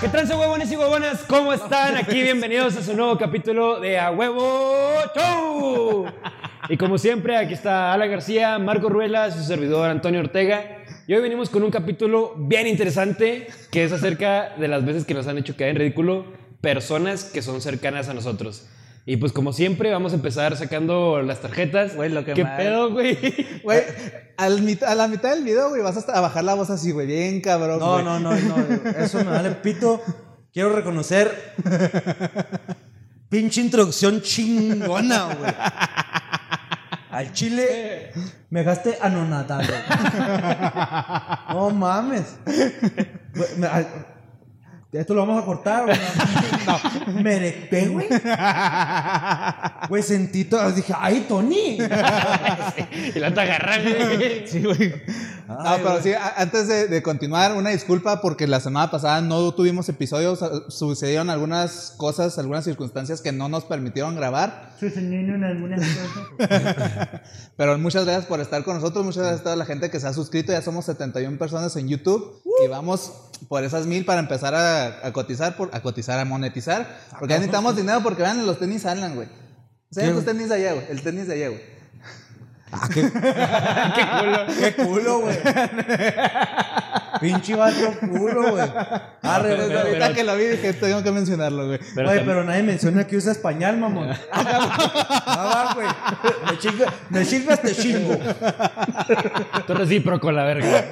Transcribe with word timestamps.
¿Qué 0.00 0.08
trance 0.08 0.34
huevones 0.34 0.72
y 0.72 0.76
huevonas? 0.76 1.24
¿Cómo 1.28 1.52
están? 1.52 1.94
Aquí 1.94 2.22
bienvenidos 2.22 2.74
a 2.74 2.82
su 2.82 2.96
nuevo 2.96 3.18
capítulo 3.18 3.80
de 3.80 3.98
A 3.98 4.10
Huevo 4.10 4.94
Show. 5.14 6.06
Y 6.70 6.78
como 6.78 6.96
siempre, 6.96 7.36
aquí 7.36 7.52
está 7.52 7.92
Ala 7.92 8.06
García, 8.06 8.58
Marco 8.58 8.88
Ruela, 8.88 9.30
su 9.30 9.42
servidor 9.42 9.90
Antonio 9.90 10.20
Ortega. 10.20 10.84
Y 11.06 11.12
hoy 11.12 11.20
venimos 11.20 11.50
con 11.50 11.64
un 11.64 11.70
capítulo 11.70 12.34
bien 12.38 12.66
interesante 12.66 13.48
que 13.70 13.84
es 13.84 13.92
acerca 13.92 14.54
de 14.56 14.68
las 14.68 14.86
veces 14.86 15.04
que 15.04 15.12
nos 15.12 15.26
han 15.26 15.36
hecho 15.36 15.54
caer 15.54 15.72
en 15.72 15.76
ridículo 15.76 16.24
personas 16.62 17.24
que 17.24 17.42
son 17.42 17.60
cercanas 17.60 18.08
a 18.08 18.14
nosotros. 18.14 18.70
Y 19.06 19.16
pues 19.16 19.32
como 19.32 19.52
siempre 19.52 19.90
vamos 19.90 20.12
a 20.12 20.16
empezar 20.16 20.56
sacando 20.56 21.22
las 21.22 21.40
tarjetas. 21.40 21.96
Güey, 21.96 22.10
lo 22.10 22.24
que 22.24 22.34
¿Qué 22.34 22.44
mal. 22.44 22.56
pedo, 22.56 22.90
güey? 22.92 23.18
Güey, 23.64 23.82
al 24.36 24.62
mit- 24.62 24.82
a 24.84 24.94
la 24.94 25.08
mitad 25.08 25.30
del 25.34 25.42
video, 25.42 25.70
güey, 25.70 25.82
vas 25.82 25.96
hasta 25.96 26.12
a 26.16 26.20
bajar 26.20 26.44
la 26.44 26.54
voz 26.54 26.70
así, 26.70 26.90
güey, 26.92 27.06
bien 27.06 27.40
cabrón, 27.40 27.78
No, 27.80 27.92
güey. 27.94 28.04
no, 28.04 28.20
no, 28.20 28.30
no, 28.36 28.56
eso 28.98 29.18
me 29.18 29.30
vale 29.30 29.50
pito. 29.52 30.00
Quiero 30.52 30.72
reconocer. 30.74 31.54
Pinche 33.28 33.60
introducción 33.60 34.20
chingona, 34.22 35.34
güey. 35.34 35.52
Al 37.10 37.32
chile 37.32 38.12
me 38.50 38.60
dejaste 38.60 38.98
anonadado. 39.00 39.72
No 41.50 41.70
mames. 41.70 42.36
Güey, 42.44 43.48
me- 43.58 43.66
al- 43.66 43.86
Esto 44.92 45.14
lo 45.14 45.24
vamos 45.24 45.40
a 45.40 45.46
cortar, 45.46 45.84
güey. 45.84 45.98
No. 46.66 47.22
Me 47.22 47.36
erecté, 47.36 47.88
güey. 47.88 48.06
Güey, 49.88 50.02
sentí 50.02 50.44
todo. 50.44 50.70
Dije, 50.72 50.92
¡ay, 50.96 51.24
Tony! 51.26 51.78
y 53.14 53.18
la 53.18 53.32
te 53.32 53.40
agarran, 53.40 53.82
güey. 53.82 54.46
Sí, 54.46 54.62
güey. 54.62 54.92
No, 55.50 55.76
pero 55.82 56.02
sí, 56.02 56.12
antes 56.36 56.68
de, 56.68 56.86
de 56.88 57.02
continuar, 57.02 57.52
una 57.54 57.70
disculpa 57.70 58.20
porque 58.20 58.46
la 58.46 58.60
semana 58.60 58.90
pasada 58.90 59.20
no 59.20 59.52
tuvimos 59.54 59.88
episodios, 59.88 60.42
a- 60.42 60.70
sucedieron 60.70 61.28
algunas 61.30 61.94
cosas, 61.96 62.38
algunas 62.38 62.64
circunstancias 62.64 63.20
que 63.20 63.32
no 63.32 63.48
nos 63.48 63.64
permitieron 63.64 64.14
grabar, 64.16 64.74
Sucedieron 64.78 65.42
algunas 65.44 65.80
cosas. 65.80 67.08
pero 67.56 67.78
muchas 67.78 68.04
gracias 68.04 68.26
por 68.26 68.40
estar 68.40 68.62
con 68.64 68.74
nosotros, 68.76 69.04
muchas 69.04 69.22
gracias 69.22 69.40
a 69.40 69.44
toda 69.44 69.56
la 69.56 69.64
gente 69.66 69.90
que 69.90 70.00
se 70.00 70.06
ha 70.06 70.12
suscrito, 70.12 70.52
ya 70.52 70.62
somos 70.62 70.84
71 70.84 71.38
personas 71.38 71.74
en 71.76 71.88
YouTube 71.88 72.40
y 72.64 72.68
vamos 72.68 73.12
por 73.48 73.64
esas 73.64 73.86
mil 73.86 74.04
para 74.04 74.20
empezar 74.20 74.54
a, 74.54 75.06
a 75.06 75.12
cotizar, 75.12 75.56
por, 75.56 75.70
a 75.72 75.80
cotizar, 75.80 76.18
a 76.18 76.24
monetizar, 76.24 76.86
porque 77.18 77.32
ya 77.32 77.38
necesitamos 77.38 77.76
dinero 77.76 78.00
porque 78.02 78.22
vean, 78.22 78.46
los 78.46 78.58
tenis 78.58 78.86
Alan, 78.86 79.14
güey. 79.14 79.28
Enseña 79.90 80.12
tus 80.14 80.24
tenis 80.24 80.48
de 80.48 80.54
allá, 80.54 80.74
güey, 80.74 80.86
el 80.90 81.02
tenis 81.02 81.26
de 81.26 81.34
allá, 81.34 81.48
güey. 81.48 81.79
Ah, 82.72 82.88
qué, 82.92 83.02
qué 84.60 84.74
culo, 84.84 85.20
güey. 85.20 85.36
Pinche 87.20 87.54
vato 87.56 87.94
culo, 88.00 88.52
güey. 88.52 88.68
Arre, 89.22 89.48
Desde 89.50 89.66
güey. 89.66 89.76
ahorita 89.78 89.98
pero- 89.98 90.14
que 90.14 90.24
lo 90.24 90.36
vi 90.36 90.44
dije, 90.44 90.72
tengo 90.74 91.02
que 91.02 91.10
mencionarlo, 91.10 91.66
güey. 91.66 91.78
Pero 91.94 92.10
Oye, 92.10 92.20
pero 92.20 92.44
nadie 92.44 92.62
menciona 92.62 93.06
que 93.06 93.16
usa 93.16 93.32
español, 93.32 93.76
mamón. 93.76 94.08
No, 94.08 94.14
va, 94.36 95.72
güey. 95.74 95.86
Me 96.50 96.58
chinga- 96.58 96.92
Me 97.10 97.24
sirves, 97.24 97.60
te 97.60 97.74
chingo. 97.74 98.14
Es 98.14 99.66
recíproco, 99.76 100.30
la 100.32 100.44
verga. 100.44 100.84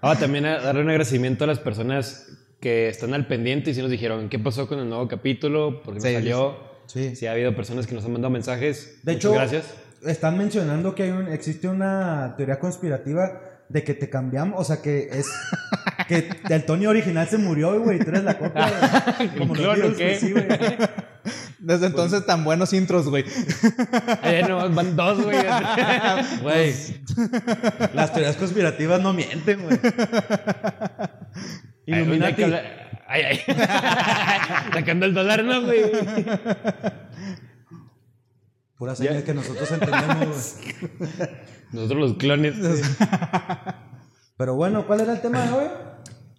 Ahora 0.00 0.18
también 0.18 0.46
a 0.46 0.60
darle 0.60 0.82
un 0.82 0.88
agradecimiento 0.90 1.44
a 1.44 1.46
las 1.48 1.58
personas 1.58 2.28
que 2.60 2.88
están 2.88 3.12
al 3.12 3.26
pendiente 3.26 3.70
y 3.70 3.74
si 3.74 3.82
nos 3.82 3.90
dijeron 3.90 4.28
qué 4.28 4.38
pasó 4.38 4.66
con 4.68 4.78
el 4.78 4.88
nuevo 4.88 5.06
capítulo, 5.08 5.82
por 5.82 5.94
qué 5.94 6.00
no 6.00 6.06
Sí, 6.06 6.14
salió. 6.14 6.56
sí. 6.86 7.16
Sí, 7.16 7.26
ha 7.26 7.32
habido 7.32 7.54
personas 7.54 7.86
que 7.86 7.94
nos 7.94 8.04
han 8.04 8.12
mandado 8.12 8.30
mensajes. 8.30 9.00
De 9.02 9.12
Muchas 9.12 9.16
hecho, 9.30 9.32
gracias. 9.34 9.64
Están 10.04 10.38
mencionando 10.38 10.94
que 10.94 11.04
hay 11.04 11.10
un, 11.10 11.28
existe 11.28 11.68
una 11.68 12.34
teoría 12.36 12.58
conspirativa 12.58 13.40
de 13.68 13.82
que 13.82 13.94
te 13.94 14.10
cambiamos, 14.10 14.60
o 14.60 14.64
sea, 14.64 14.82
que 14.82 15.08
es 15.10 15.26
que 16.08 16.28
el 16.48 16.64
Tony 16.64 16.86
original 16.86 17.26
se 17.28 17.38
murió, 17.38 17.80
güey, 17.80 17.96
y 17.96 18.00
tú 18.00 18.10
eres 18.10 18.24
la 18.24 18.38
copia. 18.38 18.70
Como 19.38 19.54
los 19.54 19.66
¿o 19.66 19.74
virus, 19.74 19.96
qué? 19.96 20.04
güey, 20.04 20.18
sí, 20.18 20.32
güey. 20.32 20.46
Desde 21.58 21.86
entonces 21.86 22.26
tan 22.26 22.44
buenos 22.44 22.72
intros, 22.72 23.08
güey. 23.08 23.24
Eh, 24.22 24.44
no, 24.48 24.68
van 24.70 24.96
dos, 24.96 25.22
güey. 25.22 25.38
Güey, 26.42 26.74
las 27.94 28.12
teorías 28.12 28.36
conspirativas 28.36 29.00
no 29.00 29.12
mienten, 29.12 29.62
güey. 29.62 29.78
Illuminati. 31.86 32.44
Ay, 33.06 33.22
ay. 33.22 33.40
Sacando 34.72 35.06
el 35.06 35.14
dólar, 35.14 35.44
¿no, 35.44 35.62
güey? 35.62 35.82
Puras 38.84 38.98
señas 38.98 39.22
que 39.22 39.32
nosotros 39.32 39.70
entendemos, 39.72 40.56
güey. 40.98 41.10
Nosotros 41.72 41.98
los 42.00 42.18
clones. 42.18 42.54
Pero 44.36 44.54
bueno, 44.56 44.86
¿cuál 44.86 45.00
era 45.00 45.14
el 45.14 45.20
tema 45.22 45.42
de 45.46 45.52
hoy? 45.52 45.66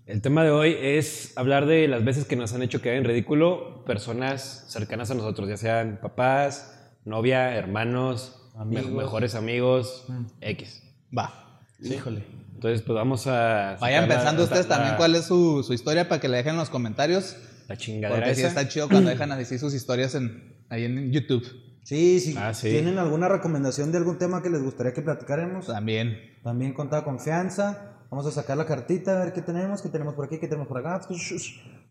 El 0.06 0.22
tema 0.22 0.44
de 0.44 0.52
hoy 0.52 0.76
es 0.80 1.34
hablar 1.38 1.66
de 1.66 1.88
las 1.88 2.06
veces 2.06 2.26
que 2.26 2.36
nos 2.36 2.54
han 2.54 2.62
hecho 2.62 2.82
quedar 2.84 2.98
en 2.98 3.04
ridículo 3.04 3.84
personas 3.86 4.66
cercanas 4.68 5.10
a 5.10 5.16
nosotros, 5.16 5.50
ya 5.50 5.58
sean 5.58 5.98
papás, 6.02 6.92
novia, 7.04 7.56
hermanos, 7.56 8.52
me- 8.64 8.84
mejores 8.84 9.34
amigos, 9.34 10.06
X. 10.42 10.84
Va. 11.18 11.64
Híjole. 11.82 12.24
Entonces, 12.54 12.84
pues 12.84 12.96
vamos 12.96 13.26
a. 13.26 13.78
Vayan 13.82 14.08
pensando 14.08 14.42
la- 14.42 14.44
ustedes 14.44 14.68
la- 14.70 14.76
también 14.76 14.96
cuál 14.98 15.16
es 15.16 15.26
su, 15.26 15.64
su 15.64 15.74
historia 15.74 16.08
para 16.08 16.22
que 16.22 16.28
la 16.28 16.38
dejen 16.38 16.52
en 16.54 16.58
los 16.60 16.70
comentarios. 16.70 17.38
La 17.68 17.76
chingadera 17.76 18.20
Porque 18.22 18.36
sí 18.36 18.42
esa. 18.42 18.50
está 18.50 18.68
chido 18.68 18.88
cuando 18.88 19.10
dejan 19.10 19.32
así 19.32 19.58
sus 19.58 19.74
historias 19.74 20.14
en, 20.14 20.64
ahí 20.70 20.86
en 20.86 21.12
YouTube. 21.12 21.44
Sí, 21.86 22.20
sí. 22.20 22.36
Ah, 22.36 22.52
sí. 22.52 22.72
¿Tienen 22.72 22.98
alguna 22.98 23.30
recomendación 23.30 23.92
de 23.92 24.00
algún 24.00 24.18
tema 24.18 24.42
que 24.42 24.50
les 24.50 24.64
gustaría 24.64 24.92
que 24.92 25.04
platicáramos? 25.04 25.68
También. 25.68 26.20
También 26.44 26.74
con 26.74 26.90
toda 26.90 27.04
confianza. 27.04 27.92
Vamos 28.10 28.26
a 28.26 28.32
sacar 28.32 28.58
la 28.58 28.66
cartita, 28.66 29.12
a 29.12 29.24
ver 29.24 29.34
qué 29.34 29.44
tenemos, 29.44 29.84
qué 29.84 29.90
tenemos 29.90 30.16
por 30.16 30.26
aquí, 30.26 30.40
qué 30.40 30.48
tenemos 30.48 30.68
por 30.68 30.80
acá. 30.80 31.00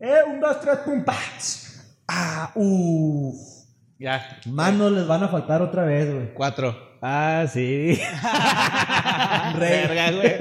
Eh, 0.01 0.17
un, 0.29 0.41
dos, 0.41 0.61
tres, 0.61 0.79
pum, 0.79 1.05
pats. 1.05 1.97
Ah, 2.09 2.51
uff. 2.57 3.37
Ya. 4.01 4.41
Manos 4.47 4.91
les 4.91 5.07
van 5.07 5.23
a 5.23 5.29
faltar 5.29 5.63
otra 5.63 5.85
vez, 5.85 6.13
güey. 6.13 6.35
Cuatro. 6.35 6.77
Ah, 7.01 7.47
sí. 7.49 7.97
Verga, 9.61 10.11
güey. 10.11 10.35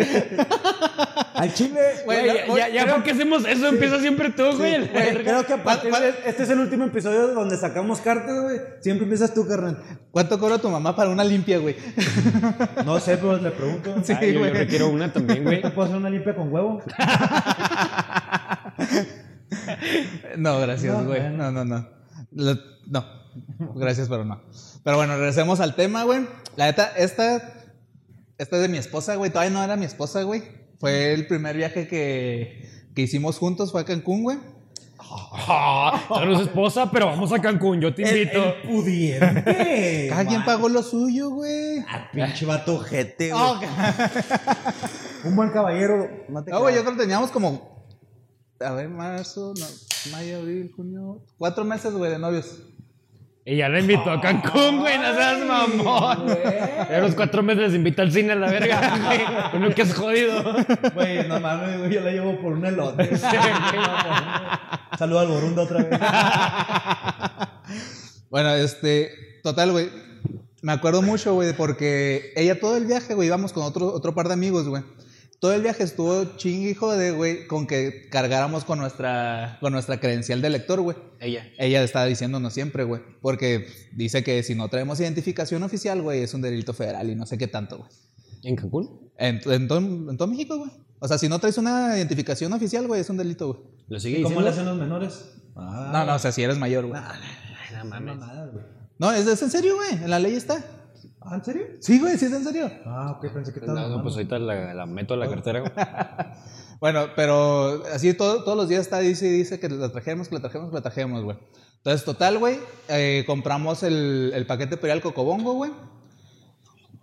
Al 1.43 1.53
chile, 1.53 1.79
Güey, 2.05 2.25
ya, 2.25 2.47
ya, 2.55 2.69
ya 2.69 2.93
¿por 2.93 3.03
qué 3.03 3.11
hacemos 3.11 3.45
eso? 3.45 3.67
Empieza 3.67 3.99
siempre 3.99 4.29
tú, 4.29 4.43
güey. 4.55 4.87
Güey, 4.87 5.23
creo 5.23 5.45
que 5.45 5.53
a 5.53 5.63
partir 5.63 5.91
de- 5.91 6.13
este 6.25 6.43
es 6.43 6.49
el 6.49 6.59
último 6.59 6.85
episodio 6.85 7.27
donde 7.33 7.57
sacamos 7.57 7.99
cartas, 7.99 8.41
güey. 8.43 8.59
Siempre 8.79 9.03
empiezas 9.03 9.33
tú, 9.33 9.45
carnal. 9.47 9.77
¿Cuánto 10.11 10.39
cobra 10.39 10.57
tu 10.59 10.69
mamá 10.69 10.95
para 10.95 11.09
una 11.09 11.23
limpia, 11.23 11.57
güey? 11.57 11.75
No 12.85 12.99
sé, 12.99 13.17
pero 13.17 13.37
le 13.37 13.51
pregunto. 13.51 13.93
Sí, 14.03 14.13
Ah, 14.15 14.21
yo, 14.21 14.31
yo 14.31 14.39
güey. 14.39 14.51
requiero 14.51 14.87
una 14.89 15.11
también, 15.11 15.43
güey. 15.43 15.61
¿Te 15.61 15.69
puedo 15.71 15.85
hacer 15.87 15.97
una 15.97 16.09
limpia 16.09 16.33
con 16.35 16.51
huevo? 16.53 16.81
No, 20.37 20.59
gracias, 20.59 20.93
No, 20.97 21.05
güey. 21.05 21.29
No, 21.29 21.51
no, 21.51 21.65
no. 21.65 21.87
Lo- 22.31 22.57
no. 22.87 23.05
Gracias, 23.75 24.07
pero 24.09 24.23
no. 24.25 24.41
Pero 24.83 24.97
bueno, 24.97 25.15
regresemos 25.17 25.59
al 25.59 25.75
tema, 25.75 26.03
güey. 26.03 26.27
La 26.55 26.65
neta, 26.65 26.91
esta. 26.97 27.53
Esta 28.37 28.55
es 28.55 28.61
de 28.63 28.67
mi 28.69 28.77
esposa, 28.77 29.15
güey. 29.15 29.29
Todavía 29.31 29.51
no 29.51 29.63
era 29.63 29.75
mi 29.75 29.85
esposa, 29.85 30.23
güey. 30.23 30.43
Fue 30.83 31.13
el 31.13 31.27
primer 31.27 31.55
viaje 31.55 31.87
que, 31.87 32.69
que 32.93 33.01
hicimos 33.03 33.37
juntos, 33.37 33.71
fue 33.71 33.79
a 33.79 33.85
Cancún, 33.85 34.21
güey. 34.23 34.37
Ah, 34.99 36.03
tú 36.09 36.15
eres 36.19 36.41
esposa, 36.41 36.91
pero 36.91 37.05
vamos 37.05 37.31
a 37.31 37.39
Cancún, 37.39 37.79
yo 37.79 37.95
te 37.95 38.01
invito. 38.01 38.53
pudiente. 38.65 40.07
Cada 40.09 40.25
quien 40.25 40.43
pagó 40.43 40.67
lo 40.67 40.83
suyo, 40.83 41.29
güey. 41.29 41.85
Pinche 42.11 42.45
vato 42.45 42.79
jete, 42.79 43.31
güey. 43.31 43.41
Oh, 43.41 43.61
Un 45.23 45.37
buen 45.37 45.51
caballero. 45.51 46.09
No 46.27 46.43
te 46.43 46.51
No, 46.51 46.59
güey, 46.59 46.75
yo 46.75 46.81
creas. 46.81 46.83
creo 46.83 46.97
que 46.97 47.01
teníamos 47.03 47.31
como. 47.31 47.87
A 48.59 48.73
ver, 48.73 48.89
marzo, 48.89 49.53
no, 49.57 49.65
mayo, 50.11 50.39
abril, 50.39 50.69
junio. 50.75 51.21
Cuatro 51.37 51.63
meses, 51.63 51.93
güey, 51.93 52.11
de 52.11 52.19
novios. 52.19 52.59
Y 53.45 53.57
ya 53.57 53.67
la 53.67 53.81
invitó 53.81 54.09
a 54.09 54.21
Cancún, 54.21 54.79
güey, 54.79 54.97
no 54.97 55.13
seas 55.15 55.45
mamón. 55.45 56.29
A 56.31 56.97
los 56.99 57.13
cuatro 57.13 57.43
meses 57.43 57.63
les 57.63 57.73
invita 57.75 58.01
al 58.01 58.11
cine 58.11 58.31
a 58.31 58.35
la 58.35 58.49
verga, 58.49 58.97
güey. 59.05 59.19
Uno 59.61 59.75
que 59.75 59.81
es 59.81 59.93
jodido. 59.93 60.41
Güey, 60.93 61.27
no 61.27 61.41
mames, 61.41 61.79
güey, 61.79 61.93
yo 61.93 62.01
la 62.01 62.11
llevo 62.11 62.39
por 62.39 62.53
un 62.53 62.65
elote. 62.65 63.17
Saluda 64.97 65.21
al 65.21 65.27
Borunda 65.27 65.63
otra 65.63 65.83
vez. 65.83 65.99
Bueno, 68.29 68.51
este, 68.55 69.11
total, 69.43 69.71
güey. 69.73 69.89
Me 70.61 70.71
acuerdo 70.71 71.01
mucho, 71.01 71.33
güey, 71.33 71.51
porque 71.51 72.31
ella 72.37 72.57
todo 72.59 72.77
el 72.77 72.85
viaje, 72.85 73.13
güey, 73.13 73.27
íbamos 73.27 73.51
con 73.51 73.63
otro, 73.63 73.87
otro 73.87 74.15
par 74.15 74.29
de 74.29 74.35
amigos, 74.35 74.69
güey. 74.69 74.83
Todo 75.43 75.51
el 75.51 75.61
viaje 75.61 75.83
estuvo 75.83 76.23
chingue 76.37 76.69
y 76.69 76.73
jode, 76.73 77.11
güey, 77.11 77.47
con 77.47 77.67
que 77.67 78.07
cargáramos 78.09 78.63
con 78.63 78.79
nuestra, 78.79 79.57
con 79.59 79.73
nuestra 79.73 79.99
credencial 79.99 80.41
de 80.41 80.49
lector, 80.49 80.79
güey. 80.79 80.95
Ella. 81.19 81.45
Ella 81.57 81.83
estaba 81.83 82.05
diciéndonos 82.05 82.53
siempre, 82.53 82.85
güey, 82.85 83.01
porque 83.21 83.67
dice 83.91 84.23
que 84.23 84.41
si 84.43 84.55
no 84.55 84.69
traemos 84.69 85.01
identificación 85.01 85.61
oficial, 85.63 86.01
güey, 86.01 86.21
es 86.21 86.33
un 86.33 86.41
delito 86.41 86.73
federal 86.73 87.09
y 87.09 87.15
no 87.15 87.25
sé 87.25 87.37
qué 87.37 87.47
tanto, 87.47 87.79
güey. 87.79 87.89
¿En 88.43 88.55
Cancún? 88.55 89.11
En, 89.17 89.41
en 89.43 89.67
todo, 89.67 89.79
en 89.79 90.15
todo 90.15 90.29
México, 90.29 90.59
güey. 90.59 90.71
O 90.99 91.09
sea, 91.09 91.17
si 91.17 91.27
no 91.27 91.39
traes 91.39 91.57
una 91.57 91.97
identificación 91.97 92.53
oficial, 92.53 92.87
güey, 92.87 93.01
es 93.01 93.09
un 93.09 93.17
delito, 93.17 93.47
güey. 93.49 93.59
¿Lo 93.89 93.99
sigue 93.99 94.21
¿Cómo 94.23 94.39
le 94.39 94.47
hacen 94.47 94.63
los 94.63 94.77
menores? 94.77 95.25
Ah, 95.57 95.89
No, 95.91 96.05
no, 96.05 96.15
o 96.15 96.19
sea, 96.19 96.31
si 96.31 96.41
eres 96.41 96.57
mayor, 96.57 96.85
güey. 96.85 97.01
Ay, 97.03 97.19
no 97.79 97.83
mames. 97.83 98.15
mamadas, 98.15 98.49
güey. 98.53 98.63
No, 98.97 99.11
es, 99.11 99.27
es 99.27 99.41
en 99.41 99.51
serio, 99.51 99.75
güey. 99.75 99.91
En 100.05 100.09
la 100.09 100.19
ley 100.19 100.35
está. 100.35 100.63
¿Ah, 101.25 101.35
en 101.35 101.43
serio? 101.45 101.63
Sí, 101.79 101.99
güey, 101.99 102.17
sí 102.17 102.25
es 102.25 102.33
en 102.33 102.43
serio. 102.43 102.69
Ah, 102.85 103.15
ok, 103.17 103.31
pensé 103.33 103.53
que 103.53 103.59
estaba. 103.59 103.81
No, 103.81 103.89
no, 103.89 104.03
pues 104.03 104.15
ahorita 104.15 104.39
la, 104.39 104.73
la 104.73 104.85
meto 104.85 105.13
a 105.13 105.17
la 105.17 105.29
cartera, 105.29 105.59
güey. 105.61 105.71
Bueno, 106.79 107.05
pero 107.15 107.81
así 107.93 108.13
todo- 108.13 108.43
todos 108.43 108.57
los 108.57 108.67
días 108.67 108.81
está, 108.81 108.99
dice 108.99 109.25
y 109.27 109.29
dice 109.31 109.57
que 109.57 109.69
la 109.69 109.87
trajemos, 109.89 110.27
que 110.27 110.35
la 110.35 110.41
trajemos, 110.41 110.69
que 110.69 110.75
la 110.75 110.81
trajemos, 110.81 111.23
güey. 111.23 111.37
Entonces, 111.77 112.03
total, 112.03 112.39
güey, 112.39 112.59
eh, 112.89 113.23
compramos 113.25 113.83
el, 113.83 114.31
el 114.35 114.45
paquete 114.45 114.75
perial 114.75 114.99
Cocobongo, 115.01 115.53
güey. 115.53 115.71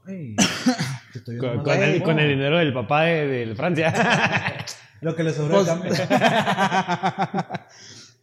Ay, 0.07 0.37
te 1.15 1.19
estoy 1.21 1.39
Con, 1.39 1.67
el, 1.83 2.03
con 2.03 2.19
el 2.19 2.29
dinero 2.29 2.59
del 2.59 2.75
papá 2.75 3.05
de, 3.05 3.47
de 3.47 3.55
Francia. 3.55 4.67
Lo 5.01 5.17
que 5.17 5.23
le 5.23 5.33
sobró 5.33 5.65
Pues-. 5.65 6.03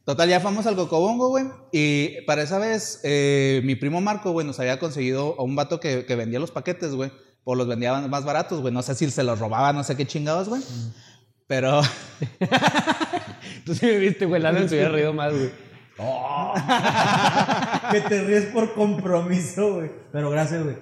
Total, 0.08 0.30
ya 0.30 0.40
fuimos 0.40 0.66
al 0.66 0.78
Cocobongo, 0.78 1.28
güey. 1.28 1.44
Y 1.74 2.22
para 2.22 2.42
esa 2.42 2.60
vez, 2.60 3.02
eh, 3.04 3.60
mi 3.66 3.76
primo 3.76 4.00
Marco, 4.00 4.32
güey, 4.32 4.48
nos 4.48 4.58
había 4.58 4.80
conseguido 4.80 5.36
a 5.38 5.44
un 5.44 5.58
vato 5.58 5.82
que, 5.82 6.06
que 6.06 6.16
vendía 6.16 6.40
los 6.40 6.52
paquetes, 6.52 6.96
güey. 6.96 7.12
O 7.44 7.56
los 7.56 7.68
vendía 7.68 7.94
más 8.08 8.24
baratos, 8.24 8.62
güey. 8.62 8.74
No 8.74 8.82
sé 8.84 8.96
si 8.96 9.12
se 9.12 9.26
los 9.26 9.38
robaba, 9.38 9.74
no 9.74 9.84
sé 9.84 9.98
qué 9.98 10.08
chingados, 10.08 10.48
güey. 10.48 10.62
Pero 11.46 11.82
Tú 13.66 13.76
sí 13.76 13.86
me 13.86 13.98
viste, 13.98 14.26
güey. 14.26 14.42
Alan 14.46 14.70
se 14.70 14.76
hubiera 14.76 14.92
reído 14.92 15.12
más, 15.12 15.34
güey. 15.34 15.52
que 17.92 18.00
te 18.00 18.24
ríes 18.24 18.46
por 18.46 18.74
compromiso, 18.76 19.74
güey. 19.74 19.92
Pero 20.14 20.30
gracias, 20.30 20.64
güey. 20.64 20.78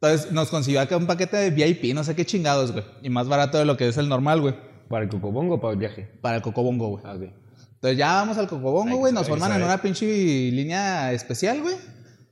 Entonces 0.00 0.32
nos 0.32 0.48
consiguió 0.48 0.80
acá 0.80 0.96
un 0.96 1.06
paquete 1.06 1.36
de 1.36 1.50
VIP, 1.50 1.94
no 1.94 2.02
sé 2.02 2.16
qué 2.16 2.26
chingados, 2.26 2.72
güey. 2.72 2.84
Y 3.02 3.08
más 3.08 3.28
barato 3.28 3.56
de 3.58 3.66
lo 3.66 3.76
que 3.76 3.86
es 3.86 3.96
el 3.98 4.08
normal, 4.08 4.40
güey. 4.40 4.71
¿Para 4.92 5.04
el 5.04 5.08
cocobongo 5.08 5.54
o 5.54 5.58
para 5.58 5.72
el 5.72 5.78
viaje? 5.78 6.02
Para 6.20 6.36
el 6.36 6.42
Cocobongo, 6.42 6.88
güey. 6.88 7.02
Ah, 7.06 7.14
ok. 7.14 7.22
Entonces 7.22 7.96
ya 7.96 8.12
vamos 8.12 8.36
al 8.36 8.46
Cocobongo, 8.46 8.98
güey. 8.98 9.10
Nos 9.10 9.26
forman 9.26 9.52
en 9.52 9.62
una 9.62 9.78
pinche 9.80 10.04
línea 10.04 11.10
especial, 11.12 11.62
güey. 11.62 11.76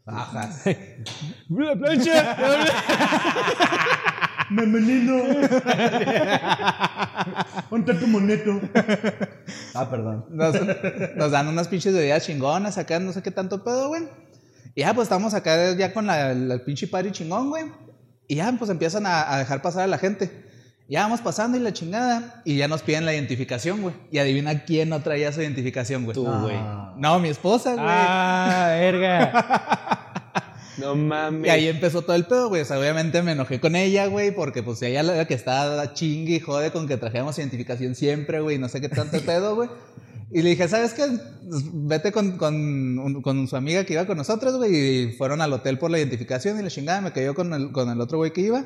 Ajá. 0.04 0.50
¡La 1.48 1.74
plancha! 1.74 2.36
¿Dónde 7.70 7.92
está 7.92 7.98
tu 7.98 8.06
moneto? 8.06 8.60
Ah, 9.74 9.88
perdón. 9.88 10.26
Nos, 10.28 10.54
nos 11.16 11.30
dan 11.30 11.48
unas 11.48 11.68
pinches 11.68 11.94
bebidas 11.94 12.26
chingonas 12.26 12.76
acá, 12.76 13.00
no 13.00 13.12
sé 13.12 13.22
qué 13.22 13.30
tanto 13.30 13.64
pedo, 13.64 13.88
güey. 13.88 14.02
Y 14.74 14.82
ya, 14.82 14.92
pues 14.92 15.06
estamos 15.06 15.32
acá 15.32 15.72
ya 15.74 15.94
con 15.94 16.06
la, 16.06 16.34
la 16.34 16.62
pinche 16.62 16.88
party 16.88 17.10
chingón, 17.10 17.48
güey. 17.48 17.64
Y 18.28 18.34
ya, 18.34 18.52
pues 18.58 18.70
empiezan 18.70 19.06
a, 19.06 19.32
a 19.32 19.38
dejar 19.38 19.62
pasar 19.62 19.84
a 19.84 19.86
la 19.86 19.96
gente. 19.96 20.49
Ya 20.90 21.02
vamos 21.02 21.20
pasando 21.20 21.56
y 21.56 21.60
la 21.60 21.72
chingada. 21.72 22.42
Y 22.44 22.56
ya 22.56 22.66
nos 22.66 22.82
piden 22.82 23.06
la 23.06 23.14
identificación, 23.14 23.80
güey. 23.80 23.94
Y 24.10 24.18
adivina 24.18 24.64
quién 24.64 24.88
no 24.88 25.00
traía 25.00 25.32
su 25.32 25.40
identificación, 25.40 26.02
güey. 26.04 26.16
Tú, 26.16 26.24
güey. 26.24 26.56
No, 26.96 27.20
mi 27.20 27.28
esposa, 27.28 27.74
güey. 27.74 27.86
¡Ah, 27.88 28.76
verga! 28.76 30.06
No 30.78 30.94
mames. 30.94 31.46
Y 31.46 31.50
ahí 31.50 31.68
empezó 31.68 32.00
todo 32.00 32.16
el 32.16 32.24
pedo, 32.24 32.48
güey. 32.48 32.62
O 32.62 32.64
sea, 32.64 32.78
obviamente 32.78 33.22
me 33.22 33.32
enojé 33.32 33.60
con 33.60 33.76
ella, 33.76 34.06
güey, 34.06 34.34
porque 34.34 34.62
pues 34.62 34.80
ella 34.80 35.02
la 35.02 35.26
que 35.26 35.34
estaba 35.34 35.92
chingue 35.92 36.36
y 36.36 36.40
jode 36.40 36.70
con 36.70 36.88
que 36.88 36.96
trajéramos 36.96 37.36
identificación 37.36 37.94
siempre, 37.94 38.40
güey, 38.40 38.56
no 38.56 38.66
sé 38.70 38.80
qué 38.80 38.88
tanto 38.88 39.20
pedo, 39.26 39.56
güey. 39.56 39.68
Y 40.32 40.40
le 40.40 40.50
dije, 40.50 40.68
¿sabes 40.68 40.94
qué? 40.94 41.02
Pues, 41.50 41.64
Vete 41.72 42.12
con, 42.12 42.38
con, 42.38 43.20
con 43.20 43.46
su 43.46 43.56
amiga 43.56 43.84
que 43.84 43.92
iba 43.92 44.06
con 44.06 44.16
nosotros, 44.16 44.56
güey, 44.56 44.74
y 44.74 45.12
fueron 45.12 45.42
al 45.42 45.52
hotel 45.52 45.76
por 45.76 45.90
la 45.90 45.98
identificación 45.98 46.58
y 46.58 46.62
la 46.62 46.70
chingada 46.70 47.02
me 47.02 47.12
cayó 47.12 47.34
con 47.34 47.52
el, 47.52 47.72
con 47.72 47.90
el 47.90 48.00
otro 48.00 48.16
güey 48.16 48.32
que 48.32 48.40
iba. 48.40 48.64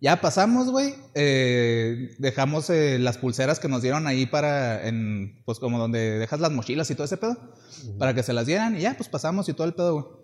Ya 0.00 0.20
pasamos, 0.20 0.70
güey. 0.70 0.94
eh, 1.14 2.14
dejamos 2.18 2.70
eh, 2.70 2.98
las 2.98 3.18
pulseras 3.18 3.60
que 3.60 3.68
nos 3.68 3.82
dieron 3.82 4.06
ahí 4.06 4.26
para, 4.26 4.86
en, 4.86 5.42
pues 5.44 5.58
como 5.58 5.78
donde 5.78 6.18
dejas 6.18 6.40
las 6.40 6.52
mochilas 6.52 6.90
y 6.90 6.94
todo 6.94 7.04
ese 7.04 7.18
pedo, 7.18 7.36
para 7.98 8.14
que 8.14 8.22
se 8.22 8.32
las 8.32 8.46
dieran. 8.46 8.76
Y 8.76 8.80
ya, 8.80 8.96
pues 8.96 9.08
pasamos 9.08 9.48
y 9.48 9.54
todo 9.54 9.66
el 9.66 9.74
pedo, 9.74 9.94
güey. 9.94 10.20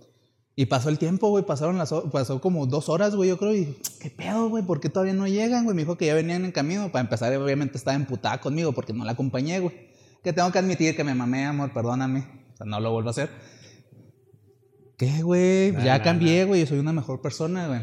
Y 0.58 0.66
pasó 0.66 0.88
el 0.88 0.98
tiempo, 0.98 1.28
güey, 1.28 1.44
pasaron 1.44 1.76
las, 1.76 1.92
pasó 2.10 2.40
como 2.40 2.64
dos 2.66 2.88
horas, 2.88 3.14
güey, 3.14 3.28
yo 3.28 3.36
creo, 3.36 3.54
y 3.54 3.76
qué 4.00 4.08
pedo, 4.08 4.48
güey, 4.48 4.64
¿por 4.64 4.80
qué 4.80 4.88
todavía 4.88 5.12
no 5.12 5.26
llegan, 5.26 5.64
güey? 5.64 5.76
Me 5.76 5.82
dijo 5.82 5.98
que 5.98 6.06
ya 6.06 6.14
venían 6.14 6.46
en 6.46 6.52
camino, 6.52 6.90
para 6.90 7.02
empezar, 7.02 7.36
obviamente 7.36 7.76
estaba 7.76 7.94
emputada 7.94 8.40
conmigo 8.40 8.72
porque 8.72 8.94
no 8.94 9.04
la 9.04 9.12
acompañé, 9.12 9.60
güey. 9.60 9.90
Que 10.24 10.32
tengo 10.32 10.50
que 10.50 10.58
admitir 10.58 10.96
que 10.96 11.04
me 11.04 11.14
mamé, 11.14 11.44
amor, 11.44 11.74
perdóname, 11.74 12.20
o 12.54 12.56
sea, 12.56 12.66
no 12.66 12.80
lo 12.80 12.90
vuelvo 12.90 13.10
a 13.10 13.10
hacer. 13.10 13.28
¿Qué, 14.96 15.22
güey? 15.22 15.72
Nah, 15.72 15.84
ya 15.84 15.98
nah, 15.98 16.04
cambié, 16.04 16.44
güey, 16.46 16.62
yo 16.62 16.66
soy 16.66 16.78
una 16.78 16.94
mejor 16.94 17.20
persona, 17.20 17.68
güey. 17.68 17.80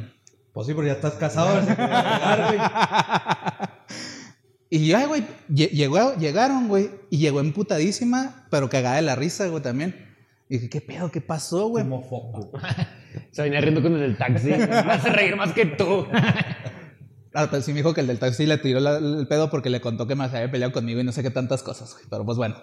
Pues 0.53 0.67
sí, 0.67 0.73
pero 0.73 0.85
ya 0.87 0.93
estás 0.93 1.13
casado. 1.13 1.59
se 1.65 1.75
pegar. 1.75 3.69
Y 4.69 4.87
ya, 4.87 5.05
güey, 5.05 5.23
lle- 5.49 5.69
llegó, 5.69 6.15
llegaron, 6.15 6.67
güey, 6.67 6.89
y 7.11 7.19
llegó 7.19 7.41
emputadísima, 7.41 8.47
pero 8.49 8.69
cagada 8.71 8.95
de 8.95 9.03
la 9.03 9.15
risa, 9.15 9.45
güey, 9.47 9.61
también. 9.61 10.15
Y 10.49 10.55
dije, 10.55 10.69
¿qué 10.69 10.81
pedo? 10.81 11.11
¿Qué 11.11 11.21
pasó, 11.21 11.67
güey? 11.67 11.83
Como 11.83 12.01
foco. 12.01 12.51
Se 13.31 13.43
venía 13.43 13.61
riendo 13.61 13.83
con 13.83 13.93
el 13.93 13.99
del 13.99 14.17
taxi. 14.17 14.47
Me 14.49 14.63
hace 14.63 15.09
reír 15.11 15.35
más 15.35 15.53
que 15.53 15.65
tú. 15.67 16.07
Ah, 17.35 17.47
pues 17.49 17.65
sí 17.65 17.71
me 17.71 17.77
dijo 17.77 17.95
que 17.95 18.01
el 18.01 18.05
del 18.05 18.19
taxi 18.19 18.45
le 18.45 18.59
tiró 18.59 18.79
la- 18.79 18.97
el 18.99 19.25
pedo 19.27 19.49
porque 19.49 19.71
le 19.71 19.81
contó 19.81 20.05
que 20.05 20.13
me 20.13 20.23
había 20.25 20.51
peleado 20.51 20.71
conmigo 20.71 20.99
y 21.01 21.03
no 21.03 21.11
sé 21.11 21.23
qué 21.23 21.31
tantas 21.31 21.63
cosas, 21.63 21.91
güey. 21.93 22.05
Pero 22.07 22.23
pues 22.25 22.37
bueno. 22.37 22.55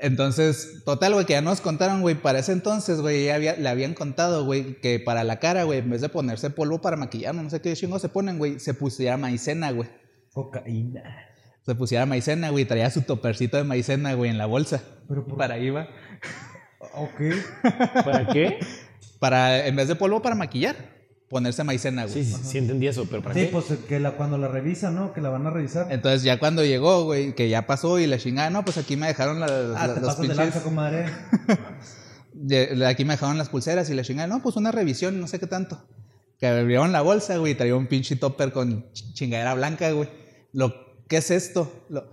Entonces, 0.00 0.82
total, 0.84 1.14
güey, 1.14 1.26
que 1.26 1.32
ya 1.34 1.40
nos 1.42 1.60
contaron, 1.60 2.00
güey, 2.02 2.14
para 2.14 2.38
ese 2.38 2.52
entonces, 2.52 3.00
güey, 3.00 3.26
ya 3.26 3.34
había- 3.34 3.56
le 3.56 3.68
habían 3.68 3.94
contado, 3.94 4.44
güey, 4.44 4.80
que 4.80 5.00
para 5.00 5.24
la 5.24 5.38
cara, 5.40 5.64
güey, 5.64 5.80
en 5.80 5.90
vez 5.90 6.00
de 6.00 6.08
ponerse 6.08 6.50
polvo 6.50 6.80
para 6.80 6.96
maquillar, 6.96 7.34
no 7.34 7.48
sé 7.50 7.60
qué 7.60 7.74
chingo 7.74 7.98
se 7.98 8.08
ponen, 8.08 8.38
güey, 8.38 8.60
se 8.60 8.74
pusiera 8.74 9.16
maicena, 9.16 9.70
güey. 9.72 9.88
Cocaína. 10.32 11.02
Se 11.66 11.74
pusiera 11.74 12.06
maicena, 12.06 12.50
güey, 12.50 12.64
traía 12.64 12.90
su 12.90 13.02
topercito 13.02 13.56
de 13.56 13.64
maicena, 13.64 14.14
güey, 14.14 14.30
en 14.30 14.38
la 14.38 14.46
bolsa. 14.46 14.82
Pero 15.08 15.26
por- 15.26 15.36
Para 15.38 15.54
ahí 15.54 15.70
va. 15.70 15.88
Ok. 16.94 17.20
¿Para 18.04 18.26
qué? 18.28 18.58
Para, 19.18 19.66
en 19.66 19.74
vez 19.74 19.88
de 19.88 19.96
polvo 19.96 20.22
para 20.22 20.36
maquillar, 20.36 20.76
ponerse 21.28 21.62
maicena, 21.64 22.06
güey. 22.06 22.24
Sí, 22.24 22.32
sí, 22.32 22.40
sí 22.42 22.58
entendí 22.58 22.86
eso, 22.86 23.06
pero 23.10 23.22
¿para 23.22 23.34
Sí, 23.34 23.42
qué? 23.42 23.46
pues 23.52 23.66
que 23.88 24.00
la, 24.00 24.12
cuando 24.12 24.38
la 24.38 24.48
revisan, 24.48 24.94
¿no? 24.94 25.12
Que 25.12 25.20
la 25.20 25.28
van 25.28 25.46
a 25.46 25.50
revisar. 25.50 25.88
Entonces 25.90 26.22
ya 26.22 26.38
cuando 26.38 26.64
llegó, 26.64 27.04
güey, 27.04 27.34
que 27.34 27.48
ya 27.48 27.66
pasó 27.66 27.98
y 27.98 28.06
la 28.06 28.18
chingada, 28.18 28.48
no, 28.50 28.64
pues 28.64 28.78
aquí 28.78 28.96
me 28.96 29.06
dejaron 29.06 29.38
las, 29.40 29.50
ah, 29.50 29.92
te 29.94 30.00
los 30.00 30.08
pasas 30.10 30.20
de 30.20 30.28
pinches- 30.28 30.36
lanza, 30.36 30.62
comadre. 30.62 31.06
de- 32.32 32.86
aquí 32.86 33.04
me 33.04 33.14
dejaron 33.14 33.38
las 33.38 33.48
pulseras 33.48 33.88
y 33.90 33.94
la 33.94 34.02
chingada, 34.02 34.28
no, 34.28 34.42
pues 34.42 34.56
una 34.56 34.72
revisión, 34.72 35.20
no 35.20 35.26
sé 35.26 35.38
qué 35.38 35.46
tanto. 35.46 35.84
Que 36.38 36.46
abrieron 36.46 36.92
la 36.92 37.00
bolsa, 37.02 37.36
güey, 37.36 37.52
y 37.52 37.54
traía 37.56 37.74
un 37.74 37.88
pinche 37.88 38.14
topper 38.16 38.52
con 38.52 38.84
ch- 38.92 39.12
chingadera 39.14 39.54
blanca, 39.54 39.90
güey. 39.90 40.08
Lo, 40.52 40.72
¿qué 41.08 41.16
es 41.16 41.30
esto? 41.30 41.84
Lo- 41.88 42.12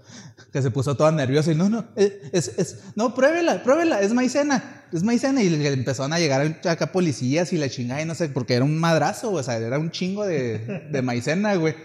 que 0.52 0.62
se 0.62 0.72
puso 0.72 0.96
toda 0.96 1.12
nerviosa 1.12 1.52
y 1.52 1.56
no, 1.56 1.70
no, 1.70 1.86
es, 1.96 2.14
es, 2.32 2.48
es- 2.58 2.80
no, 2.96 3.14
pruébela, 3.14 3.62
pruébela, 3.62 4.02
es 4.02 4.14
maicena, 4.14 4.85
es 4.94 5.04
maicena. 5.04 5.42
Y 5.44 5.50
le 5.50 5.68
empezaron 5.74 6.14
a 6.14 6.20
llegar 6.20 6.60
acá 6.66 6.92
policías 6.92 7.52
y 7.54 7.58
la 7.58 7.70
chingada 7.70 8.02
y 8.02 8.06
no 8.06 8.16
sé, 8.16 8.30
porque 8.30 8.54
era 8.56 8.66
un 8.66 8.78
madrazo, 8.78 9.32
o 9.32 9.44
sea, 9.44 9.58
era 9.58 9.80
un 9.80 9.92
chingo 9.92 10.26
de, 10.26 10.88
de 10.92 11.02
maicena, 11.02 11.56
güey. 11.56 11.76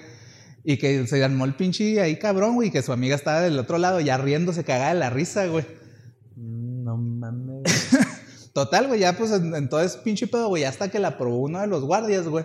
Y 0.62 0.76
que 0.76 1.06
se 1.06 1.24
armó 1.24 1.46
el 1.46 1.54
pinche 1.54 2.00
ahí 2.00 2.16
cabrón, 2.18 2.54
güey, 2.54 2.68
y 2.68 2.70
que 2.70 2.82
su 2.82 2.92
amiga 2.92 3.16
estaba 3.16 3.40
del 3.40 3.58
otro 3.58 3.78
lado 3.78 3.98
ya 4.00 4.18
riéndose, 4.18 4.62
cagada 4.64 4.92
de 4.92 4.98
la 5.00 5.08
risa, 5.10 5.46
güey. 5.46 5.64
Mm, 6.36 6.84
No 6.84 6.96
mames. 6.96 7.62
Total, 8.52 8.86
güey, 8.88 9.00
ya 9.00 9.16
pues 9.16 9.30
en- 9.32 9.54
entonces 9.54 9.96
pinche 9.98 10.26
pedo, 10.26 10.48
güey, 10.48 10.64
hasta 10.64 10.88
que 10.90 10.98
la 10.98 11.16
probó 11.16 11.38
uno 11.38 11.60
de 11.60 11.66
los 11.68 11.84
guardias, 11.84 12.26
güey. 12.28 12.44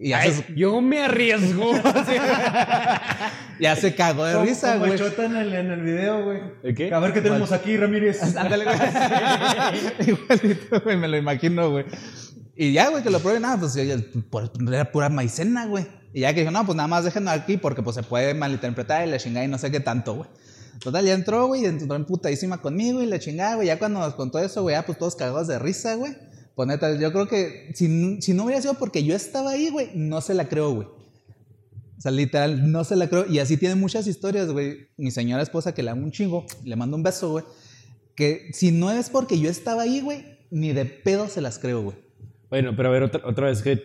Y 0.00 0.08
ya, 0.10 0.18
Ay, 0.20 0.32
se, 0.32 0.54
yo 0.54 0.80
me 0.80 1.02
arriesgo. 1.04 1.72
ya 3.60 3.76
se 3.76 3.94
cagó 3.94 4.24
de 4.24 4.34
Como- 4.34 4.46
risa, 4.46 4.76
güey. 4.78 4.96
Chota 4.98 5.24
en 5.26 5.36
el, 5.36 5.52
en 5.54 5.70
el 5.70 5.82
video, 5.82 6.24
güey. 6.24 6.40
¿El 6.62 6.74
qué? 6.74 6.92
A 6.92 6.98
ver 6.98 7.12
qué 7.12 7.20
tenemos 7.20 7.52
aquí, 7.52 7.76
Ramírez. 7.76 8.22
Ándale, 8.36 8.64
güey. 8.64 8.76
Igualito, 10.08 10.80
güey, 10.80 10.96
me 10.96 11.08
lo 11.08 11.16
imagino, 11.16 11.70
güey. 11.70 11.84
Y 12.56 12.72
ya, 12.72 12.88
güey, 12.88 13.02
que 13.02 13.10
lo 13.10 13.20
pruebe, 13.20 13.40
nada, 13.40 13.58
pues 13.58 13.74
ya- 13.74 13.96
por- 14.30 14.50
era 14.68 14.90
pura 14.90 15.08
maicena, 15.08 15.66
güey. 15.66 15.86
Y 16.12 16.20
ya 16.20 16.34
que 16.34 16.40
dijo, 16.40 16.52
no, 16.52 16.66
pues 16.66 16.76
nada 16.76 16.88
más 16.88 17.04
déjenlo 17.04 17.30
aquí 17.30 17.56
porque 17.56 17.82
pues 17.82 17.96
se 17.96 18.02
puede 18.02 18.34
malinterpretar 18.34 19.06
y 19.06 19.10
la 19.10 19.18
chingada 19.18 19.44
y 19.44 19.48
no 19.48 19.56
sé 19.58 19.70
qué 19.70 19.80
tanto, 19.80 20.14
güey. 20.14 20.28
Total, 20.80 21.04
ya 21.04 21.14
entró, 21.14 21.46
güey, 21.46 21.64
entró 21.64 21.94
emputadísima 21.96 22.60
conmigo 22.60 23.02
y 23.02 23.06
la 23.06 23.18
chingada, 23.18 23.54
güey. 23.54 23.68
Ya 23.68 23.78
cuando 23.78 24.00
nos 24.00 24.14
contó 24.14 24.38
eso, 24.40 24.62
güey, 24.62 24.74
ya 24.74 24.84
pues 24.84 24.98
todos 24.98 25.16
cagados 25.16 25.46
de 25.48 25.58
risa, 25.58 25.94
güey. 25.94 26.12
Pues 26.54 26.68
neta, 26.68 26.98
yo 26.98 27.12
creo 27.12 27.28
que 27.28 27.70
si, 27.74 28.20
si 28.20 28.34
no 28.34 28.44
hubiera 28.44 28.60
sido 28.60 28.74
porque 28.74 29.04
yo 29.04 29.14
estaba 29.14 29.52
ahí, 29.52 29.70
güey, 29.70 29.90
no 29.94 30.20
se 30.20 30.34
la 30.34 30.48
creo, 30.48 30.72
güey. 30.72 30.86
O 30.86 32.00
sea, 32.02 32.10
literal, 32.10 32.72
no 32.72 32.82
se 32.82 32.96
la 32.96 33.08
creo. 33.08 33.26
Y 33.26 33.38
así 33.38 33.56
tiene 33.56 33.76
muchas 33.76 34.06
historias, 34.06 34.50
güey. 34.50 34.88
Mi 34.96 35.10
señora 35.12 35.42
esposa, 35.42 35.72
que 35.72 35.84
le 35.84 35.90
amo 35.90 36.02
un 36.02 36.10
chingo, 36.10 36.44
le 36.64 36.74
mando 36.74 36.96
un 36.96 37.02
beso, 37.02 37.30
güey. 37.30 37.44
Que 38.16 38.50
si 38.52 38.72
no 38.72 38.90
es 38.90 39.08
porque 39.08 39.38
yo 39.38 39.48
estaba 39.48 39.82
ahí, 39.82 40.00
güey, 40.00 40.24
ni 40.50 40.72
de 40.72 40.84
pedo 40.84 41.28
se 41.28 41.40
las 41.40 41.58
creo, 41.58 41.82
güey. 41.82 41.96
Bueno, 42.50 42.74
pero 42.76 42.88
a 42.88 42.92
ver, 42.92 43.04
otra, 43.04 43.22
otra 43.24 43.46
vez 43.46 43.62
que. 43.62 43.82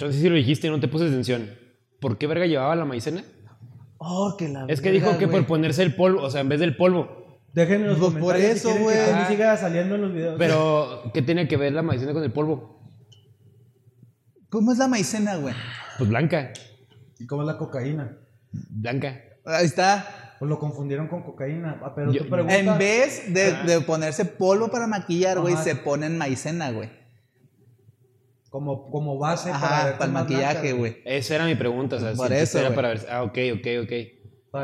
No 0.00 0.10
sé 0.10 0.20
si 0.20 0.28
lo 0.28 0.34
dijiste 0.34 0.66
y 0.66 0.70
no 0.70 0.80
te 0.80 0.88
puse 0.88 1.06
atención. 1.06 1.48
¿Por 2.00 2.18
qué 2.18 2.26
verga 2.26 2.46
llevaba 2.46 2.74
la 2.74 2.84
maicena? 2.84 3.24
Oh, 3.98 4.34
que 4.36 4.48
la 4.48 4.66
Es 4.66 4.80
que 4.80 4.90
verga, 4.90 5.06
dijo 5.06 5.18
que 5.18 5.28
por 5.28 5.46
ponerse 5.46 5.82
el 5.82 5.94
polvo, 5.94 6.22
o 6.22 6.30
sea, 6.30 6.40
en 6.40 6.48
vez 6.48 6.58
del 6.58 6.76
polvo. 6.76 7.19
Déjenme 7.52 7.84
en 7.86 7.90
los 7.90 7.98
Pues 7.98 8.14
por 8.22 8.36
eso, 8.36 8.72
si 8.72 8.78
güey. 8.78 8.96
que 8.96 9.02
Ah. 9.12 9.26
siga 9.28 9.56
saliendo 9.56 9.96
en 9.96 10.02
los 10.02 10.12
videos. 10.14 10.36
Pero, 10.38 11.10
¿qué 11.12 11.22
tiene 11.22 11.48
que 11.48 11.56
ver 11.56 11.72
la 11.72 11.82
maicena 11.82 12.12
con 12.12 12.22
el 12.22 12.32
polvo? 12.32 12.80
¿Cómo 14.48 14.72
es 14.72 14.78
la 14.78 14.88
maicena, 14.88 15.36
güey? 15.36 15.54
Pues 15.98 16.08
blanca. 16.08 16.52
¿Y 17.18 17.26
cómo 17.26 17.42
es 17.42 17.46
la 17.46 17.58
cocaína? 17.58 18.18
Blanca. 18.52 19.20
Ahí 19.44 19.66
está. 19.66 20.34
Pues 20.38 20.48
lo 20.48 20.58
confundieron 20.58 21.08
con 21.08 21.22
cocaína. 21.22 21.80
Ah, 21.84 21.92
pero 21.94 22.12
Yo- 22.12 22.28
pregunta... 22.28 22.56
En 22.56 22.78
vez 22.78 23.32
de, 23.32 23.52
de 23.64 23.80
ponerse 23.80 24.24
polvo 24.24 24.68
para 24.70 24.86
maquillar, 24.86 25.38
güey, 25.40 25.56
se 25.56 25.74
ponen 25.76 26.16
maicena, 26.18 26.70
güey. 26.70 26.88
como, 28.48 28.90
como 28.90 29.16
base 29.18 29.50
para, 29.50 29.56
Ajá, 29.64 29.84
verte 29.84 29.98
para 29.98 30.06
el 30.08 30.12
maquillaje, 30.12 30.72
güey. 30.72 30.96
Esa 31.04 31.36
era 31.36 31.44
mi 31.46 31.54
pregunta, 31.54 31.96
o 31.96 32.00
sea, 32.00 32.12
Por 32.14 32.28
si 32.28 32.34
eso, 32.34 32.58
era 32.58 32.74
para 32.74 32.88
ver. 32.88 33.06
Ah, 33.08 33.22
ok, 33.22 33.38
ok, 33.54 33.66
ok. 33.84 33.92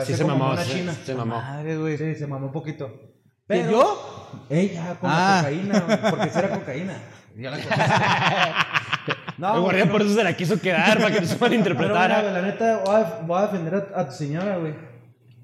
Sí 0.05 0.15
se 0.15 0.25
mamó, 0.25 0.57
se, 0.57 0.65
china. 0.73 0.93
se 1.05 1.15
mamó. 1.15 1.37
Madre, 1.37 1.77
güey. 1.79 1.97
Sí, 1.97 2.15
se 2.17 2.27
mamó 2.27 2.47
un 2.47 2.53
poquito. 2.53 2.89
¿Que 2.89 3.05
Pero, 3.47 3.71
yo? 3.71 4.29
Ey, 4.51 4.73
ya, 4.75 4.95
con 4.97 5.09
Ah. 5.11 5.37
la 5.37 5.49
cocaína, 5.49 5.81
güey, 5.81 6.11
porque 6.11 6.31
si 6.31 6.39
era 6.39 6.49
cocaína. 6.51 6.95
Yo 7.37 7.51
la 7.51 7.57
No, 9.39 9.55
el 9.55 9.61
guardián 9.61 9.89
por 9.91 10.01
eso 10.03 10.15
se 10.15 10.25
la 10.25 10.33
quiso 10.33 10.59
quedar, 10.61 10.99
para 10.99 11.13
que 11.15 11.21
no 11.21 11.27
se 11.27 11.37
Pero 11.37 11.51
mira, 11.51 11.65
malinterpretara. 11.69 12.23
la 12.23 12.43
neta, 12.43 12.83
voy 12.85 12.95
a, 12.97 13.21
voy 13.25 13.39
a 13.39 13.43
defender 13.43 13.75
a, 13.95 14.01
a 14.01 14.07
tu 14.09 14.13
señora, 14.15 14.57
güey. 14.57 14.75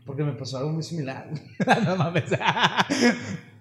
Porque 0.07 0.25
me 0.25 0.33
pasó 0.33 0.59
algo 0.59 0.71
muy 0.71 0.83
similar. 0.83 1.27
no 1.87 1.97
mames. 1.97 2.25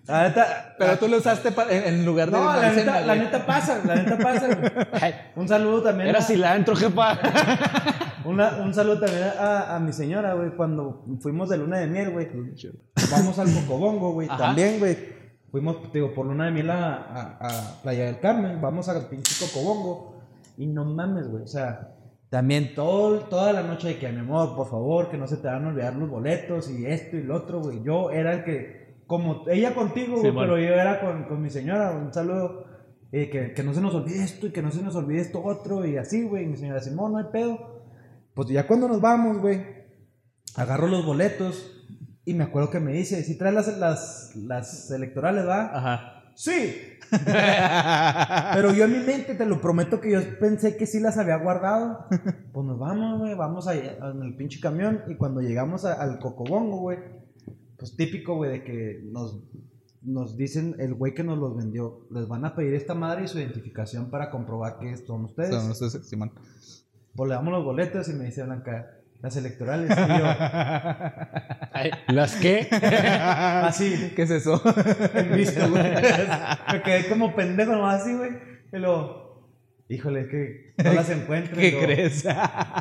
La 0.07 0.23
neta. 0.23 0.75
Pero 0.79 0.97
tú 0.97 1.07
lo 1.07 1.17
usaste 1.17 1.51
pa- 1.51 1.67
en, 1.69 1.83
en 1.93 2.05
lugar 2.05 2.31
de. 2.31 2.37
No, 2.37 2.51
la 2.55 2.71
neta, 2.71 3.01
la 3.01 3.15
neta 3.15 3.45
pasa, 3.45 3.81
la 3.85 3.95
neta 3.95 4.17
pasa, 4.17 4.47
güey. 4.47 5.13
Un 5.35 5.47
saludo 5.47 5.83
también. 5.83 6.09
Era 6.09 6.19
a- 6.19 6.23
cilantro, 6.23 6.75
jefa. 6.75 7.19
Una- 8.25 8.57
un 8.63 8.73
saludo 8.73 8.99
también 8.99 9.23
a, 9.39 9.75
a 9.75 9.79
mi 9.79 9.93
señora, 9.93 10.33
güey. 10.33 10.51
Cuando 10.55 11.05
fuimos 11.21 11.49
de 11.49 11.57
luna 11.57 11.79
de 11.79 11.87
miel, 11.87 12.11
güey. 12.11 12.27
Vamos 13.11 13.37
al 13.39 13.47
Cocobongo, 13.53 14.13
güey. 14.13 14.27
También, 14.37 14.79
güey. 14.79 14.97
Fuimos, 15.51 15.77
digo, 15.91 16.13
por 16.13 16.25
luna 16.25 16.45
de 16.45 16.51
miel 16.51 16.69
a, 16.69 16.95
a, 16.95 17.37
a 17.41 17.81
Playa 17.83 18.05
del 18.05 18.19
Carmen. 18.19 18.61
Vamos 18.61 18.87
al 18.89 19.07
pinche 19.07 19.33
Cocobongo. 19.45 20.15
Y 20.57 20.67
no 20.67 20.85
mames, 20.85 21.27
güey. 21.29 21.43
O 21.43 21.47
sea, 21.47 21.95
también 22.29 22.73
todo, 22.75 23.19
toda 23.21 23.51
la 23.51 23.63
noche 23.63 23.89
de 23.89 23.97
que, 23.99 24.09
mi 24.11 24.19
amor, 24.19 24.55
por 24.55 24.69
favor, 24.69 25.09
que 25.09 25.17
no 25.17 25.27
se 25.27 25.37
te 25.37 25.47
van 25.47 25.65
a 25.65 25.69
olvidar 25.69 25.95
los 25.95 26.09
boletos 26.09 26.69
y 26.69 26.85
esto 26.85 27.17
y 27.17 27.23
lo 27.23 27.35
otro, 27.35 27.59
güey. 27.61 27.83
Yo 27.83 28.11
era 28.11 28.33
el 28.33 28.43
que, 28.45 28.95
como 29.07 29.43
ella 29.49 29.73
contigo, 29.75 30.13
güey, 30.13 30.31
pero 30.47 30.57
yo 30.57 30.73
era 30.73 31.01
con, 31.01 31.23
con 31.25 31.41
mi 31.41 31.49
señora. 31.49 31.91
Un 31.91 32.13
saludo. 32.13 32.65
eh, 33.11 33.29
que, 33.29 33.53
que 33.53 33.63
no 33.63 33.73
se 33.73 33.81
nos 33.81 33.93
olvide 33.93 34.23
esto 34.23 34.47
y 34.47 34.51
que 34.51 34.61
no 34.61 34.71
se 34.71 34.81
nos 34.81 34.95
olvide 34.95 35.19
esto 35.19 35.43
otro 35.43 35.85
y 35.85 35.97
así, 35.97 36.23
güey. 36.23 36.45
Y 36.45 36.47
mi 36.47 36.55
señora 36.55 36.79
Simón, 36.79 37.11
no 37.11 37.17
hay 37.17 37.25
pedo. 37.29 37.80
Pues 38.33 38.47
ya 38.49 38.67
cuando 38.67 38.87
nos 38.87 39.01
vamos, 39.01 39.37
güey, 39.39 39.61
agarro 40.55 40.87
los 40.87 41.05
boletos 41.05 41.83
y 42.25 42.33
me 42.33 42.43
acuerdo 42.43 42.69
que 42.69 42.79
me 42.79 42.93
dice, 42.93 43.23
si 43.23 43.37
traes 43.37 43.55
las, 43.55 43.77
las, 43.77 44.35
las 44.35 44.91
electorales, 44.91 45.45
¿va? 45.47 45.75
Ajá. 45.77 46.17
Sí. 46.35 46.75
Pero 47.11 48.73
yo 48.73 48.85
en 48.85 48.91
mi 48.93 48.99
mente, 49.05 49.35
te 49.35 49.45
lo 49.45 49.59
prometo 49.59 49.99
que 49.99 50.11
yo 50.11 50.19
pensé 50.39 50.77
que 50.77 50.85
sí 50.85 50.99
las 50.99 51.17
había 51.17 51.37
guardado. 51.37 52.05
Pues 52.53 52.65
nos 52.67 52.79
vamos, 52.79 53.19
güey, 53.19 53.33
vamos 53.33 53.67
allá 53.67 53.95
en 54.11 54.21
el 54.23 54.35
pinche 54.35 54.59
camión 54.59 55.01
y 55.07 55.15
cuando 55.15 55.39
llegamos 55.41 55.85
a- 55.85 55.93
al 55.93 56.19
Cocobongo, 56.19 56.79
güey, 56.79 56.97
pues 57.77 57.95
típico, 57.95 58.35
güey, 58.35 58.51
de 58.51 58.63
que 58.65 59.01
nos, 59.09 59.41
nos 60.01 60.35
dicen, 60.35 60.75
el 60.79 60.93
güey 60.93 61.13
que 61.13 61.23
nos 61.23 61.37
los 61.39 61.55
vendió, 61.55 62.07
les 62.11 62.27
van 62.27 62.43
a 62.43 62.53
pedir 62.53 62.73
esta 62.73 62.93
madre 62.93 63.23
y 63.23 63.27
su 63.29 63.39
identificación 63.39 64.09
para 64.09 64.29
comprobar 64.29 64.79
que 64.79 64.97
son 64.97 65.25
ustedes. 65.25 65.49
Son 65.55 65.71
ustedes, 65.71 66.07
Simón. 66.09 66.31
Pues 66.35 66.80
le 67.15 67.35
damos 67.35 67.51
los 67.53 67.63
boletos 67.63 68.07
y 68.09 68.13
me 68.13 68.25
dice 68.25 68.43
Blanca, 68.43 68.87
las 69.21 69.35
electorales. 69.35 69.89
Y 69.91 70.17
yo, 70.19 70.25
¿Las 72.13 72.35
qué? 72.35 72.67
así, 72.71 74.13
¿Qué 74.15 74.23
es 74.23 74.31
eso? 74.31 74.61
en 75.13 75.31
visto, 75.35 75.69
güey. 75.69 75.83
Me 76.71 76.81
quedé 76.83 77.07
como 77.09 77.35
pendejo 77.35 77.71
nomás 77.73 78.01
así, 78.01 78.13
güey. 78.15 78.31
Y 78.73 78.77
luego, 78.77 79.49
híjole, 79.89 80.21
es 80.21 80.27
que 80.29 80.73
no 80.83 80.93
las 80.93 81.09
encuentro. 81.11 81.55
y 81.57 81.59
¿Qué 81.63 81.71
luego- 81.71 81.85
crees? 81.85 82.25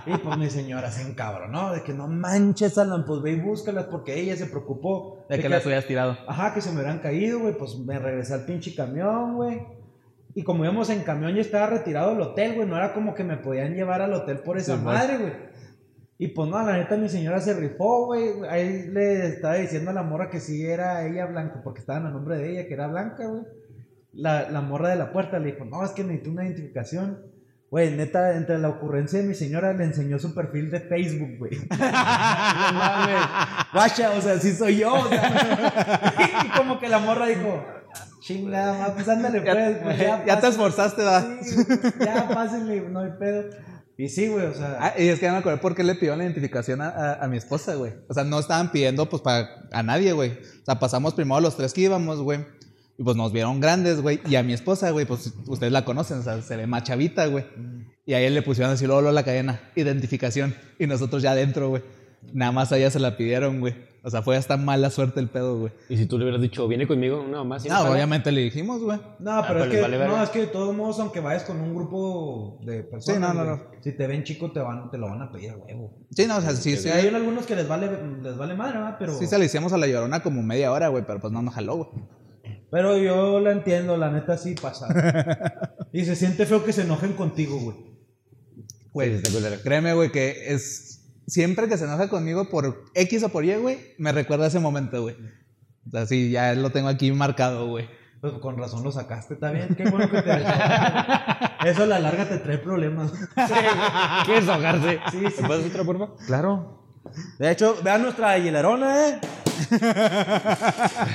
Y 0.06 0.16
pues 0.18 0.38
mi 0.38 0.48
señora 0.50 0.90
se 0.90 1.02
encabronó, 1.08 1.72
de 1.72 1.82
que 1.82 1.92
no 1.92 2.08
manches, 2.08 2.78
Alan, 2.78 3.04
pues 3.04 3.22
ve 3.22 3.32
y 3.32 3.40
búscalas, 3.40 3.86
porque 3.86 4.18
ella 4.18 4.36
se 4.36 4.46
preocupó. 4.46 5.26
De 5.28 5.38
que 5.38 5.48
las 5.48 5.64
hubieras 5.66 5.86
tirado. 5.86 6.16
Ajá, 6.26 6.54
que 6.54 6.60
se 6.60 6.70
me 6.70 6.76
hubieran 6.76 6.98
caído, 7.00 7.40
güey, 7.40 7.56
pues 7.56 7.76
me 7.78 7.98
regresé 7.98 8.34
al 8.34 8.44
pinche 8.44 8.74
camión, 8.74 9.34
güey. 9.34 9.60
Y 10.40 10.42
como 10.42 10.64
íbamos 10.64 10.88
en 10.88 11.02
camión, 11.02 11.34
ya 11.34 11.42
estaba 11.42 11.66
retirado 11.66 12.12
del 12.12 12.22
hotel, 12.22 12.54
güey, 12.54 12.66
no 12.66 12.74
era 12.74 12.94
como 12.94 13.12
que 13.12 13.24
me 13.24 13.36
podían 13.36 13.74
llevar 13.74 14.00
al 14.00 14.14
hotel 14.14 14.38
por 14.38 14.56
esa 14.56 14.78
Sí, 14.78 14.82
madre, 14.82 15.18
güey. 15.18 15.32
Y 16.16 16.28
pues 16.28 16.48
no, 16.48 16.64
la 16.64 16.78
neta 16.78 16.96
mi 16.96 17.10
señora 17.10 17.42
se 17.42 17.52
rifó, 17.52 18.06
güey. 18.06 18.30
Ahí 18.48 18.88
le 18.88 19.26
estaba 19.26 19.56
diciendo 19.56 19.90
a 19.90 19.92
la 19.92 20.02
morra 20.02 20.30
que 20.30 20.40
sí 20.40 20.64
era 20.64 21.06
ella 21.06 21.26
blanca, 21.26 21.60
porque 21.62 21.80
estaban 21.80 22.06
a 22.06 22.10
nombre 22.10 22.38
de 22.38 22.52
ella, 22.52 22.66
que 22.66 22.72
era 22.72 22.86
blanca, 22.86 23.26
güey. 23.26 23.42
La, 24.14 24.48
la 24.48 24.62
morra 24.62 24.88
de 24.88 24.96
la 24.96 25.12
puerta 25.12 25.38
le 25.38 25.52
dijo, 25.52 25.66
no, 25.66 25.84
es 25.84 25.90
que 25.90 26.04
necesito 26.04 26.30
una 26.30 26.46
identificación. 26.46 27.18
Güey, 27.70 27.94
neta, 27.94 28.34
entre 28.34 28.56
la 28.56 28.70
ocurrencia 28.70 29.20
de 29.20 29.26
mi 29.26 29.34
señora 29.34 29.74
le 29.74 29.84
enseñó 29.84 30.18
su 30.18 30.34
perfil 30.34 30.70
de 30.70 30.80
Facebook, 30.80 31.36
güey. 31.38 31.52
Guacha, 33.74 34.12
o 34.16 34.22
sea, 34.22 34.38
sí 34.38 34.52
soy 34.52 34.78
yo. 34.78 34.94
o 34.94 35.06
sea. 35.06 36.14
y 36.46 36.48
como 36.56 36.78
que 36.80 36.88
la 36.88 36.98
morra 36.98 37.26
dijo, 37.26 37.62
chingada, 38.34 38.94
pues 38.94 39.08
ándale, 39.08 39.42
Ya, 39.44 39.54
pues. 39.54 39.76
pues, 39.82 39.98
ya 39.98 40.18
te 40.24 40.26
pásenle". 40.26 40.48
esforzaste, 40.48 41.02
¿verdad? 41.02 41.28
Sí, 41.42 41.54
güey, 41.56 41.78
ya 42.04 42.28
pásenle, 42.28 42.80
no 42.88 43.00
hay 43.00 43.10
pedo. 43.18 43.44
Y 43.96 44.08
sí, 44.08 44.28
güey, 44.28 44.46
o 44.46 44.54
sea. 44.54 44.78
Ah, 44.80 44.94
y 44.98 45.08
es 45.08 45.18
que 45.18 45.26
ya 45.26 45.32
me 45.32 45.38
acordé 45.38 45.58
por 45.58 45.74
qué 45.74 45.84
le 45.84 45.94
pidió 45.94 46.16
la 46.16 46.24
identificación 46.24 46.80
a, 46.80 46.88
a- 46.88 47.24
a 47.24 47.28
mi 47.28 47.36
esposa, 47.36 47.74
güey. 47.74 47.92
O 48.08 48.14
sea, 48.14 48.24
no 48.24 48.38
estaban 48.38 48.72
pidiendo, 48.72 49.08
pues, 49.10 49.20
para 49.22 49.48
a 49.72 49.82
nadie, 49.82 50.12
güey. 50.12 50.30
O 50.30 50.64
sea, 50.64 50.78
pasamos 50.78 51.12
primero 51.14 51.40
los 51.40 51.56
tres 51.56 51.74
que 51.74 51.82
íbamos, 51.82 52.20
güey. 52.22 52.40
Y 52.96 53.02
pues 53.02 53.16
nos 53.16 53.32
vieron 53.32 53.60
grandes, 53.60 54.00
güey. 54.00 54.20
Y 54.26 54.36
a 54.36 54.42
mi 54.42 54.52
esposa, 54.54 54.90
güey, 54.90 55.06
pues 55.06 55.32
ustedes 55.46 55.72
la 55.72 55.84
conocen, 55.86 56.18
o 56.18 56.22
sea, 56.22 56.40
se 56.42 56.56
ve 56.56 56.66
más 56.66 56.82
chavita, 56.84 57.26
güey. 57.26 57.44
Y 58.06 58.12
a 58.14 58.20
ella 58.20 58.30
le 58.30 58.42
pusieron 58.42 58.72
así 58.72 58.86
luego 58.86 59.10
la 59.12 59.22
cadena, 59.22 59.60
identificación. 59.74 60.54
Y 60.78 60.86
nosotros 60.86 61.22
ya 61.22 61.32
adentro, 61.32 61.68
güey. 61.70 61.82
Nada 62.32 62.52
más 62.52 62.72
a 62.72 62.76
ella 62.78 62.90
se 62.90 63.00
la 63.00 63.16
pidieron, 63.16 63.60
güey. 63.60 63.74
O 64.02 64.08
sea, 64.10 64.22
fue 64.22 64.36
hasta 64.36 64.56
mala 64.56 64.88
suerte 64.88 65.20
el 65.20 65.28
pedo, 65.28 65.58
güey. 65.58 65.72
Y 65.90 65.96
si 65.98 66.06
tú 66.06 66.16
le 66.16 66.24
hubieras 66.24 66.40
dicho, 66.40 66.66
viene 66.66 66.86
conmigo, 66.86 67.20
una 67.22 67.38
mamá, 67.38 67.58
¿sí 67.60 67.68
No, 67.68 67.74
me 67.76 67.80
paga? 67.82 67.92
obviamente 67.94 68.32
le 68.32 68.40
dijimos, 68.40 68.80
güey. 68.82 68.98
No, 69.18 69.42
pero 69.42 69.46
pero 69.48 69.58
es 69.60 69.66
les 69.68 69.76
que, 69.76 69.82
vale 69.82 69.98
no, 70.08 70.22
es 70.22 70.30
que 70.30 70.38
de 70.40 70.46
todos 70.46 70.74
modos, 70.74 70.98
aunque 71.00 71.20
vayas 71.20 71.42
con 71.44 71.60
un 71.60 71.74
grupo 71.74 72.58
de 72.64 72.82
personas, 72.84 73.04
Sí, 73.04 73.36
no, 73.36 73.44
no, 73.44 73.56
güey, 73.56 73.68
no. 73.76 73.82
si 73.82 73.92
te 73.92 74.06
ven 74.06 74.24
chico, 74.24 74.50
te 74.52 74.60
van, 74.60 74.90
te 74.90 74.96
lo 74.96 75.08
van 75.08 75.20
a 75.20 75.30
pedir 75.30 75.54
huevo. 75.54 75.92
Sí, 76.10 76.26
no, 76.26 76.38
o 76.38 76.40
sea, 76.40 76.52
sí, 76.52 76.76
Sí, 76.76 76.84
sí. 76.84 76.88
hay 76.88 77.08
algunos 77.08 77.44
que 77.44 77.54
les 77.56 77.68
vale, 77.68 77.90
les 78.22 78.36
vale 78.38 78.54
madre, 78.54 78.78
¿verdad? 78.78 78.96
Pero, 78.98 79.12
Sí 79.18 79.26
se 79.26 79.38
la 79.38 79.44
hicimos 79.44 79.72
a 79.72 79.76
la 79.76 79.86
llorona 79.86 80.22
como 80.22 80.42
media 80.42 80.72
hora, 80.72 80.88
güey, 80.88 81.04
pero 81.06 81.20
pues 81.20 81.32
no 81.32 81.42
nos 81.42 81.54
jaló, 81.54 81.76
güey. 81.76 81.88
pero 82.70 82.96
yo 82.96 83.38
la 83.40 83.52
entiendo, 83.52 83.96
la 83.98 84.10
neta 84.10 84.38
sí 84.38 84.54
pasa. 84.54 84.88
y 85.92 86.04
se 86.06 86.16
siente 86.16 86.46
feo 86.46 86.64
que 86.64 86.72
se 86.72 86.82
enojen 86.82 87.12
contigo, 87.12 87.58
güey. 87.60 87.76
Güey, 88.92 89.18
Sí, 89.24 89.32
créeme, 89.62 89.94
güey, 89.94 90.10
que 90.10 90.52
es. 90.54 90.99
Siempre 91.26 91.68
que 91.68 91.78
se 91.78 91.84
enoja 91.84 92.08
conmigo 92.08 92.48
por 92.48 92.84
X 92.94 93.22
o 93.22 93.28
por 93.28 93.44
Y, 93.44 93.54
güey, 93.54 93.78
me 93.98 94.12
recuerda 94.12 94.46
ese 94.46 94.58
momento, 94.58 95.02
güey. 95.02 95.16
O 95.86 95.90
sea, 95.90 96.06
sí, 96.06 96.30
ya 96.30 96.54
lo 96.54 96.70
tengo 96.70 96.88
aquí 96.88 97.12
marcado, 97.12 97.68
güey. 97.68 97.88
Pues 98.20 98.34
con 98.34 98.58
razón 98.58 98.84
lo 98.84 98.92
sacaste, 98.92 99.34
está 99.34 99.50
bien. 99.50 99.74
Qué 99.74 99.88
bueno 99.88 100.10
que 100.10 100.20
te 100.20 100.30
Eso 101.70 101.84
a 101.84 101.86
la 101.86 101.98
larga 101.98 102.28
te 102.28 102.38
trae 102.38 102.58
problemas. 102.58 103.12
¿Quieres 104.26 104.48
ahogarse? 104.48 105.00
Sí, 105.10 105.18
sí, 105.34 105.42
¿Me 105.42 105.48
pasas 105.48 105.66
otra, 105.66 105.84
por 105.84 105.98
favor? 105.98 106.16
Claro. 106.26 106.80
De 107.38 107.50
hecho, 107.50 107.76
vean 107.82 108.02
nuestra 108.02 108.36
hilarona, 108.36 109.08
¿eh? 109.08 109.20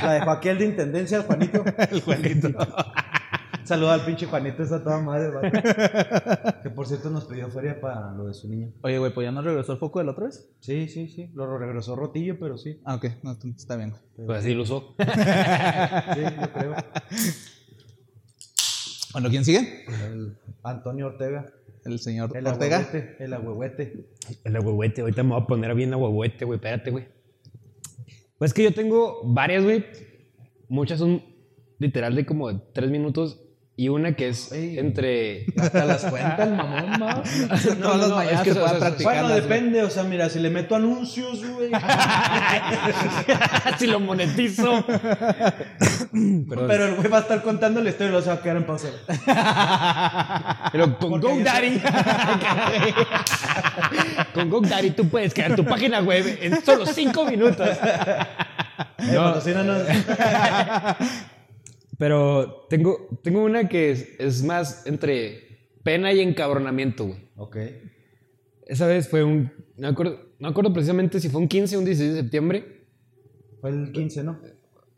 La 0.04 0.14
dejó 0.14 0.32
aquí 0.32 0.50
el 0.50 0.58
de 0.58 0.66
intendencia, 0.66 1.18
el 1.18 1.24
Juanito. 1.24 1.64
El 1.92 2.02
Juanito. 2.02 2.50
Saluda 3.66 3.96
al 3.96 4.06
pinche 4.06 4.28
Juanito, 4.28 4.62
está 4.62 4.84
toda 4.84 5.02
madre, 5.02 5.32
¿vale? 5.32 5.52
Que 6.64 6.70
por 6.70 6.88
cierto 6.88 7.10
nos 7.10 7.26
pidió 7.26 7.50
feria 7.50 7.82
para 7.82 8.12
lo 8.12 8.26
de 8.28 8.34
su 8.36 8.48
niño. 8.48 8.72
Oye, 8.84 9.00
güey, 9.00 9.12
pues 9.14 9.26
ya 9.26 9.32
no 9.32 9.42
regresó 9.42 9.74
el 9.74 9.80
foco 9.80 10.00
de 10.00 10.06
la 10.06 10.12
otra 10.12 10.26
vez. 10.26 10.48
Sí, 10.60 10.88
sí, 10.88 11.08
sí. 11.08 11.32
Lo 11.34 11.58
regresó 11.58 11.96
rotillo, 11.96 12.38
pero 12.40 12.58
sí. 12.58 12.80
Ah, 12.86 12.96
ok, 12.96 13.06
no, 13.24 13.32
está 13.56 13.76
bien. 13.76 13.90
güey. 14.16 14.28
Pues 14.28 14.40
así 14.40 14.54
lo 14.54 14.64
usó. 14.64 14.96
Sí, 15.00 16.22
yo 16.22 16.54
creo. 16.54 16.76
Bueno, 19.14 19.30
¿quién 19.30 19.46
sigue? 19.46 19.86
El 20.06 20.38
Antonio 20.64 21.08
Ortega. 21.08 21.52
El 21.86 22.00
señor 22.00 22.36
El 22.36 22.46
Ortega. 22.48 22.88
El 23.20 23.34
agüehuete. 23.34 24.10
El 24.44 24.56
agüehuete, 24.56 25.02
ahorita 25.02 25.24
me 25.24 25.30
voy 25.30 25.42
a 25.42 25.46
poner 25.48 25.74
bien 25.74 25.94
agüehuete, 25.94 26.46
güey, 26.46 26.58
espérate, 26.58 26.92
güey. 26.92 27.08
Pues 28.38 28.50
es 28.52 28.54
que 28.54 28.64
yo 28.64 28.74
tengo 28.74 29.22
varias, 29.24 29.64
güey. 29.64 29.86
Muchas 30.68 31.00
son 31.00 31.24
literal 31.80 32.16
de 32.16 32.26
como 32.26 32.52
de 32.52 32.60
tres 32.74 32.90
minutos 32.92 33.45
y 33.78 33.90
una 33.90 34.14
que 34.16 34.30
es 34.30 34.52
entre... 34.54 35.46
Hasta 35.60 35.84
las 35.84 36.06
cuenta 36.06 36.44
el 36.44 36.54
mamón, 36.54 36.92
¿no? 37.00 37.08
Las 37.98 38.10
mañanas 38.10 38.44
se 38.44 38.50
eso- 38.52 38.60
puede 38.62 38.72
eso- 38.72 38.80
practicar. 38.80 39.14
Bueno, 39.24 39.36
depende, 39.36 39.84
o 39.84 39.90
sea, 39.90 40.04
mira, 40.04 40.30
si 40.30 40.40
le 40.40 40.50
meto 40.50 40.76
anuncios, 40.76 41.46
güey. 41.46 41.72
si 43.78 43.88
lo 43.88 44.00
monetizo. 44.00 44.86
Pero, 44.88 46.68
Pero 46.68 46.86
el 46.86 46.96
güey 46.96 47.10
va 47.10 47.18
a 47.18 47.22
estar 47.22 47.42
contando 47.44 47.82
la 47.82 47.90
historia 47.90 48.12
y 48.12 48.14
lo 48.14 48.22
se 48.22 48.30
va 48.30 48.36
a 48.36 48.42
quedar 48.42 48.58
en 48.58 48.66
pausa. 48.66 48.88
pero 50.72 50.98
con 50.98 51.20
GoDaddy. 51.20 51.82
con 54.34 54.50
GoDaddy 54.50 54.92
tú 54.92 55.10
puedes 55.10 55.34
crear 55.34 55.54
tu 55.56 55.66
página 55.66 56.00
web 56.00 56.38
en 56.42 56.64
solo 56.64 56.86
cinco 56.86 57.26
minutos. 57.26 57.68
Eh, 59.00 59.16
patrocínanos. 59.16 59.82
Pero 61.98 62.68
tengo, 62.70 63.08
tengo 63.24 63.44
una 63.44 63.70
que 63.70 63.92
es, 63.92 64.10
es 64.20 64.44
más 64.44 64.86
entre 64.86 65.46
pena 65.84 66.12
y 66.12 66.20
encabronamiento, 66.20 67.06
güey. 67.06 67.20
Ok. 67.36 67.58
Esa 68.66 68.88
vez 68.88 69.08
fue 69.08 69.24
un. 69.24 69.52
No 69.78 69.88
acuerdo, 69.88 70.18
no 70.40 70.48
me 70.48 70.50
acuerdo 70.50 70.74
precisamente 70.74 71.20
si 71.20 71.30
fue 71.30 71.42
un 71.42 71.48
15 71.48 71.76
o 71.76 71.80
un 71.80 71.86
16 71.86 72.14
de 72.14 72.22
septiembre. 72.22 72.88
Fue 73.62 73.70
el 73.70 73.92
15, 73.92 74.24
¿no? 74.24 74.40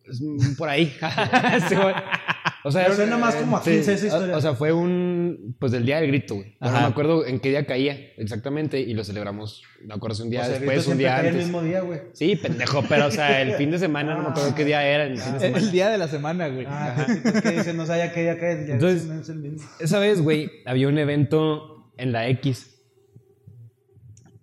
Es 0.05 0.21
por 0.57 0.69
ahí. 0.69 0.93
O 2.63 2.71
sea, 2.71 2.83
Pero 2.83 2.95
suena 2.95 3.17
más 3.17 3.35
como 3.35 3.57
a 3.57 3.63
sí, 3.63 3.71
15 3.71 3.93
esa 3.93 4.03
o- 4.03 4.07
historia. 4.07 4.35
O, 4.37 4.41
sea, 4.41 4.53
fue 4.55 4.73
un. 4.73 5.55
Pues 5.59 5.71
del 5.71 5.85
día 5.85 6.01
del 6.01 6.07
grito, 6.07 6.35
güey. 6.35 6.57
Ajá. 6.59 6.73
No 6.73 6.81
me 6.81 6.87
acuerdo 6.87 7.25
en 7.25 7.39
qué 7.39 7.49
día 7.49 7.65
caía 7.65 7.95
exactamente 8.17 8.79
y 8.79 8.93
lo 8.93 9.03
celebramos. 9.03 9.63
No 9.81 9.87
me 9.89 9.93
acuerdo 9.95 10.15
si 10.15 10.23
un 10.23 10.29
día 10.31 10.41
O 10.41 10.45
sea, 10.45 10.55
el 10.55 10.61
después, 10.61 10.87
un 10.87 10.97
día 10.97 11.15
antes. 11.17 11.31
el 11.33 11.37
mismo 11.37 11.61
día, 11.61 11.81
güey. 11.81 12.01
Sí, 12.13 12.35
pendejo, 12.35 12.83
pero 12.89 13.05
o 13.07 13.11
sea, 13.11 13.41
el 13.41 13.53
fin 13.53 13.71
de 13.71 13.79
semana, 13.79 14.15
no 14.15 14.23
me 14.23 14.29
acuerdo 14.29 14.53
qué 14.55 14.65
día 14.65 14.85
era. 14.85 15.05
El 15.05 15.17
fin 15.19 15.33
de 15.33 15.39
semana. 15.39 15.63
El 15.63 15.71
día 15.71 15.89
de 15.89 15.97
la 15.97 16.07
semana, 16.07 16.47
güey. 16.49 16.65
Ah, 16.67 17.05
típico 17.07 17.41
que 17.41 17.51
dicen, 17.51 17.77
no 17.77 17.85
sabía 17.85 18.11
qué 18.11 18.21
día 18.23 18.39
cae 18.39 18.53
el 18.53 18.65
día. 18.65 18.73
Entonces- 18.75 19.05
no 19.05 19.21
es 19.21 19.29
el 19.29 19.37
mismo. 19.37 19.69
Esa 19.79 19.99
vez, 19.99 20.21
güey, 20.21 20.49
había 20.65 20.87
un 20.87 20.97
evento 20.97 21.91
en 21.97 22.11
la 22.11 22.27
X. 22.29 22.73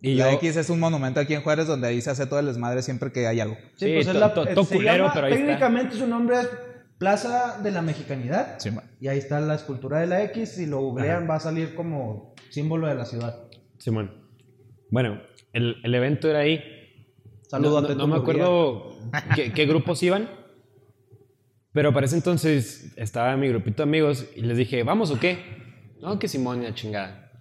Y 0.01 0.15
la 0.17 0.31
yo. 0.33 0.37
X 0.37 0.57
es 0.57 0.69
un 0.71 0.81
monumento 0.81 1.19
aquí 1.21 1.33
en 1.35 1.43
Juárez 1.43 1.67
donde 1.67 1.89
ahí 1.89 2.01
se 2.03 2.11
hace 2.11 2.27
todo 2.27 2.39
el 2.39 2.47
desmadre 2.47 2.83
siempre 2.83 3.11
que 3.11 3.27
hay 3.27 3.41
algo. 3.41 3.57
Sí, 3.77 3.87
Sí, 3.87 3.93
pues 3.95 4.07
to- 4.07 4.13
es 4.13 4.19
la, 4.19 4.35
to- 4.35 4.47
eh, 4.49 4.55
culero, 4.55 5.05
llama- 5.05 5.13
pero 5.15 5.27
ahí 5.27 5.33
está. 5.33 5.45
técnicamente 5.47 5.97
su 5.97 6.07
nombre 6.07 6.41
es 6.41 6.49
Plaza 6.99 7.61
de 7.63 7.71
la 7.71 7.83
Mexicanidad. 7.83 8.59
Sí, 8.59 8.71
man. 8.71 8.91
Y 9.01 9.09
ahí 9.09 9.19
está 9.19 9.41
la 9.41 9.55
escultura 9.55 10.01
de 10.01 10.07
la 10.07 10.23
X. 10.25 10.51
Si 10.51 10.67
lo 10.67 10.81
googlean, 10.81 11.29
va 11.29 11.37
a 11.37 11.41
salir 11.41 11.75
como 11.75 12.35
símbolo 12.51 12.87
de 12.87 12.95
la 12.95 13.05
ciudad. 13.05 13.49
Simón. 13.79 14.25
Bueno, 14.91 15.21
el, 15.53 15.77
el 15.83 15.95
evento 15.95 16.29
era 16.29 16.41
ahí. 16.41 16.63
Saludo 17.49 17.81
no, 17.81 17.87
a 17.87 17.91
no, 17.91 17.97
no 17.97 18.07
me 18.07 18.17
acuerdo 18.17 18.97
qué, 19.35 19.53
qué 19.53 19.67
grupos 19.67 20.03
iban. 20.03 20.29
Pero 21.73 21.93
para 21.93 22.07
ese 22.07 22.17
entonces 22.17 22.93
estaba 22.97 23.37
mi 23.37 23.49
grupito 23.49 23.79
de 23.79 23.89
amigos 23.89 24.27
y 24.37 24.43
les 24.43 24.57
dije, 24.57 24.85
¿vamos 24.85 25.11
o 25.11 25.19
qué? 25.19 25.39
No, 26.01 26.19
que 26.19 26.29
Simón 26.29 26.63
y 26.63 26.67
la 26.67 26.75
chingada. 26.75 27.33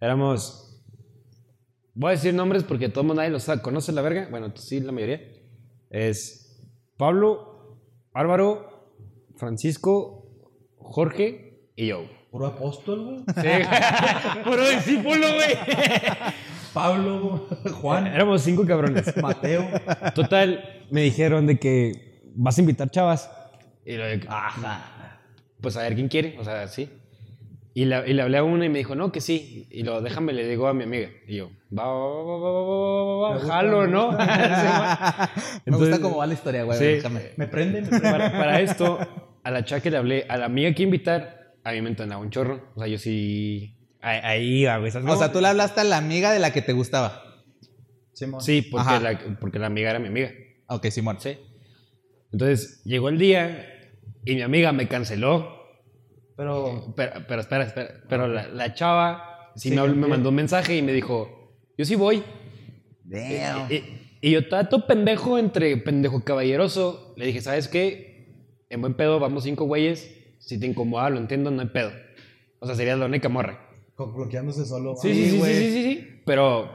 Éramos. 0.00 0.82
Voy 1.94 2.08
a 2.08 2.12
decir 2.12 2.34
nombres 2.34 2.64
porque 2.64 2.88
todo 2.88 3.02
el 3.02 3.06
mundo 3.06 3.20
nadie 3.20 3.30
los 3.30 3.44
sabe. 3.44 3.62
¿Conoce 3.62 3.92
la 3.92 4.02
verga? 4.02 4.26
Bueno, 4.30 4.52
sí, 4.56 4.80
la 4.80 4.90
mayoría. 4.90 5.20
Es 5.90 6.60
Pablo, 6.96 7.53
Álvaro, 8.14 8.92
Francisco, 9.36 10.24
Jorge 10.78 11.68
y 11.76 11.88
yo. 11.88 12.04
Puro 12.30 12.46
apóstol, 12.46 13.04
güey. 13.04 13.18
Sí. 13.18 13.64
Puro 14.44 14.68
discípulo, 14.68 15.26
güey. 15.34 15.56
Pablo, 16.72 17.48
Juan, 17.80 18.06
Éramos 18.06 18.42
cinco 18.42 18.64
cabrones. 18.66 19.16
Mateo. 19.16 19.68
Total, 20.14 20.86
me 20.90 21.02
dijeron 21.02 21.46
de 21.46 21.58
que 21.58 22.22
vas 22.34 22.56
a 22.56 22.60
invitar 22.60 22.90
chavas. 22.90 23.30
Y 23.84 23.96
lo 23.96 24.04
de 24.04 24.20
que, 24.20 24.26
"Ah, 24.30 25.18
pues 25.60 25.76
a 25.76 25.82
ver 25.82 25.94
quién 25.94 26.08
quiere, 26.08 26.36
o 26.38 26.44
sea, 26.44 26.66
sí. 26.68 26.88
Y 27.76 27.86
le, 27.86 28.14
le 28.14 28.22
hablé 28.22 28.38
a 28.38 28.44
una 28.44 28.64
y 28.64 28.68
me 28.68 28.78
dijo, 28.78 28.94
no, 28.94 29.10
que 29.10 29.20
sí. 29.20 29.66
Y 29.68 29.82
lo, 29.82 30.00
déjame, 30.00 30.32
le 30.32 30.46
digo 30.46 30.68
a 30.68 30.74
mi 30.74 30.84
amiga. 30.84 31.10
Y 31.26 31.38
yo, 31.38 31.50
va, 31.76 31.84
va, 31.84 32.22
va, 32.22 32.38
va, 32.38 32.50
va, 32.52 32.62
va, 32.62 33.34
va, 33.34 33.40
jalo, 33.40 33.86
¿no? 33.88 34.12
me 35.66 35.76
gusta 35.76 36.00
cómo 36.00 36.18
va 36.18 36.26
la 36.26 36.34
historia, 36.34 36.62
güey. 36.62 36.78
Sí. 36.78 36.84
Déjame. 36.84 37.32
Me 37.36 37.48
prende. 37.48 37.82
Para, 38.00 38.60
esto, 38.60 39.00
a 39.42 39.50
la 39.50 39.64
chava 39.64 39.90
le 39.90 39.96
hablé, 39.96 40.26
a 40.28 40.36
la 40.36 40.46
amiga 40.46 40.72
que 40.72 40.84
invitar, 40.84 41.56
a 41.64 41.72
mí 41.72 41.82
me 41.82 41.88
entonaba 41.88 42.22
un 42.22 42.30
chorro. 42.30 42.70
O 42.76 42.78
sea, 42.78 42.86
yo 42.86 42.96
sí... 42.96 43.76
Ahí, 44.00 44.20
ahí 44.22 44.60
iba, 44.60 44.78
güey. 44.78 44.92
O 44.96 45.16
sea, 45.16 45.32
tú 45.32 45.40
le 45.40 45.48
hablaste 45.48 45.80
a 45.80 45.84
la 45.84 45.96
amiga 45.96 46.32
de 46.32 46.38
la 46.38 46.52
que 46.52 46.62
te 46.62 46.72
gustaba. 46.72 47.24
Simón. 48.12 48.40
Sí, 48.40 48.62
porque 48.62 49.00
la, 49.00 49.36
porque 49.40 49.58
la 49.58 49.66
amiga 49.66 49.90
era 49.90 49.98
mi 49.98 50.06
amiga. 50.06 50.30
Ok, 50.68 50.86
Simón. 50.90 51.16
Sí. 51.18 51.38
Entonces, 52.30 52.82
llegó 52.84 53.08
el 53.08 53.18
día 53.18 53.66
y 54.24 54.36
mi 54.36 54.42
amiga 54.42 54.70
me 54.70 54.86
canceló 54.86 55.53
pero 56.36 56.92
Pero, 56.96 57.12
pero 57.28 57.40
espera, 57.40 57.64
espera. 57.64 57.94
Pero 58.08 58.28
la, 58.28 58.48
la 58.48 58.74
chava 58.74 59.50
sí, 59.56 59.70
Sí, 59.70 59.76
me, 59.76 60.08
mandó 60.08 60.30
un 60.30 60.34
mensaje 60.34 60.76
y 60.76 60.82
me 60.82 60.92
dijo, 60.92 61.54
yo 61.78 61.84
sí 61.84 61.94
voy. 61.94 62.22
Damn. 63.04 63.70
Y, 63.70 63.82
y 64.20 64.30
yo 64.32 64.40
estaba 64.40 64.68
todo 64.68 64.86
pendejo 64.86 65.38
entre 65.38 65.76
pendejo 65.76 66.24
caballeroso. 66.24 67.14
Le 67.16 67.26
dije, 67.26 67.40
¿sabes 67.40 67.68
qué? 67.68 68.32
En 68.70 68.80
buen 68.80 68.94
pedo, 68.94 69.20
vamos 69.20 69.44
cinco 69.44 69.64
güeyes. 69.66 70.10
Si 70.38 70.58
te 70.58 70.66
incomoda, 70.66 71.10
lo 71.10 71.18
entiendo, 71.18 71.50
no 71.50 71.62
hay 71.62 71.68
pedo. 71.68 71.92
O 72.58 72.66
sea, 72.66 72.74
sería 72.74 72.96
la 72.96 73.06
única 73.06 73.28
morra. 73.28 73.60
con- 73.94 74.14
bloqueándose 74.14 74.64
solo. 74.64 74.96
Sí, 74.96 75.12
sí, 75.14 75.30
sí, 75.30 75.40
sí, 75.40 75.54
sí, 75.54 75.82
sí. 75.84 76.22
Pero 76.26 76.70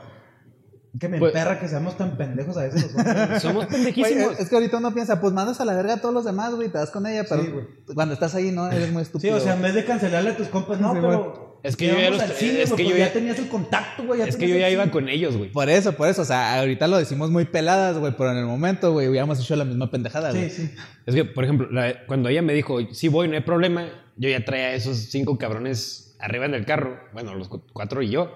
Que 0.99 1.07
me 1.07 1.19
Pues- 1.19 1.35
emperra 1.35 1.59
que 1.59 1.67
seamos 1.67 1.97
tan 1.97 2.17
pendejos 2.17 2.57
a 2.57 2.63
veces 2.63 2.81
los 2.93 2.95
hombres. 2.95 3.41
somos 3.43 3.65
pendejísimos. 3.67 4.33
es, 4.33 4.39
es 4.39 4.49
que 4.49 4.55
ahorita 4.55 4.77
uno 4.77 4.93
piensa, 4.93 5.21
pues 5.21 5.33
mandas 5.33 5.59
a 5.61 5.65
la 5.65 5.75
verga 5.75 5.95
a 5.95 5.97
todos 6.01 6.13
los 6.15 6.25
demás, 6.25 6.55
güey, 6.55 6.69
te 6.69 6.77
vas 6.79 6.89
con 6.89 7.05
ella, 7.05 7.25
pero 7.29 7.43
Sí, 7.43 7.51
cuando 7.93 8.13
estás 8.15 8.33
ahí, 8.35 8.51
no, 8.51 8.71
eres 8.71 8.91
muy 8.91 9.03
Sí, 9.03 9.07
estúpido. 9.07 9.37
o 9.37 9.39
sea, 9.39 9.53
en 9.53 9.61
vez 9.61 9.75
de 9.75 9.85
cancelarle 9.85 10.31
a 10.31 10.37
tus 10.37 10.47
compas, 10.47 10.79
no, 10.79 10.93
Sí, 10.93 10.99
pero. 11.01 11.49
Es 11.61 11.75
que 11.75 11.87
yo 11.87 11.99
ya 11.99 12.09
los- 12.09 12.23
cine, 12.37 12.61
es 12.61 12.69
que 12.69 12.75
pues 12.77 12.87
yo 12.89 12.95
ya 12.97 13.07
ya- 13.07 13.13
tenías 13.13 13.37
el 13.37 13.49
contacto, 13.49 14.03
güey. 14.05 14.21
Es 14.21 14.37
que 14.37 14.47
yo 14.47 14.55
ya 14.55 14.69
iba 14.69 14.83
cine. 14.83 14.93
con 14.93 15.09
ellos, 15.09 15.35
güey. 15.35 15.51
Por 15.51 15.69
eso, 15.69 15.91
por 15.91 16.07
eso, 16.07 16.21
o 16.21 16.25
sea, 16.25 16.57
ahorita 16.57 16.87
lo 16.87 16.97
decimos 16.97 17.29
muy 17.31 17.43
peladas, 17.45 17.97
güey, 17.97 18.13
pero 18.17 18.31
en 18.31 18.37
el 18.37 18.45
momento, 18.45 18.93
güey, 18.93 19.09
hubiéramos 19.09 19.39
hecho 19.41 19.57
la 19.57 19.65
misma 19.65 19.91
pendejada, 19.91 20.31
güey. 20.31 20.49
Sí, 20.49 20.67
sí. 20.67 20.75
Es 21.05 21.13
que, 21.15 21.25
por 21.25 21.43
ejemplo, 21.43 21.69
la- 21.69 22.05
cuando 22.07 22.29
ella 22.29 22.41
me 22.41 22.53
dijo, 22.53 22.77
sí 22.93 23.09
voy, 23.09 23.27
no 23.27 23.35
hay 23.35 23.41
problema, 23.41 23.89
yo 24.15 24.29
ya 24.29 24.43
traía 24.45 24.67
a 24.67 24.73
esos 24.73 24.97
cinco 24.97 25.37
cabrones 25.37 26.15
arriba 26.19 26.45
en 26.45 26.53
el 26.53 26.65
carro, 26.65 26.97
bueno, 27.13 27.35
los 27.35 27.49
cu- 27.49 27.61
cuatro 27.73 28.01
y 28.01 28.09
yo, 28.09 28.31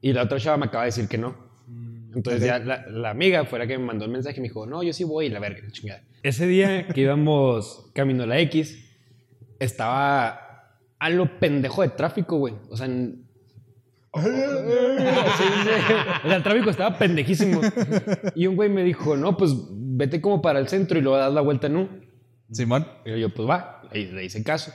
y 0.00 0.14
la 0.14 0.22
otra 0.22 0.38
chava 0.40 0.56
me 0.56 0.64
acaba 0.66 0.84
de 0.84 0.88
decir 0.88 1.08
que 1.08 1.18
no. 1.18 1.51
Entonces 2.14 2.44
ya 2.44 2.58
la, 2.58 2.86
la 2.88 3.10
amiga 3.10 3.44
fue 3.44 3.58
la 3.58 3.66
que 3.66 3.78
me 3.78 3.84
mandó 3.84 4.04
el 4.04 4.10
mensaje 4.10 4.38
y 4.38 4.40
me 4.42 4.48
dijo, 4.48 4.66
no, 4.66 4.82
yo 4.82 4.92
sí 4.92 5.04
voy, 5.04 5.26
y 5.26 5.28
la 5.30 5.40
verga, 5.40 5.60
la 5.64 5.70
chingada. 5.70 6.02
Ese 6.22 6.46
día 6.46 6.86
que 6.88 7.00
íbamos 7.00 7.90
camino 7.94 8.22
a 8.24 8.26
la 8.26 8.38
X, 8.40 8.78
estaba 9.58 10.68
a 10.98 11.10
lo 11.10 11.38
pendejo 11.38 11.82
de 11.82 11.88
tráfico, 11.88 12.36
güey. 12.36 12.54
O 12.70 12.76
sea, 12.76 12.86
en- 12.86 13.22
Sí, 14.14 15.44
sí. 15.64 15.70
O 16.24 16.28
sea, 16.28 16.36
el 16.36 16.42
tráfico 16.42 16.70
estaba 16.70 16.98
pendejísimo. 16.98 17.60
Y 18.34 18.46
un 18.46 18.56
güey 18.56 18.68
me 18.68 18.84
dijo, 18.84 19.16
no, 19.16 19.36
pues 19.36 19.52
vete 19.70 20.20
como 20.20 20.42
para 20.42 20.58
el 20.58 20.68
centro 20.68 20.98
y 20.98 21.02
luego 21.02 21.16
das 21.18 21.32
la 21.32 21.40
vuelta 21.40 21.66
en 21.68 21.76
U. 21.76 21.88
Simón. 22.50 22.86
Y 23.06 23.18
yo, 23.18 23.32
pues 23.32 23.48
va, 23.48 23.82
le 23.92 24.24
hice 24.24 24.42
caso. 24.44 24.72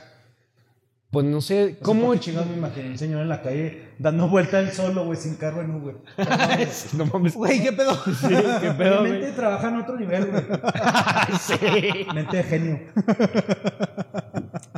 Pues 1.10 1.24
no 1.24 1.40
sé, 1.40 1.78
¿Cómo 1.80 2.02
¿cómo? 2.02 2.16
chingados 2.16 2.48
me 2.50 2.58
imaginé 2.58 2.90
un 2.90 2.98
señor 2.98 3.22
en 3.22 3.30
la 3.30 3.40
calle 3.40 3.92
dando 3.98 4.28
vuelta 4.28 4.60
él 4.60 4.70
solo, 4.72 5.06
güey, 5.06 5.18
sin 5.18 5.36
carro 5.36 5.62
en 5.62 5.70
U, 5.70 5.80
güey? 5.80 5.96
no 6.98 7.06
mames. 7.06 7.34
Güey, 7.34 7.62
¿qué 7.62 7.72
pedo? 7.72 7.94
Sí, 8.20 8.28
qué 8.60 8.70
pedo, 8.76 9.04
Mi 9.04 9.12
mente 9.12 9.32
trabaja 9.32 9.68
en 9.68 9.76
otro 9.76 9.96
nivel, 9.96 10.26
güey. 10.26 10.42
Sí. 11.40 12.06
Mente 12.14 12.36
de 12.36 12.42
genio. 12.42 12.80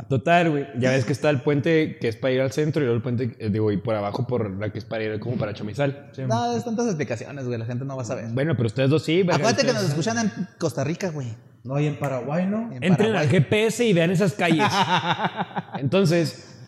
Total, 0.07 0.49
güey. 0.51 0.67
Ya 0.79 0.91
ves 0.91 1.03
que 1.03 1.11
está 1.11 1.29
el 1.29 1.41
puente 1.41 1.97
que 1.99 2.07
es 2.07 2.15
para 2.15 2.33
ir 2.33 2.39
al 2.39 2.53
centro 2.53 2.81
y 2.81 2.85
luego 2.85 2.95
el 2.95 3.03
puente, 3.03 3.35
eh, 3.37 3.49
digo, 3.49 3.69
y 3.69 3.75
por 3.77 3.95
abajo 3.95 4.25
por 4.25 4.49
la 4.57 4.71
que 4.71 4.79
es 4.79 4.85
para 4.85 5.03
ir 5.03 5.19
como 5.19 5.35
para 5.35 5.53
Chamizal. 5.53 6.11
No, 6.29 6.55
es 6.55 6.63
tantas 6.63 6.85
explicaciones, 6.85 7.45
güey, 7.45 7.59
la 7.59 7.65
gente 7.65 7.83
no 7.83 7.97
va 7.97 8.03
a 8.03 8.05
saber. 8.05 8.29
Bueno, 8.29 8.55
pero 8.55 8.67
ustedes 8.67 8.89
dos 8.89 9.03
sí. 9.03 9.19
Acuérdate 9.21 9.65
que 9.65 9.73
nos 9.73 9.83
escuchan 9.83 10.17
en 10.17 10.31
Costa 10.57 10.85
Rica, 10.85 11.09
güey. 11.09 11.35
No, 11.63 11.79
y 11.79 11.85
en 11.85 11.97
Paraguay, 11.99 12.47
¿no? 12.47 12.67
En 12.71 12.83
Entren 12.83 12.95
Paraguay. 13.13 13.23
al 13.23 13.29
GPS 13.29 13.85
y 13.85 13.93
vean 13.93 14.09
esas 14.11 14.33
calles. 14.33 14.65
Entonces, 15.79 16.59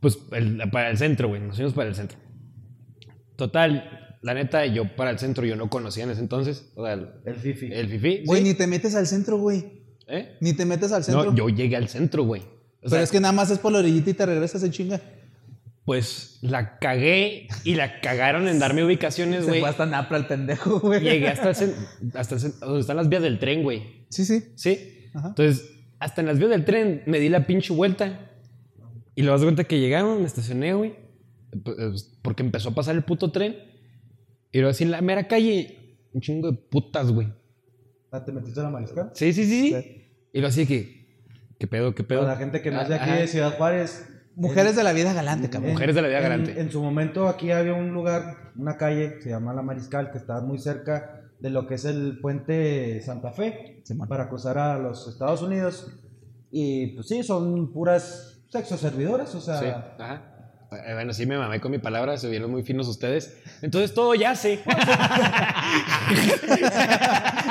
pues 0.00 0.18
el- 0.32 0.62
para 0.70 0.90
el 0.90 0.98
centro, 0.98 1.28
güey. 1.28 1.40
Nos 1.40 1.56
fuimos 1.56 1.74
para 1.74 1.88
el 1.88 1.94
centro. 1.94 2.18
Total, 3.36 4.16
la 4.22 4.34
neta, 4.34 4.66
yo 4.66 4.94
para 4.94 5.10
el 5.10 5.18
centro 5.18 5.44
yo 5.46 5.56
no 5.56 5.68
conocía 5.70 6.04
en 6.04 6.10
ese 6.10 6.20
entonces. 6.20 6.70
O 6.76 6.84
sea, 6.84 6.94
el, 6.94 7.08
El 7.24 7.34
Fifi. 7.36 7.72
el 7.72 7.88
Fifi. 7.88 8.24
Güey, 8.26 8.42
¿sí? 8.42 8.48
ni 8.48 8.54
te 8.54 8.66
metes 8.66 8.94
al 8.94 9.06
centro, 9.06 9.38
güey. 9.38 9.82
¿Eh? 10.08 10.36
Ni 10.40 10.52
te 10.52 10.64
metes 10.66 10.92
al 10.92 11.02
centro. 11.04 11.24
No, 11.32 11.34
yo 11.36 11.48
llegué 11.48 11.76
al 11.76 11.88
centro, 11.88 12.24
güey. 12.24 12.42
O 12.42 12.46
Pero 12.82 12.90
sea, 12.90 13.02
es 13.02 13.10
que 13.10 13.20
nada 13.20 13.32
más 13.32 13.50
es 13.50 13.58
por 13.58 13.72
la 13.72 13.78
orillita 13.78 14.10
y 14.10 14.14
te 14.14 14.26
regresas 14.26 14.62
en 14.64 14.70
chinga. 14.72 15.00
Pues 15.84 16.38
la 16.42 16.78
cagué 16.78 17.48
y 17.64 17.74
la 17.74 18.00
cagaron 18.00 18.46
en 18.48 18.58
darme 18.58 18.84
ubicaciones, 18.84 19.44
Se 19.44 19.48
güey. 19.48 19.60
fue 19.60 19.68
hasta 19.68 19.86
Napra 19.86 20.16
el 20.16 20.26
pendejo, 20.26 20.78
güey. 20.80 21.00
Llegué 21.00 21.28
hasta 21.28 21.50
el, 21.50 21.74
hasta 22.14 22.36
el 22.36 22.58
donde 22.60 22.80
están 22.80 22.96
las 22.96 23.08
vías 23.08 23.22
del 23.22 23.38
tren, 23.38 23.62
güey. 23.62 24.06
Sí, 24.08 24.24
sí. 24.24 24.44
¿Sí? 24.54 25.08
Ajá. 25.14 25.28
Entonces, 25.28 25.68
hasta 25.98 26.20
en 26.20 26.28
las 26.28 26.38
vías 26.38 26.50
del 26.50 26.64
tren 26.64 27.02
me 27.06 27.18
di 27.18 27.28
la 27.28 27.46
pinche 27.46 27.72
vuelta. 27.72 28.30
Y 29.14 29.22
luego 29.22 29.36
das 29.36 29.44
cuenta 29.44 29.64
que 29.64 29.78
llegamos, 29.80 30.18
me 30.20 30.26
estacioné, 30.26 30.72
güey. 30.74 30.94
Pues, 31.64 32.16
Porque 32.22 32.42
empezó 32.42 32.70
a 32.70 32.74
pasar 32.74 32.94
el 32.94 33.02
puto 33.02 33.30
tren. 33.32 33.56
Y 34.52 34.58
luego 34.58 34.70
así 34.70 34.84
en 34.84 34.90
la 34.90 35.00
mera 35.00 35.26
calle, 35.28 35.98
un 36.12 36.20
chingo 36.20 36.50
de 36.52 36.56
putas, 36.58 37.10
güey. 37.10 37.28
Ah, 38.10 38.24
¿Te 38.24 38.30
metiste 38.32 38.60
a 38.60 38.64
la 38.64 38.70
mariscal? 38.70 39.10
Sí, 39.14 39.32
sí, 39.32 39.44
sí, 39.44 39.50
sí. 39.62 39.70
Sí. 39.82 40.08
Y 40.32 40.38
luego 40.38 40.48
así 40.48 40.66
que, 40.66 41.24
¿qué 41.58 41.66
pedo, 41.66 41.94
qué 41.94 42.04
pedo? 42.04 42.20
Para 42.20 42.34
la 42.34 42.38
gente 42.38 42.62
que 42.62 42.70
no 42.70 42.80
es 42.80 42.88
de 42.88 42.94
aquí 42.94 43.10
Ajá. 43.10 43.20
de 43.20 43.26
Ciudad 43.28 43.56
Juárez. 43.56 44.06
Mujeres 44.34 44.76
de 44.76 44.82
la 44.82 44.92
vida 44.92 45.12
galante, 45.12 45.50
cabrón. 45.50 45.72
Mujeres 45.72 45.94
de 45.94 46.02
la 46.02 46.08
vida 46.08 46.20
galante. 46.20 46.60
En 46.60 46.70
su 46.70 46.82
momento 46.82 47.28
aquí 47.28 47.50
había 47.50 47.74
un 47.74 47.92
lugar, 47.92 48.52
una 48.56 48.76
calle, 48.76 49.20
se 49.20 49.30
llama 49.30 49.52
La 49.52 49.62
Mariscal, 49.62 50.10
que 50.10 50.18
está 50.18 50.40
muy 50.40 50.58
cerca 50.58 51.20
de 51.38 51.50
lo 51.50 51.66
que 51.66 51.74
es 51.74 51.84
el 51.84 52.18
puente 52.20 53.00
Santa 53.02 53.32
Fe, 53.32 53.82
para 54.08 54.28
cruzar 54.28 54.58
a 54.58 54.78
los 54.78 55.08
Estados 55.08 55.42
Unidos. 55.42 55.92
Y 56.50 56.88
pues 56.94 57.08
sí, 57.08 57.22
son 57.22 57.72
puras 57.72 58.42
sexo 58.48 58.76
servidoras, 58.76 59.34
o 59.34 59.40
sea... 59.40 59.58
Sí, 59.58 59.66
ajá. 59.66 60.22
Eh, 60.72 60.94
Bueno, 60.94 61.12
sí 61.12 61.26
me 61.26 61.36
mamé 61.36 61.60
con 61.60 61.70
mi 61.70 61.78
palabra, 61.78 62.16
se 62.16 62.30
vieron 62.30 62.50
muy 62.50 62.62
finos 62.62 62.88
ustedes. 62.88 63.36
Entonces 63.60 63.92
todo 63.92 64.14
ya 64.14 64.34
sé. 64.34 64.60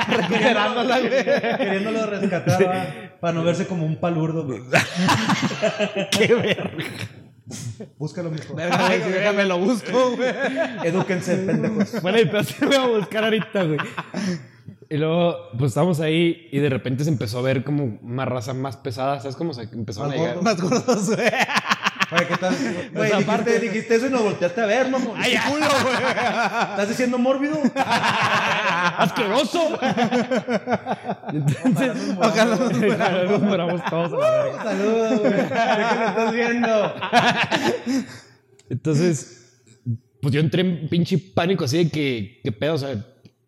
Recuperándola, 0.08 1.00
güey. 1.00 1.24
Queriéndolo 1.58 2.06
rescatar. 2.06 3.11
Para 3.22 3.34
no 3.34 3.44
verse 3.44 3.68
como 3.68 3.86
un 3.86 4.00
palurdo. 4.00 4.44
güey. 4.44 4.62
Qué 6.10 6.34
verga. 6.34 6.90
Búscalo, 7.96 8.32
mijo. 8.32 8.52
Verga, 8.52 8.88
güey, 8.88 9.12
déjame 9.12 9.44
lo 9.44 9.58
busco, 9.60 10.16
güey. 10.16 10.34
Edúquense, 10.82 11.36
pendejos. 11.36 12.02
Bueno, 12.02 12.18
y 12.18 12.24
pero 12.26 12.42
me 12.62 12.66
voy 12.66 12.76
a 12.76 12.98
buscar 12.98 13.22
ahorita, 13.22 13.62
güey. 13.62 13.78
Y 14.90 14.96
luego, 14.96 15.36
pues 15.56 15.68
estábamos 15.70 16.00
ahí 16.00 16.48
y 16.50 16.58
de 16.58 16.68
repente 16.68 17.04
se 17.04 17.10
empezó 17.10 17.38
a 17.38 17.42
ver 17.42 17.62
como 17.62 17.96
una 18.02 18.24
raza 18.24 18.54
más 18.54 18.76
pesada. 18.76 19.20
¿Sabes 19.20 19.36
cómo 19.36 19.54
se 19.54 19.62
empezaron 19.72 20.10
a 20.10 20.16
Más 20.16 20.20
llegar? 20.20 20.42
Más 20.42 20.60
gordos, 20.60 21.14
güey. 21.14 21.30
Oye, 22.14 22.26
¿qué 22.28 22.36
tal? 22.36 22.54
Güey, 22.92 23.10
dijiste, 23.10 23.24
parte- 23.24 23.58
dijiste 23.60 23.94
eso 23.94 24.06
y 24.06 24.10
nos 24.10 24.22
volteaste 24.22 24.60
a 24.60 24.66
ver, 24.66 24.88
mamón. 24.88 25.14
¡Ay, 25.16 25.34
culo, 25.48 25.66
güey! 25.82 25.94
¿Estás 25.96 26.88
diciendo 26.88 27.18
mórbido? 27.18 27.58
¡Asqueroso! 28.96 29.78
Entonces, 31.32 31.92
Ojalá 32.18 33.24
nos 33.24 33.42
moramos 33.42 33.82
todos. 33.88 34.10
Saludos, 34.62 35.20
güey. 35.20 35.32
Que 35.32 35.38
lo 35.38 36.08
estás 36.08 36.32
viendo. 36.32 36.94
Entonces, 38.70 39.62
pues 40.20 40.34
yo 40.34 40.40
entré 40.40 40.62
en 40.62 40.88
pinche 40.88 41.18
pánico 41.18 41.64
así 41.64 41.84
de 41.84 41.90
que, 41.90 42.40
¿qué 42.44 42.52
pedo? 42.52 42.74
O 42.74 42.78
sea, 42.78 42.94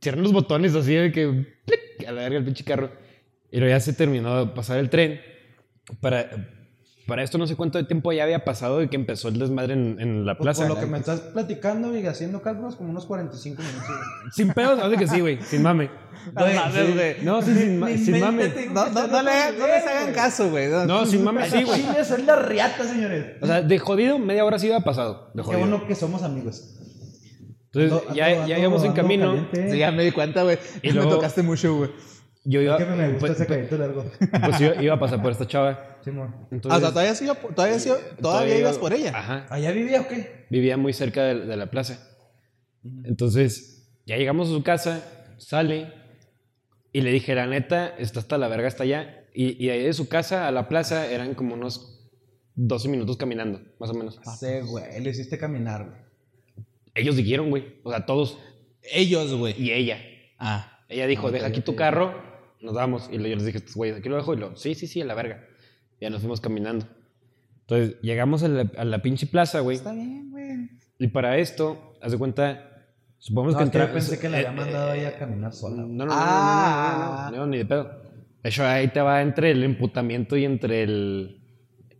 cierran 0.02 0.22
los 0.22 0.32
botones 0.32 0.74
así 0.74 0.94
de 0.94 1.12
que, 1.12 1.26
plic, 1.64 2.08
a 2.08 2.12
la 2.12 2.22
verga 2.22 2.38
el 2.38 2.44
pinche 2.44 2.64
carro. 2.64 2.90
Y 3.50 3.58
luego 3.58 3.74
ya 3.74 3.80
se 3.80 3.92
terminó 3.92 4.44
de 4.46 4.52
pasar 4.52 4.78
el 4.78 4.90
tren. 4.90 5.20
Para, 6.00 6.30
para 7.06 7.22
esto 7.22 7.36
no 7.38 7.46
sé 7.46 7.54
cuánto 7.56 7.78
de 7.78 7.84
tiempo 7.84 8.12
ya 8.12 8.24
había 8.24 8.44
pasado 8.44 8.78
de 8.78 8.88
que 8.88 8.96
empezó 8.96 9.28
el 9.28 9.38
desmadre 9.38 9.74
en, 9.74 10.00
en 10.00 10.24
la 10.24 10.36
Pues 10.38 10.44
plaza. 10.56 10.66
por 10.68 10.76
lo 10.76 10.80
que 10.80 10.86
me 10.90 10.98
estás 10.98 11.20
platicando 11.20 11.96
y 11.96 12.06
haciendo 12.06 12.40
cálculos, 12.42 12.76
como 12.76 12.90
unos 12.90 13.04
45 13.06 13.60
minutos. 13.62 13.86
güey. 13.88 14.32
Sin 14.32 14.52
pedos, 14.52 14.78
no 14.78 14.90
sé 14.90 14.96
que 14.96 15.06
sí, 15.06 15.20
güey, 15.20 15.38
sin 15.42 15.62
mame. 15.62 15.90
Sí. 16.24 16.92
güey. 16.94 17.16
No, 17.22 17.42
sí, 17.42 17.54
sin, 17.54 17.78
ma- 17.78 17.88
sin 17.90 18.18
mame. 18.20 18.48
No, 18.72 19.22
le, 19.22 19.30
hagan- 19.30 19.58
no 19.58 19.66
les 19.66 19.86
hagan 19.86 20.14
caso, 20.14 20.48
güey. 20.50 20.68
No, 20.86 21.04
sin 21.04 21.22
mame, 21.22 21.48
sí, 21.50 21.62
güey. 21.64 21.82
Chile, 21.82 22.04
soy 22.04 22.22
la 22.22 22.36
riata, 22.36 22.84
señores. 22.84 23.36
O 23.42 23.46
sea, 23.46 23.60
de 23.60 23.78
jodido, 23.78 24.18
media 24.18 24.44
hora 24.44 24.58
sí 24.58 24.68
iba 24.68 24.80
pasado. 24.80 25.30
De 25.34 25.42
Qué 25.42 25.46
jodido. 25.46 25.60
bueno 25.60 25.86
que 25.86 25.94
somos 25.94 26.22
amigos. 26.22 26.70
Entonces, 27.72 27.92
Ando- 28.08 28.14
ya, 28.14 28.26
ando- 28.28 28.46
ya 28.46 28.56
ando- 28.56 28.60
íbamos 28.60 28.84
en 28.84 28.92
camino. 28.92 29.48
Sí, 29.52 29.78
ya 29.78 29.90
me 29.90 30.04
di 30.04 30.12
cuenta, 30.12 30.42
güey. 30.44 30.58
Y 30.82 30.88
Me 30.88 30.94
luego- 30.94 31.16
tocaste 31.16 31.42
mucho, 31.42 31.76
güey. 31.76 31.90
Yo 32.44 32.60
iba, 32.60 32.76
Es 32.76 32.84
que 32.84 32.90
me 32.90 33.06
gusta 33.08 33.20
pues, 33.20 33.32
ese 33.32 33.46
cabellito 33.46 33.78
largo. 33.78 34.04
pues 34.44 34.60
iba, 34.60 34.82
iba 34.82 34.94
a 34.94 34.98
pasar 34.98 35.22
por 35.22 35.32
esta 35.32 35.46
chava. 35.46 35.98
Simón. 36.04 36.46
Entonces, 36.50 36.72
Ah, 36.72 36.76
o 36.76 36.80
sea, 36.80 36.90
todavía, 36.90 37.14
sí, 37.14 37.26
todavía, 37.54 37.78
sí- 37.78 37.90
todavía 38.20 38.58
ibas 38.58 38.78
por 38.78 38.92
ella. 38.92 39.12
Ajá. 39.14 39.46
¿Allá 39.48 39.70
vivía 39.72 40.02
o 40.02 40.08
qué? 40.08 40.46
Vivía 40.50 40.76
muy 40.76 40.92
cerca 40.92 41.22
de, 41.24 41.46
de 41.46 41.56
la 41.56 41.70
plaza. 41.70 41.98
Entonces, 43.04 43.88
ya 44.06 44.16
llegamos 44.16 44.48
a 44.48 44.52
su 44.52 44.62
casa, 44.62 45.02
sale 45.38 45.92
y 46.92 47.00
le 47.00 47.10
dije, 47.10 47.34
la 47.34 47.46
neta, 47.46 47.88
está 47.98 48.20
hasta 48.20 48.38
la 48.38 48.48
verga, 48.48 48.68
está 48.68 48.82
allá. 48.84 49.26
Y, 49.34 49.68
ahí 49.68 49.82
de 49.82 49.92
su 49.92 50.08
casa 50.08 50.46
a 50.46 50.52
la 50.52 50.68
plaza 50.68 51.10
eran 51.10 51.34
como 51.34 51.54
unos 51.54 52.08
12 52.54 52.88
minutos 52.88 53.16
caminando, 53.16 53.60
más 53.80 53.90
o 53.90 53.94
menos. 53.94 54.20
Sí, 54.38 54.46
güey. 54.68 55.00
Le 55.00 55.10
hiciste 55.10 55.38
caminar, 55.38 55.86
güey. 55.86 56.66
Ellos 56.94 57.16
dijeron, 57.16 57.50
güey. 57.50 57.80
O 57.82 57.90
sea, 57.90 58.06
todos. 58.06 58.38
Ellos, 58.82 59.34
güey. 59.34 59.60
Y 59.60 59.72
ella. 59.72 59.98
Ah. 60.38 60.70
Ella 60.88 61.06
dijo, 61.08 61.32
deja 61.32 61.46
aquí 61.46 61.62
tu 61.62 61.74
carro, 61.74 62.14
nos 62.64 62.74
vamos. 62.74 63.08
Y 63.10 63.14
yo 63.14 63.20
les 63.20 63.44
dije, 63.44 63.58
estos 63.58 63.74
güeyes, 63.76 63.98
aquí 63.98 64.08
lo 64.08 64.16
dejo. 64.16 64.34
Y 64.34 64.38
lo, 64.38 64.56
sí, 64.56 64.74
sí, 64.74 64.86
sí, 64.86 65.00
a 65.00 65.04
la 65.04 65.14
verga. 65.14 65.44
Ya 66.00 66.10
nos 66.10 66.20
fuimos 66.20 66.40
caminando. 66.40 66.86
Entonces, 67.60 67.96
llegamos 68.02 68.42
a 68.42 68.48
la, 68.48 68.70
a 68.76 68.84
la 68.84 69.00
pinche 69.02 69.26
plaza, 69.26 69.60
güey. 69.60 69.76
Está 69.76 69.92
bien, 69.92 70.30
güey. 70.30 70.70
Y 70.98 71.08
para 71.08 71.38
esto, 71.38 71.94
haz 72.02 72.12
de 72.12 72.18
cuenta, 72.18 72.86
supongamos 73.18 73.54
No, 73.54 73.64
que 73.64 73.78
que 73.78 73.78
yo 73.86 73.92
pensé 73.92 74.18
que 74.18 74.28
la 74.28 74.38
había 74.38 74.50
eh, 74.50 74.54
mandado 74.54 74.88
eh, 74.94 75.00
ahí 75.00 75.04
a 75.04 75.18
caminar 75.18 75.52
sola. 75.52 75.76
No, 75.76 75.86
no, 75.86 75.94
no, 75.94 76.06
no, 76.06 76.12
Ah. 76.14 77.28
no, 77.30 77.30
no, 77.30 77.36
no, 77.38 77.46
no, 77.46 77.50
ni 77.52 77.58
de 77.58 77.66
pedo. 77.66 78.02
De 78.42 78.50
hecho, 78.50 78.66
ahí 78.66 78.88
te 78.88 79.00
va 79.00 79.22
entre 79.22 79.50
el 79.50 79.62
emputamiento 79.64 80.36
y 80.36 80.44
entre 80.44 80.82
el, 80.82 81.40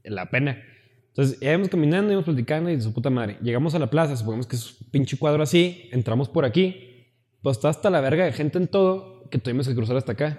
la 0.05 0.29
pena. 0.31 0.63
Entonces, 1.09 1.39
ya 1.41 1.51
íbamos 1.51 1.69
caminando, 1.69 2.11
íbamos 2.13 2.25
platicando 2.27 2.71
y 2.71 2.77
de 2.77 2.83
su 2.83 2.93
puta 2.93 3.09
madre. 3.09 3.39
Llegamos 3.41 3.75
a 3.75 3.79
la 3.79 3.89
plaza, 3.89 4.17
supongamos 4.17 4.47
que 4.47 4.57
es 4.57 4.81
un 4.81 4.91
pinche 4.91 5.17
cuadro 5.17 5.43
así, 5.43 5.89
entramos 5.93 6.29
por 6.29 6.45
aquí, 6.45 7.07
pues 7.41 7.57
está 7.57 7.69
hasta 7.69 7.89
la 7.89 8.01
verga 8.01 8.25
de 8.25 8.33
gente 8.33 8.59
en 8.59 8.67
todo 8.69 9.29
que 9.31 9.39
tuvimos 9.39 9.67
que 9.69 9.75
cruzar 9.75 9.97
hasta 9.97 10.13
acá. 10.13 10.39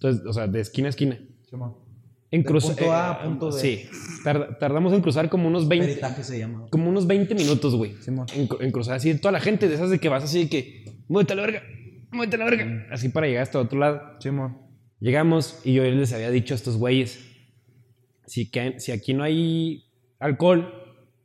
Entonces, 0.00 0.24
o 0.26 0.32
sea, 0.32 0.46
de 0.46 0.60
esquina 0.60 0.86
a 0.86 0.90
esquina. 0.90 1.18
En 2.30 2.42
cruzar. 2.42 2.76
punto 2.76 2.92
A 2.92 3.10
a 3.10 3.22
punto 3.22 3.46
B. 3.52 3.52
Sí. 3.60 3.88
Tar- 4.22 4.58
tardamos 4.58 4.92
en 4.92 5.00
cruzar 5.00 5.28
como 5.30 5.48
unos 5.48 5.66
20, 5.66 5.86
Peritaje 5.86 6.22
se 6.22 6.38
llama. 6.38 6.66
como 6.70 6.88
unos 6.90 7.06
20 7.06 7.34
minutos, 7.34 7.74
güey. 7.74 7.94
En, 8.06 8.48
en 8.60 8.70
cruzar 8.70 8.96
así, 8.96 9.14
toda 9.18 9.32
la 9.32 9.40
gente 9.40 9.66
de 9.68 9.74
esas 9.74 9.88
de 9.90 9.98
que 9.98 10.08
vas 10.10 10.24
así 10.24 10.44
de 10.44 10.48
que, 10.50 10.84
muévete 11.08 11.32
a 11.32 11.36
la 11.36 11.42
verga, 11.42 11.62
muévete 12.12 12.36
a 12.36 12.38
la 12.40 12.44
verga. 12.44 12.86
Así 12.92 13.08
para 13.08 13.26
llegar 13.26 13.42
hasta 13.44 13.58
otro 13.58 13.78
lado. 13.78 14.02
Simón. 14.20 14.58
Llegamos 15.00 15.60
y 15.64 15.72
yo 15.74 15.84
les 15.84 16.12
había 16.12 16.30
dicho 16.30 16.52
a 16.54 16.56
estos 16.56 16.76
güeyes, 16.76 17.18
si, 18.26 18.50
que, 18.50 18.78
si 18.78 18.92
aquí 18.92 19.14
no 19.14 19.22
hay 19.24 19.84
alcohol, 20.18 20.70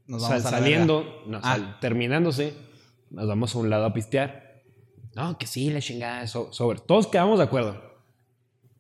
Nos 0.08 0.22
sal- 0.22 0.32
vamos 0.40 0.46
a 0.46 0.52
la 0.52 0.58
saliendo, 0.60 1.24
no, 1.28 1.38
Ah. 1.40 1.56
sal- 1.58 1.78
terminándose, 1.82 2.54
nos 3.10 3.28
vamos 3.28 3.54
a 3.56 3.60
un 3.60 3.70
lado 3.70 3.86
a 3.86 3.94
pistear. 3.94 4.62
No, 5.16 5.38
que 5.38 5.48
sí, 5.48 5.70
la 5.70 5.82
chingada, 5.82 6.26
so- 6.28 6.54
sobre. 6.54 6.80
Todos 6.80 7.08
quedamos 7.08 7.40
de 7.40 7.44
acuerdo. 7.46 7.93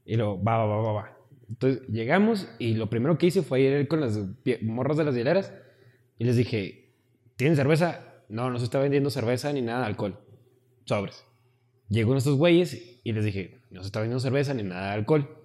Y 0.05 0.15
luego, 0.17 0.41
va, 0.43 0.57
va, 0.57 0.65
va, 0.65 0.81
va, 0.81 0.91
va. 0.93 1.17
Entonces 1.49 1.81
llegamos 1.87 2.47
y 2.59 2.73
lo 2.75 2.89
primero 2.89 3.17
que 3.17 3.27
hice 3.27 3.41
fue 3.43 3.61
ir 3.61 3.87
con 3.87 4.01
las 4.01 4.19
morras 4.61 4.97
de 4.97 5.03
las 5.03 5.15
hieleras 5.15 5.53
y 6.17 6.23
les 6.25 6.35
dije, 6.35 6.89
¿tienen 7.35 7.55
cerveza? 7.55 7.99
No, 8.29 8.49
no 8.49 8.57
se 8.57 8.65
está 8.65 8.79
vendiendo 8.79 9.09
cerveza 9.09 9.51
ni 9.53 9.61
nada 9.61 9.81
de 9.81 9.85
alcohol. 9.87 10.19
Sobres. 10.85 11.25
Llegó 11.89 12.15
estos 12.17 12.37
güeyes 12.37 12.99
y 13.03 13.11
les 13.11 13.23
dije, 13.25 13.59
no 13.69 13.81
se 13.81 13.87
está 13.87 13.99
vendiendo 13.99 14.19
cerveza 14.19 14.53
ni 14.53 14.63
nada 14.63 14.87
de 14.87 14.93
alcohol. 14.93 15.37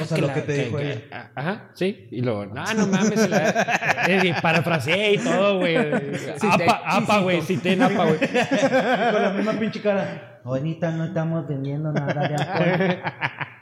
O 0.00 0.04
sea, 0.06 0.16
lo 0.18 0.32
que 0.32 0.40
te 0.42 0.64
dijo 0.64 0.78
que- 0.78 0.92
ella. 0.92 1.02
a- 1.34 1.40
Ajá, 1.40 1.70
sí. 1.74 2.06
Y 2.10 2.22
luego, 2.22 2.46
no, 2.46 2.64
no 2.74 2.86
mames. 2.86 3.28
la- 3.28 4.24
y 4.24 4.32
parafraseé 4.40 5.14
y 5.14 5.18
todo, 5.18 5.58
güey. 5.58 5.76
apa, 5.76 6.82
apa, 6.86 7.18
güey. 7.20 7.42
Sí, 7.42 7.58
ten 7.58 7.82
apa, 7.82 8.04
güey. 8.06 8.18
Con 9.12 9.22
la 9.22 9.32
misma 9.36 9.52
pinche 9.58 9.80
cara. 9.82 10.33
Ahorita 10.44 10.90
no 10.90 11.04
estamos 11.06 11.48
vendiendo 11.48 11.90
nada 11.92 12.28
de 12.28 12.34
alcohol. 12.34 13.12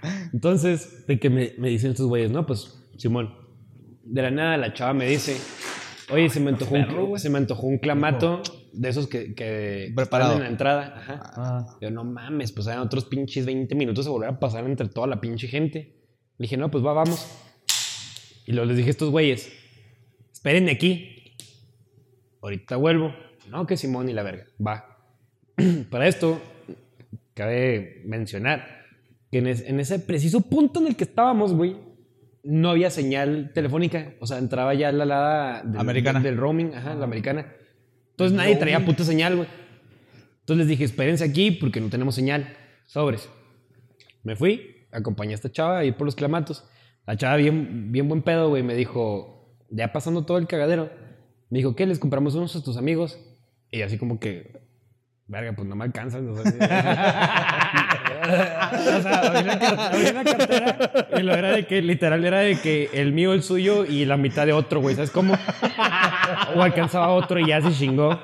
Entonces, 0.32 1.06
de 1.06 1.18
que 1.20 1.30
me, 1.30 1.52
me 1.58 1.68
dicen 1.68 1.92
estos 1.92 2.06
güeyes, 2.08 2.30
no, 2.30 2.44
pues, 2.44 2.82
Simón. 2.98 3.34
De 4.04 4.20
la 4.22 4.30
nada 4.30 4.56
la 4.56 4.72
chava 4.74 4.92
me 4.92 5.06
dice, 5.06 5.36
oye, 6.10 6.28
se 6.28 6.40
me 6.40 6.50
antojó, 6.50 6.74
un, 6.74 7.18
se 7.18 7.30
me 7.30 7.38
antojó 7.38 7.66
un 7.68 7.78
clamato 7.78 8.42
de 8.72 8.88
esos 8.88 9.06
que, 9.06 9.32
que 9.34 9.92
Preparado. 9.94 10.32
están 10.32 10.42
en 10.42 10.44
la 10.48 10.50
entrada. 10.50 10.94
Ajá. 10.96 11.20
Ah, 11.36 11.76
Yo, 11.80 11.90
no 11.92 12.04
mames, 12.04 12.50
pues 12.52 12.66
eran 12.66 12.80
otros 12.80 13.04
pinches 13.04 13.46
20 13.46 13.74
minutos 13.76 14.06
a 14.06 14.10
volver 14.10 14.30
a 14.30 14.40
pasar 14.40 14.64
entre 14.66 14.88
toda 14.88 15.06
la 15.06 15.20
pinche 15.20 15.46
gente. 15.46 15.94
Le 16.38 16.44
dije, 16.44 16.56
no, 16.56 16.70
pues 16.70 16.84
va, 16.84 16.92
vamos. 16.92 17.26
Y 18.44 18.52
luego 18.52 18.66
les 18.66 18.76
dije 18.76 18.88
a 18.88 18.90
estos 18.90 19.10
güeyes, 19.10 19.52
espérenme 20.32 20.72
aquí. 20.72 21.36
Ahorita 22.42 22.74
vuelvo. 22.76 23.14
No, 23.48 23.66
que 23.66 23.76
Simón 23.76 24.08
y 24.08 24.12
la 24.12 24.24
verga. 24.24 24.46
Va. 24.64 24.98
Para 25.90 26.08
esto, 26.08 26.40
cabe 27.34 28.02
mencionar 28.04 28.66
que 29.30 29.38
en, 29.38 29.46
es- 29.46 29.62
en 29.66 29.80
ese 29.80 29.98
preciso 29.98 30.42
punto 30.42 30.80
en 30.80 30.88
el 30.88 30.96
que 30.96 31.04
estábamos, 31.04 31.54
güey, 31.54 31.76
no 32.44 32.70
había 32.70 32.90
señal 32.90 33.52
telefónica. 33.54 34.14
O 34.20 34.26
sea, 34.26 34.38
entraba 34.38 34.74
ya 34.74 34.90
la 34.92 35.04
alada 35.04 35.62
del, 35.62 35.80
Americana. 35.80 36.20
del 36.20 36.36
roaming, 36.36 36.74
ajá, 36.74 36.94
la 36.94 37.04
americana. 37.04 37.52
Entonces 38.10 38.36
nadie 38.36 38.56
traía 38.56 38.84
puta 38.84 39.04
señal, 39.04 39.36
güey. 39.36 39.48
Entonces 40.40 40.66
les 40.66 40.68
dije, 40.68 40.84
espérense 40.84 41.24
aquí 41.24 41.52
porque 41.52 41.80
no 41.80 41.88
tenemos 41.88 42.14
señal. 42.14 42.48
Sobres. 42.86 43.28
Me 44.24 44.36
fui, 44.36 44.86
acompañé 44.90 45.32
a 45.32 45.34
esta 45.36 45.50
chava 45.50 45.78
a 45.78 45.84
ir 45.84 45.94
por 45.94 46.04
los 46.04 46.14
clamatos. 46.16 46.68
La 47.06 47.16
chava, 47.16 47.36
bien, 47.36 47.90
bien 47.92 48.08
buen 48.08 48.22
pedo, 48.22 48.48
güey, 48.48 48.62
me 48.62 48.74
dijo, 48.74 49.56
ya 49.70 49.92
pasando 49.92 50.24
todo 50.26 50.38
el 50.38 50.46
cagadero, 50.46 50.90
me 51.48 51.58
dijo, 51.58 51.74
¿qué? 51.74 51.86
¿Les 51.86 51.98
compramos 51.98 52.34
unos 52.34 52.54
a 52.56 52.62
tus 52.62 52.76
amigos? 52.76 53.18
Y 53.70 53.82
así 53.82 53.98
como 53.98 54.20
que, 54.20 54.61
verga, 55.32 55.52
pues 55.54 55.66
no 55.66 55.74
me 55.74 55.84
alcanzan. 55.84 56.28
O 58.22 58.28
sea, 58.28 58.98
o 58.98 59.02
sea, 59.02 59.18
abrí 59.88 60.12
la 60.12 60.22
cartera 60.22 60.78
y 61.18 61.22
lo 61.22 61.34
era 61.34 61.50
de 61.50 61.66
que, 61.66 61.82
literal, 61.82 62.24
era 62.24 62.38
de 62.38 62.56
que 62.60 62.88
el 62.92 63.12
mío, 63.12 63.32
el 63.32 63.42
suyo 63.42 63.84
y 63.84 64.04
la 64.04 64.16
mitad 64.16 64.46
de 64.46 64.52
otro, 64.52 64.80
güey, 64.80 64.94
¿sabes 64.94 65.10
cómo? 65.10 65.34
O 66.54 66.62
alcanzaba 66.62 67.08
otro 67.08 67.40
y 67.40 67.48
ya 67.48 67.60
se 67.60 67.72
chingó. 67.72 68.20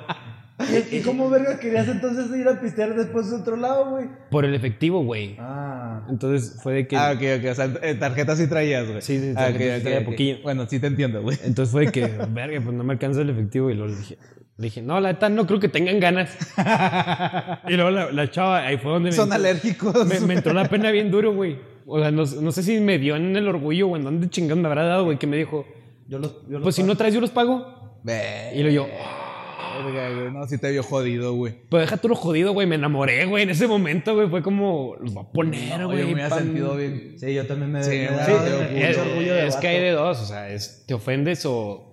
¿Y, 0.61 0.97
y 0.99 1.03
cómo 1.03 1.29
verga 1.31 1.59
querías 1.59 1.89
entonces 1.89 2.27
ir 2.37 2.47
a 2.47 2.61
pistear 2.61 2.95
después 2.95 3.29
de 3.31 3.37
otro 3.39 3.57
lado, 3.57 3.91
güey? 3.91 4.07
Por 4.31 4.45
el 4.45 4.55
efectivo, 4.55 5.03
güey. 5.03 5.37
Ah. 5.41 6.03
Entonces 6.09 6.61
fue 6.63 6.75
de 6.75 6.87
que... 6.87 6.97
Ah, 6.97 7.13
ok, 7.15 7.23
ok. 7.39 7.51
O 7.51 7.55
sea, 7.55 7.73
en 7.83 7.99
tarjeta 7.99 8.37
sí 8.37 8.47
traías, 8.47 8.87
güey. 8.87 9.03
Sí, 9.03 9.19
sí, 9.19 9.35
Ah, 9.37 9.49
sí 9.49 9.59
traía 9.83 10.05
poquillo. 10.05 10.39
Bueno, 10.43 10.67
sí 10.69 10.79
te 10.79 10.87
entiendo, 10.87 11.23
güey. 11.23 11.39
Entonces 11.45 11.73
fue 11.73 11.87
de 11.87 11.93
que, 11.93 12.07
verga, 12.31 12.61
pues 12.61 12.77
no 12.77 12.85
me 12.85 12.93
alcanza 12.93 13.21
el 13.21 13.31
efectivo. 13.31 13.71
Y 13.71 13.75
luego 13.75 13.93
le 13.93 13.99
dije, 13.99 14.19
le 14.59 14.65
dije 14.65 14.83
no, 14.83 15.01
la 15.01 15.13
neta 15.13 15.29
no 15.29 15.47
creo 15.47 15.59
que 15.61 15.69
tengan 15.69 15.99
ganas. 16.01 16.37
y 17.69 17.75
luego 17.75 17.91
la, 17.91 18.13
la 18.13 18.31
chava, 18.31 18.67
ahí 18.67 18.77
fue 18.77 18.91
donde 18.93 19.11
me, 19.11 19.17
Son 19.17 19.33
alérgicos. 19.33 20.05
me, 20.07 20.21
me 20.21 20.35
entró 20.35 20.53
la 20.53 20.69
pena 20.69 20.91
bien 20.91 21.11
duro, 21.11 21.33
güey. 21.33 21.57
O 21.87 21.99
sea, 22.01 22.11
no, 22.11 22.25
no 22.25 22.53
sé 22.53 22.63
si 22.63 22.81
me 22.81 22.99
dio 22.99 23.17
en 23.17 23.35
el 23.37 23.49
orgullo 23.49 23.89
o 23.89 23.97
en 23.97 24.05
dónde 24.05 24.29
chingón 24.29 24.61
me 24.61 24.69
habrá 24.69 24.85
dado, 24.85 25.05
güey, 25.05 25.17
que 25.19 25.27
me 25.27 25.37
dijo, 25.39 25.65
Yo 26.09 26.19
los, 26.19 26.43
yo 26.49 26.59
los 26.59 26.63
pues 26.63 26.75
si 26.75 26.83
no 26.83 26.97
traes 26.97 27.15
yo 27.15 27.21
los 27.21 27.31
pago. 27.31 28.01
Ve. 28.03 28.53
Y 28.55 28.63
luego 28.63 28.75
yo, 28.75 28.83
güey. 28.85 30.33
No, 30.33 30.45
sí 30.47 30.59
te 30.59 30.71
vio 30.73 30.83
jodido, 30.83 31.35
güey. 31.35 31.55
pues 31.69 31.83
deja 31.85 31.97
tú 31.97 32.09
lo 32.09 32.17
jodido, 32.17 32.53
güey. 32.53 32.67
Me 32.67 32.75
enamoré, 32.75 33.25
güey. 33.27 33.45
En 33.45 33.51
ese 33.51 33.67
momento, 33.69 34.15
güey, 34.15 34.29
fue 34.29 34.43
como, 34.43 34.97
los 35.01 35.15
voy 35.15 35.25
a 35.25 35.33
poner, 35.33 35.79
No, 35.79 35.87
güey. 35.87 36.01
yo 36.09 36.17
me 36.17 36.29
pan- 36.29 36.39
sentido 36.41 36.77
bien. 36.77 37.15
Sí, 37.17 37.33
yo 37.33 37.47
también 37.47 37.71
me, 37.73 37.83
Sí, 37.85 37.91
me 37.91 38.09
Sí, 38.25 38.33
orgullo. 38.33 38.77
es, 38.77 38.99
orgullo 38.99 39.35
de 39.35 39.47
es 39.47 39.57
que 39.57 39.69
hay 39.69 39.81
de 39.81 39.91
dos, 39.93 40.21
o 40.21 40.27
sea, 40.27 40.49
es, 40.49 40.85
te 40.87 40.95
ofendes 40.95 41.47
o 41.47 41.88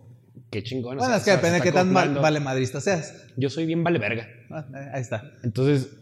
qué 0.56 0.64
chingón. 0.64 0.96
o 0.98 1.00
Bueno, 1.00 1.12
sea, 1.12 1.18
es 1.18 1.26
que 1.26 1.32
depende 1.32 1.58
de 1.58 1.64
qué 1.64 1.72
tan 1.74 1.92
mal, 1.92 2.16
vale 2.16 2.40
madrista 2.40 2.80
seas. 2.80 3.28
Yo 3.36 3.50
soy 3.50 3.66
bien 3.66 3.84
vale 3.84 4.00
verga. 4.00 4.26
Ah, 4.50 4.66
ahí 4.94 5.02
está. 5.02 5.34
Entonces, 5.44 5.98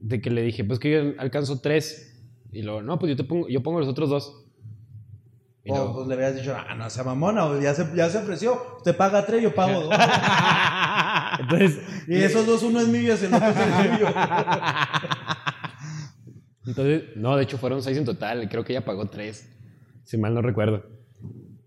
de 0.00 0.20
que 0.22 0.30
le 0.30 0.40
dije, 0.42 0.64
pues 0.64 0.78
que 0.78 0.90
yo 0.90 1.00
alcanzo 1.18 1.60
tres. 1.60 2.08
Y 2.52 2.62
luego, 2.62 2.80
no, 2.82 2.98
pues 2.98 3.10
yo 3.10 3.16
te 3.16 3.24
pongo, 3.24 3.48
yo 3.48 3.62
pongo 3.62 3.80
los 3.80 3.88
otros 3.88 4.08
dos. 4.08 4.46
Y 5.64 5.70
O 5.70 5.74
luego, 5.76 5.94
pues 5.94 6.08
le 6.08 6.14
habías 6.14 6.36
dicho, 6.36 6.56
ah, 6.56 6.74
no 6.74 6.88
sea 6.88 7.04
mamona, 7.04 7.60
ya 7.60 7.74
se, 7.74 7.86
ya 7.94 8.08
se 8.08 8.18
ofreció. 8.18 8.58
Usted 8.78 8.96
paga 8.96 9.26
tres, 9.26 9.42
yo 9.42 9.54
pago 9.54 9.82
dos. 9.82 9.94
entonces, 11.40 11.78
y 12.08 12.14
esos 12.16 12.46
dos, 12.46 12.62
uno 12.62 12.80
es 12.80 12.88
mío 12.88 13.02
y 13.02 13.10
el 13.24 13.34
otro 13.34 13.48
es 13.48 13.56
el 13.56 13.92
suyo. 13.98 14.06
entonces, 16.66 17.02
no, 17.16 17.36
de 17.36 17.42
hecho 17.44 17.58
fueron 17.58 17.82
seis 17.82 17.98
en 17.98 18.04
total. 18.06 18.48
Creo 18.48 18.64
que 18.64 18.72
ella 18.72 18.84
pagó 18.84 19.06
tres, 19.06 19.46
si 20.04 20.16
mal 20.16 20.32
no 20.34 20.40
recuerdo. 20.40 20.82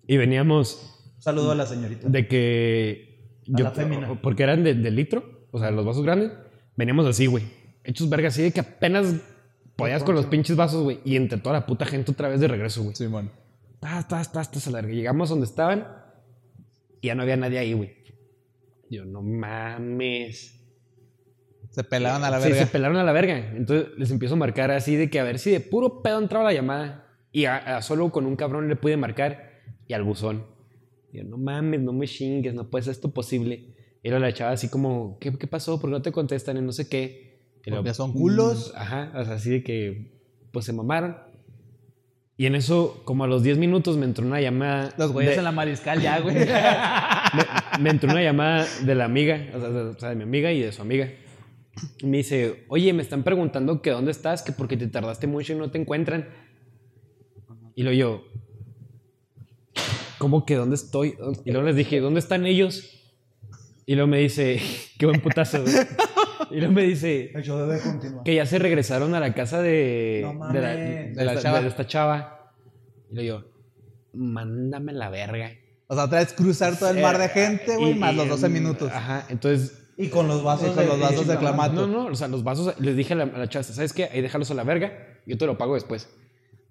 Y 0.08 0.18
veníamos 0.18 0.95
Saludo 1.26 1.52
a 1.54 1.56
la 1.56 1.66
señorita. 1.66 2.08
de 2.08 2.28
que... 2.28 3.42
A 3.58 3.62
la 3.62 3.72
fémina. 3.72 4.22
Porque 4.22 4.44
eran 4.44 4.64
de, 4.64 4.76
de 4.76 4.92
litro, 4.92 5.48
o 5.50 5.58
sea, 5.58 5.72
los 5.72 5.84
vasos 5.84 6.04
grandes. 6.04 6.32
Veníamos 6.76 7.08
así, 7.08 7.26
güey. 7.26 7.44
Hechos 7.84 8.08
vergas, 8.10 8.34
así 8.36 8.44
de 8.44 8.52
que 8.52 8.60
apenas 8.60 9.16
podías 9.76 10.04
con 10.04 10.14
los 10.14 10.28
pinches 10.28 10.56
vasos, 10.56 10.84
güey. 10.84 11.00
Y 11.04 11.16
entre 11.16 11.40
toda 11.40 11.54
la 11.54 11.66
puta 11.66 11.88
gente 11.88 12.12
otra 12.12 12.30
vez 12.30 12.40
de 12.42 12.48
regreso, 12.48 12.84
güey. 12.84 12.96
Simón. 12.96 13.32
Tas, 13.80 14.08
tas, 14.08 14.32
tas, 14.32 14.52
tas, 14.52 14.68
a 14.68 14.70
la 14.70 14.82
verga. 14.82 14.94
Llegamos 14.94 15.30
donde 15.30 15.48
estaban 15.48 15.88
y 17.02 17.08
ya 17.08 17.16
no 17.16 17.24
había 17.24 17.38
nadie 17.38 17.58
ahí, 17.58 17.74
güey. 17.74 17.96
Yo, 18.92 19.04
no 19.06 19.24
mames. 19.24 20.62
Se 21.72 21.84
pelaban 21.84 22.24
a 22.24 22.30
la 22.30 22.40
Sí, 22.40 22.50
verga. 22.50 22.66
se 22.66 22.72
pelaron 22.72 22.98
a 22.98 23.04
la 23.04 23.12
verga. 23.14 23.52
Entonces 23.56 23.88
les 23.98 24.12
empiezo 24.12 24.36
a 24.36 24.38
marcar 24.38 24.70
así 24.70 24.96
de 24.96 25.10
que 25.10 25.20
a 25.20 25.24
ver 25.24 25.40
si 25.40 25.50
de 25.50 25.60
puro 25.60 26.04
pedo 26.04 26.20
entraba 26.20 26.46
la 26.46 26.54
llamada. 26.54 27.08
Y 27.32 27.46
a, 27.46 27.78
a 27.78 27.82
solo 27.82 28.12
con 28.12 28.28
un 28.28 28.36
cabrón 28.36 28.70
le 28.70 28.76
pude 28.76 28.96
marcar 28.96 29.50
y 29.88 29.94
al 29.94 30.04
buzón. 30.04 30.54
Yo, 31.16 31.24
no 31.24 31.38
mames, 31.38 31.82
no 31.82 31.94
me 31.94 32.08
chingues, 32.08 32.54
no 32.54 32.70
puede 32.70 32.84
ser 32.84 32.92
esto 32.92 33.12
posible. 33.14 33.74
Y 34.04 34.10
luego 34.10 34.24
la 34.24 34.34
chava 34.34 34.52
así 34.52 34.70
como, 34.70 35.18
¿qué, 35.20 35.36
qué 35.38 35.48
pasó? 35.48 35.80
¿Por 35.80 35.90
qué 35.90 35.96
no 35.96 36.02
te 36.02 36.12
contestan? 36.12 36.58
Y 36.58 36.62
no 36.62 36.72
sé 36.72 36.88
qué. 36.88 37.60
Y 37.66 37.72
son 37.96 38.14
culos. 38.14 38.72
"Mm", 38.74 38.78
Ajá, 38.80 39.12
o 39.16 39.26
sea, 39.26 39.34
así 39.36 39.50
de 39.50 39.64
que, 39.64 40.20
pues 40.52 40.66
se 40.66 40.74
mamaron. 40.74 41.18
Y 42.38 42.46
en 42.48 42.56
eso, 42.56 43.02
como 43.06 43.24
a 43.24 43.28
los 43.28 43.44
10 43.44 43.58
minutos, 43.58 43.98
me 43.98 44.06
entró 44.06 44.26
una 44.26 44.42
llamada. 44.42 44.94
Los 44.98 45.12
güeyes 45.14 45.32
de- 45.34 45.38
en 45.40 45.44
la 45.46 45.52
mariscal 45.54 46.02
ya, 46.02 46.20
güey. 46.20 46.36
me, 47.78 47.80
me 47.82 47.90
entró 47.90 48.12
una 48.12 48.22
llamada 48.22 48.68
de 48.84 48.94
la 48.96 49.06
amiga, 49.06 49.48
o 49.56 49.60
sea, 49.60 49.70
de, 49.70 49.82
o 49.82 50.00
sea, 50.00 50.10
de 50.10 50.16
mi 50.16 50.24
amiga 50.24 50.52
y 50.52 50.60
de 50.62 50.72
su 50.72 50.82
amiga. 50.82 51.10
Y 52.00 52.06
me 52.08 52.18
dice, 52.18 52.66
oye, 52.68 52.92
me 52.94 53.02
están 53.02 53.24
preguntando 53.24 53.82
que 53.82 53.90
dónde 53.90 54.12
estás, 54.12 54.44
que 54.44 54.52
porque 54.52 54.78
te 54.78 54.88
tardaste 54.88 55.28
mucho 55.28 55.54
y 55.54 55.56
no 55.56 55.72
te 55.72 55.78
encuentran. 55.80 56.28
Y 57.74 57.84
luego 57.84 57.98
yo, 57.98 58.24
¿cómo 60.26 60.44
que 60.44 60.56
dónde 60.56 60.74
estoy? 60.74 61.16
Y 61.46 61.52
luego 61.52 61.68
les 61.68 61.76
dije, 61.76 62.00
¿dónde 62.00 62.20
están 62.20 62.48
ellos? 62.48 62.84
Y 63.86 63.94
luego 63.94 64.08
me 64.08 64.18
dice, 64.18 64.60
qué 64.98 65.06
buen 65.06 65.22
putazo, 65.22 65.62
güey. 65.62 65.76
Y 66.50 66.56
luego 66.58 66.74
me 66.74 66.82
dice, 66.82 67.32
show 67.44 67.60
debe 67.60 67.80
continuar. 67.80 68.24
que 68.24 68.34
ya 68.34 68.48
se 68.48 68.58
regresaron 68.58 69.14
a 69.14 69.20
la 69.20 69.36
casa 69.36 69.62
de, 69.62 70.22
No 70.24 70.30
de, 70.52 70.62
la, 70.62 70.68
mames. 70.70 70.80
de 70.80 71.14
De 71.14 71.26
la 71.26 71.34
esta, 71.34 71.44
chava. 71.44 71.62
de 71.62 71.68
esta 71.68 71.86
chava. 71.86 72.54
Y 73.12 73.14
luego 73.14 73.40
yo, 73.44 73.48
mándame 74.14 74.94
la 74.94 75.12
verga. 75.12 75.52
O 75.86 75.94
sea, 75.94 76.06
otra 76.06 76.18
vez 76.22 76.34
cruzar 76.34 76.76
todo 76.80 76.90
el 76.90 77.02
mar 77.04 77.20
de 77.20 77.30
gente, 77.30 77.78
güey, 77.78 77.92
Y- 77.92 77.94
más 77.94 78.16
los 78.16 78.26
y- 78.26 78.30
12 78.30 78.50
minutos. 78.50 78.92
Ajá, 78.92 79.28
entonces. 79.30 79.78
Y 79.96 80.08
con 80.08 80.28
los 80.28 80.44
vasos 80.44 80.72
con 80.72 80.88
los 80.88 81.00
vasos 81.00 81.28
de 81.28 81.38
clamato. 81.38 81.86
No, 81.86 82.06
no, 82.06 82.06
o 82.08 82.16
sea, 82.16 82.28
los 82.28 82.44
vasos, 82.44 82.74
les 82.80 82.98
dije 82.98 83.14
a 83.14 83.18
la, 83.18 83.24
a 83.26 83.38
la 83.38 83.48
chava, 83.48 83.62
¿sabes 83.62 83.94
qué? 83.94 84.06
Ahí 84.06 84.22
déjalos 84.22 84.50
a 84.50 84.56
la 84.56 84.64
verga, 84.64 84.92
yo 85.28 85.38
te 85.38 85.46
lo 85.46 85.56
pago 85.60 85.76
después. 85.76 86.10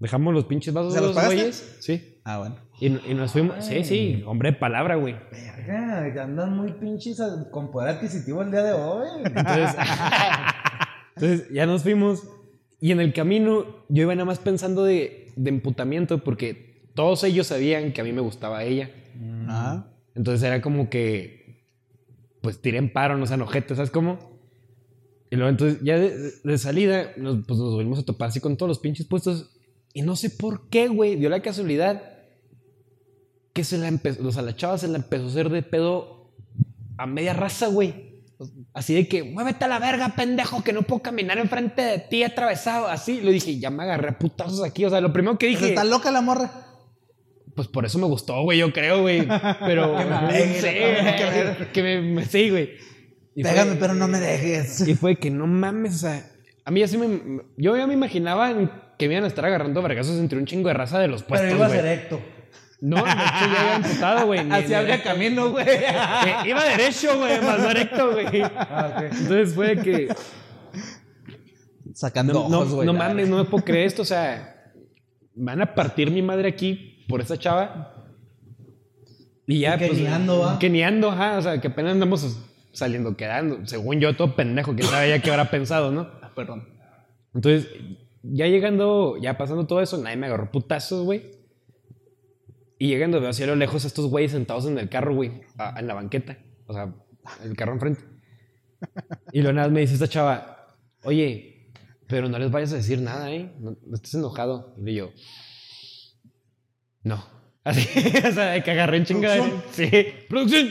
Dejamos 0.00 0.34
los 0.34 0.46
pinches 0.46 0.74
vasos 0.74 0.92
¿Se 0.92 1.00
de 1.00 1.06
los 1.06 1.14
los 1.14 1.24
güeyes. 1.24 1.76
Sí. 1.78 2.13
Ah, 2.24 2.38
bueno. 2.38 2.56
Y, 2.80 2.86
y 2.86 3.14
nos 3.14 3.32
fuimos. 3.32 3.62
Sí, 3.64 3.84
sí, 3.84 4.24
hombre 4.26 4.52
de 4.52 4.56
palabra, 4.56 4.96
güey. 4.96 5.14
Verga, 5.30 6.24
andan 6.24 6.56
muy 6.56 6.72
pinches 6.72 7.20
con 7.50 7.70
poder 7.70 7.96
adquisitivo 7.96 8.42
el 8.42 8.50
día 8.50 8.62
de 8.62 8.72
hoy. 8.72 9.08
Entonces, 9.24 9.76
entonces 11.16 11.48
ya 11.52 11.66
nos 11.66 11.82
fuimos. 11.82 12.22
Y 12.80 12.92
en 12.92 13.00
el 13.00 13.12
camino 13.12 13.84
yo 13.88 14.02
iba 14.02 14.14
nada 14.14 14.24
más 14.24 14.38
pensando 14.38 14.84
de, 14.84 15.32
de 15.36 15.50
emputamiento 15.50 16.24
porque 16.24 16.90
todos 16.94 17.24
ellos 17.24 17.46
sabían 17.46 17.92
que 17.92 18.00
a 18.00 18.04
mí 18.04 18.12
me 18.12 18.20
gustaba 18.22 18.64
ella. 18.64 18.90
Ah. 19.46 19.86
Entonces 20.14 20.42
era 20.42 20.62
como 20.62 20.88
que, 20.88 21.66
pues 22.40 22.60
tiré 22.60 22.78
en 22.78 22.92
paro, 22.92 23.16
no 23.18 23.26
sean 23.26 23.42
ojetes, 23.42 23.76
¿sabes 23.76 23.90
cómo? 23.90 24.18
Y 25.30 25.36
luego 25.36 25.50
entonces 25.50 25.80
ya 25.82 25.98
de, 25.98 26.32
de 26.42 26.58
salida, 26.58 27.12
nos, 27.16 27.44
pues 27.46 27.58
nos 27.58 27.74
volvimos 27.74 27.98
a 27.98 28.04
topar 28.04 28.28
así 28.28 28.40
con 28.40 28.56
todos 28.56 28.68
los 28.68 28.78
pinches 28.78 29.06
puestos. 29.06 29.50
Y 29.92 30.02
no 30.02 30.16
sé 30.16 30.30
por 30.30 30.68
qué, 30.68 30.88
güey, 30.88 31.16
dio 31.16 31.28
la 31.28 31.40
casualidad 31.40 32.13
que 33.54 33.64
se 33.64 33.78
la 33.78 33.88
empezó, 33.88 34.26
o 34.26 34.30
sea, 34.32 34.42
la 34.42 34.54
chava 34.54 34.76
se 34.76 34.88
la 34.88 34.96
empezó 34.98 35.24
a 35.24 35.28
hacer 35.28 35.48
de 35.48 35.62
pedo 35.62 36.34
a 36.98 37.06
media 37.06 37.32
raza, 37.32 37.68
güey. 37.68 38.12
Así 38.74 38.94
de 38.94 39.08
que, 39.08 39.22
muévete 39.22 39.64
a 39.64 39.68
la 39.68 39.78
verga, 39.78 40.12
pendejo, 40.16 40.62
que 40.64 40.72
no 40.72 40.82
puedo 40.82 41.00
caminar 41.00 41.38
enfrente 41.38 41.80
de 41.82 41.98
ti 42.00 42.24
atravesado. 42.24 42.88
Así, 42.88 43.20
lo 43.22 43.30
dije, 43.30 43.58
ya 43.58 43.70
me 43.70 43.84
agarré 43.84 44.08
a 44.10 44.18
putazos 44.18 44.62
aquí. 44.64 44.84
O 44.84 44.90
sea, 44.90 45.00
lo 45.00 45.12
primero 45.12 45.38
que 45.38 45.46
Pero 45.46 45.58
dije, 45.60 45.68
está 45.70 45.84
loca 45.84 46.10
la 46.10 46.20
morra. 46.20 46.50
pues 47.54 47.68
por 47.68 47.86
eso 47.86 47.98
me 48.00 48.06
gustó, 48.06 48.42
güey, 48.42 48.58
yo 48.58 48.72
creo, 48.72 49.02
güey. 49.02 49.26
Pero, 49.60 49.96
Que 49.98 50.04
me 50.04 50.10
lo 50.10 50.28
tengo 50.28 50.32
que 50.32 51.54
güey, 51.54 51.72
que 51.72 51.82
me, 51.82 52.00
me- 52.02 52.24
sí, 52.26 52.50
güey. 52.50 52.70
Y 53.36 53.42
fue- 53.42 53.50
Pégame, 53.52 53.76
pero 53.76 53.94
no 53.94 54.08
me 54.08 54.18
dejes. 54.18 54.86
Y 54.86 54.94
fue 54.96 55.16
que 55.16 55.30
no 55.30 55.46
mames, 55.46 55.94
o 55.94 55.98
sea, 55.98 56.28
a 56.64 56.70
mí 56.72 56.82
así 56.82 56.98
me, 56.98 57.40
yo 57.56 57.76
ya 57.76 57.86
me 57.86 57.94
imaginaba 57.94 58.94
que 58.98 59.06
me 59.08 59.14
iban 59.14 59.24
a 59.24 59.28
estar 59.28 59.44
agarrando 59.44 59.80
vergazos 59.82 60.18
entre 60.18 60.38
un 60.38 60.44
chingo 60.46 60.68
de 60.68 60.74
raza 60.74 60.98
de 60.98 61.06
los 61.08 61.22
puestos, 61.22 61.46
Pero 61.46 61.56
ibas 61.58 61.68
güey. 61.68 61.80
erecto. 61.80 62.20
No, 62.86 62.96
de 62.96 63.10
hecho 63.10 63.46
ya 63.54 63.62
iba 63.64 63.76
emputado, 63.76 64.26
güey. 64.26 64.44
ni- 64.44 64.54
Así 64.54 64.74
habría 64.74 65.02
camino, 65.02 65.50
güey. 65.50 65.66
Eh, 65.66 65.86
Iba 66.48 66.64
derecho, 66.64 67.16
güey, 67.18 67.40
más 67.40 67.58
no 67.60 67.70
recto, 67.70 68.12
güey. 68.12 68.42
Ah. 68.42 69.04
Entonces 69.10 69.54
fue 69.54 69.76
que 69.78 70.08
Sacando 71.94 72.32
no, 72.34 72.48
no, 72.48 72.58
ojos, 72.60 72.74
güey. 72.74 72.86
no 72.86 72.92
la 72.92 72.98
mames, 72.98 73.28
no 73.28 73.38
me 73.38 73.44
puedo 73.44 73.64
creer 73.64 73.86
esto, 73.86 74.02
o 74.02 74.04
sea, 74.04 74.72
van 75.34 75.62
a 75.62 75.74
partir 75.74 76.10
mi 76.10 76.22
madre 76.22 76.48
aquí 76.48 77.04
por 77.08 77.20
esa 77.20 77.38
chava. 77.38 77.92
Y 79.46 79.60
ya, 79.60 79.76
Y 79.76 79.78
que 79.78 79.86
pues. 79.88 79.98
ni 80.00 80.06
ando, 80.06 80.40
¿va? 80.40 80.58
Que 80.58 80.70
ni 80.70 80.82
ando, 80.82 81.10
ajá, 81.10 81.38
o 81.38 81.42
sea, 81.42 81.60
que 81.60 81.68
apenas 81.68 81.92
andamos 81.92 82.38
saliendo, 82.72 83.16
quedando. 83.16 83.64
Según 83.66 84.00
yo, 84.00 84.16
todo 84.16 84.34
pendejo, 84.34 84.74
que 84.74 84.82
sabe 84.82 85.10
ya 85.10 85.20
qué 85.20 85.30
habrá 85.30 85.50
pensado, 85.50 85.92
¿no? 85.92 86.08
Ah, 86.22 86.32
Perdón. 86.34 86.68
Entonces, 87.34 87.68
ya 88.22 88.46
llegando, 88.46 89.16
ya 89.20 89.36
pasando 89.38 89.66
todo 89.66 89.80
eso, 89.80 89.98
nadie 89.98 90.16
me 90.16 90.26
agarró 90.26 90.50
putazos, 90.50 91.04
güey. 91.04 91.22
Y 92.84 92.88
llegando, 92.88 93.18
veo 93.18 93.30
así 93.30 93.42
a 93.42 93.46
lo 93.46 93.56
lejos 93.56 93.84
a 93.84 93.86
estos 93.86 94.10
güeyes 94.10 94.32
sentados 94.32 94.66
en 94.66 94.76
el 94.78 94.90
carro, 94.90 95.14
güey, 95.14 95.32
a- 95.56 95.80
en 95.80 95.86
la 95.86 95.94
banqueta. 95.94 96.36
O 96.66 96.74
sea, 96.74 96.92
el 97.42 97.56
carro 97.56 97.72
enfrente. 97.72 98.02
Y 99.32 99.40
luego 99.40 99.54
nada 99.54 99.68
me 99.68 99.80
dice 99.80 99.94
esta 99.94 100.06
chava, 100.06 100.76
oye, 101.04 101.70
pero 102.06 102.28
no 102.28 102.38
les 102.38 102.50
vayas 102.50 102.74
a 102.74 102.76
decir 102.76 103.00
nada, 103.00 103.32
¿eh? 103.32 103.50
No, 103.58 103.74
no 103.86 103.94
estés 103.94 104.12
enojado. 104.16 104.74
Y 104.76 104.82
le 104.82 104.90
digo, 104.92 105.12
no. 107.04 107.24
Así, 107.64 107.88
o 108.18 108.32
sea, 108.32 108.50
de 108.50 108.62
que 108.62 108.70
agarré 108.72 108.98
en 108.98 109.04
chingada. 109.06 109.42
Sí, 109.72 109.88
producción. 110.28 110.68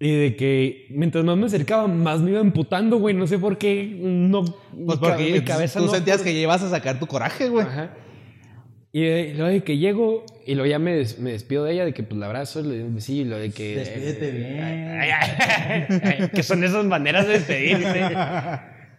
Y 0.00 0.10
de 0.16 0.34
que 0.34 0.86
mientras 0.90 1.24
más 1.24 1.36
me 1.36 1.46
acercaba, 1.46 1.86
más 1.86 2.20
me 2.20 2.32
iba 2.32 2.40
emputando, 2.40 2.96
güey. 2.98 3.14
No 3.14 3.28
sé 3.28 3.38
por 3.38 3.58
qué. 3.58 3.84
No. 4.00 4.42
Pues 4.42 4.98
porque 4.98 5.30
mi 5.30 5.44
cabeza 5.44 5.78
tú 5.78 5.86
no- 5.86 5.92
sentías 5.92 6.22
que 6.22 6.34
llevas 6.34 6.62
a 6.64 6.70
sacar 6.70 6.98
tu 6.98 7.06
coraje, 7.06 7.48
güey. 7.48 7.64
Ajá. 7.64 7.94
Y 8.92 9.04
eh, 9.04 9.34
luego 9.36 9.52
de 9.52 9.62
que 9.62 9.78
llego 9.78 10.24
y 10.46 10.54
luego 10.56 10.68
ya 10.68 10.78
me, 10.80 10.94
des- 10.96 11.18
me 11.20 11.30
despido 11.32 11.64
de 11.64 11.74
ella, 11.74 11.84
de 11.84 11.94
que 11.94 12.02
pues 12.02 12.18
la 12.18 12.26
abrazo, 12.26 12.60
le 12.62 12.82
besillo 12.84 13.22
y 13.22 13.24
lo 13.26 13.38
de 13.38 13.50
que. 13.50 13.76
Despídete 13.76 14.30
bien. 14.32 14.60
Ay, 14.60 15.10
ay, 15.10 15.86
ay, 16.02 16.28
que 16.34 16.42
son 16.42 16.64
esas 16.64 16.84
maneras 16.84 17.26
de 17.28 17.34
despedirse. 17.34 18.10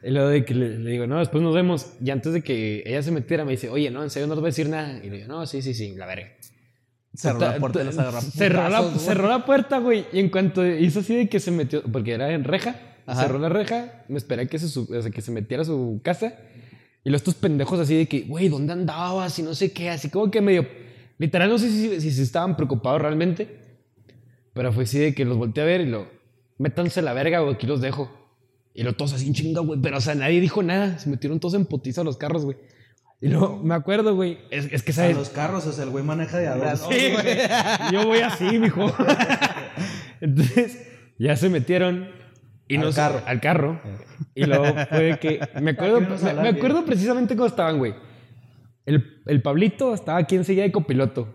Y 0.04 0.10
luego 0.12 0.30
de 0.30 0.45
que 0.45 0.56
le, 0.56 0.80
le 0.80 0.91
digo, 0.91 1.08
no, 1.08 1.19
después 1.19 1.43
nos 1.43 1.54
vemos. 1.54 1.93
Y 2.04 2.10
antes 2.10 2.32
de 2.34 2.41
que 2.41 2.84
ella 2.86 3.04
se 3.04 3.12
metiera, 3.12 3.43
me 3.45 3.51
dice, 3.51 3.69
oye, 3.69 3.91
no, 3.91 4.01
en 4.01 4.10
serio 4.10 4.27
no 4.27 4.34
te 4.36 4.39
voy 4.39 4.47
a 4.47 4.51
decir 4.51 4.69
nada. 4.69 4.97
Y 5.04 5.10
le 5.10 5.17
digo, 5.17 5.27
no, 5.27 5.45
sí, 5.45 5.62
sí, 5.62 5.73
sí, 5.73 5.93
la 5.95 6.06
verga. 6.06 6.27
Cerró 7.13 7.39
la 7.39 7.58
puerta 7.58 7.82
y 7.82 7.86
los 7.86 7.97
agarró 7.99 8.21
Cerró 8.21 8.69
la, 8.69 8.84
cerró 8.97 9.27
la 9.27 9.45
puerta, 9.45 9.80
güey. 9.80 10.06
Y 10.13 10.19
en 10.19 10.30
cuanto 10.30 10.65
hizo 10.65 11.01
así 11.01 11.13
de 11.15 11.27
que 11.27 11.41
se 11.41 11.51
metió, 11.51 11.84
porque 11.84 12.13
era 12.13 12.32
en 12.32 12.45
reja, 12.45 12.77
Ajá. 13.06 13.23
cerró 13.23 13.38
la 13.39 13.49
reja, 13.49 14.04
me 14.08 14.17
esperé 14.17 14.43
a 14.43 14.45
que 14.45 14.58
se, 14.58 14.69
sub- 14.69 14.89
o 14.89 15.01
sea, 15.01 15.12
que 15.12 15.21
se 15.21 15.32
metiera 15.32 15.63
a 15.63 15.65
su 15.65 15.99
casa. 16.01 16.34
Y 17.03 17.09
los 17.09 17.21
estos 17.21 17.35
pendejos 17.35 17.79
así 17.79 17.95
de 17.95 18.07
que, 18.07 18.21
güey, 18.21 18.49
¿dónde 18.49 18.73
andabas? 18.73 19.37
Y 19.39 19.43
no 19.43 19.55
sé 19.55 19.71
qué, 19.71 19.89
así 19.89 20.09
como 20.09 20.29
que 20.29 20.41
medio. 20.41 20.67
Literal, 21.17 21.49
no 21.49 21.57
sé 21.57 21.69
si, 21.69 21.99
si, 22.01 22.11
si 22.11 22.21
estaban 22.21 22.55
preocupados 22.55 23.01
realmente. 23.01 23.59
Pero 24.53 24.71
fue 24.73 24.83
así 24.83 24.99
de 24.99 25.13
que 25.15 25.25
los 25.25 25.37
volteé 25.37 25.63
a 25.63 25.65
ver 25.65 25.81
y 25.81 25.85
lo. 25.87 26.07
Métanse 26.57 27.01
la 27.01 27.13
verga, 27.13 27.39
güey, 27.39 27.55
aquí 27.55 27.65
los 27.65 27.81
dejo. 27.81 28.11
Y 28.73 28.83
lo 28.83 28.93
todos 28.93 29.13
así 29.13 29.27
en 29.27 29.33
chinga, 29.33 29.61
güey. 29.61 29.79
Pero, 29.81 29.97
o 29.97 30.01
sea, 30.01 30.15
nadie 30.15 30.39
dijo 30.39 30.61
nada. 30.63 30.99
Se 30.99 31.09
metieron 31.09 31.39
todos 31.39 31.55
en 31.55 31.65
putiza 31.65 32.01
a 32.01 32.03
los 32.03 32.17
carros, 32.17 32.45
güey. 32.45 32.57
Y 33.19 33.27
luego, 33.27 33.61
me 33.63 33.75
acuerdo, 33.75 34.15
güey. 34.15 34.39
Es, 34.49 34.65
es 34.71 34.81
que, 34.83 34.91
A 34.91 34.95
¿sabes? 34.95 35.15
los 35.15 35.29
carros, 35.29 35.65
o 35.67 35.71
sea, 35.71 35.83
el 35.83 35.89
güey 35.91 36.03
maneja 36.03 36.37
de 36.37 36.47
a. 36.47 36.75
Sí, 36.75 37.11
güey. 37.11 37.37
Yo 37.91 38.07
voy 38.07 38.19
así, 38.19 38.57
mijo. 38.57 38.91
Entonces, 40.21 40.87
ya 41.19 41.35
se 41.35 41.49
metieron. 41.49 42.09
Y 42.71 42.77
Al 42.77 42.81
nos- 42.84 42.95
carro. 42.95 43.21
Al 43.25 43.41
carro. 43.41 43.81
Y 44.34 44.45
luego 44.45 44.65
fue 44.89 45.17
que. 45.19 45.39
Me 45.62 45.71
acuerdo, 45.71 46.01
me, 46.01 46.34
me 46.41 46.49
acuerdo 46.49 46.86
precisamente 46.86 47.36
cómo 47.36 47.47
estaban, 47.47 47.77
güey. 47.79 47.93
El, 48.86 49.21
el 49.25 49.41
Pablito 49.41 49.93
estaba 49.93 50.17
aquí 50.19 50.36
enseguida 50.36 50.63
de 50.63 50.71
copiloto. 50.71 51.27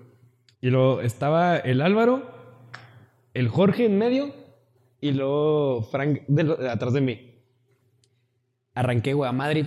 Y 0.61 0.70
luego 0.70 1.01
estaba 1.03 1.57
el 1.59 1.81
Álvaro, 1.83 2.31
el 3.35 3.49
Jorge 3.49 3.85
en 3.87 3.99
medio. 3.99 4.35
Y 5.01 5.12
luego 5.12 5.83
Frank 5.83 6.20
de 6.27 6.44
de 6.44 6.70
atrás 6.70 6.92
de 6.94 7.01
mí. 7.03 7.20
arranqué, 8.75 9.12
güey, 9.12 9.29
a 9.29 9.33
madre. 9.33 9.66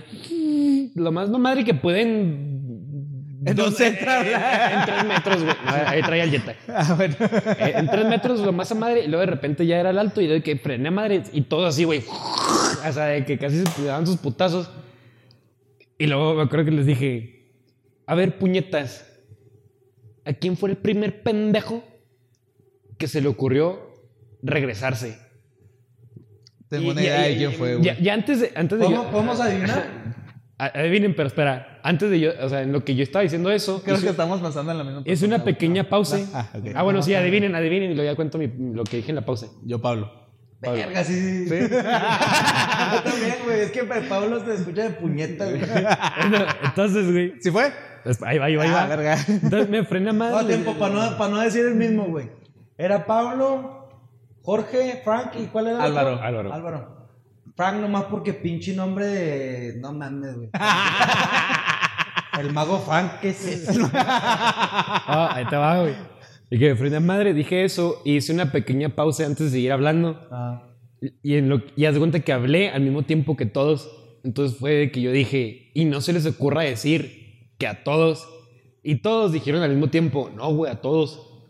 Lo 0.96 1.12
más 1.12 1.28
no 1.30 1.38
madre 1.38 1.64
que 1.64 1.74
pueden. 1.74 2.49
En 3.44 3.60
un 3.60 3.72
centro. 3.72 4.10
En 4.12 4.84
tres 4.86 5.04
metros, 5.06 5.42
güey. 5.44 5.56
No, 5.64 5.72
ahí 5.72 6.02
traía 6.02 6.24
el 6.24 6.30
Jetta. 6.30 6.54
Ah, 6.68 6.94
bueno. 6.96 7.14
Eh, 7.20 7.72
en 7.76 7.88
tres 7.88 8.06
metros, 8.06 8.40
lo 8.40 8.52
más 8.52 8.70
a 8.70 8.74
madre. 8.74 9.04
Y 9.04 9.08
luego 9.08 9.20
de 9.20 9.26
repente 9.30 9.66
ya 9.66 9.78
era 9.80 9.90
el 9.90 9.98
alto. 9.98 10.20
Y 10.20 10.26
de 10.26 10.42
que 10.42 10.56
frené 10.56 10.88
a 10.88 10.90
madre. 10.90 11.22
Y 11.32 11.42
todo 11.42 11.66
así, 11.66 11.84
güey. 11.84 12.02
O 12.86 12.92
sea, 12.92 13.06
de 13.06 13.24
que 13.24 13.38
casi 13.38 13.64
se 13.64 13.84
daban 13.84 14.06
sus 14.06 14.18
putazos. 14.18 14.70
Y 15.98 16.06
luego 16.06 16.34
me 16.34 16.42
acuerdo 16.42 16.66
que 16.66 16.70
les 16.72 16.86
dije: 16.86 17.52
A 18.06 18.14
ver, 18.14 18.38
puñetas. 18.38 19.06
¿A 20.26 20.34
quién 20.34 20.56
fue 20.56 20.70
el 20.70 20.76
primer 20.76 21.22
pendejo 21.22 21.82
que 22.98 23.08
se 23.08 23.20
le 23.22 23.28
ocurrió 23.28 23.80
regresarse? 24.42 25.18
Tengo 26.68 26.88
Y- 26.88 26.90
una 26.90 27.00
y- 27.00 27.04
idea 27.06 27.22
de 27.22 27.36
quién 27.36 27.52
fue, 27.52 27.78
Ya, 27.80 27.94
güey. 27.94 28.04
ya 28.04 28.14
antes 28.14 28.40
de, 28.40 28.52
antes 28.54 28.78
de 28.78 28.84
¿Podemos, 28.84 29.06
yo. 29.06 29.10
podemos 29.12 29.40
adivinar? 29.40 29.99
Adivinen, 30.68 31.14
pero 31.14 31.28
espera. 31.28 31.80
Antes 31.82 32.10
de 32.10 32.20
yo, 32.20 32.30
o 32.42 32.48
sea, 32.48 32.62
en 32.62 32.72
lo 32.72 32.84
que 32.84 32.94
yo 32.94 33.02
estaba 33.02 33.22
diciendo 33.22 33.50
eso, 33.50 33.82
Creo 33.82 33.96
hice- 33.96 34.04
que 34.04 34.10
estamos 34.10 34.40
pasando 34.40 34.72
en 34.72 34.78
la 34.78 34.84
misma 34.84 35.02
es 35.04 35.22
una 35.22 35.42
pequeña 35.42 35.88
pausa. 35.88 36.18
Ah, 36.34 36.50
ok. 36.54 36.66
Ah, 36.74 36.82
bueno, 36.82 37.02
sí, 37.02 37.14
adivinen, 37.14 37.54
adivinen 37.54 37.90
y 37.92 37.94
luego 37.94 38.10
ya 38.10 38.16
cuento 38.16 38.36
mi- 38.38 38.50
lo 38.74 38.84
que 38.84 38.98
dije 38.98 39.10
en 39.10 39.16
la 39.16 39.24
pausa. 39.24 39.46
Yo, 39.64 39.80
Pablo. 39.80 40.12
Verga, 40.60 41.02
sí, 41.04 41.46
sí. 41.46 41.48
Yo 41.60 43.02
también, 43.02 43.34
güey. 43.44 43.60
Es 43.60 43.70
que 43.70 43.84
Pablo 43.84 44.44
se 44.44 44.54
escucha 44.54 44.82
de 44.84 44.90
puñeta, 44.90 45.46
güey. 45.46 45.60
Bueno, 46.30 46.44
entonces, 46.64 47.10
güey. 47.10 47.32
¿Sí 47.40 47.50
fue? 47.50 47.72
es- 48.04 48.22
Ahí 48.22 48.38
va, 48.38 48.44
ahí 48.46 48.56
va, 48.56 48.62
ahí 48.64 48.70
Ah, 48.74 48.86
verga. 48.86 49.16
Entonces 49.26 49.68
me 49.70 49.84
frené 49.84 50.10
a 50.10 50.12
madre. 50.12 50.36
No, 50.42 50.46
tiempo, 50.46 50.74
para 50.78 50.94
no, 50.94 51.16
para 51.18 51.30
no 51.30 51.40
decir 51.40 51.64
el 51.64 51.74
mismo, 51.76 52.04
güey. 52.08 52.30
Era 52.76 53.06
Pablo, 53.06 53.88
Jorge, 54.42 55.00
Frank 55.04 55.32
y 55.38 55.46
¿cuál 55.46 55.68
era? 55.68 55.82
Álvaro. 55.82 56.20
Álvaro. 56.22 56.52
Álvaro. 56.52 56.99
Frank 57.60 57.78
nomás 57.78 58.04
porque 58.04 58.32
pinche 58.32 58.74
nombre 58.74 59.04
de... 59.04 59.78
No 59.80 59.92
mames, 59.92 60.34
güey. 60.34 60.48
el 62.40 62.54
mago 62.54 62.78
Frank, 62.78 63.20
¿qué 63.20 63.28
es 63.28 63.46
eso? 63.46 63.90
Ah, 63.92 65.32
ahí 65.34 65.44
te 65.44 65.56
va, 65.56 65.82
güey. 65.82 65.92
Y 66.50 66.58
que 66.58 66.70
me 66.70 66.76
frené 66.76 66.96
a 66.96 67.00
madre, 67.00 67.34
dije 67.34 67.62
eso 67.66 68.00
y 68.02 68.16
hice 68.16 68.32
una 68.32 68.50
pequeña 68.50 68.88
pausa 68.96 69.26
antes 69.26 69.44
de 69.44 69.58
seguir 69.58 69.72
hablando. 69.72 70.26
Ah. 70.30 70.72
Y, 71.22 71.34
en 71.34 71.50
lo, 71.50 71.60
y 71.76 71.84
haz 71.84 71.92
de 71.92 71.98
cuenta 72.00 72.20
que 72.20 72.32
hablé 72.32 72.70
al 72.70 72.80
mismo 72.80 73.02
tiempo 73.02 73.36
que 73.36 73.44
todos. 73.44 73.90
Entonces 74.24 74.58
fue 74.58 74.72
de 74.72 74.90
que 74.90 75.02
yo 75.02 75.12
dije, 75.12 75.70
y 75.74 75.84
no 75.84 76.00
se 76.00 76.14
les 76.14 76.24
ocurra 76.24 76.62
decir 76.62 77.52
que 77.58 77.66
a 77.66 77.84
todos. 77.84 78.26
Y 78.82 79.02
todos 79.02 79.32
dijeron 79.32 79.60
al 79.62 79.72
mismo 79.72 79.90
tiempo, 79.90 80.30
no, 80.34 80.50
güey, 80.54 80.72
a 80.72 80.80
todos. 80.80 81.44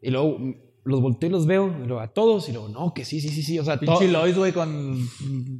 Y 0.00 0.10
luego 0.10 0.38
los 0.84 1.00
volteo 1.00 1.28
y 1.28 1.32
los 1.32 1.46
veo, 1.46 1.74
y 1.82 1.86
luego 1.86 2.00
a 2.00 2.08
todos. 2.08 2.48
Y 2.48 2.52
luego, 2.52 2.68
no, 2.68 2.92
que 2.94 3.04
sí, 3.04 3.20
sí, 3.20 3.28
sí, 3.30 3.42
sí. 3.42 3.58
O 3.58 3.64
sea, 3.64 3.78
Pinche 3.78 4.06
Lois, 4.08 4.36
güey, 4.36 4.52
con. 4.52 5.08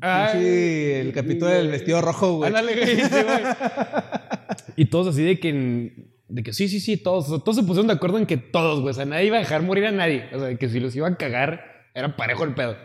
Ay. 0.01 0.33
Pinche 0.33 1.01
el 1.01 1.13
capítulo 1.13 1.51
del 1.51 1.71
vestido 1.71 2.01
rojo, 2.03 2.33
güey. 2.37 2.49
Ándale, 2.49 2.75
güey, 2.77 2.97
sí, 2.97 3.03
güey. 3.11 3.43
Y 4.77 4.87
todos 4.87 5.09
así 5.09 5.23
de 5.23 5.39
que, 5.39 6.11
de 6.29 6.43
que 6.43 6.53
sí, 6.53 6.69
sí, 6.69 6.81
sí, 6.81 6.97
todos. 6.97 7.27
O 7.27 7.37
sea, 7.37 7.39
todos 7.39 7.57
se 7.57 7.63
pusieron 7.63 7.87
de 7.87 7.93
acuerdo 7.95 8.19
en 8.19 8.27
que 8.27 8.37
todos, 8.37 8.81
güey. 8.81 8.91
O 8.91 8.95
sea, 8.95 9.05
nadie 9.05 9.27
iba 9.27 9.37
a 9.37 9.41
dejar 9.41 9.63
morir 9.63 9.87
a 9.87 9.93
nadie. 9.93 10.25
O 10.35 10.39
sea, 10.39 10.49
de 10.49 10.59
que 10.59 10.69
si 10.69 10.81
los 10.81 10.95
iba 10.97 11.07
a 11.09 11.17
cagar, 11.17 11.61
era 11.95 12.17
parejo 12.17 12.45
el 12.45 12.55
pedo. 12.55 12.77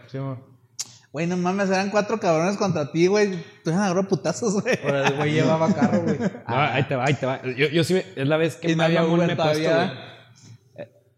Güey, 1.12 1.26
no 1.26 1.38
mames, 1.38 1.70
eran 1.70 1.90
cuatro 1.90 2.20
cabrones 2.20 2.58
contra 2.58 2.92
ti, 2.92 3.08
güey. 3.08 3.32
Tú 3.64 3.72
eran 3.72 3.82
agarrar 3.82 4.08
putazos, 4.08 4.62
güey. 4.62 4.78
Ahora 4.84 5.08
el 5.08 5.16
güey 5.16 5.32
llevaba 5.34 5.74
carro, 5.74 6.04
güey. 6.04 6.20
No, 6.20 6.56
ahí 6.56 6.84
te 6.84 6.96
va, 6.96 7.06
ahí 7.06 7.14
te 7.16 7.26
va. 7.26 7.42
Yo, 7.58 7.68
yo 7.70 7.84
sí, 7.84 7.96
me- 7.96 8.06
es 8.16 8.28
la 8.28 8.38
vez 8.38 8.56
que 8.58 8.72
Y 8.72 8.76
más 8.76 8.86
había 8.86 9.02
me 9.02 9.08
puesto, 9.18 9.36
todavía. 9.36 9.76
güey. 9.88 10.09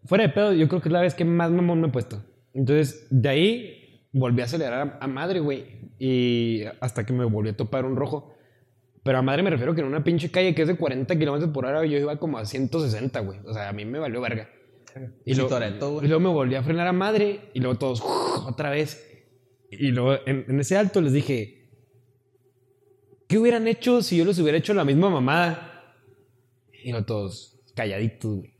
Fuera 0.04 0.24
de 0.26 0.30
pedo, 0.30 0.52
yo 0.52 0.68
creo 0.68 0.80
que 0.80 0.88
es 0.88 0.92
la 0.92 1.00
vez 1.00 1.14
que 1.14 1.24
más 1.24 1.50
mamón 1.50 1.80
me 1.80 1.88
he 1.88 1.90
puesto. 1.90 2.24
Entonces, 2.54 3.06
de 3.10 3.28
ahí 3.28 4.08
volví 4.12 4.40
a 4.40 4.44
acelerar 4.44 4.98
a, 5.00 5.04
a 5.04 5.06
madre, 5.06 5.40
güey. 5.40 5.64
Y 5.98 6.64
hasta 6.80 7.06
que 7.06 7.12
me 7.12 7.24
volví 7.24 7.50
a 7.50 7.56
topar 7.56 7.84
un 7.84 7.96
rojo. 7.96 8.34
Pero 9.04 9.18
a 9.18 9.22
madre 9.22 9.42
me 9.42 9.50
refiero 9.50 9.74
que 9.74 9.80
en 9.80 9.86
una 9.86 10.04
pinche 10.04 10.30
calle 10.30 10.54
que 10.54 10.62
es 10.62 10.68
de 10.68 10.76
40 10.76 11.18
kilómetros 11.18 11.50
por 11.52 11.66
hora, 11.66 11.84
yo 11.86 11.98
iba 11.98 12.18
como 12.18 12.38
a 12.38 12.44
160, 12.44 13.20
güey. 13.20 13.40
O 13.44 13.52
sea, 13.52 13.68
a 13.68 13.72
mí 13.72 13.84
me 13.84 13.98
valió 13.98 14.20
verga. 14.20 14.48
Y 15.24 15.32
Sí, 15.32 15.40
luego, 15.40 15.48
Toretto, 15.48 16.02
y 16.02 16.06
luego 16.06 16.20
me 16.20 16.28
volví 16.28 16.54
a 16.54 16.62
frenar 16.62 16.86
a 16.86 16.92
madre. 16.92 17.50
Y 17.54 17.60
luego 17.60 17.78
todos, 17.78 18.02
otra 18.46 18.70
vez. 18.70 19.08
Y 19.70 19.88
luego 19.92 20.14
en, 20.26 20.44
en 20.48 20.60
ese 20.60 20.76
alto 20.76 21.00
les 21.00 21.12
dije, 21.12 21.70
¿qué 23.28 23.38
hubieran 23.38 23.66
hecho 23.66 24.02
si 24.02 24.18
yo 24.18 24.24
les 24.24 24.38
hubiera 24.38 24.58
hecho 24.58 24.74
la 24.74 24.84
misma 24.84 25.08
mamada? 25.08 25.94
Y 26.84 26.90
luego 26.90 27.06
todos 27.06 27.51
calladitos, 27.74 28.36
güey. 28.38 28.54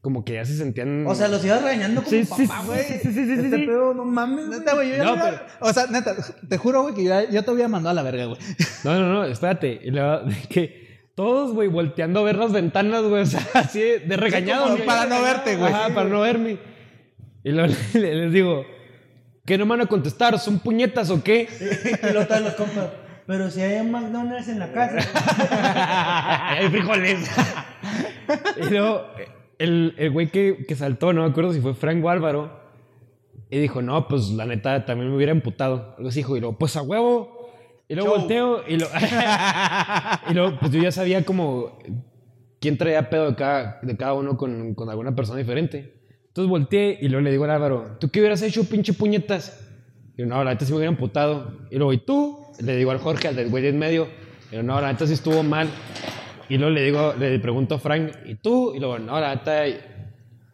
Como 0.00 0.24
que 0.24 0.34
ya 0.34 0.44
se 0.44 0.56
sentían... 0.56 1.04
O 1.06 1.14
sea, 1.14 1.28
los 1.28 1.44
ibas 1.44 1.62
regañando 1.62 2.02
como 2.02 2.10
Sí, 2.16 2.24
sí, 2.24 2.46
papá, 2.46 2.60
sí, 2.62 2.66
güey. 2.68 2.82
sí, 2.84 2.98
sí, 3.02 3.12
sí, 3.12 3.24
sí, 3.26 3.32
Este 3.32 3.56
sí. 3.56 3.66
pedo, 3.66 3.94
no 3.94 4.04
mames, 4.04 4.46
güey. 4.46 4.58
Neta, 4.60 4.74
güey, 4.74 4.90
yo 4.90 4.96
ya 4.96 5.04
No, 5.04 5.16
me 5.16 5.22
iba- 5.28 5.46
O 5.60 5.72
sea, 5.72 5.86
neta, 5.86 6.14
te 6.48 6.58
juro, 6.58 6.82
güey, 6.82 6.94
que 6.94 7.04
yo, 7.04 7.30
yo 7.30 7.42
te 7.44 7.50
había 7.50 7.68
mandado 7.68 7.90
a 7.90 7.94
la 7.94 8.02
verga, 8.10 8.26
güey. 8.26 8.38
No, 8.84 8.98
no, 8.98 9.08
no, 9.12 9.24
espérate. 9.24 9.80
Y 9.82 9.90
de 10.20 10.34
que 10.48 11.08
todos, 11.14 11.52
güey, 11.52 11.68
volteando 11.68 12.20
a 12.20 12.22
ver 12.22 12.36
las 12.36 12.52
ventanas, 12.52 13.02
güey. 13.02 13.22
O 13.22 13.26
sea, 13.26 13.40
así 13.54 13.80
de, 13.80 14.02
como 14.64 14.74
güey. 14.76 14.86
para 14.86 15.06
no 15.06 15.22
verte, 15.22 15.56
güey. 15.56 15.72
Ajá, 15.72 15.94
para 15.94 16.08
no 16.08 16.20
verme. 16.20 16.58
Y 17.44 17.50
luego 17.50 17.74
le- 17.94 18.14
les 18.14 18.32
digo, 18.32 18.64
¿qué 19.44 19.58
no 19.58 19.66
me 19.66 19.70
van 19.70 19.80
a 19.82 19.86
contestar? 19.86 20.38
¿Son 20.38 20.60
puñetas 20.60 21.10
o 21.10 21.22
qué? 21.22 21.48
Y 22.10 22.12
lo 22.12 22.26
traen 22.26 22.44
los 22.44 22.54
compas. 22.54 22.86
Pero 23.26 23.50
si 23.50 23.60
hay 23.60 23.80
un 23.80 23.90
McDonald's 23.92 24.48
en 24.48 24.58
la 24.58 24.72
casa. 24.72 24.98
Hay 26.58 26.68
frijoles. 26.68 27.28
Y 28.56 28.70
luego, 28.70 29.04
el, 29.58 29.94
el 29.98 30.10
güey 30.10 30.28
que, 30.28 30.64
que 30.66 30.74
saltó, 30.74 31.12
no 31.12 31.22
me 31.22 31.30
acuerdo 31.30 31.52
si 31.52 31.60
fue 31.60 31.74
Frank 31.74 32.04
o 32.04 32.08
Álvaro, 32.08 32.62
y 33.52 33.58
dijo, 33.58 33.82
no, 33.82 34.08
pues 34.08 34.30
la 34.30 34.46
neta 34.46 34.86
también 34.86 35.10
me 35.10 35.16
hubiera 35.16 35.30
emputado. 35.30 35.94
Algo 35.98 36.08
así 36.08 36.20
dijo, 36.20 36.38
y 36.38 36.40
luego, 36.40 36.56
pues 36.56 36.74
a 36.76 36.82
huevo. 36.82 37.52
Y 37.86 37.94
luego 37.94 38.12
Show. 38.12 38.20
volteo, 38.20 38.62
y, 38.66 38.78
lo, 38.78 38.86
y 40.30 40.32
luego, 40.32 40.58
pues 40.58 40.72
yo 40.72 40.82
ya 40.82 40.90
sabía 40.90 41.22
como 41.22 41.78
quién 42.60 42.78
traía 42.78 43.10
pedo 43.10 43.28
de 43.28 43.36
cada, 43.36 43.78
de 43.82 43.94
cada 43.94 44.14
uno 44.14 44.38
con, 44.38 44.74
con 44.74 44.88
alguna 44.88 45.14
persona 45.14 45.38
diferente. 45.38 46.00
Entonces 46.28 46.48
volteé 46.48 46.96
y 47.02 47.08
luego 47.08 47.24
le 47.24 47.30
digo 47.30 47.44
al 47.44 47.50
Álvaro, 47.50 47.98
¿tú 48.00 48.08
qué 48.08 48.20
hubieras 48.20 48.40
hecho, 48.40 48.64
pinche 48.64 48.94
puñetas? 48.94 49.68
Y 50.16 50.22
yo, 50.22 50.26
no, 50.26 50.42
la 50.42 50.52
neta 50.52 50.64
sí 50.64 50.72
me 50.72 50.78
hubiera 50.78 50.90
emputado. 50.90 51.52
Y 51.70 51.76
luego, 51.76 51.92
¿y 51.92 51.98
tú? 51.98 52.38
Le 52.58 52.74
digo 52.76 52.90
al 52.90 52.98
Jorge, 53.00 53.28
al 53.28 53.36
del 53.36 53.50
güey 53.50 53.62
de 53.62 53.68
en 53.68 53.78
medio. 53.78 54.08
Y 54.50 54.54
yo, 54.54 54.62
no, 54.62 54.80
la 54.80 54.90
neta 54.90 55.06
sí 55.06 55.12
estuvo 55.12 55.42
mal. 55.42 55.68
Y 56.52 56.58
luego 56.58 56.74
le 56.74 56.82
digo, 56.82 57.14
le 57.18 57.38
pregunto 57.38 57.76
a 57.76 57.78
Frank, 57.78 58.12
¿y 58.26 58.34
tú? 58.34 58.74
Y 58.74 58.78
luego, 58.78 58.98
no, 58.98 59.18
la 59.18 59.36
neta, 59.36 59.64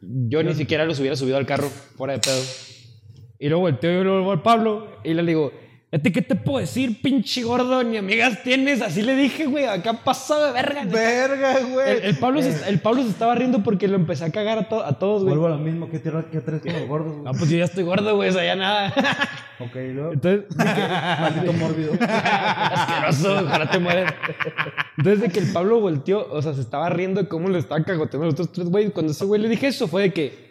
yo 0.01 0.45
ni 0.45 0.55
siquiera 0.55 0.85
los 0.85 1.01
hubiera 1.01 1.17
subido 1.17 1.37
al 1.37 1.45
carro, 1.45 1.69
fuera 1.69 2.13
de 2.13 2.21
pedo. 2.21 2.41
Y 3.41 3.49
luego 3.49 3.63
volteo 3.63 4.01
y 4.01 4.05
luego 4.05 4.31
al 4.31 4.41
Pablo 4.41 5.01
y 5.03 5.13
le 5.13 5.25
digo, 5.25 5.51
¿a 5.51 5.51
ti 5.51 5.68
qué 5.91 6.21
te 6.23 6.35
puedo 6.35 6.59
decir, 6.59 7.01
pinche 7.01 7.43
gordo? 7.43 7.83
Ni 7.83 7.97
amigas 7.97 8.43
tienes. 8.43 8.83
Así 8.83 9.01
le 9.03 9.15
dije, 9.17 9.47
güey, 9.47 9.65
acá 9.65 9.95
pasado 10.05 10.47
de 10.47 10.53
verga. 10.53 10.85
Verga, 10.85 11.61
güey. 11.61 11.91
El, 11.99 12.03
el 12.05 12.19
Pablo 12.19 12.43
se, 12.43 12.69
el 12.69 12.79
Pablo 12.81 13.03
se 13.03 13.09
estaba 13.09 13.35
riendo 13.35 13.63
porque 13.63 13.89
lo 13.89 13.97
empecé 13.97 14.27
a 14.27 14.31
cagar 14.31 14.59
a, 14.59 14.69
to- 14.69 14.85
a 14.85 14.99
todos, 14.99 15.23
güey. 15.23 15.35
Vuelvo 15.37 15.47
a 15.55 15.57
lo 15.57 15.65
mismo 15.65 15.89
que 15.91 15.99
tierra 15.99 16.27
que 16.31 16.41
tres 16.41 16.61
con 16.61 16.73
los 16.75 16.87
gordos, 16.87 17.13
güey. 17.13 17.25
No, 17.25 17.33
pues 17.33 17.49
yo 17.49 17.57
ya 17.57 17.65
estoy 17.65 17.85
gordo, 17.85 18.15
güey, 18.17 18.29
o 18.29 18.33
sea, 18.33 18.45
ya 18.45 18.55
nada. 18.57 18.93
Ok, 19.61 19.75
luego. 19.93 20.13
Entonces, 20.13 20.45
Maldito 20.57 21.53
mórbido. 21.55 21.93
asqueroso, 22.01 23.41
ojalá 23.45 23.69
te 23.69 23.79
mueras. 23.81 24.15
Entonces, 24.99 25.21
de 25.23 25.29
que 25.31 25.41
el 25.41 25.53
Pablo 25.53 25.81
volteó, 25.81 26.29
o 26.31 26.41
sea, 26.43 26.55
se 26.55 26.61
estaba 26.61 26.89
riendo 26.91 27.21
de 27.23 27.29
cómo 27.29 27.49
le 27.49 27.59
estaban 27.59 27.83
cagoteando 27.83 28.23
a 28.23 28.27
los 28.27 28.35
otros 28.35 28.53
tres 28.53 28.69
güeyes. 28.69 28.93
Cuando 28.93 29.11
ese 29.11 29.25
güey 29.25 29.41
le 29.41 29.49
dije 29.49 29.67
eso, 29.67 29.89
fue 29.89 30.03
de 30.03 30.13
que. 30.13 30.49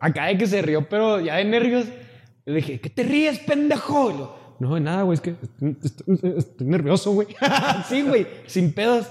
Acá 0.00 0.26
de 0.26 0.36
que 0.36 0.46
se 0.46 0.60
rió, 0.60 0.86
pero 0.90 1.20
ya 1.20 1.36
de 1.36 1.44
nervios. 1.46 1.86
Le 2.44 2.54
dije, 2.54 2.80
¿qué 2.80 2.90
te 2.90 3.02
ríes, 3.04 3.38
pendejo? 3.40 4.10
Y 4.10 4.14
lo, 4.18 4.36
no, 4.58 4.74
de 4.74 4.80
nada, 4.80 5.02
güey, 5.02 5.14
es 5.14 5.20
que 5.20 5.34
estoy, 5.40 5.76
estoy- 6.36 6.66
nervioso, 6.66 7.12
güey. 7.12 7.28
sí, 7.88 8.02
güey, 8.02 8.26
sin 8.46 8.72
pedos. 8.72 9.06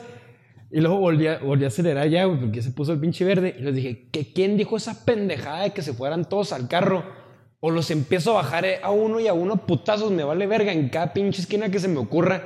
Y 0.69 0.79
luego 0.79 0.97
volví 0.99 1.27
a, 1.27 1.39
volví 1.39 1.65
a 1.65 1.67
acelerar 1.67 2.07
ya, 2.07 2.25
güey, 2.25 2.39
porque 2.39 2.57
ya 2.57 2.63
se 2.63 2.71
puso 2.71 2.93
el 2.93 2.99
pinche 2.99 3.25
verde. 3.25 3.55
Y 3.59 3.61
les 3.63 3.75
dije, 3.75 4.07
¿que 4.11 4.31
¿quién 4.31 4.55
dijo 4.57 4.77
esa 4.77 5.03
pendejada 5.05 5.63
de 5.63 5.71
que 5.71 5.81
se 5.81 5.93
fueran 5.93 6.27
todos 6.29 6.53
al 6.53 6.67
carro? 6.67 7.03
O 7.59 7.69
los 7.71 7.91
empiezo 7.91 8.31
a 8.31 8.35
bajar 8.41 8.65
eh, 8.65 8.79
a 8.81 8.89
uno 8.91 9.19
y 9.19 9.27
a 9.27 9.33
uno 9.33 9.57
putazos, 9.65 10.11
me 10.11 10.23
vale 10.23 10.47
verga 10.47 10.71
en 10.71 10.89
cada 10.89 11.13
pinche 11.13 11.41
esquina 11.41 11.69
que 11.69 11.79
se 11.79 11.87
me 11.87 11.99
ocurra. 11.99 12.43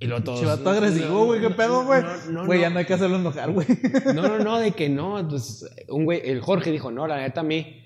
Y 0.00 0.06
luego 0.06 0.24
todos. 0.24 0.40
Chivato 0.40 0.68
agresivo, 0.70 1.26
güey, 1.26 1.40
qué 1.40 1.50
pedo, 1.50 1.84
güey. 1.84 2.02
No, 2.02 2.32
no, 2.32 2.46
Güey, 2.46 2.58
no. 2.58 2.62
ya 2.62 2.70
no 2.70 2.78
hay 2.80 2.84
que 2.84 2.94
hacerlo 2.94 3.16
enojar, 3.16 3.52
güey. 3.52 3.66
No, 4.14 4.22
no, 4.22 4.38
no, 4.40 4.58
de 4.58 4.72
que 4.72 4.88
no. 4.88 5.26
Pues 5.28 5.64
un 5.88 6.04
güey, 6.04 6.20
el 6.24 6.40
Jorge 6.40 6.72
dijo, 6.72 6.90
no, 6.90 7.06
la 7.06 7.18
neta 7.18 7.40
a 7.42 7.44
mí. 7.44 7.81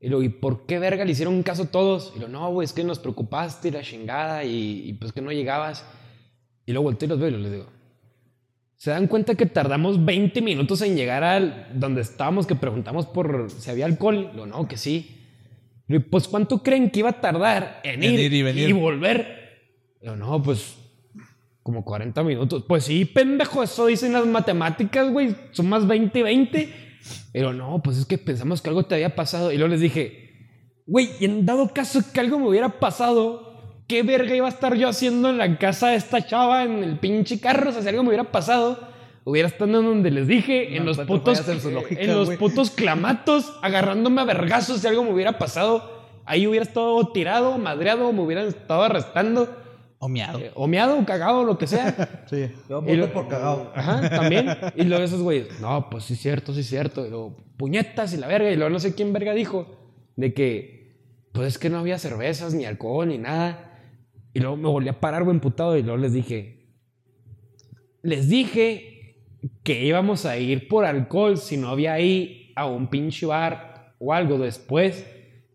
Y 0.00 0.08
luego, 0.08 0.22
¿y 0.22 0.28
por 0.28 0.66
qué 0.66 0.78
verga 0.78 1.04
le 1.04 1.12
hicieron 1.12 1.42
caso 1.42 1.66
todos? 1.66 2.12
Y 2.16 2.20
lo 2.20 2.28
no, 2.28 2.50
güey, 2.52 2.64
es 2.64 2.72
que 2.72 2.84
nos 2.84 2.98
preocupaste 2.98 3.68
y 3.68 3.70
la 3.72 3.82
chingada 3.82 4.44
y, 4.44 4.88
y 4.88 4.92
pues 4.94 5.12
que 5.12 5.20
no 5.20 5.32
llegabas. 5.32 5.84
Y 6.66 6.72
luego 6.72 6.84
volteo 6.84 7.06
y 7.06 7.10
los 7.10 7.18
veo 7.18 7.28
y 7.28 7.42
les 7.42 7.52
digo, 7.52 7.66
¿se 8.76 8.90
dan 8.90 9.08
cuenta 9.08 9.34
que 9.34 9.46
tardamos 9.46 10.04
20 10.04 10.40
minutos 10.40 10.82
en 10.82 10.96
llegar 10.96 11.24
al 11.24 11.68
donde 11.74 12.02
estábamos 12.02 12.46
que 12.46 12.54
preguntamos 12.54 13.06
por 13.06 13.50
si 13.50 13.70
había 13.70 13.86
alcohol? 13.86 14.30
Lo 14.36 14.46
no, 14.46 14.68
que 14.68 14.76
sí. 14.76 15.16
Y 15.88 15.98
pues 15.98 16.28
¿cuánto 16.28 16.62
creen 16.62 16.90
que 16.90 17.00
iba 17.00 17.10
a 17.10 17.20
tardar 17.20 17.80
en 17.82 18.02
En 18.02 18.12
ir, 18.12 18.20
ir 18.20 18.32
y 18.32 18.42
venir. 18.42 18.74
volver? 18.74 19.38
Y 20.00 20.06
yo, 20.06 20.14
no, 20.14 20.40
pues 20.42 20.76
como 21.68 21.84
40 21.84 22.22
minutos. 22.22 22.64
Pues 22.66 22.84
sí, 22.84 23.04
pendejo, 23.04 23.62
eso 23.62 23.86
dicen 23.86 24.12
las 24.12 24.26
matemáticas, 24.26 25.10
güey. 25.10 25.34
Son 25.50 25.68
más 25.68 25.86
20 25.86 26.18
y 26.18 26.22
20. 26.22 26.87
Pero 27.32 27.52
no, 27.52 27.80
pues 27.82 27.98
es 27.98 28.06
que 28.06 28.18
pensamos 28.18 28.62
que 28.62 28.68
algo 28.68 28.84
te 28.84 28.94
había 28.94 29.14
pasado. 29.14 29.52
Y 29.52 29.56
luego 29.56 29.70
les 29.70 29.80
dije, 29.80 30.28
güey, 30.86 31.10
y 31.20 31.26
en 31.26 31.46
dado 31.46 31.68
caso 31.72 32.00
que 32.12 32.20
algo 32.20 32.38
me 32.38 32.48
hubiera 32.48 32.80
pasado, 32.80 33.82
¿qué 33.86 34.02
verga 34.02 34.34
iba 34.34 34.46
a 34.46 34.50
estar 34.50 34.74
yo 34.74 34.88
haciendo 34.88 35.30
en 35.30 35.38
la 35.38 35.58
casa 35.58 35.88
de 35.88 35.96
esta 35.96 36.26
chava 36.26 36.64
en 36.64 36.82
el 36.82 36.98
pinche 36.98 37.40
carro? 37.40 37.70
O 37.70 37.72
sea, 37.72 37.82
si 37.82 37.88
algo 37.88 38.02
me 38.02 38.08
hubiera 38.08 38.32
pasado, 38.32 38.88
hubiera 39.24 39.48
estado 39.48 39.80
en 39.80 39.86
donde 39.86 40.10
les 40.10 40.26
dije, 40.26 40.76
en 40.76 40.86
los 40.86 40.98
encuentro 40.98 41.32
putos, 41.34 41.66
en 41.66 41.74
lógica, 41.74 42.00
en 42.00 42.14
los 42.14 42.30
putos 42.36 42.70
clamatos, 42.70 43.52
agarrándome 43.62 44.20
a 44.22 44.24
vergazos 44.24 44.80
si 44.80 44.86
algo 44.86 45.04
me 45.04 45.12
hubiera 45.12 45.38
pasado. 45.38 45.98
Ahí 46.24 46.46
hubiera 46.46 46.64
estado 46.64 47.08
tirado, 47.12 47.56
madreado, 47.58 48.12
me 48.12 48.20
hubieran 48.20 48.48
estado 48.48 48.82
arrestando, 48.82 49.54
O 50.00 50.08
miado. 50.08 50.38
eh, 50.38 50.52
o 50.54 50.66
meado, 50.68 51.04
cagado, 51.04 51.42
lo 51.44 51.58
que 51.58 51.66
sea. 51.66 52.22
Sí. 52.30 52.48
Yo 52.68 52.82
Y 52.86 52.94
lo- 52.94 53.06
voto 53.08 53.12
por 53.14 53.28
cagado. 53.28 53.72
Ajá, 53.74 54.08
también. 54.08 54.46
Y 54.76 54.84
luego 54.84 55.02
esos 55.04 55.22
güeyes, 55.22 55.60
no, 55.60 55.90
pues 55.90 56.04
sí 56.04 56.14
es 56.14 56.20
cierto, 56.20 56.52
sí 56.54 56.60
es 56.60 56.66
cierto. 56.68 57.04
Y 57.06 57.10
luego, 57.10 57.36
puñetas 57.56 58.12
y 58.14 58.16
la 58.18 58.26
verga. 58.28 58.50
Y 58.50 58.56
luego 58.56 58.70
no 58.70 58.78
sé 58.78 58.94
quién 58.94 59.12
verga 59.12 59.32
dijo 59.34 59.66
de 60.16 60.32
que, 60.34 60.96
pues 61.32 61.48
es 61.48 61.58
que 61.58 61.68
no 61.70 61.78
había 61.78 61.98
cervezas, 61.98 62.54
ni 62.54 62.64
alcohol, 62.64 63.08
ni 63.08 63.18
nada. 63.18 63.64
Y 64.34 64.40
luego 64.40 64.56
me 64.56 64.68
volví 64.68 64.88
a 64.88 65.00
parar, 65.00 65.24
güey, 65.24 65.34
emputado. 65.34 65.76
Y 65.76 65.82
luego 65.82 65.96
les 65.98 66.12
dije, 66.12 66.68
les 68.02 68.28
dije 68.28 69.16
que 69.62 69.84
íbamos 69.84 70.26
a 70.26 70.36
ir 70.38 70.68
por 70.68 70.84
alcohol 70.84 71.38
si 71.38 71.56
no 71.56 71.68
había 71.68 71.92
ahí 71.94 72.52
a 72.56 72.66
un 72.66 72.88
pinche 72.88 73.26
bar 73.26 73.94
o 73.98 74.12
algo 74.12 74.38
después. 74.38 75.06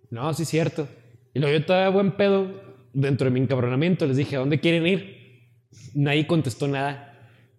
No, 0.10 0.34
sí 0.34 0.44
es 0.44 0.50
cierto. 0.50 0.88
Y 1.34 1.40
luego 1.40 1.58
yo 1.58 1.66
todavía 1.66 1.90
buen 1.90 2.12
pedo, 2.12 2.62
dentro 2.94 3.26
de 3.26 3.32
mi 3.32 3.40
encabronamiento, 3.40 4.06
les 4.06 4.18
dije, 4.18 4.36
¿a 4.36 4.40
dónde 4.40 4.60
quieren 4.60 4.86
ir? 4.88 5.18
Nadie 5.96 6.28
contestó 6.28 6.68
nada. 6.68 7.10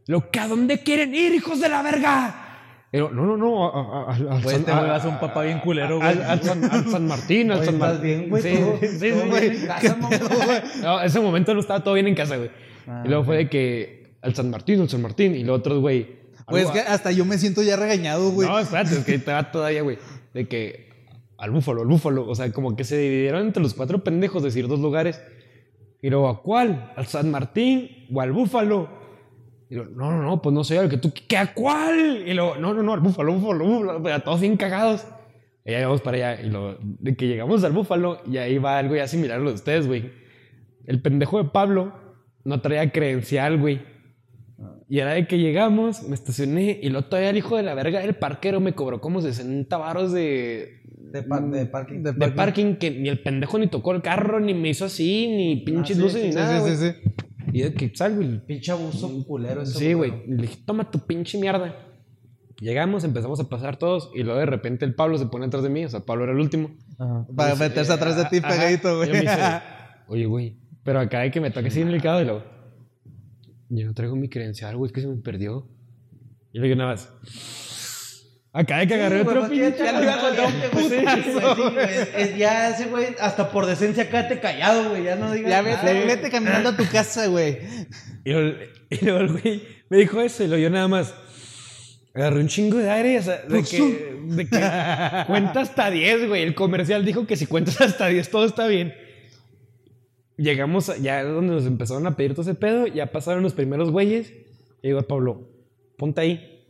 Lo 0.07 0.31
que 0.31 0.39
a 0.41 0.49
dónde 0.49 0.79
quieren 0.81 1.15
ir, 1.15 1.35
hijos 1.35 1.61
de 1.61 1.69
la 1.69 1.83
verga. 1.83 2.41
Pero, 2.91 3.11
no, 3.11 3.25
no, 3.27 3.37
no. 3.37 3.67
a- 3.67 3.71
a- 3.71 4.13
a- 4.13 4.15
al 4.15 4.43
Güey, 4.43 4.43
San- 4.57 4.61
este 4.61 4.71
a- 4.71 5.09
un 5.09 5.19
papá 5.19 5.43
bien 5.43 5.59
culero, 5.59 5.97
güey. 5.97 6.09
al, 6.09 6.23
al 6.23 6.43
San, 6.43 6.65
al 6.65 6.89
San 6.89 7.07
Martín, 7.09 7.51
al 7.51 7.59
Oye, 7.59 7.67
San 7.67 7.75
¿estás 7.75 7.93
Martín. 7.95 8.03
bien, 8.19 8.31
güey? 8.31 8.43
Sí, 8.43 8.55
¿Todo- 8.55 8.79
sí, 8.81 8.89
sí, 8.89 9.11
todo 9.11 9.37
en 9.39 9.67
casa, 9.67 9.97
mamá? 9.97 10.17
No, 10.83 11.01
ese 11.03 11.21
momento 11.21 11.55
no 11.55 11.61
estaba 11.61 11.83
todo 11.83 11.95
bien 11.95 12.07
en 12.07 12.15
casa, 12.15 12.37
güey. 12.37 12.51
Ah, 12.87 13.03
y 13.05 13.09
luego 13.09 13.25
fue 13.25 13.37
de 13.39 13.49
que 13.49 14.17
al 14.23 14.35
San 14.37 14.49
Martín, 14.51 14.81
al 14.81 14.89
San 14.89 15.03
Martín. 15.03 15.35
Y 15.35 15.43
los 15.43 15.59
otros, 15.59 15.81
güey. 15.81 16.23
Güey, 16.47 16.63
es 16.65 16.71
que 16.71 16.81
hasta 16.81 17.11
yo 17.11 17.25
me 17.25 17.37
siento 17.39 17.63
ya 17.63 17.75
regañado, 17.77 18.31
güey. 18.31 18.47
No, 18.49 18.59
espérate, 18.61 18.95
es 18.95 19.05
que 19.05 19.19
te 19.19 19.33
va 19.33 19.51
todavía, 19.51 19.83
güey. 19.83 19.99
De 20.35 20.47
que 20.47 20.91
al 21.39 21.51
búfalo, 21.51 21.83
al 21.83 21.89
búfalo. 21.89 22.29
O 22.29 22.35
sea, 22.35 22.53
como 22.53 22.77
que 22.77 22.85
se 22.85 22.99
dividieron 22.99 23.47
entre 23.47 23.63
los 23.63 23.75
cuatro 23.75 24.03
pendejos, 24.05 24.43
decir 24.43 24.69
dos 24.69 24.81
lugares. 24.81 25.23
Y 26.03 26.11
luego, 26.11 26.29
¿a 26.29 26.43
cuál? 26.43 26.93
¿Al 26.97 27.07
San 27.07 27.31
Martín 27.31 28.07
o 28.13 28.21
al 28.21 28.33
búfalo? 28.33 28.89
Y 29.71 29.77
luego, 29.77 29.91
no, 29.93 30.11
no, 30.11 30.23
no, 30.23 30.43
pues 30.43 30.55
no 30.55 30.63
sé, 30.63 30.79
al 30.79 30.89
que 30.89 30.99
tú, 30.99 31.13
¿qué 31.27 31.37
a 31.37 31.55
cuál? 31.55 32.25
Y 32.27 32.35
luego, 32.35 32.57
no, 32.57 32.75
no, 32.75 32.83
no, 32.83 32.93
al 32.93 33.01
búfalo, 33.01 33.33
búfalo, 33.33 33.65
búfalo. 33.65 34.03
Pero 34.03 34.21
todos 34.21 34.41
bien 34.41 34.57
cagados. 34.57 35.07
Y 35.65 35.71
ya 35.73 35.79
llegamos 35.79 36.03
para 36.03 36.17
allá. 36.17 36.43
Y 36.43 36.51
lo, 36.51 36.77
de 36.81 37.17
que 37.17 37.27
llegamos 37.27 37.65
al 37.65 37.73
búfalo, 37.73 38.21
y 38.31 38.37
ahí 38.37 38.59
va 38.59 38.79
algo 38.79 38.95
ya 38.97 39.09
similar 39.09 39.39
a 39.41 39.43
lo 39.43 39.49
de 39.49 39.55
ustedes, 39.55 39.87
güey. 39.87 40.13
El 40.87 41.01
pendejo 41.01 41.43
de 41.43 41.49
Pablo 41.49 41.95
no 42.45 42.61
traía 42.61 42.91
credencial, 42.93 43.59
güey. 43.59 43.94
Y 44.95 45.01
era 45.01 45.15
de 45.15 45.27
que 45.27 45.39
llegamos, 45.39 46.05
me 46.05 46.15
estacioné 46.15 46.79
y 46.81 46.89
luego 46.89 47.09
todavía 47.09 47.31
el 47.31 47.37
hijo 47.37 47.57
de 47.57 47.65
la 47.65 47.75
verga 47.75 47.99
del 47.99 48.15
parquero 48.15 48.61
me 48.61 48.75
cobró 48.75 49.01
como 49.01 49.21
60 49.21 49.77
baros 49.77 50.13
de, 50.13 50.83
De, 51.11 51.23
pa- 51.25 51.41
de 51.41 51.67
parking. 51.67 52.03
De 52.05 52.13
de 52.13 52.29
parking 52.31 52.77
que 52.77 52.93
ni 52.93 53.09
el 53.09 53.19
pendejo 53.21 53.59
ni 53.59 53.67
tocó 53.67 53.91
el 53.93 54.03
carro, 54.03 54.39
ni 54.39 54.55
me 54.55 54.69
hizo 54.69 54.85
así, 54.85 55.27
ni 55.27 55.57
pinches 55.65 55.97
sí, 55.97 56.03
luces 56.03 56.21
sí, 56.21 56.27
ni 56.29 56.33
sí, 56.33 56.39
nada. 56.39 56.55
sí, 56.57 56.61
güey. 56.61 56.77
sí, 56.77 56.99
sí. 57.03 57.11
Y 57.53 57.63
de 57.63 57.75
que 57.75 57.91
salgo 57.95 58.23
y 58.23 58.39
Pinche 58.47 58.71
abuso 58.71 59.11
culero 59.27 59.63
ese 59.63 59.79
Sí, 59.79 59.93
güey. 59.95 60.13
Le 60.29 60.43
dije, 60.43 60.59
toma 60.65 60.89
tu 60.91 61.01
pinche 61.01 61.39
mierda. 61.39 61.75
Llegamos, 62.61 63.03
empezamos 63.03 63.41
a 63.41 63.49
pasar 63.49 63.77
todos 63.77 64.13
y 64.15 64.23
luego 64.23 64.39
de 64.39 64.47
repente 64.47 64.85
el 64.85 64.95
Pablo 64.95 65.19
se 65.19 65.27
pone 65.27 65.47
atrás 65.47 65.65
de 65.65 65.71
mí. 65.71 65.85
O 65.85 65.89
sea, 65.89 66.01
Pablo 66.01 66.23
era 66.25 66.33
el 66.33 66.39
último. 66.39 66.71
Para 67.35 67.57
meterse 67.57 67.93
atrás 67.93 68.17
de 68.17 68.25
ti 68.27 68.37
Ajá. 68.45 68.49
pegadito, 68.55 69.05
Y 69.05 69.09
güey. 69.09 69.25
Oye, 70.07 70.27
güey, 70.27 70.57
pero 70.85 71.01
acá 71.01 71.21
hay 71.21 71.31
que 71.33 71.41
me 71.41 71.51
toque 71.51 71.67
así 71.69 71.81
en 71.81 71.89
el 71.89 71.93
delicado 71.95 72.23
y 72.23 72.25
luego. 72.27 72.54
Yo 73.77 73.87
no 73.87 73.95
traigo 73.95 74.15
mi 74.17 74.29
credencial, 74.29 74.77
güey, 74.77 74.89
es 74.89 74.93
que 74.93 75.01
se 75.01 75.07
me 75.09 75.17
perdió. 75.17 75.67
Y 76.53 76.59
luego 76.59 76.75
yo 76.75 76.77
nada 76.77 76.91
más. 76.93 77.09
Acá 78.53 78.77
hay 78.77 78.87
que 78.87 78.95
agarrar 78.95 79.23
Sí, 79.23 79.27
otro 79.29 79.43
ya 79.43 79.49
pinche. 79.49 79.71
te 79.73 79.93
le 79.93 80.03
iba 80.03 80.15
a 80.15 80.21
contar 80.21 80.47
un 80.47 80.71
putazo, 80.71 82.37
Ya 82.39 82.69
ese 82.71 82.87
güey, 82.87 83.07
hasta 83.21 83.51
por 83.51 83.67
decencia, 83.67 84.09
quédate 84.09 84.39
callado, 84.39 84.91
güey. 84.91 85.03
Ya 85.03 85.17
no 85.17 85.33
digas 85.33 85.51
Ya 85.51 85.63
nada. 85.63 85.83
vete, 85.83 86.05
vete 86.07 86.31
caminando 86.31 86.69
a 86.69 86.77
tu 86.77 86.87
casa, 86.89 87.27
güey. 87.27 87.59
Y 88.25 88.31
luego, 88.31 89.19
el 89.21 89.29
güey 89.33 89.63
me 89.91 89.97
dijo 89.99 90.21
eso 90.21 90.45
y 90.45 90.47
luego 90.47 90.63
yo 90.63 90.71
nada 90.71 90.87
más. 90.87 91.13
Agarré 92.15 92.39
un 92.41 92.47
chingo 92.47 92.79
de 92.79 92.89
aire, 92.89 93.19
o 93.19 93.23
sea, 93.23 93.39
de 93.43 93.65
que, 93.65 94.17
de 94.29 94.47
que 94.49 95.25
cuenta 95.27 95.61
hasta 95.63 95.91
10, 95.91 96.29
güey. 96.29 96.45
El 96.45 96.55
comercial 96.55 97.05
dijo 97.05 97.27
que 97.27 97.37
si 97.37 97.47
cuentas 97.47 97.81
hasta 97.81 98.07
10 98.07 98.31
todo 98.31 98.45
está 98.45 98.69
bien. 98.69 98.95
Llegamos 100.37 100.89
a- 100.91 100.97
ya 100.99 101.23
donde 101.25 101.55
nos 101.55 101.67
empezaron 101.67 102.07
a 102.07 102.17
pedir 102.17 102.33
todo 102.33 102.43
ese 102.43 102.55
pedo, 102.55 102.87
ya 102.87 103.13
pasaron 103.13 103.43
los 103.43 103.53
primeros 103.55 103.91
güeyes. 103.91 104.33
Y 104.83 104.89
digo, 104.89 105.03
Pablo, 105.03 105.49
ponte 105.97 106.21
ahí. 106.21 106.65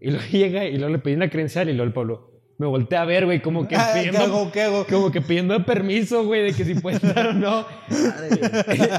Y 0.00 0.10
luego 0.10 0.24
llega 0.32 0.66
y 0.66 0.76
luego 0.76 0.92
le 0.92 0.98
pedí 0.98 1.14
una 1.14 1.30
credencial 1.30 1.68
y 1.68 1.72
luego 1.72 1.86
el 1.86 1.92
Pablo 1.92 2.30
me 2.56 2.66
voltea 2.66 3.02
a 3.02 3.04
ver, 3.04 3.24
güey, 3.24 3.42
como 3.42 3.66
que 3.66 3.74
Ah, 3.78 3.90
¿Qué 3.92 3.98
pidiendo, 4.00 4.20
hago? 4.20 4.52
¿Qué 4.52 4.62
hago? 4.62 4.86
como 4.86 5.10
que 5.10 5.20
pidiendo 5.20 5.64
permiso, 5.64 6.24
güey, 6.24 6.42
de 6.42 6.52
que 6.52 6.64
si 6.64 6.74
puede 6.76 6.96
entrar 7.04 7.26
o 7.30 7.32
no. 7.32 7.66
y 7.90 7.94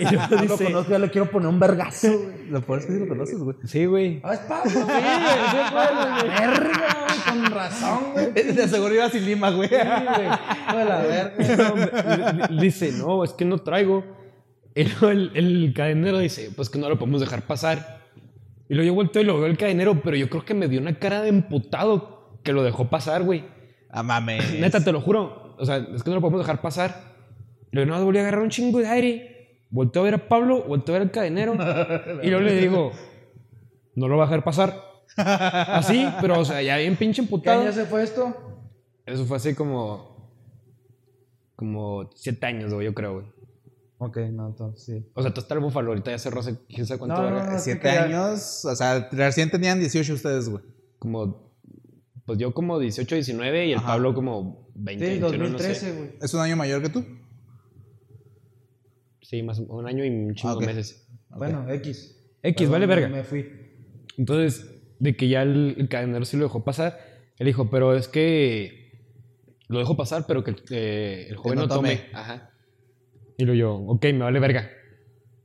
luego 0.03 0.21
Ah, 0.21 0.27
lo 0.31 0.41
dice, 0.41 0.63
conozco, 0.65 0.91
ya 0.91 0.99
le 0.99 1.09
quiero 1.09 1.31
poner 1.31 1.47
un 1.47 1.59
vergazo, 1.59 2.07
güey. 2.11 2.49
Lo 2.49 2.61
peor 2.61 2.79
es 2.79 2.85
que 2.85 2.93
sí 2.93 2.99
lo 2.99 3.07
conoces, 3.07 3.39
güey. 3.39 3.55
sí, 3.63 3.85
güey. 3.85 4.19
Ah, 4.23 4.33
es 4.33 4.39
Pablo, 4.41 4.71
güey. 4.73 4.85
Sí, 4.85 5.57
güey. 5.71 6.29
Verga, 6.29 6.97
güey. 7.07 7.19
Con 7.29 7.45
razón, 7.51 7.99
güey. 8.13 8.31
De 8.33 8.67
seguro 8.67 8.93
iba 8.93 9.09
sin 9.09 9.25
lima, 9.25 9.49
güey. 9.51 9.69
Sí, 9.69 9.75
güey. 9.75 10.85
La 10.85 11.01
verga. 11.01 12.47
No, 12.49 12.61
dice, 12.61 12.91
no, 12.91 13.23
es 13.23 13.31
que 13.31 13.45
no 13.45 13.59
traigo. 13.59 14.03
Y 14.75 14.83
luego 14.83 15.09
el, 15.09 15.31
el 15.35 15.73
cadenero 15.73 16.19
dice, 16.19 16.51
pues 16.55 16.69
que 16.69 16.77
no 16.77 16.89
lo 16.89 16.99
podemos 16.99 17.21
dejar 17.21 17.43
pasar. 17.43 18.01
Y 18.67 18.73
luego 18.73 18.87
yo 18.87 18.93
vuelto 18.93 19.21
y 19.21 19.23
lo 19.23 19.37
veo 19.37 19.45
el 19.45 19.57
cadenero, 19.57 20.01
pero 20.03 20.17
yo 20.17 20.29
creo 20.29 20.43
que 20.43 20.53
me 20.53 20.67
dio 20.67 20.81
una 20.81 20.99
cara 20.99 21.21
de 21.21 21.29
emputado 21.29 22.14
que 22.45 22.53
lo 22.53 22.63
dejó 22.63 22.89
pasar, 22.89 23.23
güey. 23.23 23.43
Ah, 23.89 24.03
mames. 24.03 24.57
Neta, 24.59 24.81
te 24.81 24.93
lo 24.93 25.01
juro. 25.01 25.55
O 25.57 25.65
sea, 25.65 25.77
es 25.77 26.03
que 26.03 26.09
no 26.09 26.15
lo 26.15 26.21
podemos 26.21 26.39
dejar 26.39 26.61
pasar. 26.61 27.15
Y 27.71 27.75
luego 27.75 27.91
no, 27.91 28.05
volví 28.05 28.19
a 28.19 28.21
agarrar 28.21 28.41
un 28.41 28.49
chingo 28.49 28.79
de 28.79 28.87
aire. 28.87 29.65
Volteo 29.69 30.03
a 30.03 30.05
ver 30.05 30.13
a 30.13 30.29
Pablo, 30.29 30.63
volteo 30.63 30.95
a 30.95 30.99
ver 30.99 31.07
al 31.07 31.11
cadenero. 31.11 31.53
y 32.23 32.29
luego 32.29 32.45
le 32.45 32.55
digo, 32.55 32.91
no 33.95 34.07
lo 34.07 34.15
va 34.15 34.23
a 34.23 34.27
dejar 34.27 34.43
pasar. 34.43 34.81
Así, 35.17 36.07
pero 36.21 36.39
o 36.39 36.45
sea, 36.45 36.61
ya 36.61 36.77
bien 36.77 36.95
pinche 36.95 37.21
¿Qué 37.21 37.25
emputado. 37.25 37.61
año 37.61 37.71
se 37.71 37.85
fue 37.85 38.03
esto? 38.03 38.33
Eso 39.05 39.25
fue 39.25 39.37
así 39.37 39.55
como. 39.55 40.15
Como 41.55 42.09
siete 42.15 42.45
años, 42.45 42.73
güey, 42.73 42.85
yo 42.85 42.93
creo, 42.93 43.13
güey. 43.13 43.25
Ok, 43.97 44.17
no, 44.31 44.47
entonces 44.47 44.83
sí. 44.83 45.09
O 45.13 45.21
sea, 45.21 45.33
tú 45.33 45.39
estás 45.39 45.55
el 45.55 45.63
búfalo, 45.63 45.89
ahorita 45.89 46.11
ya 46.11 46.19
cerró 46.19 46.41
hace 46.41 46.57
quién 46.67 46.85
sabe 46.85 46.99
cuánto, 46.99 47.21
No, 47.21 47.29
no, 47.29 47.51
no. 47.51 47.59
Siete 47.59 47.89
años, 47.89 48.65
o 48.65 48.75
sea, 48.75 49.07
recién 49.11 49.49
tenían 49.49 49.79
18 49.79 50.13
ustedes, 50.13 50.49
güey. 50.49 50.63
Como. 50.99 51.44
Pues 52.25 52.39
yo 52.39 52.53
como 52.53 52.79
18, 52.79 53.15
19 53.15 53.67
y 53.67 53.71
el 53.73 53.77
Ajá. 53.77 53.87
Pablo 53.87 54.13
como 54.13 54.69
20, 54.75 55.05
Sí, 55.05 55.11
21, 55.19 55.37
no 55.37 55.43
2013, 55.51 55.75
sé. 55.79 55.91
güey. 55.95 56.09
¿Es 56.21 56.33
un 56.33 56.41
año 56.41 56.55
mayor 56.55 56.81
que 56.81 56.89
tú? 56.89 57.05
Sí, 59.21 59.41
más 59.43 59.59
un 59.59 59.87
año 59.87 60.05
y 60.05 60.09
un 60.09 60.35
chingo 60.35 60.59
Ah, 60.61 60.65
meses. 60.65 61.07
Bueno, 61.29 61.69
X. 61.69 62.15
X, 62.43 62.55
Perdón, 62.57 62.71
vale 62.71 62.85
verga. 62.87 63.07
Me 63.09 63.23
fui. 63.23 63.45
Entonces, 64.17 64.71
de 64.99 65.15
que 65.15 65.27
ya 65.27 65.41
el, 65.41 65.75
el 65.77 65.89
cadenero 65.89 66.25
sí 66.25 66.37
lo 66.37 66.43
dejó 66.43 66.63
pasar, 66.63 66.99
él 67.37 67.47
dijo, 67.47 67.69
pero 67.69 67.95
es 67.95 68.07
que 68.07 68.91
lo 69.67 69.79
dejó 69.79 69.97
pasar, 69.97 70.25
pero 70.27 70.43
que 70.43 70.55
eh, 70.69 71.27
el 71.29 71.37
joven 71.37 71.55
no 71.59 71.61
no, 71.63 71.67
tome. 71.75 71.95
tome. 71.97 72.09
Ajá. 72.13 72.51
Y 73.37 73.45
lo 73.45 73.53
yo, 73.53 73.73
ok, 73.75 74.03
me 74.05 74.19
vale 74.19 74.39
verga. 74.39 74.69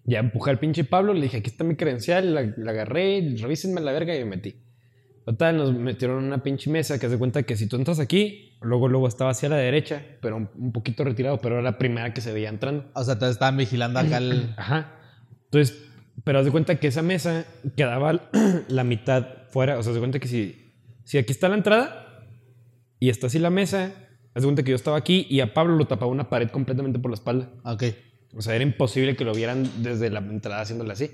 Ya 0.05 0.19
empujé 0.21 0.51
al 0.51 0.59
pinche 0.61 0.85
Pablo, 0.85 1.13
le 1.15 1.23
dije, 1.23 1.39
aquí 1.39 1.51
está 1.51 1.65
mi 1.65 1.77
credencial, 1.77 2.35
la, 2.35 2.43
la 2.57 2.71
agarré, 2.71 3.35
revísenme 3.39 3.81
la 3.81 3.93
verga 3.93 4.15
y 4.15 4.21
me 4.21 4.37
metí. 4.37 4.57
Total, 5.31 5.57
nos 5.57 5.73
metieron 5.73 6.19
en 6.19 6.25
una 6.25 6.43
pinche 6.43 6.69
mesa 6.69 6.99
que 6.99 7.07
haz 7.07 7.13
de 7.13 7.19
cuenta 7.19 7.45
que 7.45 7.55
si 7.55 7.69
tú 7.69 7.77
entras 7.77 8.01
aquí, 8.01 8.59
luego 8.63 8.89
luego 8.89 9.07
estaba 9.07 9.31
hacia 9.31 9.49
la 9.49 9.59
derecha, 9.59 10.05
pero 10.21 10.37
un, 10.37 10.51
un 10.57 10.73
poquito 10.73 11.05
retirado, 11.05 11.39
pero 11.39 11.55
era 11.55 11.63
la 11.63 11.79
primera 11.79 12.13
que 12.13 12.21
se 12.21 12.33
veía 12.33 12.49
entrando. 12.49 12.91
O 12.95 13.05
sea, 13.05 13.17
te 13.17 13.31
estaban 13.31 13.57
vigilando 13.57 14.01
acá 14.01 14.17
el... 14.17 14.53
Ajá. 14.57 14.93
Entonces, 15.45 15.85
pero 16.25 16.41
haz 16.41 16.47
de 16.47 16.51
cuenta 16.51 16.81
que 16.81 16.89
esa 16.89 17.03
mesa 17.03 17.45
quedaba 17.77 18.29
la 18.69 18.83
mitad 18.83 19.45
fuera. 19.51 19.79
O 19.79 19.85
sea, 19.85 19.91
haz 19.91 19.95
de 19.95 20.01
cuenta 20.01 20.19
que 20.19 20.27
si, 20.27 20.75
si 21.05 21.17
aquí 21.17 21.31
está 21.31 21.49
la 21.49 21.55
entrada 21.55 22.27
y 22.99 23.09
está 23.09 23.29
así 23.29 23.39
la 23.39 23.51
mesa, 23.51 23.93
haz 24.35 24.43
de 24.43 24.47
cuenta 24.49 24.65
que 24.65 24.71
yo 24.71 24.77
estaba 24.77 24.97
aquí 24.97 25.29
y 25.31 25.39
a 25.43 25.55
Pablo 25.55 25.77
lo 25.77 25.87
tapaba 25.87 26.11
una 26.11 26.29
pared 26.29 26.49
completamente 26.49 26.99
por 26.99 27.13
la 27.13 27.15
espalda. 27.15 27.53
Ok. 27.63 27.85
O 28.35 28.43
sea, 28.43 28.57
era 28.57 28.65
imposible 28.65 29.15
que 29.15 29.25
lo 29.25 29.33
vieran 29.33 29.71
desde 29.81 30.11
la 30.11 30.19
entrada 30.19 30.63
haciéndole 30.63 30.93
así. 30.93 31.09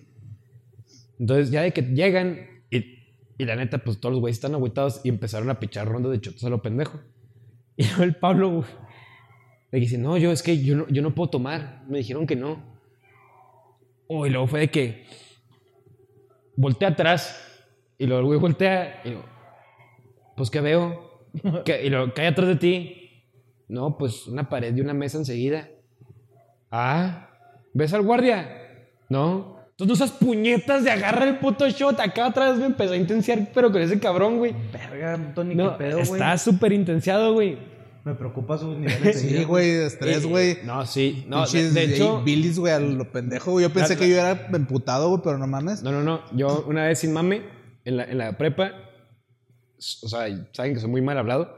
Entonces, 1.19 1.51
ya 1.51 1.61
de 1.61 1.75
que 1.75 1.83
llegan 1.83 2.65
y, 2.71 2.96
y 3.39 3.45
la 3.45 3.57
neta, 3.57 3.79
pues 3.79 3.99
todos 4.01 4.15
los 4.15 4.21
güeyes 4.21 4.37
están 4.37 4.55
agüitados 4.55 5.01
y 5.05 5.09
empezaron 5.09 5.51
a 5.51 5.61
pichar 5.61 5.89
rondas 5.89 6.13
de 6.13 6.21
chotos 6.21 6.45
a 6.45 6.51
lo 6.51 6.63
pendejo. 6.63 7.01
Y 7.79 7.85
luego 7.85 8.05
el 8.05 8.17
Pablo 8.17 8.51
güey, 8.51 8.65
le 9.71 9.81
dice, 9.81 9.99
no, 9.99 10.17
yo 10.17 10.33
es 10.33 10.43
que 10.43 10.65
yo 10.65 10.77
no, 10.77 10.89
yo 10.89 11.03
no 11.03 11.15
puedo 11.15 11.29
tomar. 11.29 11.85
Me 11.87 11.99
dijeron 11.99 12.27
que 12.27 12.35
no. 12.35 12.63
Oh, 14.09 14.27
y 14.27 14.31
luego 14.31 14.47
fue 14.47 14.61
de 14.61 14.71
que 14.71 15.05
voltea 16.57 16.89
atrás 16.89 17.39
y 17.99 18.07
luego 18.07 18.21
el 18.21 18.27
güey 18.27 18.39
voltea 18.39 19.03
y 19.05 19.11
luego, 19.11 19.27
pues 20.37 20.51
¿qué 20.51 20.63
veo? 20.63 21.27
¿Qué? 21.67 21.85
Y 21.85 21.91
luego, 21.91 22.15
¿qué 22.15 22.23
hay 22.23 22.29
atrás 22.29 22.49
de 22.49 22.57
ti? 22.57 23.25
No, 23.69 23.99
pues 23.99 24.27
una 24.27 24.49
pared 24.49 24.75
y 24.75 24.81
una 24.81 24.95
mesa 24.95 25.19
enseguida. 25.19 25.69
Ah, 26.71 27.31
¿ves 27.75 27.93
al 27.93 28.03
guardia? 28.03 28.89
No. 29.09 29.56
Entonces 29.79 29.99
no 30.01 30.05
esas 30.07 30.19
puñetas 30.19 30.85
de 30.85 30.91
agarrar 30.91 31.29
el 31.29 31.39
puto 31.39 31.69
shot. 31.69 32.01
Acá 32.01 32.29
otra 32.29 32.51
vez 32.51 32.59
me 32.59 32.67
empezó 32.67 32.95
a 32.95 32.97
intenciar, 32.97 33.51
pero 33.53 33.71
con 33.71 33.83
ese 33.83 33.99
cabrón, 34.01 34.39
güey. 34.39 34.55
Verga, 34.73 35.33
Tony, 35.35 35.55
No, 35.55 35.73
qué 35.77 35.85
pedo, 35.85 35.99
güey. 35.99 36.13
está 36.13 36.39
súper 36.39 36.73
intenciado, 36.73 37.35
güey. 37.35 37.59
Me 38.05 38.15
preocupa 38.15 38.57
sus 38.57 38.79
niveles 38.79 39.03
de 39.03 39.13
Sí, 39.39 39.45
güey, 39.45 39.71
de 39.71 39.87
estrés, 39.87 40.25
Y- 40.25 40.29
güey. 40.29 40.59
No, 40.65 40.87
sí. 40.87 41.25
No, 41.29 41.45
de, 41.47 41.71
de 41.73 41.85
hecho. 41.85 42.23
Billis, 42.23 42.59
güey, 42.59 42.73
a 42.73 42.79
lo 42.81 43.11
pendejo, 43.13 43.51
güey. 43.51 43.65
Yo 43.65 43.73
pensé 43.73 43.95
La- 43.95 44.01
que 44.01 44.09
yo 44.09 44.17
era 44.17 44.49
emputado, 44.55 45.11
güey, 45.11 45.21
pero 45.23 45.37
no 45.37 45.47
mames. 45.47 45.83
No, 45.83 45.93
no, 45.93 46.03
no. 46.03 46.23
Yo 46.35 46.65
una 46.67 46.85
vez 46.87 47.01
sin 47.01 47.13
mame, 47.13 47.43
en 47.85 47.99
la, 47.99 48.05
en 48.05 48.17
la 48.17 48.39
prepa, 48.39 48.73
o 50.03 50.09
sea, 50.09 50.21
saben 50.53 50.75
que 50.75 50.81
soy 50.81 50.89
muy 50.89 51.03
mal 51.03 51.19
hablado, 51.19 51.55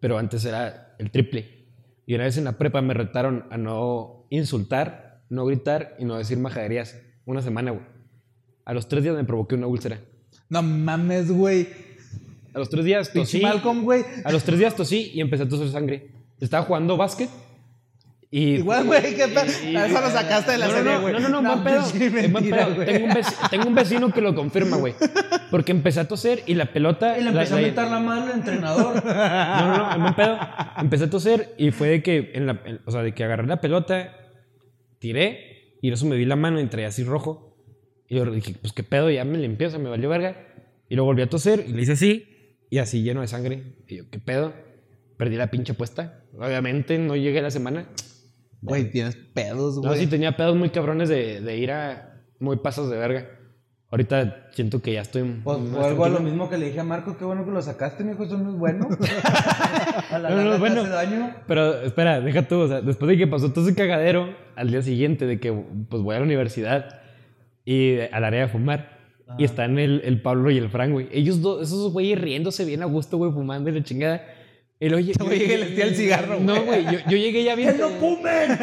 pero 0.00 0.18
antes 0.18 0.44
era 0.44 0.94
el 0.98 1.10
triple. 1.10 1.66
Y 2.06 2.14
una 2.14 2.24
vez 2.24 2.36
en 2.36 2.44
la 2.44 2.58
prepa 2.58 2.82
me 2.82 2.92
retaron 2.92 3.46
a 3.50 3.56
no 3.56 4.26
insultar, 4.30 5.22
no 5.30 5.46
gritar 5.46 5.94
y 5.98 6.04
no 6.04 6.16
decir 6.18 6.38
majaderías. 6.38 6.96
Una 7.28 7.42
semana, 7.42 7.72
güey. 7.72 7.84
A 8.64 8.72
los 8.72 8.88
tres 8.88 9.02
días 9.02 9.14
me 9.14 9.22
provoqué 9.24 9.54
una 9.54 9.66
úlcera. 9.66 10.00
No 10.48 10.62
mames, 10.62 11.30
güey. 11.30 11.68
A 12.54 12.58
los 12.58 12.70
tres 12.70 12.86
días 12.86 13.10
Pinche 13.10 13.32
tosí. 13.38 13.42
Malcolm, 13.42 13.82
güey. 13.84 14.02
A 14.24 14.32
los 14.32 14.42
tres 14.44 14.58
días 14.58 14.74
tosí 14.74 15.10
y 15.12 15.20
empecé 15.20 15.42
a 15.42 15.48
toser 15.48 15.68
sangre. 15.68 16.10
Estaba 16.40 16.64
jugando 16.64 16.96
básquet 16.96 17.28
y... 18.30 18.54
Igual, 18.56 18.84
güey, 18.86 19.14
qué 19.14 19.26
y- 19.66 19.76
A 19.76 19.86
eso 19.86 20.00
lo 20.00 20.10
sacaste 20.10 20.52
de 20.52 20.58
la 20.58 20.66
no, 20.68 20.72
no, 20.72 20.78
serie, 20.78 20.92
no, 20.94 21.00
güey. 21.02 21.12
No, 21.14 21.20
no, 21.20 21.28
no, 21.28 21.42
No, 21.42 21.50
buen 21.50 21.64
pedo. 21.64 21.82
buen 22.10 22.32
mentira, 22.32 22.64
pedo. 22.66 22.74
güey. 22.76 22.86
Tengo 22.86 23.06
un, 23.06 23.14
vecino, 23.14 23.38
tengo 23.50 23.68
un 23.68 23.74
vecino 23.74 24.10
que 24.12 24.20
lo 24.22 24.34
confirma, 24.34 24.76
güey. 24.78 24.94
Porque 25.50 25.72
empecé 25.72 26.00
a 26.00 26.08
toser 26.08 26.42
y 26.46 26.54
la 26.54 26.72
pelota... 26.72 27.18
Y 27.18 27.24
le 27.24 27.32
la- 27.32 27.42
empezó 27.42 27.56
a 27.56 27.60
meter 27.60 27.88
la 27.88 28.00
mano 28.00 28.22
al 28.24 28.30
entrenador. 28.38 29.02
No, 29.04 29.66
no, 29.68 29.76
no, 29.76 29.94
en 29.94 30.00
buen 30.02 30.14
pedo. 30.14 30.38
Empecé 30.78 31.04
a 31.04 31.10
toser 31.10 31.54
y 31.58 31.70
fue 31.72 31.88
de 31.88 32.02
que, 32.02 32.30
en 32.34 32.46
la, 32.46 32.60
en- 32.64 32.80
o 32.86 32.90
sea, 32.90 33.02
de 33.02 33.12
que 33.12 33.22
agarré 33.24 33.46
la 33.46 33.60
pelota, 33.60 34.14
tiré 34.98 35.57
y 35.80 35.90
eso 35.92 36.06
me 36.06 36.16
vi 36.16 36.24
la 36.24 36.36
mano 36.36 36.60
y 36.60 36.66
traía 36.66 36.88
así 36.88 37.04
rojo. 37.04 37.56
Y 38.08 38.16
yo 38.16 38.24
dije, 38.30 38.54
pues 38.60 38.72
qué 38.72 38.82
pedo, 38.82 39.10
ya 39.10 39.24
me 39.24 39.38
limpié, 39.38 39.66
o 39.66 39.70
sea, 39.70 39.78
me 39.78 39.88
valió 39.90 40.08
verga. 40.08 40.46
Y 40.88 40.94
luego 40.94 41.06
volví 41.06 41.22
a 41.22 41.28
toser 41.28 41.64
y 41.68 41.72
le 41.72 41.82
hice 41.82 41.92
así 41.92 42.56
y 42.70 42.78
así 42.78 43.02
lleno 43.02 43.20
de 43.20 43.26
sangre. 43.28 43.76
Y 43.86 43.96
yo, 43.98 44.10
qué 44.10 44.18
pedo. 44.18 44.52
Perdí 45.18 45.36
la 45.36 45.50
pinche 45.50 45.72
apuesta. 45.72 46.24
Obviamente 46.38 46.98
no 46.98 47.16
llegué 47.16 47.40
a 47.40 47.42
la 47.42 47.50
semana. 47.50 47.88
Güey, 48.62 48.90
tienes 48.90 49.16
pedos, 49.16 49.76
No, 49.76 49.82
güey. 49.88 50.00
sí 50.00 50.06
tenía 50.06 50.36
pedos 50.36 50.56
muy 50.56 50.70
cabrones 50.70 51.08
de, 51.08 51.40
de 51.40 51.56
ir 51.58 51.70
a 51.70 52.24
muy 52.40 52.56
pasos 52.56 52.90
de 52.90 52.96
verga. 52.96 53.37
Ahorita 53.90 54.48
siento 54.50 54.82
que 54.82 54.92
ya 54.92 55.00
estoy 55.00 55.40
Pues 55.42 55.58
algo 55.74 56.04
a 56.04 56.08
lo 56.10 56.20
mismo 56.20 56.50
que 56.50 56.58
le 56.58 56.66
dije 56.66 56.80
a 56.80 56.84
Marco, 56.84 57.16
qué 57.16 57.24
bueno 57.24 57.46
que 57.46 57.50
lo 57.50 57.62
sacaste, 57.62 58.04
mijo, 58.04 58.22
eso 58.22 58.36
no 58.36 58.50
es 58.50 58.56
bueno. 58.56 58.86
a 60.10 60.18
la 60.18 60.28
No, 60.28 60.42
no, 60.42 60.52
te 60.52 60.58
bueno. 60.58 60.82
hace 60.82 60.90
daño. 60.90 61.34
Pero 61.46 61.80
espera, 61.80 62.20
deja 62.20 62.46
tú, 62.46 62.60
o 62.60 62.68
sea, 62.68 62.82
después 62.82 63.08
de 63.08 63.16
que 63.16 63.26
pasó 63.26 63.50
todo 63.50 63.66
ese 63.66 63.74
cagadero, 63.74 64.28
al 64.56 64.70
día 64.70 64.82
siguiente 64.82 65.24
de 65.26 65.40
que 65.40 65.52
pues 65.88 66.02
voy 66.02 66.16
a 66.16 66.18
la 66.18 66.24
universidad 66.26 67.00
y 67.64 67.98
al 68.12 68.24
área 68.24 68.42
de 68.42 68.48
fumar. 68.48 68.98
Y 69.36 69.44
están 69.44 69.78
el, 69.78 70.00
el 70.04 70.22
Pablo 70.22 70.50
y 70.50 70.56
el 70.56 70.70
Frank, 70.70 70.90
güey. 70.92 71.08
Ellos 71.12 71.42
dos, 71.42 71.62
esos 71.62 71.92
güeyes 71.92 72.18
riéndose 72.18 72.64
bien 72.64 72.82
a 72.82 72.86
gusto, 72.86 73.18
güey, 73.18 73.30
fumando 73.30 73.68
y 73.68 73.74
la 73.74 73.82
chingada. 73.82 74.22
Y 74.80 74.88
luego 74.88 75.10
Este 75.10 75.24
güey 75.24 75.38
llega 75.40 75.54
y 75.54 75.58
les 75.58 75.74
tira 75.74 75.86
el 75.86 75.96
cigarro, 75.96 76.40
No, 76.40 76.64
güey, 76.64 76.84
yo, 76.84 76.98
yo 77.08 77.16
llegué 77.16 77.42
ya 77.42 77.56
bien. 77.56 77.72
¡Que 77.72 77.78
no 77.78 77.88
fumen! 77.90 78.58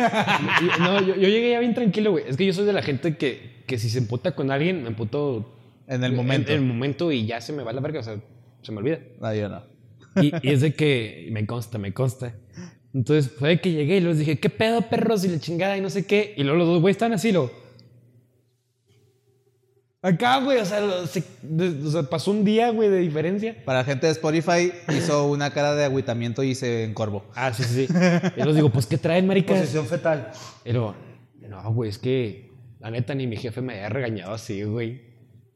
No, 0.80 1.02
yo, 1.02 1.16
yo 1.16 1.28
llegué 1.28 1.52
ya 1.52 1.60
bien 1.60 1.74
tranquilo, 1.74 2.12
güey. 2.12 2.24
Es 2.28 2.38
que 2.38 2.46
yo 2.46 2.54
soy 2.54 2.66
de 2.66 2.74
la 2.74 2.82
gente 2.82 3.18
que, 3.18 3.64
que 3.68 3.78
si 3.78 3.90
se 3.90 3.98
emputa 3.98 4.34
con 4.34 4.52
alguien, 4.52 4.84
me 4.84 4.90
emputo 4.90 5.58
En 5.88 6.04
el 6.04 6.14
momento. 6.14 6.52
En, 6.52 6.60
el 6.60 6.66
momento 6.66 7.12
y 7.12 7.26
ya 7.26 7.42
se 7.42 7.52
me 7.52 7.64
va 7.64 7.74
la 7.74 7.82
verga, 7.82 8.00
o 8.00 8.04
sea, 8.04 8.20
se 8.62 8.72
me 8.72 8.78
olvida. 8.78 9.00
No, 9.20 9.34
yo 9.34 9.50
no. 9.50 9.64
Y, 10.22 10.32
y 10.42 10.54
es 10.54 10.62
de 10.62 10.74
que 10.74 11.28
me 11.32 11.46
consta, 11.46 11.78
me 11.78 11.94
consta. 11.94 12.34
Entonces 12.94 13.30
fue 13.30 13.50
de 13.50 13.60
que 13.60 13.74
llegué 13.74 13.98
y 13.98 14.00
les 14.00 14.18
dije, 14.18 14.40
¿qué 14.40 14.50
pedo, 14.50 14.84
perros? 14.84 15.26
Y 15.26 15.28
la 15.28 15.40
chingada 15.40 15.78
y 15.78 15.82
no 15.82 15.90
sé 15.90 16.06
qué. 16.06 16.34
Y 16.38 16.44
luego 16.44 16.60
los 16.60 16.68
dos 16.68 16.82
güeyes 16.82 16.96
están 16.96 17.12
así, 17.12 17.34
lo. 17.34 17.52
Acá, 20.08 20.40
güey, 20.40 20.60
o 20.60 20.66
sea, 20.66 20.82
lo- 20.82 21.08
se- 21.08 21.24
de- 21.42 21.88
o 21.88 21.90
sea, 21.92 22.04
pasó 22.04 22.30
un 22.32 22.46
día, 22.46 22.70
güey, 22.70 22.90
de 22.90 23.00
diferencia. 23.00 23.56
Para 23.66 23.80
la 23.80 23.86
gente 23.86 24.06
de 24.06 24.12
Spotify, 24.12 24.72
hizo 24.96 25.28
una 25.28 25.50
cara 25.52 25.74
de 25.74 25.84
agüitamiento 25.86 26.44
y 26.44 26.54
se 26.54 26.84
encorvó. 26.84 27.26
Ah, 27.34 27.52
sí, 27.54 27.64
sí, 27.64 27.88
sí. 27.88 27.94
Y 28.38 28.44
los 28.44 28.54
digo, 28.56 28.70
pues, 28.70 28.86
¿qué 28.86 28.98
traen, 29.00 29.26
maricas? 29.26 29.60
Posición 29.62 29.88
fetal. 29.88 30.30
Y 30.64 30.74
luego, 30.74 30.96
no, 31.50 31.74
güey, 31.74 31.90
es 31.90 31.98
que 31.98 32.52
la 32.80 32.92
neta 32.92 33.16
ni 33.16 33.26
mi 33.26 33.36
jefe 33.38 33.62
me 33.62 33.74
había 33.74 33.90
regañado 33.90 34.34
así, 34.34 34.62
güey. 34.64 35.02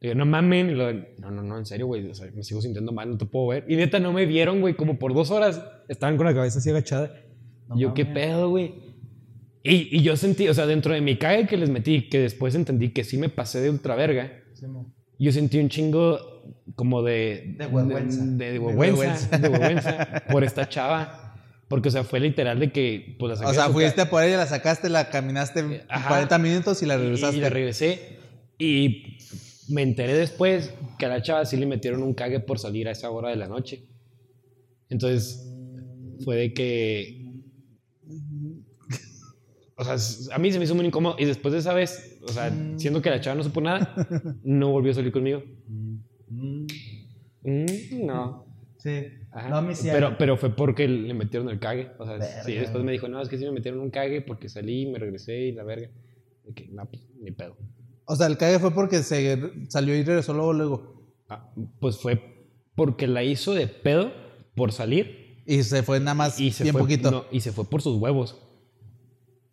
Digo, 0.02 0.16
no 0.16 0.26
mamen. 0.26 0.76
No, 0.76 1.30
no, 1.30 1.44
no, 1.44 1.58
en 1.60 1.66
serio, 1.68 1.86
güey. 1.86 2.10
O 2.10 2.16
sea, 2.16 2.28
me 2.34 2.42
sigo 2.42 2.62
sintiendo 2.62 2.92
mal, 2.92 3.08
no 3.10 3.18
te 3.18 3.26
puedo 3.26 3.48
ver. 3.50 3.66
Y 3.68 3.76
neta, 3.76 4.00
no 4.00 4.14
me 4.14 4.26
vieron, 4.26 4.62
güey, 4.62 4.74
como 4.74 4.98
por 4.98 5.14
dos 5.14 5.30
horas. 5.30 5.62
Estaban 5.90 6.18
con 6.18 6.26
la 6.26 6.34
cabeza 6.34 6.58
así 6.60 6.70
agachada. 6.72 7.14
No 7.68 7.76
y 7.78 7.82
yo, 7.82 7.94
¿qué 7.94 8.06
pedo, 8.06 8.50
güey? 8.50 8.74
Y, 9.62 9.96
y 9.98 10.02
yo 10.02 10.16
sentí, 10.16 10.48
o 10.48 10.54
sea, 10.54 10.66
dentro 10.66 10.94
de 10.94 11.02
mi 11.02 11.18
cague 11.18 11.46
que 11.46 11.58
les 11.58 11.70
metí, 11.70 12.08
que 12.10 12.20
después 12.20 12.56
entendí 12.56 12.90
que 12.92 13.04
sí 13.04 13.18
me 13.18 13.28
pasé 13.28 13.60
de 13.60 13.70
ultra 13.70 13.94
verga, 13.96 14.39
yo 15.20 15.32
sentí 15.32 15.60
un 15.60 15.70
chingo 15.70 16.44
como 16.76 17.04
de... 17.04 17.56
De 17.58 17.68
huehuenza. 17.68 18.24
De, 18.24 18.46
de 18.46 18.52
De 18.54 18.60
huehuenza, 18.60 19.38
de 19.38 19.50
huehuenza 19.50 20.24
por 20.32 20.44
esta 20.44 20.68
chava. 20.70 21.36
Porque, 21.68 21.90
o 21.90 21.92
sea, 21.92 22.04
fue 22.04 22.20
literal 22.20 22.60
de 22.60 22.72
que... 22.72 23.16
Pues, 23.20 23.32
la 23.32 23.36
saqué 23.36 23.52
O 23.52 23.54
sea, 23.54 23.70
fuiste 23.70 24.06
por 24.06 24.24
ella, 24.24 24.38
la 24.38 24.48
sacaste, 24.48 24.90
la 24.90 25.10
caminaste 25.10 25.84
Ajá. 25.90 26.08
40 26.08 26.38
minutos 26.40 26.82
y 26.82 26.86
la 26.86 26.96
y, 26.96 27.00
regresaste. 27.00 27.38
y 27.38 27.42
la 27.42 27.50
regresé. 27.50 28.18
Y 28.58 29.18
me 29.68 29.82
enteré 29.84 30.14
después 30.14 30.74
que 30.98 31.06
a 31.06 31.10
la 31.10 31.22
chava 31.22 31.46
sí 31.46 31.58
le 31.58 31.66
metieron 31.66 32.02
un 32.02 32.14
cague 32.14 32.40
por 32.40 32.58
salir 32.58 32.88
a 32.88 32.92
esa 32.92 33.10
hora 33.12 33.30
de 33.30 33.36
la 33.36 33.48
noche. 33.48 33.84
Entonces, 34.90 35.48
fue 36.24 36.38
de 36.38 36.54
que... 36.54 37.26
O 39.76 39.84
sea, 39.86 39.96
a 40.36 40.40
mí 40.40 40.52
se 40.52 40.60
me 40.60 40.66
hizo 40.66 40.76
muy 40.76 40.86
incómodo. 40.86 41.16
Y 41.20 41.26
después 41.26 41.54
de 41.54 41.60
esa 41.60 41.74
vez, 41.74 42.09
o 42.30 42.34
sea, 42.34 42.54
siendo 42.78 43.02
que 43.02 43.10
la 43.10 43.20
chava 43.22 43.36
no 43.36 43.44
supo 43.44 43.62
nada, 43.62 43.94
no 44.44 44.70
volvió 44.72 44.92
a 44.92 44.96
salir 44.96 45.12
conmigo. 45.12 45.44
Mm, 46.30 46.66
no. 48.06 48.46
Sí. 48.78 49.08
Ajá. 49.32 49.62
No, 49.62 49.76
sí. 49.76 49.90
pero, 49.92 50.18
pero 50.18 50.38
fue 50.38 50.56
porque 50.56 50.88
le 50.88 51.14
metieron 51.14 51.50
el 51.50 51.60
cague. 51.60 51.92
O 52.00 52.06
sea, 52.06 52.44
sí, 52.44 52.54
después 52.54 52.84
me 52.84 52.92
dijo, 52.94 53.08
no, 53.08 53.22
es 53.22 53.28
que 53.30 53.38
sí 53.38 53.44
me 53.46 53.52
metieron 53.52 53.80
un 53.82 53.90
cague 53.90 54.22
porque 54.22 54.48
salí, 54.50 54.86
me 54.88 55.00
regresé 55.00 55.38
y 55.48 55.52
la 55.52 55.64
verga. 55.64 55.90
Que, 56.56 56.68
no, 56.70 56.86
pues, 56.90 57.04
ni 57.20 57.32
pedo. 57.32 57.58
O 58.06 58.16
sea, 58.16 58.28
el 58.28 58.38
cague 58.38 58.58
fue 58.60 58.72
porque 58.72 59.04
se 59.04 59.40
salió 59.68 59.96
y 59.96 60.04
regresó 60.04 60.34
luego, 60.34 60.54
luego. 60.54 61.04
Ah, 61.28 61.54
pues 61.80 61.98
fue 61.98 62.22
porque 62.76 63.06
la 63.08 63.24
hizo 63.24 63.54
de 63.54 63.68
pedo 63.68 64.12
por 64.56 64.72
salir 64.72 65.44
Y 65.46 65.62
se 65.64 65.84
fue 65.84 66.00
nada 66.00 66.16
más 66.16 66.40
y 66.40 66.50
se, 66.52 66.64
bien 66.64 66.74
fue, 66.74 66.82
poquito. 66.82 67.12
no, 67.12 67.26
y 67.32 67.42
se 67.42 67.52
fue 67.52 67.66
por 67.70 67.82
sus 67.82 67.98
huevos. 67.98 68.42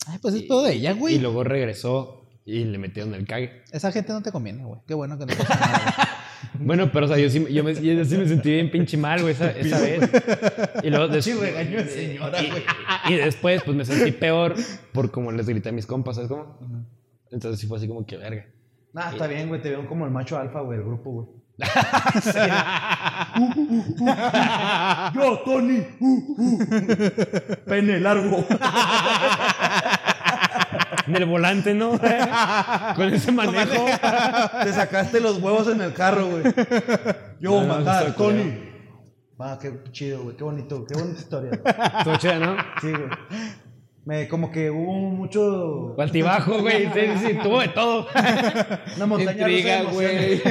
Ay, 0.07 0.18
pues 0.22 0.35
es 0.35 0.47
todo 0.47 0.62
de 0.62 0.74
ella, 0.74 0.93
Y 0.93 0.99
güey. 0.99 1.18
luego 1.18 1.43
regresó 1.45 2.26
y 2.47 2.65
le 2.65 2.79
metieron 2.79 3.13
el 3.15 3.27
cague. 3.27 3.63
Esa 3.73 3.93
gente 3.93 4.13
no 4.15 4.23
te 4.23 4.33
conviene, 4.33 4.65
güey. 4.65 4.81
Qué 4.87 4.95
bueno 4.95 5.19
que 5.19 5.27
no 5.27 5.35
pasa 5.35 5.55
nada. 5.61 5.95
Bueno, 6.59 6.91
pero 6.93 7.07
o 7.07 7.09
sea, 7.09 7.19
yo 7.19 7.29
sí, 7.29 7.45
yo 7.53 7.65
me, 7.65 7.75
yo 7.75 8.05
sí 8.05 8.17
me 8.17 8.27
sentí 8.29 8.51
bien 8.51 8.71
pinche 8.71 8.97
mal, 8.97 9.21
güey, 9.21 9.35
esa, 9.35 9.51
esa 9.51 9.81
vez. 9.81 10.09
Y 10.83 10.91
luego 10.91 11.09
des- 11.09 11.39
regaño 11.41 11.79
de 11.83 11.89
señora, 11.89 12.39
güey. 12.41 12.63
y, 13.09 13.13
y 13.15 13.17
después, 13.17 13.63
pues 13.65 13.77
me 13.77 13.85
sentí 13.85 14.13
peor 14.13 14.55
por 14.93 15.11
como 15.11 15.33
les 15.33 15.49
grité 15.49 15.71
a 15.71 15.73
mis 15.73 15.87
compas, 15.87 16.15
¿sabes 16.17 16.31
cómo? 16.31 16.57
Entonces 17.31 17.61
sí 17.61 17.67
fue 17.67 17.79
así 17.79 17.89
como 17.89 18.07
que 18.07 18.17
verga. 18.17 18.47
Nah, 18.93 19.11
está 19.11 19.27
bien, 19.27 19.49
güey. 19.49 19.61
Te 19.61 19.71
veo 19.71 19.87
como 19.89 20.05
el 20.07 20.13
macho 20.13 20.39
alfa, 20.39 20.61
güey, 20.61 20.79
el 20.79 20.85
grupo, 20.85 21.11
güey. 21.11 21.27
Yo, 25.15 25.39
Tony. 25.45 25.83
Pene 27.67 28.01
largo. 28.01 28.45
En 31.07 31.17
el 31.17 31.27
volante, 31.27 31.75
¿no? 31.75 31.93
Con 32.97 33.13
ese 33.13 33.33
manejo. 33.33 33.87
Te 34.63 34.73
sacaste 34.73 35.21
los 35.21 35.41
huevos 35.41 35.69
en 35.69 35.81
el 35.81 35.93
carro, 35.93 36.27
güey. 36.29 36.43
Yo, 37.41 37.63
No, 37.63 37.67
matar, 37.67 38.09
está 38.09 38.17
Tony. 38.17 38.67
Va, 39.41 39.59
qué 39.59 39.73
chido, 39.93 40.23
güey. 40.25 40.37
Qué 40.37 40.45
bonito. 40.45 40.85
Qué 40.87 40.95
bonita 40.95 41.19
historia. 41.21 41.51
Estuvo 41.99 42.17
chida, 42.17 42.39
¿no? 42.39 42.57
Sí, 42.81 42.91
güey. 42.91 43.09
Me, 44.05 44.29
como 44.29 44.53
que 44.53 44.71
hubo 44.71 44.93
mucho. 44.93 46.01
Altibajo, 46.01 46.61
güey. 46.61 46.87
Sí, 46.87 47.01
sí, 47.19 47.27
sí, 47.27 47.39
tuvo 47.43 47.61
de 47.61 47.69
todo. 47.69 48.07
Una 48.97 49.07
montaña 49.07 49.33
Intriga, 49.33 49.83
rusa 49.83 50.01
de 50.01 50.35
emociones. 50.35 50.43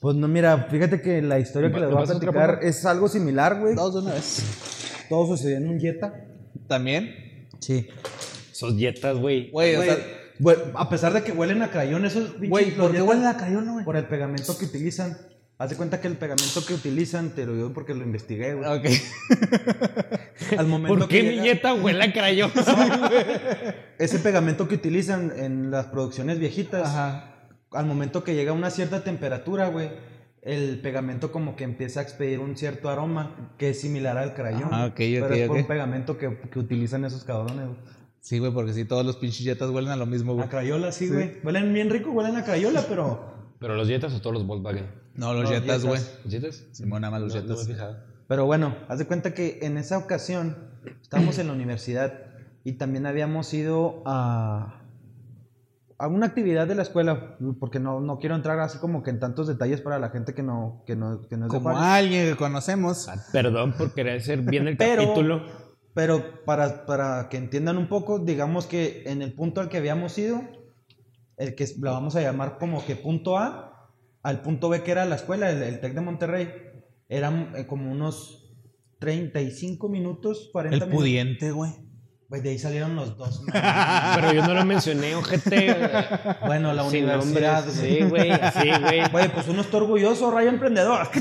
Pues 0.00 0.16
no, 0.16 0.28
mira, 0.28 0.66
fíjate 0.70 1.00
que 1.00 1.22
la 1.22 1.38
historia 1.38 1.70
que 1.70 1.74
¿Me 1.76 1.80
les 1.80 1.90
voy 1.90 2.02
a 2.02 2.06
platicar 2.06 2.58
es 2.60 2.84
algo 2.84 3.08
similar, 3.08 3.58
güey. 3.58 3.74
Dos 3.74 3.94
de 3.94 4.00
una 4.00 4.12
vez. 4.12 5.06
Todo 5.08 5.26
sucedió 5.28 5.56
en 5.56 5.68
un 5.68 5.80
Jetta. 5.80 6.12
También. 6.68 7.48
Sí. 7.60 7.88
Esos 8.68 8.78
jetas, 8.78 9.16
güey. 9.16 9.50
Güey, 9.50 9.74
o 9.74 9.78
Güey, 9.78 9.88
sea, 9.90 9.98
güey, 10.38 10.56
a 10.74 10.88
pesar 10.88 11.12
de 11.12 11.22
que 11.22 11.32
huelen 11.32 11.62
a 11.62 11.70
crayón, 11.70 12.04
esos 12.04 12.38
Güey, 12.38 12.70
¿por 12.76 12.92
qué 12.92 13.02
huelen 13.02 13.26
a 13.26 13.36
crayón, 13.36 13.70
güey? 13.72 13.84
Por 13.84 13.96
el 13.96 14.04
pegamento 14.06 14.56
que 14.58 14.64
utilizan. 14.66 15.16
Haz 15.58 15.70
de 15.70 15.76
cuenta 15.76 16.00
que 16.00 16.08
el 16.08 16.16
pegamento 16.16 16.64
que 16.66 16.74
utilizan, 16.74 17.30
te 17.30 17.46
lo 17.46 17.54
digo 17.54 17.72
porque 17.72 17.94
lo 17.94 18.02
investigué, 18.02 18.54
güey. 18.54 18.68
Ok. 18.68 18.84
Al 20.58 20.66
momento 20.66 20.98
¿Por 20.98 21.08
qué 21.08 21.20
que 21.22 21.30
mi 21.30 21.36
llega- 21.40 21.74
huele 21.74 22.02
a 22.04 22.12
crayón? 22.12 22.50
ese 23.98 24.18
pegamento 24.18 24.66
que 24.68 24.74
utilizan 24.74 25.32
en 25.36 25.70
las 25.70 25.86
producciones 25.86 26.38
viejitas, 26.38 26.88
Ajá. 26.88 27.48
al 27.72 27.86
momento 27.86 28.24
que 28.24 28.34
llega 28.34 28.50
a 28.50 28.54
una 28.54 28.70
cierta 28.70 29.04
temperatura, 29.04 29.68
güey, 29.68 29.90
el 30.42 30.80
pegamento 30.80 31.30
como 31.30 31.54
que 31.54 31.62
empieza 31.64 32.00
a 32.00 32.02
expedir 32.02 32.40
un 32.40 32.56
cierto 32.56 32.90
aroma 32.90 33.54
que 33.58 33.70
es 33.70 33.80
similar 33.80 34.18
al 34.18 34.34
crayón. 34.34 34.68
Ah, 34.72 34.86
ok, 34.86 34.96
pero 34.96 35.26
ok, 35.26 35.32
es 35.32 35.46
por 35.48 35.56
un 35.58 35.66
pegamento 35.66 36.18
que, 36.18 36.38
que 36.50 36.58
utilizan 36.58 37.04
esos 37.04 37.22
cabrones, 37.24 37.66
güey. 37.66 37.78
Sí, 38.22 38.38
güey, 38.38 38.52
porque 38.52 38.72
sí, 38.72 38.84
todos 38.84 39.04
los 39.04 39.16
pinches 39.16 39.44
jetas 39.44 39.68
huelen 39.70 39.90
a 39.90 39.96
lo 39.96 40.06
mismo, 40.06 40.34
güey. 40.34 40.46
A 40.46 40.48
Crayola, 40.48 40.92
sí, 40.92 41.08
güey. 41.08 41.38
Huelen 41.42 41.74
bien 41.74 41.90
rico, 41.90 42.12
huelen 42.12 42.36
a 42.36 42.44
Crayola, 42.44 42.84
pero. 42.88 43.32
¿Pero 43.58 43.74
los 43.74 43.88
Jetas 43.88 44.14
o 44.14 44.20
todos 44.20 44.34
los 44.34 44.46
Volkswagen? 44.46 44.86
No, 45.14 45.34
los 45.34 45.42
No, 45.44 45.48
jetas, 45.50 45.82
Jetas. 45.82 45.84
güey. 45.84 46.00
¿Los 46.24 46.32
Jetas? 46.32 46.64
Simón, 46.70 47.00
nada 47.02 47.10
más 47.10 47.20
los 47.22 47.34
No, 47.34 47.40
no 47.40 47.46
me 47.48 47.52
he 47.52 47.56
jetas. 47.56 47.66
fijado. 47.68 47.96
Pero 48.28 48.46
bueno, 48.46 48.76
haz 48.88 48.98
de 48.98 49.06
cuenta 49.06 49.34
que 49.34 49.58
en 49.62 49.76
esa 49.76 49.98
ocasión 49.98 50.56
estábamos 51.02 51.38
en 51.38 51.48
la 51.48 51.52
universidad 51.52 52.12
y 52.64 52.74
también 52.74 53.06
habíamos 53.06 53.52
ido 53.52 54.02
a, 54.06 54.82
a 55.98 56.06
una 56.08 56.26
actividad 56.26 56.66
de 56.68 56.76
la 56.76 56.82
escuela, 56.82 57.36
porque 57.60 57.78
no, 57.80 58.00
no 58.00 58.18
quiero 58.18 58.34
entrar 58.36 58.58
así 58.60 58.78
como 58.78 59.02
que 59.02 59.10
en 59.10 59.18
tantos 59.20 59.48
detalles 59.48 59.80
para 59.80 59.98
la 59.98 60.10
gente 60.10 60.32
que 60.34 60.42
no, 60.44 60.82
que 60.86 60.94
no, 60.96 61.20
que 61.28 61.36
no 61.36 61.46
es 61.46 61.52
de 61.52 61.58
Como 61.58 61.70
Juárez. 61.70 61.82
alguien 62.04 62.28
que 62.30 62.36
conocemos. 62.36 63.08
Ah, 63.08 63.16
Perdón 63.32 63.72
por 63.74 63.92
querer 63.94 64.18
hacer 64.18 64.40
bien 64.42 64.66
el 64.68 64.76
Pero- 64.76 65.02
capítulo. 65.02 65.42
Pero 65.94 66.44
para, 66.44 66.86
para 66.86 67.28
que 67.28 67.36
entiendan 67.36 67.76
un 67.76 67.88
poco, 67.88 68.18
digamos 68.18 68.66
que 68.66 69.02
en 69.06 69.20
el 69.22 69.34
punto 69.34 69.60
al 69.60 69.68
que 69.68 69.76
habíamos 69.78 70.16
ido, 70.18 70.40
el 71.36 71.54
que 71.54 71.66
lo 71.80 71.92
vamos 71.92 72.16
a 72.16 72.20
llamar 72.22 72.56
como 72.58 72.84
que 72.84 72.96
punto 72.96 73.36
A, 73.38 73.90
al 74.22 74.40
punto 74.42 74.68
B 74.68 74.82
que 74.82 74.92
era 74.92 75.04
la 75.04 75.16
escuela, 75.16 75.50
el, 75.50 75.62
el 75.62 75.80
TEC 75.80 75.94
de 75.94 76.00
Monterrey, 76.00 76.52
eran 77.08 77.52
eh, 77.56 77.66
como 77.66 77.90
unos 77.92 78.54
35 79.00 79.88
minutos, 79.88 80.48
40 80.52 80.76
El 80.76 80.80
minutos. 80.82 80.98
pudiente, 81.00 81.50
güey. 81.50 81.72
Güey, 82.28 82.40
de 82.40 82.50
ahí 82.50 82.58
salieron 82.58 82.96
los 82.96 83.18
dos. 83.18 83.42
Pero 84.14 84.32
yo 84.32 84.46
no 84.46 84.54
lo 84.54 84.64
mencioné, 84.64 85.14
ojete. 85.14 85.76
bueno, 86.46 86.72
la 86.72 86.88
Sin 86.88 87.04
universidad, 87.04 87.66
nombres. 87.66 87.78
güey. 87.80 87.98
Sí, 87.98 88.04
güey, 88.08 88.30
así, 88.30 88.70
güey. 88.80 89.10
Güey, 89.10 89.28
pues 89.34 89.48
uno 89.48 89.60
está 89.60 89.76
orgulloso, 89.76 90.30
rayo 90.30 90.48
emprendedor. 90.48 91.08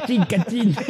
Cachín, 0.00 0.24
cachín. 0.24 0.74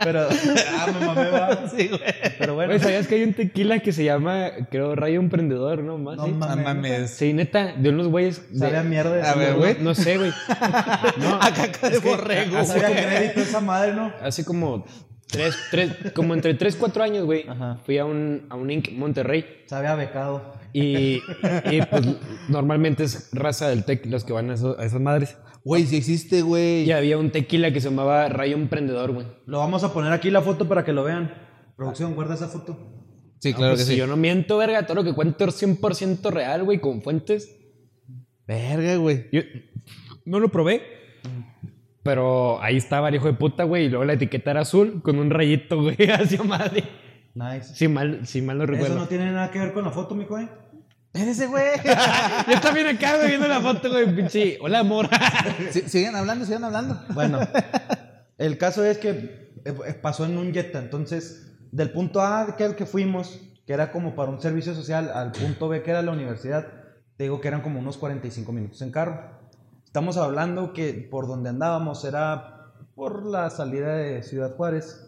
Pero, 0.00 0.28
ah, 0.30 0.86
me 0.98 1.06
mamé, 1.06 1.30
va. 1.30 1.68
Sí, 1.68 1.88
güey. 1.88 2.00
Pero 2.38 2.54
bueno, 2.54 2.70
Güey, 2.70 2.80
¿sabías 2.80 3.08
que 3.08 3.16
hay 3.16 3.24
un 3.24 3.34
tequila 3.34 3.80
que 3.80 3.92
se 3.92 4.04
llama, 4.04 4.50
creo, 4.70 4.94
Rayo 4.94 5.18
Emprendedor, 5.18 5.82
no? 5.82 5.98
Más, 5.98 6.16
no 6.16 6.24
sí? 6.26 6.30
No 6.30 6.36
mames. 6.38 6.64
mames. 6.64 7.10
Sí, 7.10 7.32
neta, 7.32 7.72
de 7.76 7.88
unos 7.88 8.06
güeyes. 8.06 8.52
de- 8.52 8.58
Sabe 8.60 8.78
a 8.78 8.82
mierda. 8.84 9.28
A 9.30 9.34
ver, 9.34 9.52
no, 9.52 9.58
güey. 9.58 9.76
No 9.80 9.94
sé, 9.94 10.16
güey. 10.18 10.30
No, 11.18 11.34
A 11.42 11.52
caca 11.52 11.90
de 11.90 11.98
borrego, 11.98 12.58
hace 12.58 12.80
como- 12.80 12.94
crédito 12.94 13.40
esa 13.40 13.60
madre, 13.60 13.92
¿no? 13.94 14.12
Hace 14.22 14.44
como 14.44 14.84
tres, 15.26 15.56
tres, 15.70 15.92
como 16.14 16.32
entre 16.34 16.54
3, 16.54 16.76
4 16.76 17.02
años, 17.02 17.24
güey. 17.24 17.48
Ajá. 17.48 17.78
Fui 17.84 17.98
a 17.98 18.04
un, 18.04 18.46
a 18.50 18.54
un 18.54 18.70
Inc. 18.70 18.92
Monterrey. 18.92 19.44
Sabe 19.66 19.88
a 19.88 19.96
becado. 19.96 20.54
Y, 20.72 21.20
y, 21.70 21.82
pues 21.90 22.06
normalmente 22.48 23.02
es 23.02 23.30
raza 23.32 23.68
del 23.68 23.84
tech 23.84 24.06
los 24.06 24.22
que 24.24 24.32
van 24.32 24.50
a, 24.50 24.54
eso- 24.54 24.76
a 24.78 24.84
esas 24.84 25.00
madres. 25.00 25.36
Güey, 25.68 25.84
si 25.84 25.98
existe, 25.98 26.40
güey. 26.40 26.84
Y 26.84 26.92
había 26.92 27.18
un 27.18 27.30
tequila 27.30 27.70
que 27.70 27.82
se 27.82 27.90
llamaba 27.90 28.26
Rayo 28.30 28.56
Emprendedor, 28.56 29.12
güey. 29.12 29.26
Lo 29.44 29.58
vamos 29.58 29.84
a 29.84 29.92
poner 29.92 30.14
aquí 30.14 30.30
la 30.30 30.40
foto 30.40 30.66
para 30.66 30.82
que 30.82 30.94
lo 30.94 31.04
vean. 31.04 31.30
Producción, 31.76 32.14
guarda 32.14 32.32
esa 32.36 32.48
foto. 32.48 32.78
Sí, 33.38 33.52
claro 33.52 33.74
Pues 33.74 33.82
que 33.82 33.86
si 33.88 33.92
sí. 33.92 33.98
yo 33.98 34.06
no 34.06 34.16
miento, 34.16 34.56
verga, 34.56 34.86
todo 34.86 34.94
lo 34.94 35.04
que 35.04 35.12
cuento 35.12 35.44
es 35.44 35.62
100% 35.62 36.30
real, 36.30 36.64
güey, 36.64 36.80
con 36.80 37.02
fuentes. 37.02 37.54
Verga, 38.46 38.96
güey. 38.96 39.26
Yo 39.30 39.42
no 40.24 40.40
lo 40.40 40.48
probé. 40.48 40.80
Pero 42.02 42.62
ahí 42.62 42.78
estaba 42.78 43.10
el 43.10 43.16
hijo 43.16 43.26
de 43.26 43.34
puta, 43.34 43.64
güey. 43.64 43.84
Y 43.84 43.88
luego 43.90 44.06
la 44.06 44.14
etiqueta 44.14 44.52
era 44.52 44.62
azul 44.62 45.02
con 45.02 45.18
un 45.18 45.28
rayito, 45.28 45.82
güey, 45.82 45.96
hacia 46.10 46.42
madre. 46.44 46.84
Nice. 47.34 47.74
Si 47.74 47.88
mal, 47.88 48.26
si 48.26 48.40
mal 48.40 48.56
no 48.56 48.64
Eso 48.64 48.72
recuerdo. 48.72 48.96
no 48.96 49.06
tiene 49.06 49.26
nada 49.26 49.50
que 49.50 49.58
ver 49.58 49.74
con 49.74 49.84
la 49.84 49.90
foto, 49.90 50.14
mijo, 50.14 50.38
¿eh? 50.38 50.48
Espérese, 51.18 51.48
güey. 51.48 51.64
Yo 52.48 52.60
también 52.60 52.86
acá, 52.86 53.16
güey, 53.16 53.30
viendo 53.30 53.48
la 53.48 53.60
foto, 53.60 53.90
güey, 53.90 54.14
pinche. 54.14 54.56
Hola, 54.60 54.78
amor. 54.80 55.08
Sí, 55.72 55.82
sigan 55.88 56.14
hablando, 56.14 56.44
sigan 56.44 56.62
hablando. 56.62 57.00
Bueno, 57.12 57.40
el 58.38 58.56
caso 58.56 58.84
es 58.84 58.98
que 58.98 59.08
eh, 59.64 59.74
eh, 59.86 59.94
pasó 60.00 60.26
en 60.26 60.38
un 60.38 60.52
Jetta. 60.52 60.78
Entonces, 60.78 61.56
del 61.72 61.90
punto 61.90 62.20
A 62.20 62.54
que 62.56 62.76
que 62.76 62.86
fuimos, 62.86 63.40
que 63.66 63.72
era 63.72 63.90
como 63.90 64.14
para 64.14 64.30
un 64.30 64.40
servicio 64.40 64.74
social, 64.76 65.10
al 65.12 65.32
punto 65.32 65.68
B 65.68 65.82
que 65.82 65.90
era 65.90 66.02
la 66.02 66.12
universidad, 66.12 66.68
te 67.16 67.24
digo 67.24 67.40
que 67.40 67.48
eran 67.48 67.62
como 67.62 67.80
unos 67.80 67.98
45 67.98 68.52
minutos 68.52 68.80
en 68.82 68.92
carro. 68.92 69.20
Estamos 69.84 70.18
hablando 70.18 70.72
que 70.72 71.08
por 71.10 71.26
donde 71.26 71.48
andábamos 71.50 72.04
era 72.04 72.74
por 72.94 73.26
la 73.26 73.50
salida 73.50 73.96
de 73.96 74.22
Ciudad 74.22 74.54
Juárez. 74.54 75.07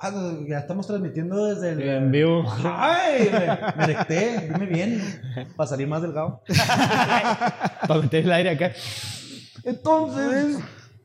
Ah, 0.00 0.12
ya 0.46 0.58
estamos 0.60 0.86
transmitiendo 0.86 1.46
desde 1.46 1.72
el... 1.72 1.82
En 1.82 2.12
vivo. 2.12 2.44
¡Ay! 2.64 3.30
Me, 3.32 3.86
me 3.86 4.48
dime 4.48 4.66
bien, 4.66 5.02
para 5.56 5.68
salir 5.68 5.88
más 5.88 6.02
delgado. 6.02 6.40
Para 7.88 8.00
meter 8.00 8.24
el 8.24 8.32
aire 8.32 8.50
acá. 8.50 8.72
Entonces, 9.64 10.58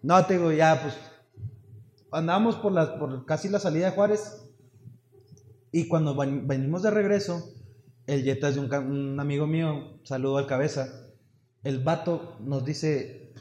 no, 0.04 0.24
te 0.26 0.38
digo, 0.38 0.52
ya, 0.52 0.80
pues, 0.80 0.96
andábamos 2.12 2.56
por, 2.58 2.72
la, 2.72 3.00
por 3.00 3.26
casi 3.26 3.50
la 3.50 3.60
salida 3.60 3.88
de 3.88 3.96
Juárez. 3.96 4.46
Y 5.72 5.88
cuando 5.88 6.16
ven- 6.16 6.48
venimos 6.48 6.84
de 6.84 6.92
regreso, 6.92 7.52
el 8.06 8.24
Jetta 8.24 8.50
es 8.50 8.56
de 8.56 8.62
un, 8.62 9.20
amigo 9.20 9.48
mío, 9.48 10.00
saludo 10.04 10.38
al 10.38 10.46
cabeza. 10.46 10.88
El 11.64 11.84
vato 11.84 12.38
nos 12.42 12.64
dice, 12.64 13.34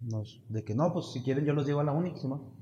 nos, 0.00 0.40
de 0.48 0.62
que 0.62 0.76
no, 0.76 0.92
pues 0.92 1.06
si 1.12 1.22
quieren 1.24 1.44
yo 1.44 1.52
los 1.52 1.66
llevo 1.66 1.80
a 1.80 1.84
la 1.84 1.92
uni, 1.92 2.16
Simón. 2.16 2.53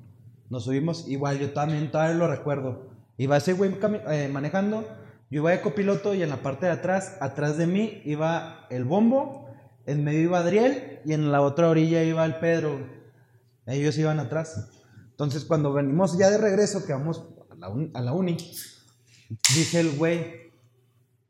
Nos 0.52 0.64
subimos, 0.64 1.08
igual 1.08 1.38
yo 1.38 1.50
también 1.54 1.90
todavía 1.90 2.14
lo 2.14 2.28
recuerdo. 2.28 2.90
Iba 3.16 3.38
ese 3.38 3.54
güey 3.54 3.74
eh, 4.10 4.28
manejando, 4.30 4.86
yo 5.30 5.40
iba 5.40 5.50
de 5.50 5.62
copiloto 5.62 6.12
y 6.14 6.22
en 6.22 6.28
la 6.28 6.42
parte 6.42 6.66
de 6.66 6.72
atrás, 6.72 7.16
atrás 7.22 7.56
de 7.56 7.66
mí, 7.66 8.02
iba 8.04 8.66
el 8.68 8.84
bombo, 8.84 9.46
en 9.86 10.04
medio 10.04 10.20
iba 10.20 10.40
Adriel 10.40 11.00
y 11.06 11.14
en 11.14 11.32
la 11.32 11.40
otra 11.40 11.70
orilla 11.70 12.02
iba 12.04 12.22
el 12.26 12.34
Pedro. 12.36 12.86
Ellos 13.64 13.96
iban 13.96 14.20
atrás. 14.20 14.68
Entonces 15.08 15.46
cuando 15.46 15.72
venimos 15.72 16.18
ya 16.18 16.28
de 16.28 16.36
regreso, 16.36 16.84
que 16.84 16.92
vamos 16.92 17.24
a 17.50 17.54
la, 17.54 17.70
uni- 17.70 17.90
a 17.94 18.02
el 19.74 19.92
güey, 19.96 20.52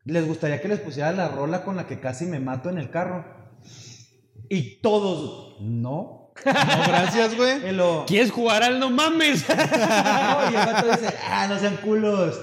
les 0.05 0.27
gustaría 0.27 0.61
que 0.61 0.67
les 0.67 0.81
pusiera 0.81 1.13
la 1.13 1.29
rola 1.29 1.63
con 1.65 1.77
la 1.77 1.87
que 1.87 2.01
casi 2.01 2.25
me 2.27 2.41
mato 2.41 2.71
en 2.71 2.79
el 2.79 2.91
carro. 2.91 3.25
Y 4.49 4.81
todos, 4.81 5.61
no. 5.61 6.22
No, 6.45 6.53
gracias, 6.89 7.37
güey. 7.37 7.61
¿Quieres 8.07 8.31
jugar 8.31 8.63
al 8.63 8.79
no 8.79 8.91
mames? 8.91 9.49
no, 9.49 9.55
y 9.55 10.55
el 10.55 10.67
vato 10.67 10.91
dice, 10.91 11.15
ah, 11.29 11.47
no 11.49 11.59
sean 11.59 11.77
culos. 11.77 12.41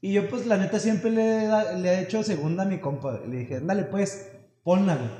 Y 0.00 0.12
yo, 0.12 0.28
pues, 0.28 0.46
la 0.46 0.56
neta, 0.56 0.78
siempre 0.78 1.10
le, 1.10 1.78
le 1.80 1.88
he 1.88 2.02
hecho 2.02 2.22
segunda 2.22 2.64
a 2.64 2.66
mi 2.66 2.78
compa. 2.78 3.20
Le 3.26 3.38
dije, 3.38 3.60
dale, 3.60 3.84
pues, 3.84 4.28
ponla, 4.62 4.96
güey. 4.96 5.10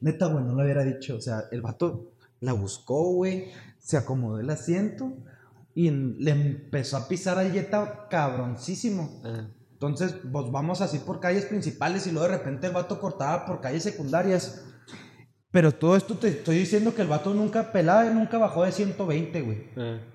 Neta, 0.00 0.26
güey, 0.26 0.44
no 0.44 0.54
lo 0.54 0.62
hubiera 0.62 0.84
dicho. 0.84 1.16
O 1.16 1.20
sea, 1.20 1.44
el 1.50 1.60
vato 1.60 2.12
la 2.40 2.52
buscó, 2.52 3.12
güey. 3.12 3.50
Se 3.78 3.96
acomodó 3.96 4.40
el 4.40 4.50
asiento. 4.50 5.12
Y 5.74 5.90
le 5.90 6.30
empezó 6.30 6.96
a 6.96 7.06
pisar 7.06 7.38
al 7.38 7.52
Jetta 7.52 8.08
cabroncísimo. 8.10 9.22
Entonces, 9.72 10.12
pues 10.32 10.50
vamos 10.50 10.80
así 10.80 10.98
por 10.98 11.20
calles 11.20 11.44
principales 11.44 12.04
y 12.08 12.10
luego 12.10 12.28
de 12.28 12.38
repente 12.38 12.66
el 12.66 12.72
vato 12.72 12.98
cortaba 12.98 13.46
por 13.46 13.60
calles 13.60 13.84
secundarias. 13.84 14.64
Pero 15.50 15.72
todo 15.72 15.96
esto 15.96 16.14
te 16.14 16.28
estoy 16.28 16.58
diciendo 16.58 16.94
que 16.94 17.02
el 17.02 17.08
vato 17.08 17.32
nunca 17.32 17.72
pelaba 17.72 18.06
y 18.06 18.14
nunca 18.14 18.36
bajó 18.36 18.64
de 18.64 18.72
120, 18.72 19.40
güey. 19.40 19.64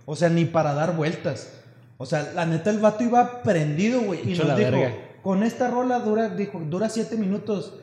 O 0.06 0.16
sea, 0.16 0.30
ni 0.30 0.46
para 0.46 0.74
dar 0.74 0.96
vueltas. 0.96 1.52
O 1.98 2.06
sea, 2.06 2.34
la 2.34 2.46
neta 2.46 2.70
el 2.70 2.80
vato 2.80 3.04
iba 3.04 3.42
prendido, 3.42 4.02
güey. 4.02 4.32
Y 4.32 4.38
nos 4.38 4.48
la 4.48 4.56
dijo, 4.56 4.72
verga. 4.72 4.96
con 5.24 5.42
esta 5.44 5.70
rola 5.70 6.00
dura, 6.00 6.30
dijo, 6.30 6.60
dura 6.60 6.90
7 6.90 7.18
minutos. 7.18 7.80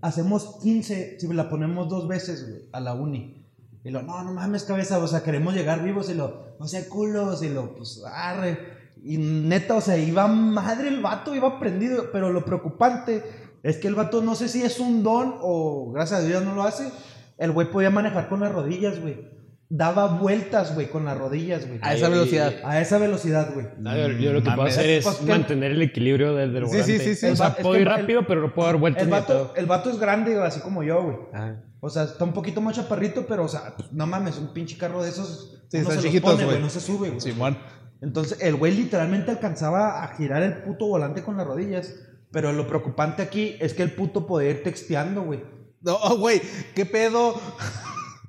Hacemos 0.00 0.58
15 0.62 1.20
si 1.20 1.32
la 1.32 1.48
ponemos 1.48 1.88
dos 1.88 2.08
veces, 2.08 2.48
güey, 2.48 2.62
a 2.72 2.80
la 2.80 2.94
uni. 2.94 3.46
Y 3.84 3.90
lo, 3.90 4.02
no, 4.02 4.24
no 4.24 4.32
mames, 4.32 4.64
cabeza, 4.64 4.98
o 4.98 5.06
sea, 5.06 5.22
queremos 5.22 5.54
llegar 5.54 5.84
vivos. 5.84 6.10
Y 6.10 6.14
lo, 6.14 6.56
no 6.58 6.66
sea 6.66 6.88
culos. 6.88 7.44
Y 7.44 7.48
lo, 7.50 7.76
pues, 7.76 8.02
arre. 8.12 8.74
Y 9.04 9.18
neta, 9.18 9.76
o 9.76 9.80
sea, 9.80 9.96
iba 9.96 10.26
madre 10.26 10.88
el 10.88 11.00
vato, 11.00 11.32
iba 11.32 11.60
prendido. 11.60 12.10
Pero 12.10 12.32
lo 12.32 12.44
preocupante 12.44 13.22
es 13.62 13.76
que 13.78 13.88
el 13.88 13.94
vato, 13.94 14.22
no 14.22 14.34
sé 14.34 14.48
si 14.48 14.62
es 14.62 14.78
un 14.80 15.02
don 15.02 15.36
o 15.40 15.90
gracias 15.92 16.20
a 16.20 16.24
Dios 16.24 16.44
no 16.44 16.54
lo 16.54 16.62
hace. 16.62 16.90
El 17.38 17.52
güey 17.52 17.70
podía 17.70 17.90
manejar 17.90 18.28
con 18.28 18.40
las 18.40 18.52
rodillas, 18.52 19.00
güey. 19.00 19.34
Daba 19.68 20.06
vueltas, 20.18 20.74
güey, 20.74 20.88
con 20.88 21.04
las 21.04 21.18
rodillas, 21.18 21.66
güey. 21.66 21.80
A 21.82 21.94
esa 21.94 22.08
velocidad. 22.08 22.54
A 22.64 22.80
esa 22.80 22.98
velocidad, 22.98 23.52
güey. 23.52 23.66
No, 23.78 23.96
yo, 23.96 24.08
yo 24.10 24.32
lo 24.32 24.42
que 24.42 24.50
puedo 24.52 24.68
hacer 24.68 24.88
es 24.88 25.04
Pues 25.04 25.16
que- 25.16 25.24
mantener 25.26 25.72
el 25.72 25.82
equilibrio 25.82 26.34
del, 26.36 26.52
del 26.54 26.64
Sí, 26.66 26.70
volante. 26.70 26.98
sí, 27.00 27.04
sí, 27.04 27.14
sí. 27.16 27.26
O 27.26 27.36
sea, 27.36 27.48
va- 27.48 27.56
puedo 27.56 27.74
ir 27.74 27.82
el- 27.82 27.88
rápido, 27.88 28.26
pero 28.28 28.42
no 28.42 28.54
puedo 28.54 28.68
dar 28.68 28.76
vueltas 28.76 29.02
El 29.02 29.08
vato, 29.10 29.52
el 29.56 29.66
vato 29.66 29.90
es 29.90 29.98
grande, 29.98 30.40
así 30.40 30.60
como 30.60 30.84
yo, 30.84 31.02
güey. 31.02 31.16
Ah. 31.34 31.54
O 31.80 31.90
sea, 31.90 32.04
está 32.04 32.24
un 32.24 32.32
poquito 32.32 32.60
más 32.60 32.76
chaparrito, 32.76 33.26
pero, 33.26 33.44
o 33.44 33.48
sea, 33.48 33.74
pues, 33.76 33.92
no 33.92 34.06
mames, 34.06 34.38
un 34.38 34.52
pinche 34.52 34.78
carro 34.78 35.02
de 35.02 35.08
esos. 35.10 35.64
Sí, 35.68 35.78
están 35.78 35.90
se 35.90 35.94
los 35.96 36.04
chiquitos, 36.04 36.32
pone, 36.32 36.44
güey. 36.44 36.60
No 36.60 36.70
se 36.70 36.80
sube, 36.80 37.08
güey. 37.08 37.20
Simón. 37.20 37.58
Entonces, 38.00 38.38
el 38.40 38.54
güey 38.54 38.72
literalmente 38.72 39.32
alcanzaba 39.32 40.04
a 40.04 40.14
girar 40.16 40.42
el 40.44 40.58
puto 40.62 40.86
volante 40.86 41.22
con 41.24 41.36
las 41.36 41.46
rodillas. 41.46 41.92
Pero 42.36 42.52
lo 42.52 42.66
preocupante 42.66 43.22
aquí 43.22 43.56
es 43.60 43.72
que 43.72 43.82
el 43.82 43.92
puto 43.92 44.26
podía 44.26 44.50
ir 44.50 44.62
texteando, 44.62 45.22
güey. 45.22 45.40
No, 45.80 46.18
güey, 46.18 46.42
¿qué 46.74 46.84
pedo? 46.84 47.40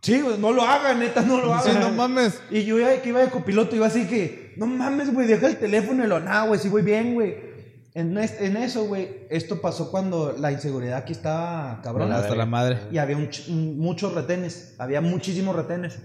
Sí, 0.02 0.22
güey, 0.22 0.38
no 0.38 0.54
lo 0.54 0.62
hagan, 0.62 1.00
neta, 1.00 1.24
no 1.24 1.42
lo 1.42 1.48
Sí, 1.62 1.72
hagan. 1.72 1.82
no 1.82 1.92
mames. 1.92 2.42
Y 2.50 2.64
yo 2.64 2.80
ya 2.80 3.02
que 3.02 3.10
iba 3.10 3.20
de 3.20 3.30
copiloto, 3.30 3.76
iba 3.76 3.86
así 3.88 4.08
que, 4.08 4.54
no 4.56 4.66
mames, 4.66 5.14
güey, 5.14 5.28
deja 5.28 5.48
el 5.48 5.58
teléfono 5.58 6.06
y 6.06 6.08
lo, 6.08 6.22
nah, 6.22 6.46
güey, 6.48 6.58
sí 6.58 6.70
voy 6.70 6.84
bien, 6.84 7.16
güey. 7.16 7.36
En, 7.96 8.18
es- 8.18 8.40
en 8.40 8.56
eso, 8.56 8.86
güey, 8.86 9.28
esto 9.30 9.60
pasó 9.60 9.92
cuando 9.92 10.34
la 10.40 10.54
inseguridad 10.54 11.00
aquí 11.00 11.12
estaba 11.12 11.82
cabrón. 11.84 12.10
Hasta 12.14 12.34
la 12.34 12.46
madre. 12.46 12.80
Y 12.94 13.00
había 13.00 13.18
un 13.18 13.28
ch- 13.28 13.50
un- 13.50 13.78
muchos 13.78 14.14
retenes, 14.14 14.76
había 14.80 15.02
muchísimos 15.02 15.54
retenes. 15.54 16.00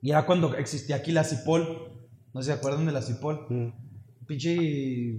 Y 0.00 0.12
era 0.12 0.24
cuando 0.24 0.54
existía 0.56 0.96
aquí 0.96 1.12
la 1.12 1.24
CIPOL. 1.24 1.66
No 2.32 2.40
sé 2.40 2.46
si 2.46 2.52
se 2.54 2.58
acuerdan 2.58 2.86
de 2.86 2.92
la 2.92 3.02
Cipol. 3.02 3.44
Mm. 3.50 3.68
Pinche. 4.26 5.18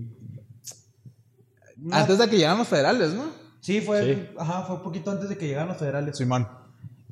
Una- 1.81 2.01
Antes 2.01 2.17
de 2.17 2.29
que 2.29 2.37
llegaran 2.37 2.57
los 2.59 2.67
federales, 2.67 3.13
¿no? 3.13 3.25
Sí, 3.59 3.81
fue, 3.81 4.03
Sí. 4.15 4.29
Ajá, 4.37 4.63
fue 4.63 4.75
un 4.77 4.83
poquito 4.83 5.11
antes 5.11 5.27
de 5.29 5.37
que 5.37 5.47
llegaran 5.47 5.69
los 5.69 5.77
federales. 5.77 6.17
Simón. 6.17 6.47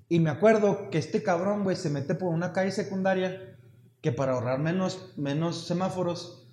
Y 0.10 0.20
me 0.20 0.30
acuerdo 0.30 0.90
que 0.92 0.98
este 1.00 1.24
cabrón, 1.24 1.64
güey, 1.64 1.76
se 1.76 1.90
mete 1.90 2.14
por 2.16 2.30
una 2.34 2.54
calle 2.54 2.72
secundaria 2.72 3.56
que 4.02 4.12
para 4.12 4.34
ahorrar 4.34 4.60
menos, 4.60 5.14
menos 5.18 5.66
semáforos. 5.66 6.46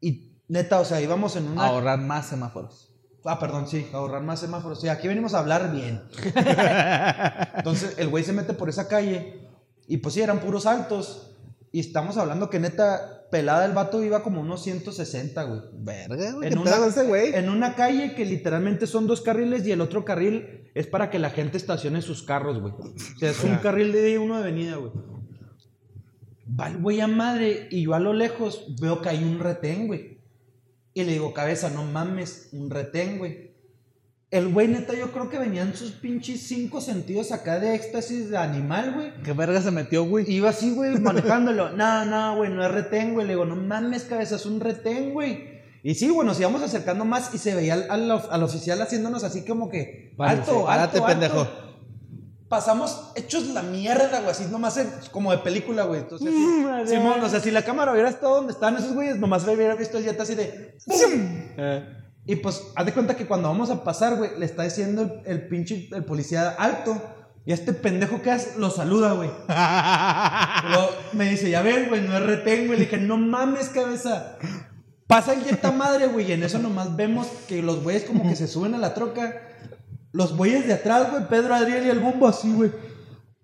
Y 0.00 0.32
neta, 0.48 0.80
o 0.80 0.84
sea, 0.84 1.00
íbamos 1.00 1.36
en 1.36 1.46
una. 1.48 1.66
Ahorrar 1.66 1.98
más 2.00 2.26
semáforos. 2.26 2.86
Ah, 3.24 3.38
perdón, 3.38 3.68
sí, 3.68 3.86
ahorrar 3.92 4.22
más 4.22 4.40
semáforos. 4.40 4.80
Sí, 4.80 4.88
aquí 4.88 5.06
venimos 5.06 5.34
a 5.34 5.40
hablar 5.40 5.70
bien. 5.72 6.02
Entonces, 7.54 7.94
el 7.98 8.08
güey 8.08 8.24
se 8.24 8.32
mete 8.32 8.54
por 8.54 8.68
esa 8.68 8.88
calle 8.88 9.46
y 9.86 9.98
pues 9.98 10.14
sí, 10.14 10.20
eran 10.22 10.40
puros 10.40 10.66
altos. 10.66 11.30
Y 11.70 11.80
estamos 11.80 12.16
hablando 12.16 12.48
que 12.48 12.58
neta, 12.58 13.17
pelada 13.30 13.64
el 13.66 13.72
vato 13.72 14.02
iba 14.02 14.22
como 14.22 14.40
unos 14.40 14.62
160, 14.62 15.42
güey. 15.44 15.60
Verga, 15.74 16.32
güey. 16.32 16.48
En 16.48 16.54
¿Qué 16.54 16.58
una, 16.60 16.70
pedo 16.70 16.80
con 16.80 16.88
ese 16.88 17.04
güey? 17.04 17.34
en 17.34 17.48
una 17.48 17.74
calle 17.74 18.14
que 18.14 18.24
literalmente 18.24 18.86
son 18.86 19.06
dos 19.06 19.20
carriles 19.20 19.66
y 19.66 19.72
el 19.72 19.80
otro 19.80 20.04
carril 20.04 20.70
es 20.74 20.86
para 20.86 21.10
que 21.10 21.18
la 21.18 21.30
gente 21.30 21.56
estacione 21.56 22.02
sus 22.02 22.22
carros, 22.22 22.60
güey. 22.60 22.72
O 22.72 23.18
sea, 23.18 23.30
es 23.30 23.42
un 23.44 23.56
carril 23.56 23.92
de 23.92 24.10
y 24.12 24.16
uno 24.16 24.36
de 24.36 24.42
avenida, 24.42 24.76
güey. 24.76 24.92
Va 26.58 26.68
el 26.68 26.78
güey 26.78 27.00
a 27.00 27.08
madre 27.08 27.68
y 27.70 27.82
yo 27.82 27.94
a 27.94 28.00
lo 28.00 28.12
lejos 28.12 28.74
veo 28.80 29.02
que 29.02 29.10
hay 29.10 29.22
un 29.22 29.38
retén, 29.38 29.86
güey. 29.86 30.18
Y 30.94 31.04
le 31.04 31.12
digo, 31.12 31.34
cabeza, 31.34 31.70
no 31.70 31.84
mames, 31.84 32.48
un 32.52 32.70
retén, 32.70 33.18
güey. 33.18 33.47
El 34.30 34.52
güey, 34.52 34.68
neta, 34.68 34.92
yo 34.92 35.10
creo 35.10 35.30
que 35.30 35.38
venían 35.38 35.74
sus 35.74 35.92
pinches 35.92 36.46
cinco 36.46 36.82
sentidos 36.82 37.32
acá 37.32 37.58
de 37.58 37.74
éxtasis 37.74 38.28
de 38.28 38.36
animal, 38.36 38.92
güey. 38.94 39.12
¿Qué 39.24 39.32
verga 39.32 39.62
se 39.62 39.70
metió, 39.70 40.04
güey? 40.04 40.30
Iba 40.30 40.50
así, 40.50 40.74
güey, 40.74 40.98
manejándolo. 41.00 41.70
No, 41.76 42.04
no, 42.04 42.36
güey, 42.36 42.50
no 42.50 42.62
es 42.62 42.70
retén, 42.70 43.14
güey. 43.14 43.26
Le 43.26 43.32
digo, 43.32 43.46
no 43.46 43.56
mames, 43.56 44.02
cabeza, 44.04 44.36
es 44.36 44.44
un 44.44 44.60
retén, 44.60 45.14
güey. 45.14 45.58
Y 45.82 45.94
sí, 45.94 46.10
güey, 46.10 46.26
nos 46.26 46.38
íbamos 46.38 46.60
acercando 46.62 47.06
más 47.06 47.32
y 47.34 47.38
se 47.38 47.54
veía 47.54 47.72
al, 47.74 47.90
al, 47.90 48.10
al 48.30 48.42
oficial 48.42 48.82
haciéndonos 48.82 49.24
así 49.24 49.46
como 49.46 49.70
que, 49.70 50.12
Párate, 50.18 50.40
alto, 50.50 50.64
párate, 50.66 50.96
alto, 50.98 51.06
pendejo. 51.06 51.40
alto. 51.40 51.68
Pasamos 52.50 53.12
hechos 53.14 53.46
la 53.48 53.62
mierda, 53.62 54.18
güey, 54.20 54.30
así 54.30 54.44
nomás 54.50 54.78
como 55.10 55.30
de 55.32 55.38
película, 55.38 55.84
güey. 55.84 56.00
Entonces, 56.00 56.30
Mm, 56.30 56.66
así, 56.66 56.94
Simón, 56.96 57.22
o 57.22 57.28
sea, 57.28 57.40
si 57.40 57.50
la 57.50 57.62
cámara 57.62 57.92
hubiera 57.92 58.08
estado 58.10 58.36
donde 58.36 58.52
estaban 58.52 58.76
esos 58.76 58.92
güeyes, 58.94 59.18
nomás 59.18 59.46
hubiera 59.46 59.74
visto 59.74 59.98
el 59.98 60.04
jet 60.04 60.20
así 60.20 60.34
de... 60.34 60.74
¡pum! 60.86 61.28
Eh, 61.58 61.94
Y 62.28 62.36
pues, 62.36 62.62
haz 62.76 62.84
de 62.84 62.92
cuenta 62.92 63.16
que 63.16 63.24
cuando 63.24 63.48
vamos 63.48 63.70
a 63.70 63.82
pasar, 63.82 64.16
güey, 64.16 64.38
le 64.38 64.44
está 64.44 64.62
diciendo 64.62 65.00
el, 65.00 65.22
el 65.24 65.48
pinche, 65.48 65.88
el 65.92 66.04
policía 66.04 66.50
alto. 66.50 67.00
Y 67.46 67.52
a 67.52 67.54
este 67.54 67.72
pendejo 67.72 68.20
que 68.20 68.30
hace, 68.30 68.58
lo 68.58 68.68
saluda, 68.68 69.12
güey. 69.12 69.30
Me 71.14 71.30
dice, 71.30 71.48
ya 71.48 71.62
ven, 71.62 71.88
güey, 71.88 72.02
no 72.02 72.14
es 72.18 72.22
retén, 72.26 72.66
güey. 72.66 72.78
Le 72.78 72.84
dije, 72.84 72.98
no 72.98 73.16
mames, 73.16 73.70
cabeza. 73.70 74.36
Pasa 75.06 75.32
el 75.32 75.42
jet 75.42 75.64
a 75.64 75.72
madre, 75.72 76.08
güey. 76.08 76.28
Y 76.28 76.32
en 76.32 76.42
eso 76.42 76.58
nomás 76.58 76.94
vemos 76.96 77.28
que 77.48 77.62
los 77.62 77.82
güeyes 77.82 78.04
como 78.04 78.28
que 78.28 78.36
se 78.36 78.46
suben 78.46 78.74
a 78.74 78.78
la 78.78 78.92
troca. 78.92 79.34
Los 80.12 80.36
güeyes 80.36 80.66
de 80.66 80.74
atrás, 80.74 81.10
güey, 81.10 81.26
Pedro, 81.28 81.54
Adriel 81.54 81.86
y 81.86 81.88
el 81.88 82.00
bombo 82.00 82.28
así, 82.28 82.52
güey. 82.52 82.70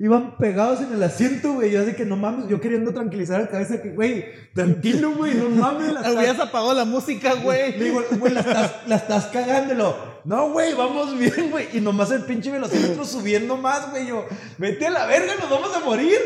Iban 0.05 0.37
pegados 0.37 0.83
en 0.83 0.93
el 0.93 1.03
asiento, 1.03 1.55
güey. 1.55 1.71
Yo 1.71 1.81
así 1.81 1.95
que 1.95 2.05
no 2.05 2.15
mames, 2.15 2.47
yo 2.47 2.61
queriendo 2.61 2.93
tranquilizar 2.93 3.41
la 3.41 3.49
cabeza 3.49 3.81
que, 3.81 3.89
güey, 3.89 4.27
tranquilo, 4.53 5.13
güey, 5.13 5.33
no 5.33 5.49
mames. 5.49 5.95
la 5.95 6.01
Hubieras 6.13 6.39
apagado 6.41 6.75
la 6.75 6.85
música, 6.85 7.33
güey. 7.37 7.79
le 7.79 7.85
digo, 7.87 8.03
güey, 8.19 8.35
la 8.35 8.41
estás, 8.41 8.73
la 8.87 8.97
estás 8.97 9.25
cagándolo. 9.29 9.97
No, 10.27 10.51
güey, 10.51 10.75
vamos 10.75 11.19
bien, 11.19 11.51
güey. 11.51 11.69
Y 11.73 11.81
nomás 11.81 12.11
el 12.11 12.21
pinche 12.25 12.51
velocímetro 12.51 13.03
subiendo 13.07 13.57
más, 13.57 13.91
güey. 13.93 14.09
Yo, 14.09 14.27
vete 14.59 14.89
a 14.89 14.91
la 14.91 15.07
verga, 15.07 15.37
nos 15.41 15.49
vamos 15.49 15.75
a 15.75 15.81
morir. 15.81 16.19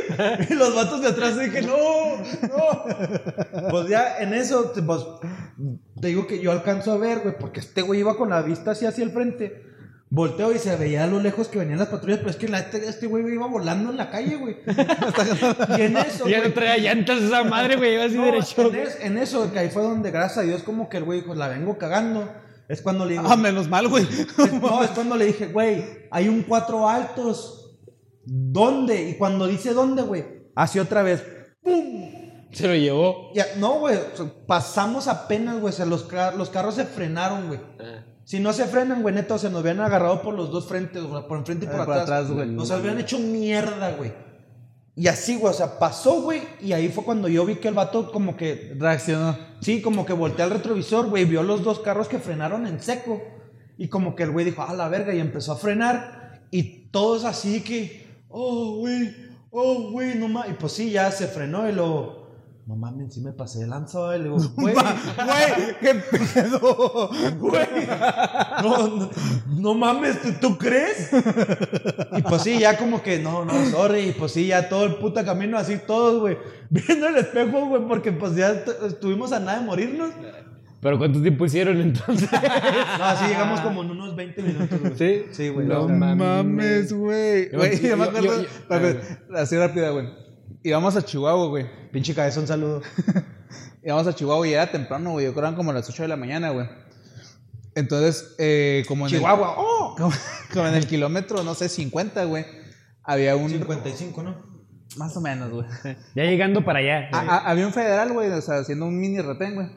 Y 0.51 0.55
los 0.55 0.74
vatos 0.74 1.01
de 1.01 1.07
atrás 1.07 1.39
dije, 1.39 1.62
no, 1.62 1.76
no. 2.49 3.70
Pues 3.70 3.89
ya 3.89 4.18
en 4.18 4.35
eso, 4.35 4.72
pues, 4.85 5.03
te 6.01 6.09
digo 6.09 6.26
que 6.26 6.41
yo 6.41 6.51
alcanzo 6.51 6.91
a 6.91 6.97
ver, 6.97 7.20
güey, 7.20 7.39
porque 7.39 7.61
este 7.61 7.83
güey 7.83 8.01
iba 8.01 8.16
con 8.16 8.31
la 8.31 8.43
vista 8.43 8.72
así 8.72 8.87
hacia 8.87 9.05
el 9.05 9.12
frente. 9.12 9.68
Volteo 10.11 10.52
y 10.54 10.59
se 10.59 10.74
veía 10.76 11.04
a 11.04 11.06
lo 11.06 11.20
lejos 11.20 11.48
que 11.48 11.59
venían 11.59 11.78
las 11.78 11.88
patrullas, 11.88 12.18
pero 12.20 12.30
es 12.30 12.36
que 12.36 12.48
la- 12.48 12.61
este 12.61 12.88
este 12.88 13.06
güey 13.06 13.26
iba 13.32 13.46
volando 13.46 13.90
en 13.90 13.98
la 13.98 14.09
calle, 14.11 14.36
güey. 14.36 14.56
y 15.78 15.82
en 15.82 15.96
eso, 15.98 16.26
Ya 16.26 16.42
no 16.42 16.52
traía 16.52 16.78
llantas 16.78 17.22
esa 17.22 17.44
madre, 17.44 17.76
güey. 17.76 17.94
Iba 17.94 18.04
así 18.04 18.14
no, 18.16 18.24
derecho. 18.24 18.68
en, 18.72 18.76
es- 18.76 18.98
en 19.00 19.18
eso, 19.18 19.52
que 19.52 19.59
ahí 19.59 19.68
fue 19.68 19.82
donde, 19.82 20.11
gracias 20.11 20.38
a 20.38 20.42
Dios, 20.42 20.62
como 20.62 20.88
que 20.88 20.96
el 20.96 21.04
güey, 21.04 21.20
pues 21.22 21.38
la 21.38 21.48
vengo 21.48 21.76
cagando. 21.76 22.26
Es 22.68 22.80
cuando 22.82 23.04
le 23.04 23.12
digo. 23.12 23.24
Ah, 23.28 23.36
menos 23.36 23.68
mal, 23.68 23.88
güey. 23.88 24.04
es- 24.04 24.52
no, 24.62 24.82
es 24.82 24.90
cuando 24.90 25.14
le 25.16 25.26
dije, 25.26 25.48
güey, 25.48 25.84
hay 26.11 26.28
un 26.28 26.42
cuatro 26.42 26.88
altos. 26.88 27.78
¿Dónde? 28.24 29.11
Y 29.11 29.14
cuando 29.16 29.46
dice 29.46 29.72
dónde, 29.72 30.02
güey, 30.02 30.24
así 30.54 30.78
otra 30.78 31.02
vez. 31.02 31.22
¡Pum! 31.62 32.09
Se 32.52 32.66
lo 32.66 32.74
llevó. 32.74 33.30
Ya, 33.34 33.46
no, 33.59 33.80
güey, 33.80 33.98
pasamos 34.46 35.06
apenas, 35.06 35.61
güey. 35.61 35.72
O 35.72 35.76
sea, 35.76 35.84
los, 35.86 36.09
los 36.36 36.48
carros 36.50 36.74
se 36.76 36.84
frenaron, 36.86 37.48
güey. 37.48 37.61
Si 38.29 38.41
no 38.41 38.53
se 38.53 38.66
frenan, 38.66 39.01
güey, 39.01 39.14
neto, 39.14 39.39
se 39.39 39.49
nos 39.49 39.61
habían 39.61 39.81
agarrado 39.81 40.20
por 40.20 40.35
los 40.35 40.51
dos 40.51 40.68
frentes, 40.68 41.03
güey, 41.03 41.26
por 41.26 41.39
enfrente 41.39 41.64
y 41.64 41.68
por, 41.68 41.81
Ah, 41.81 41.85
por 41.87 41.95
atrás. 41.95 42.24
atrás, 42.26 42.31
güey. 42.31 42.47
Nos 42.51 42.70
habían 42.70 42.99
hecho 42.99 43.18
mierda, 43.18 43.93
güey. 43.93 44.12
Y 44.95 45.07
así, 45.09 45.37
güey, 45.37 45.51
o 45.51 45.57
sea, 45.57 45.79
pasó, 45.79 46.20
güey, 46.20 46.43
y 46.61 46.74
ahí 46.74 46.91
fue 46.91 47.05
cuando 47.05 47.29
yo 47.29 47.47
vi 47.47 47.55
que 47.55 47.68
el 47.68 47.74
vato 47.74 48.12
como 48.12 48.37
que 48.37 48.74
Reaccionó. 48.76 49.35
Sí, 49.62 49.81
como 49.81 50.05
que 50.05 50.12
volteó 50.12 50.45
al 50.45 50.51
retrovisor, 50.51 51.09
güey, 51.09 51.24
vio 51.24 51.43
los 51.43 51.64
dos 51.64 51.81
carros 51.81 52.07
que 52.07 52.18
frenaron 52.18 52.66
en 52.66 52.83
seco. 52.83 53.18
Y 53.79 53.89
como 53.89 54.14
que 54.14 54.24
el 54.24 54.31
güey 54.33 54.45
dijo, 54.45 54.61
a 54.61 54.74
la 54.74 54.91
verga, 54.91 55.14
y 55.14 55.20
empezó 55.20 55.53
a 55.53 55.57
frenar. 55.57 56.43
Y 56.51 56.91
todos 56.91 57.24
así 57.24 57.62
que, 57.62 58.24
oh, 58.29 58.76
güey, 58.76 59.11
oh, 59.51 59.91
güey, 59.91 60.16
no 60.16 60.29
mames. 60.29 60.51
Y 60.51 60.55
pues 60.57 60.74
sí, 60.74 60.91
ya 60.91 61.11
se 61.11 61.29
frenó 61.29 61.66
y 61.66 61.72
lo. 61.72 62.18
No 62.69 62.77
mames, 62.77 63.14
sí 63.14 63.23
me 63.23 63.33
pasé 63.33 63.61
de 63.61 63.66
lanza, 63.66 63.99
güey. 63.99 64.19
Le 64.19 64.25
digo, 64.25 64.37
güey, 64.57 64.75
Güey, 64.75 65.77
qué 65.81 65.95
pedo. 65.95 67.09
güey. 67.39 67.66
No, 68.62 68.89
no, 68.89 69.11
no 69.57 69.75
mames, 69.75 70.21
¿tú, 70.21 70.29
tú 70.39 70.59
crees? 70.59 71.09
Y 72.12 72.21
pues 72.23 72.43
sí, 72.43 72.59
ya 72.59 72.77
como 72.77 73.03
que, 73.03 73.21
no, 73.21 73.47
no, 73.47 73.53
sorry. 73.71 74.01
Y 74.09 74.12
pues 74.12 74.33
sí, 74.33 74.49
ya 74.49 74.69
todo 74.69 74.85
el 74.85 74.97
puta 74.97 75.25
camino 75.25 75.57
así, 75.57 75.79
todos, 75.87 76.21
güey. 76.21 76.37
Viendo 76.71 77.07
el 77.09 77.16
espejo, 77.16 77.66
güey, 77.69 77.89
porque 77.89 78.12
pues 78.12 78.37
ya 78.37 78.51
est- 78.51 78.69
estuvimos 78.87 79.33
a 79.33 79.41
nada 79.41 79.61
de 79.61 79.64
morirnos. 79.64 80.11
¿Pero 80.83 80.99
cuánto 80.99 81.23
tiempo 81.23 81.47
hicieron 81.47 81.81
entonces? 81.81 82.29
No, 82.31 83.05
así 83.05 83.25
llegamos 83.29 83.61
como 83.62 83.83
en 83.83 83.93
unos 83.93 84.14
20 84.14 84.43
minutos, 84.43 84.79
güey. 84.79 84.93
¿Sí? 84.99 85.23
Sí, 85.33 85.49
güey. 85.49 85.66
No 85.66 85.85
o 85.85 85.87
sea, 85.89 85.97
mames. 85.97 86.93
güey. 86.93 87.49
Güey, 87.49 87.81
yo- 87.81 87.97
me 87.97 88.05
acuerdo. 88.05 89.01
Así 89.35 89.57
rápida, 89.57 89.89
güey. 89.89 90.28
Íbamos 90.62 90.96
a 90.96 91.03
Chihuahua, 91.05 91.46
güey. 91.49 91.66
Pinche 91.92 92.14
cabeza, 92.14 92.40
un 92.40 92.46
saludo. 92.46 92.82
Íbamos 93.82 94.07
a 94.07 94.14
Chihuahua 94.14 94.46
y 94.49 94.53
era 94.55 94.70
temprano, 94.70 95.12
güey. 95.12 95.24
Yo 95.26 95.32
creo 95.32 95.42
que 95.42 95.46
eran 95.49 95.57
como 95.57 95.72
las 95.72 95.88
8 95.88 96.03
de 96.03 96.09
la 96.09 96.16
mañana, 96.16 96.51
güey. 96.51 96.68
Entonces, 97.74 98.34
eh, 98.38 98.84
como 98.88 99.07
en 99.07 99.12
Chihuahua, 99.14 99.55
oh. 99.59 99.94
El, 99.96 100.03
como, 100.03 100.14
como 100.53 100.66
en 100.68 100.74
el 100.74 100.86
kilómetro, 100.86 101.42
no 101.44 101.55
sé, 101.55 101.68
50, 101.68 102.24
güey. 102.24 102.44
Había 103.03 103.36
un. 103.36 103.51
55, 103.51 104.22
¿no? 104.22 104.49
Más 104.96 105.16
o 105.16 105.20
menos, 105.20 105.51
güey. 105.51 105.66
Ya 106.14 106.24
llegando 106.24 106.64
para 106.64 106.80
allá. 106.80 107.09
A- 107.12 107.20
a- 107.20 107.51
había 107.51 107.66
un 107.66 107.72
federal, 107.72 108.12
güey, 108.12 108.30
o 108.30 108.40
sea, 108.40 108.59
haciendo 108.59 108.86
un 108.86 108.99
mini 108.99 109.20
retén, 109.20 109.55
güey. 109.55 109.68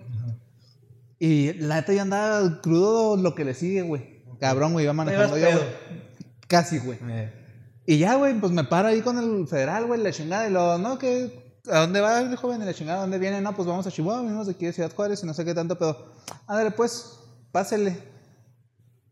Y 1.19 1.53
la 1.53 1.75
neta 1.75 1.93
ya 1.93 2.01
andaba 2.01 2.61
crudo 2.61 3.15
lo 3.17 3.35
que 3.35 3.45
le 3.45 3.53
sigue, 3.53 3.83
güey. 3.83 4.23
Cabrón, 4.39 4.73
güey, 4.73 4.85
iba 4.85 4.93
manejando 4.93 5.37
yo, 5.37 5.51
güey. 5.51 5.63
Casi, 6.47 6.79
güey. 6.79 6.97
Y 7.85 7.97
ya, 7.97 8.15
güey, 8.15 8.39
pues 8.39 8.51
me 8.51 8.63
paro 8.63 8.87
ahí 8.87 9.01
con 9.01 9.17
el 9.17 9.47
federal, 9.47 9.85
güey, 9.85 10.01
la 10.01 10.11
chingada. 10.11 10.47
Y 10.47 10.51
lo, 10.51 10.77
no, 10.77 10.97
que. 10.97 11.59
¿A 11.71 11.79
dónde 11.79 12.01
va 12.01 12.19
el 12.19 12.35
joven? 12.35 12.61
Y 12.61 12.65
la 12.65 12.73
chingada, 12.73 12.99
¿a 12.99 13.01
dónde 13.01 13.19
viene? 13.19 13.39
No, 13.41 13.55
pues 13.55 13.67
vamos 13.67 13.85
a 13.85 13.91
Chihuahua, 13.91 14.23
venimos 14.23 14.47
de 14.47 14.53
aquí 14.53 14.65
de 14.65 14.73
Ciudad 14.73 14.93
Juárez 14.93 15.21
y 15.23 15.25
no 15.25 15.33
sé 15.33 15.45
qué 15.45 15.53
tanto, 15.53 15.77
pero. 15.77 16.13
Ándale, 16.47 16.71
pues, 16.71 17.19
pásele. 17.51 17.97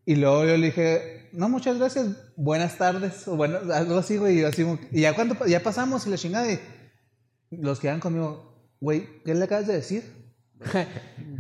Y 0.06 0.16
luego 0.16 0.46
yo 0.46 0.58
le 0.58 0.68
dije, 0.68 1.30
no, 1.34 1.50
muchas 1.50 1.78
gracias, 1.78 2.08
buenas 2.36 2.78
tardes, 2.78 3.28
o 3.28 3.36
bueno, 3.36 3.60
algo 3.72 3.98
así, 4.00 4.18
güey. 4.18 4.40
Y, 4.40 4.44
así, 4.44 4.66
y 4.92 5.02
ya 5.02 5.14
cuando 5.14 5.46
ya 5.46 5.62
pasamos 5.62 6.08
y 6.08 6.10
la 6.10 6.18
chingada, 6.18 6.52
y 6.52 6.60
los 7.52 7.80
que 7.80 7.88
quedan 7.88 8.00
conmigo, 8.00 8.74
güey, 8.80 9.22
¿qué 9.24 9.36
le 9.36 9.44
acabas 9.44 9.68
de 9.68 9.74
decir? 9.74 10.19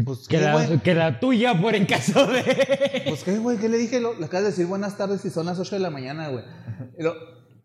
Pues, 0.05 0.27
que, 0.29 0.37
¿qué, 0.37 0.41
la, 0.43 0.79
que 0.81 0.95
la 0.95 1.19
tuya 1.19 1.59
por 1.59 1.75
en 1.75 1.85
caso 1.85 2.25
de. 2.25 3.03
Pues, 3.09 3.21
¿qué, 3.25 3.37
güey? 3.37 3.57
¿Qué 3.57 3.67
le 3.67 3.77
dije? 3.77 3.99
Lo- 3.99 4.17
le 4.17 4.25
acabas 4.25 4.43
de 4.45 4.49
decir 4.51 4.65
buenas 4.65 4.97
tardes 4.97 5.25
y 5.25 5.29
son 5.29 5.45
las 5.45 5.59
8 5.59 5.75
de 5.75 5.81
la 5.81 5.89
mañana, 5.89 6.29
güey. 6.29 6.45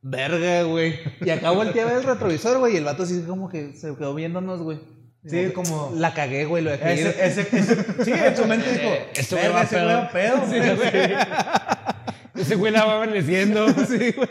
Verga, 0.03 0.65
güey. 0.65 0.97
Y 1.25 1.31
acá 1.31 1.51
volteé 1.53 1.83
a 1.83 1.87
ver 1.87 1.97
el 1.99 2.03
retrovisor, 2.03 2.59
güey, 2.59 2.75
y 2.75 2.77
el 2.79 2.85
vato 2.85 3.05
así 3.05 3.23
como 3.23 3.49
que 3.49 3.73
se 3.75 3.95
quedó 3.97 4.15
viéndonos, 4.15 4.63
güey. 4.63 4.81
Sí, 5.27 5.51
como. 5.55 5.93
La 5.95 6.13
cagué, 6.13 6.45
güey, 6.45 6.63
lo 6.65 6.71
dejé 6.73 7.01
ir. 7.01 7.07
Ese, 7.07 7.41
ese, 7.43 7.57
ese- 7.57 8.05
sí, 8.05 8.13
en 8.13 8.37
su 8.37 8.45
mente 8.47 8.71
dijo, 8.73 8.83
Eh, 8.91 9.07
este 9.15 9.35
güey 9.37 9.45
"Verga, 9.47 9.57
va 9.59 9.63
ese 9.63 9.77
pedo". 9.77 9.99
güey 10.01 10.13
pedo, 10.13 10.37
Sí, 10.51 10.77
güey. 10.77 10.91
sí. 12.35 12.41
Ese 12.41 12.55
güey 12.57 12.73
la 12.73 12.85
va 12.85 12.97
amaneciendo. 12.97 13.69
Sí, 13.87 14.13
güey. 14.13 14.29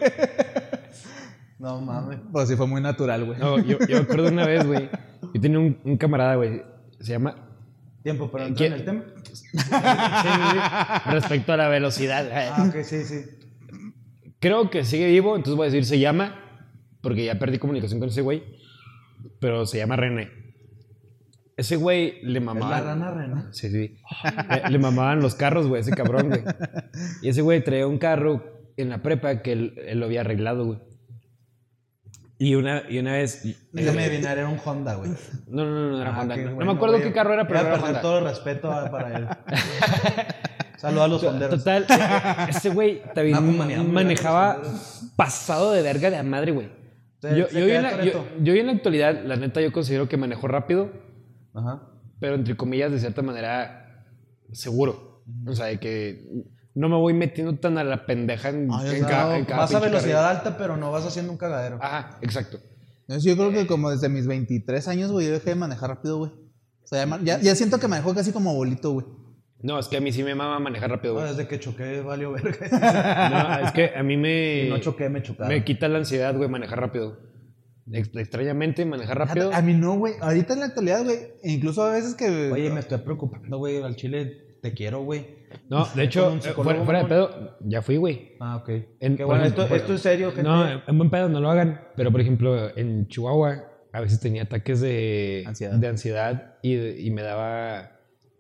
No 1.57 1.79
mames. 1.79 2.19
Pues 2.31 2.49
sí, 2.49 2.55
fue 2.57 2.67
muy 2.67 2.81
natural, 2.81 3.23
güey. 3.25 3.39
No, 3.39 3.57
yo, 3.59 3.79
yo 3.87 3.95
me 3.97 4.03
acuerdo 4.03 4.27
una 4.27 4.45
vez, 4.45 4.67
güey. 4.67 4.89
Yo 5.33 5.41
tenía 5.41 5.57
un, 5.59 5.79
un 5.85 5.97
camarada, 5.97 6.35
güey. 6.35 6.61
Se 7.03 7.11
llama. 7.13 7.35
Tiempo 8.03 8.29
para 8.31 8.47
entrar 8.47 8.57
¿Quién? 8.69 8.73
en 8.73 8.79
el 8.79 8.85
tema. 8.85 9.03
Sí, 9.23 9.35
sí, 9.35 9.49
sí. 9.53 11.11
Respecto 11.11 11.53
a 11.53 11.57
la 11.57 11.67
velocidad. 11.69 12.29
Ah, 12.31 12.65
ok, 12.67 12.81
sí, 12.83 13.03
sí. 13.03 13.21
Creo 14.39 14.69
que 14.69 14.83
sigue 14.83 15.07
vivo, 15.07 15.35
entonces 15.35 15.55
voy 15.55 15.67
a 15.67 15.69
decir 15.71 15.85
se 15.85 15.99
llama. 15.99 16.39
Porque 17.01 17.25
ya 17.25 17.37
perdí 17.39 17.57
comunicación 17.59 17.99
con 17.99 18.09
ese 18.09 18.21
güey. 18.21 18.43
Pero 19.39 19.65
se 19.65 19.77
llama 19.77 19.95
René. 19.95 20.29
ese 21.57 21.75
güey 21.77 22.21
le 22.23 22.39
Es 22.39 22.45
la 22.45 22.53
mamaba. 22.53 22.81
rana 22.81 23.11
rena. 23.11 23.49
Sí, 23.51 23.69
sí. 23.69 23.97
Le, 24.49 24.69
le 24.71 24.79
mamaban 24.79 25.21
los 25.21 25.35
carros, 25.35 25.67
güey, 25.67 25.81
ese 25.81 25.91
cabrón, 25.91 26.29
güey. 26.29 26.43
Y 27.21 27.29
ese 27.29 27.41
güey 27.41 27.63
traía 27.63 27.87
un 27.87 27.97
carro 27.97 28.43
en 28.77 28.89
la 28.89 29.01
prepa 29.01 29.41
que 29.41 29.51
él, 29.53 29.75
él 29.85 29.99
lo 29.99 30.05
había 30.07 30.21
arreglado, 30.21 30.65
güey. 30.65 30.79
Y 32.43 32.55
una, 32.55 32.83
y 32.89 32.99
una 32.99 33.13
vez. 33.13 33.41
Déjame 33.71 34.03
eh, 34.03 34.07
adivinar, 34.09 34.37
era 34.37 34.49
un 34.49 34.59
Honda, 34.65 34.95
güey. 34.95 35.11
No, 35.47 35.63
no, 35.63 35.71
no, 35.71 35.89
no 35.91 36.01
era 36.01 36.13
Ah, 36.13 36.19
Honda. 36.21 36.35
qué 36.35 36.41
No, 36.43 36.49
no 36.49 36.55
bueno, 36.57 36.71
me 36.73 36.75
acuerdo 36.77 36.99
qué 37.01 37.13
carro 37.13 37.33
era, 37.33 37.47
pero 37.47 37.61
voy 37.61 37.69
a 37.69 37.81
perder 37.81 38.01
todo 38.01 38.19
el 38.19 38.25
respeto 38.25 38.69
a- 38.69 38.91
para 38.91 39.17
él. 39.17 39.27
Saludos 40.77 41.03
a 41.03 41.07
los 41.07 41.23
honderos. 41.23 41.59
Total, 41.63 41.85
ese 42.49 42.69
güey 42.71 43.01
también 43.13 43.35
No, 43.77 43.83
manejaba 43.85 44.61
pasado 45.15 45.71
de 45.71 45.81
verga 45.81 46.09
de 46.09 46.17
a 46.17 46.23
madre, 46.23 46.51
güey. 46.51 46.67
Yo, 47.21 47.47
yo, 47.47 47.47
queda 47.51 47.77
en 47.77 47.83
la, 47.99 48.03
yo, 48.03 48.25
yo 48.41 48.53
en 48.53 48.65
la 48.67 48.73
actualidad, 48.73 49.23
la 49.23 49.37
neta, 49.37 49.61
yo 49.61 49.71
considero 49.71 50.09
que 50.09 50.17
manejó 50.17 50.49
rápido, 50.49 50.91
Ajá. 51.53 51.81
pero 52.19 52.35
entre 52.35 52.57
comillas, 52.57 52.91
de 52.91 52.99
cierta 52.99 53.21
manera, 53.21 54.05
seguro. 54.51 55.23
O 55.47 55.55
sea, 55.55 55.67
de 55.67 55.79
que 55.79 56.27
no 56.75 56.89
me 56.89 56.95
voy 56.95 57.13
metiendo 57.13 57.55
tan 57.57 57.77
a 57.77 57.83
la 57.83 58.05
pendeja 58.05 58.49
en, 58.49 58.67
Ah, 58.71 58.81
en 58.85 58.91
sé, 58.91 58.99
cada, 59.01 59.25
no, 59.25 59.35
en 59.35 59.45
cada 59.45 59.61
Vas 59.61 59.73
a 59.75 59.79
velocidad 59.79 60.27
alta, 60.29 60.57
pero 60.57 60.77
no 60.77 60.91
vas 60.91 61.05
haciendo 61.05 61.31
un 61.31 61.37
cagadero. 61.37 61.77
Ajá, 61.81 62.17
exacto. 62.21 62.59
Yo 63.07 63.35
creo 63.35 63.51
que 63.51 63.67
como 63.67 63.91
desde 63.91 64.09
mis 64.09 64.25
23 64.27 64.87
años, 64.87 65.11
güey, 65.11 65.27
yo 65.27 65.33
dejé 65.33 65.51
de 65.51 65.55
manejar 65.55 65.89
rápido, 65.89 66.17
güey. 66.17 66.31
O 66.31 66.87
sea, 66.87 67.05
ya, 67.05 67.19
ya, 67.23 67.39
ya 67.41 67.55
siento 67.55 67.79
que 67.79 67.87
manejo 67.87 68.13
casi 68.15 68.31
como 68.31 68.55
bolito, 68.55 68.91
güey. 68.91 69.05
No, 69.61 69.79
es 69.79 69.87
que 69.87 69.97
a 69.97 70.01
mí 70.01 70.11
sí 70.11 70.23
me 70.23 70.35
mama 70.35 70.59
manejar 70.59 70.89
rápido, 70.89 71.13
güey. 71.13 71.27
desde 71.27 71.47
que 71.47 71.59
choqué, 71.59 72.01
valió 72.01 72.31
verga. 72.31 72.57
No, 73.61 73.65
es 73.67 73.71
que 73.71 73.91
a 73.95 74.03
mí 74.03 74.17
me... 74.17 74.67
No 74.69 74.79
choqué, 74.79 75.09
me 75.09 75.21
chocaron. 75.21 75.49
Me 75.53 75.63
quita 75.63 75.87
la 75.87 75.99
ansiedad, 75.99 76.35
güey, 76.35 76.49
manejar 76.49 76.79
rápido. 76.81 77.17
Ex- 77.91 78.15
Extrañamente, 78.15 78.85
manejar 78.85 79.17
rápido. 79.19 79.53
A 79.53 79.61
mí 79.61 79.73
no, 79.73 79.95
güey. 79.97 80.13
Ahorita 80.21 80.53
en 80.53 80.59
la 80.61 80.65
actualidad, 80.67 81.03
güey. 81.03 81.17
Incluso 81.43 81.83
a 81.83 81.91
veces 81.91 82.15
que. 82.15 82.51
Oye, 82.51 82.69
me 82.69 82.79
estoy 82.79 82.97
preocupando, 82.99 83.57
güey. 83.57 83.81
Al 83.81 83.95
chile 83.97 84.52
te 84.63 84.73
quiero, 84.73 85.03
güey. 85.03 85.25
No, 85.69 85.85
de 85.93 86.03
hecho, 86.03 86.35
eh, 86.43 86.53
fuera, 86.53 86.83
fuera 86.83 86.99
de 87.03 87.05
pedo, 87.05 87.57
ya 87.59 87.81
fui, 87.83 87.97
güey. 87.97 88.31
Ah, 88.39 88.55
ok. 88.55 88.69
En- 88.99 89.17
Qué 89.17 89.23
bueno, 89.23 89.43
ejemplo, 89.43 89.65
esto, 89.75 89.93
es 89.93 90.01
serio, 90.01 90.29
gente. 90.31 90.43
No, 90.43 90.65
en 90.87 90.97
buen 90.97 91.09
pedo 91.11 91.29
no 91.29 91.39
lo 91.39 91.49
hagan. 91.51 91.81
Pero, 91.95 92.11
por 92.11 92.21
ejemplo, 92.21 92.75
en 92.75 93.07
Chihuahua 93.09 93.65
a 93.91 93.99
veces 94.01 94.19
tenía 94.19 94.43
ataques 94.43 94.81
de 94.81 95.43
Ansiedad. 95.45 95.73
de 95.75 95.87
ansiedad 95.87 96.55
y, 96.63 96.75
y 97.07 97.11
me 97.11 97.21
daba... 97.21 97.91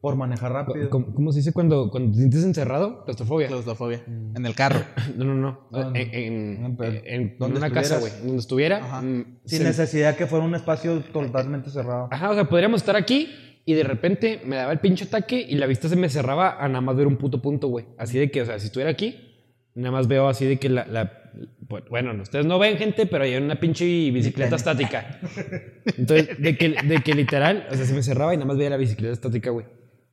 Por 0.01 0.17
manejar 0.17 0.51
rápido. 0.51 0.89
¿Cómo, 0.89 1.13
cómo 1.13 1.31
se 1.31 1.39
dice 1.39 1.53
cuando, 1.53 1.89
cuando 1.89 2.11
te 2.11 2.17
sientes 2.17 2.43
encerrado? 2.43 3.03
Claustrofobia. 3.05 3.47
Claustrofobia. 3.47 4.03
En 4.07 4.45
el 4.45 4.53
carro. 4.55 4.79
No, 5.15 5.23
no, 5.25 5.35
no. 5.35 5.59
¿Dónde? 5.71 6.01
En, 6.01 6.13
en, 6.13 6.65
En- 6.65 6.77
en- 6.81 7.05
en 7.05 7.37
¿dónde 7.37 7.57
una 7.57 7.69
casa, 7.71 7.99
güey. 7.99 8.11
Donde 8.21 8.37
estuviera. 8.39 8.77
Ajá. 8.77 9.01
mm, 9.01 9.39
Sin 9.45 9.59
se- 9.59 9.63
necesidad 9.63 10.15
que 10.17 10.25
fuera 10.27 10.43
un 10.43 10.55
espacio 10.55 10.99
totalmente 11.13 11.69
cerrado. 11.69 12.07
Ajá, 12.11 12.31
o 12.31 12.33
sea, 12.33 12.43
podríamos 12.45 12.81
estar 12.81 12.95
aquí 12.97 13.29
y 13.65 13.73
de 13.73 13.83
repente 13.83 14.41
me 14.45 14.55
daba 14.57 14.71
el 14.73 14.79
pinche 14.79 15.05
ataque 15.05 15.35
y 15.47 15.55
la 15.55 15.65
vista 15.67 15.87
se 15.89 15.95
me 15.95 16.09
cerraba 16.09 16.57
a 16.63 16.67
nada 16.67 16.81
más 16.81 16.95
ver 16.95 17.07
un 17.07 17.17
puto 17.17 17.41
punto, 17.41 17.67
güey. 17.69 17.85
Así 17.97 18.19
de 18.19 18.29
que, 18.31 18.41
o 18.41 18.45
sea, 18.45 18.59
si 18.59 18.65
estuviera 18.67 18.91
aquí, 18.91 19.33
nada 19.75 19.91
más 19.91 20.07
veo 20.07 20.27
así 20.27 20.45
de 20.45 20.57
que 20.57 20.69
la... 20.69 20.85
la- 20.85 21.19
pues, 21.67 21.83
bueno, 21.89 22.13
ustedes 22.21 22.45
no 22.45 22.59
ven 22.59 22.77
gente, 22.77 23.07
pero 23.07 23.23
hay 23.23 23.35
una 23.35 23.55
pinche 23.59 23.85
bicicleta 24.11 24.55
estática. 24.57 25.19
Entonces, 25.97 26.37
de 26.39 26.55
que, 26.57 26.75
de 26.83 26.97
que 27.03 27.13
literal, 27.15 27.65
o 27.71 27.75
sea, 27.75 27.85
se 27.85 27.93
me 27.95 28.03
cerraba 28.03 28.33
y 28.35 28.37
nada 28.37 28.45
más 28.47 28.57
veía 28.57 28.69
la 28.69 28.77
bicicleta 28.77 29.13
estática, 29.13 29.49
güey. 29.49 29.65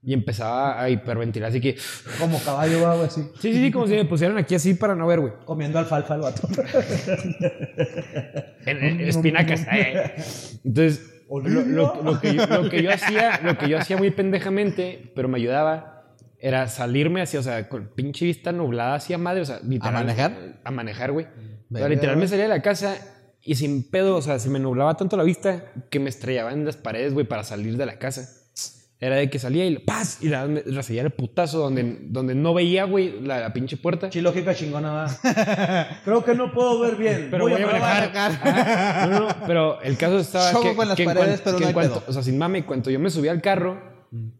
Y 0.02 0.14
empezaba 0.14 0.80
a 0.80 0.88
hiperventilar, 0.88 1.50
así 1.50 1.60
que... 1.60 1.76
Como 2.18 2.38
caballo, 2.42 2.78
güey, 2.94 3.06
así. 3.06 3.20
Sí, 3.38 3.52
sí, 3.52 3.64
sí, 3.64 3.70
como 3.70 3.86
si 3.86 3.96
me 3.96 4.06
pusieran 4.06 4.38
aquí 4.38 4.54
así 4.54 4.72
para 4.72 4.94
no 4.94 5.06
ver, 5.06 5.20
güey. 5.20 5.32
Comiendo 5.44 5.78
alfalfa 5.78 6.14
el 6.14 6.20
vato. 6.22 6.48
En- 8.66 8.78
en- 8.84 9.00
espinacas. 9.02 9.66
eh. 9.72 10.12
Entonces, 10.64 11.19
lo, 11.38 11.48
lo- 11.64 12.02
lo 12.02 12.20
que 12.20 12.34
yo, 12.34 12.46
lo 12.46 12.68
que 12.68 12.82
yo 12.82 12.92
hacía, 12.92 13.40
lo 13.44 13.56
que 13.56 13.68
yo 13.68 13.78
hacía 13.78 13.96
muy 13.96 14.10
pendejamente, 14.10 15.12
pero 15.14 15.28
me 15.28 15.38
ayudaba, 15.38 16.14
era 16.38 16.66
salirme 16.68 17.22
hacia, 17.22 17.38
o 17.38 17.42
sea, 17.42 17.68
con 17.68 17.88
pinche 17.94 18.24
vista 18.24 18.50
nublada 18.50 18.94
hacia 18.94 19.18
madre, 19.18 19.42
o 19.42 19.44
sea, 19.44 19.60
literal. 19.62 19.92
manejar? 19.94 20.32
A 20.64 20.70
manejar, 20.70 21.12
güey. 21.12 21.26
O 21.26 21.76
sea, 21.78 21.88
literal 21.88 22.16
me 22.16 22.26
salía 22.26 22.44
de 22.44 22.48
la 22.48 22.62
casa 22.62 22.96
y 23.42 23.54
sin 23.54 23.88
pedo, 23.90 24.16
o 24.16 24.22
sea, 24.22 24.38
se 24.38 24.48
me 24.50 24.58
nublaba 24.58 24.96
tanto 24.96 25.16
la 25.16 25.22
vista 25.22 25.64
que 25.90 26.00
me 26.00 26.08
estrellaba 26.08 26.52
en 26.52 26.64
las 26.64 26.76
paredes, 26.76 27.14
güey, 27.14 27.26
para 27.26 27.44
salir 27.44 27.76
de 27.76 27.86
la 27.86 27.98
casa. 27.98 28.28
Era 29.02 29.16
de 29.16 29.30
que 29.30 29.38
salía 29.38 29.64
y 29.64 29.78
¡paz! 29.78 30.18
Y 30.20 30.28
la, 30.28 30.46
recibía 30.46 31.00
el 31.00 31.10
putazo 31.10 31.58
donde, 31.58 31.96
donde 32.02 32.34
no 32.34 32.52
veía, 32.52 32.84
güey, 32.84 33.18
la, 33.22 33.40
la 33.40 33.52
pinche 33.54 33.78
puerta. 33.78 34.10
Chilógica 34.10 34.54
chingona, 34.54 34.92
va. 34.92 35.98
Creo 36.04 36.22
que 36.22 36.34
no 36.34 36.52
puedo 36.52 36.78
ver 36.80 36.96
bien. 36.96 37.28
Pero 37.30 37.44
voy, 37.48 37.54
a 37.62 37.66
manejar. 37.66 38.12
Ajá. 38.14 39.06
No, 39.06 39.20
no, 39.20 39.28
pero 39.46 39.80
el 39.80 39.96
caso 39.96 40.18
estaba 40.18 40.52
Choco 40.52 40.64
que, 40.64 40.76
con 40.76 40.88
las 40.88 40.96
que 40.98 41.04
paredes, 41.06 41.40
pero 41.42 41.56
que 41.56 41.64
no 41.64 41.72
cuanto- 41.72 42.04
o 42.06 42.12
sea, 42.12 42.22
sin 42.22 42.36
mame, 42.36 42.66
cuando 42.66 42.90
yo 42.90 43.00
me 43.00 43.08
subía 43.08 43.30
al 43.30 43.40
carro, 43.40 43.80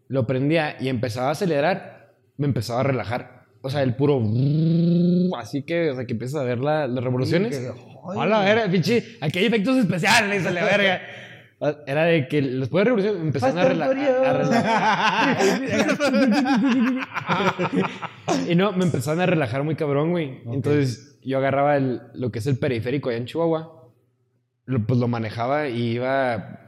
lo 0.07 0.27
prendía 0.27 0.77
y 0.79 0.89
empezaba 0.89 1.29
a 1.29 1.31
acelerar, 1.31 2.13
me 2.37 2.45
empezaba 2.45 2.81
a 2.81 2.83
relajar. 2.83 3.45
O 3.63 3.69
sea, 3.71 3.81
el 3.81 3.95
puro 3.95 4.21
así 5.39 5.63
que, 5.63 5.89
o 5.89 5.95
sea, 5.95 6.05
que 6.05 6.13
empiezas 6.13 6.39
a 6.39 6.43
ver 6.43 6.59
la- 6.59 6.87
las 6.87 7.03
revoluciones. 7.03 7.55
Sí. 7.55 7.63
Hola, 8.03 8.41
verga, 8.41 8.69
pinche, 8.71 9.17
aquí 9.21 9.39
hay 9.39 9.45
efectos 9.45 9.77
especiales, 9.77 10.45
a 10.45 10.51
la 10.51 10.63
verga. 10.65 11.01
Era 11.85 12.05
de 12.05 12.27
que 12.27 12.41
después 12.41 12.71
de 12.71 12.77
la 12.79 12.83
revolución 12.85 13.21
empezaron 13.21 13.57
a, 13.59 13.65
rela- 13.69 13.85
a- 14.25 14.29
a 14.29 14.33
relajar. 14.33 15.37
y 18.49 18.55
no, 18.55 18.71
me 18.73 18.85
empezaron 18.85 19.21
a 19.21 19.25
relajar 19.25 19.63
muy 19.63 19.75
cabrón, 19.75 20.11
güey. 20.11 20.41
Entonces 20.51 21.19
yo 21.23 21.37
agarraba 21.37 21.77
el- 21.77 22.01
lo 22.13 22.31
que 22.31 22.39
es 22.39 22.47
el 22.47 22.57
periférico 22.57 23.09
allá 23.09 23.17
en 23.19 23.25
Chihuahua, 23.25 23.89
lo- 24.65 24.85
pues 24.85 24.99
lo 24.99 25.07
manejaba 25.07 25.67
y 25.67 25.91
iba, 25.93 26.59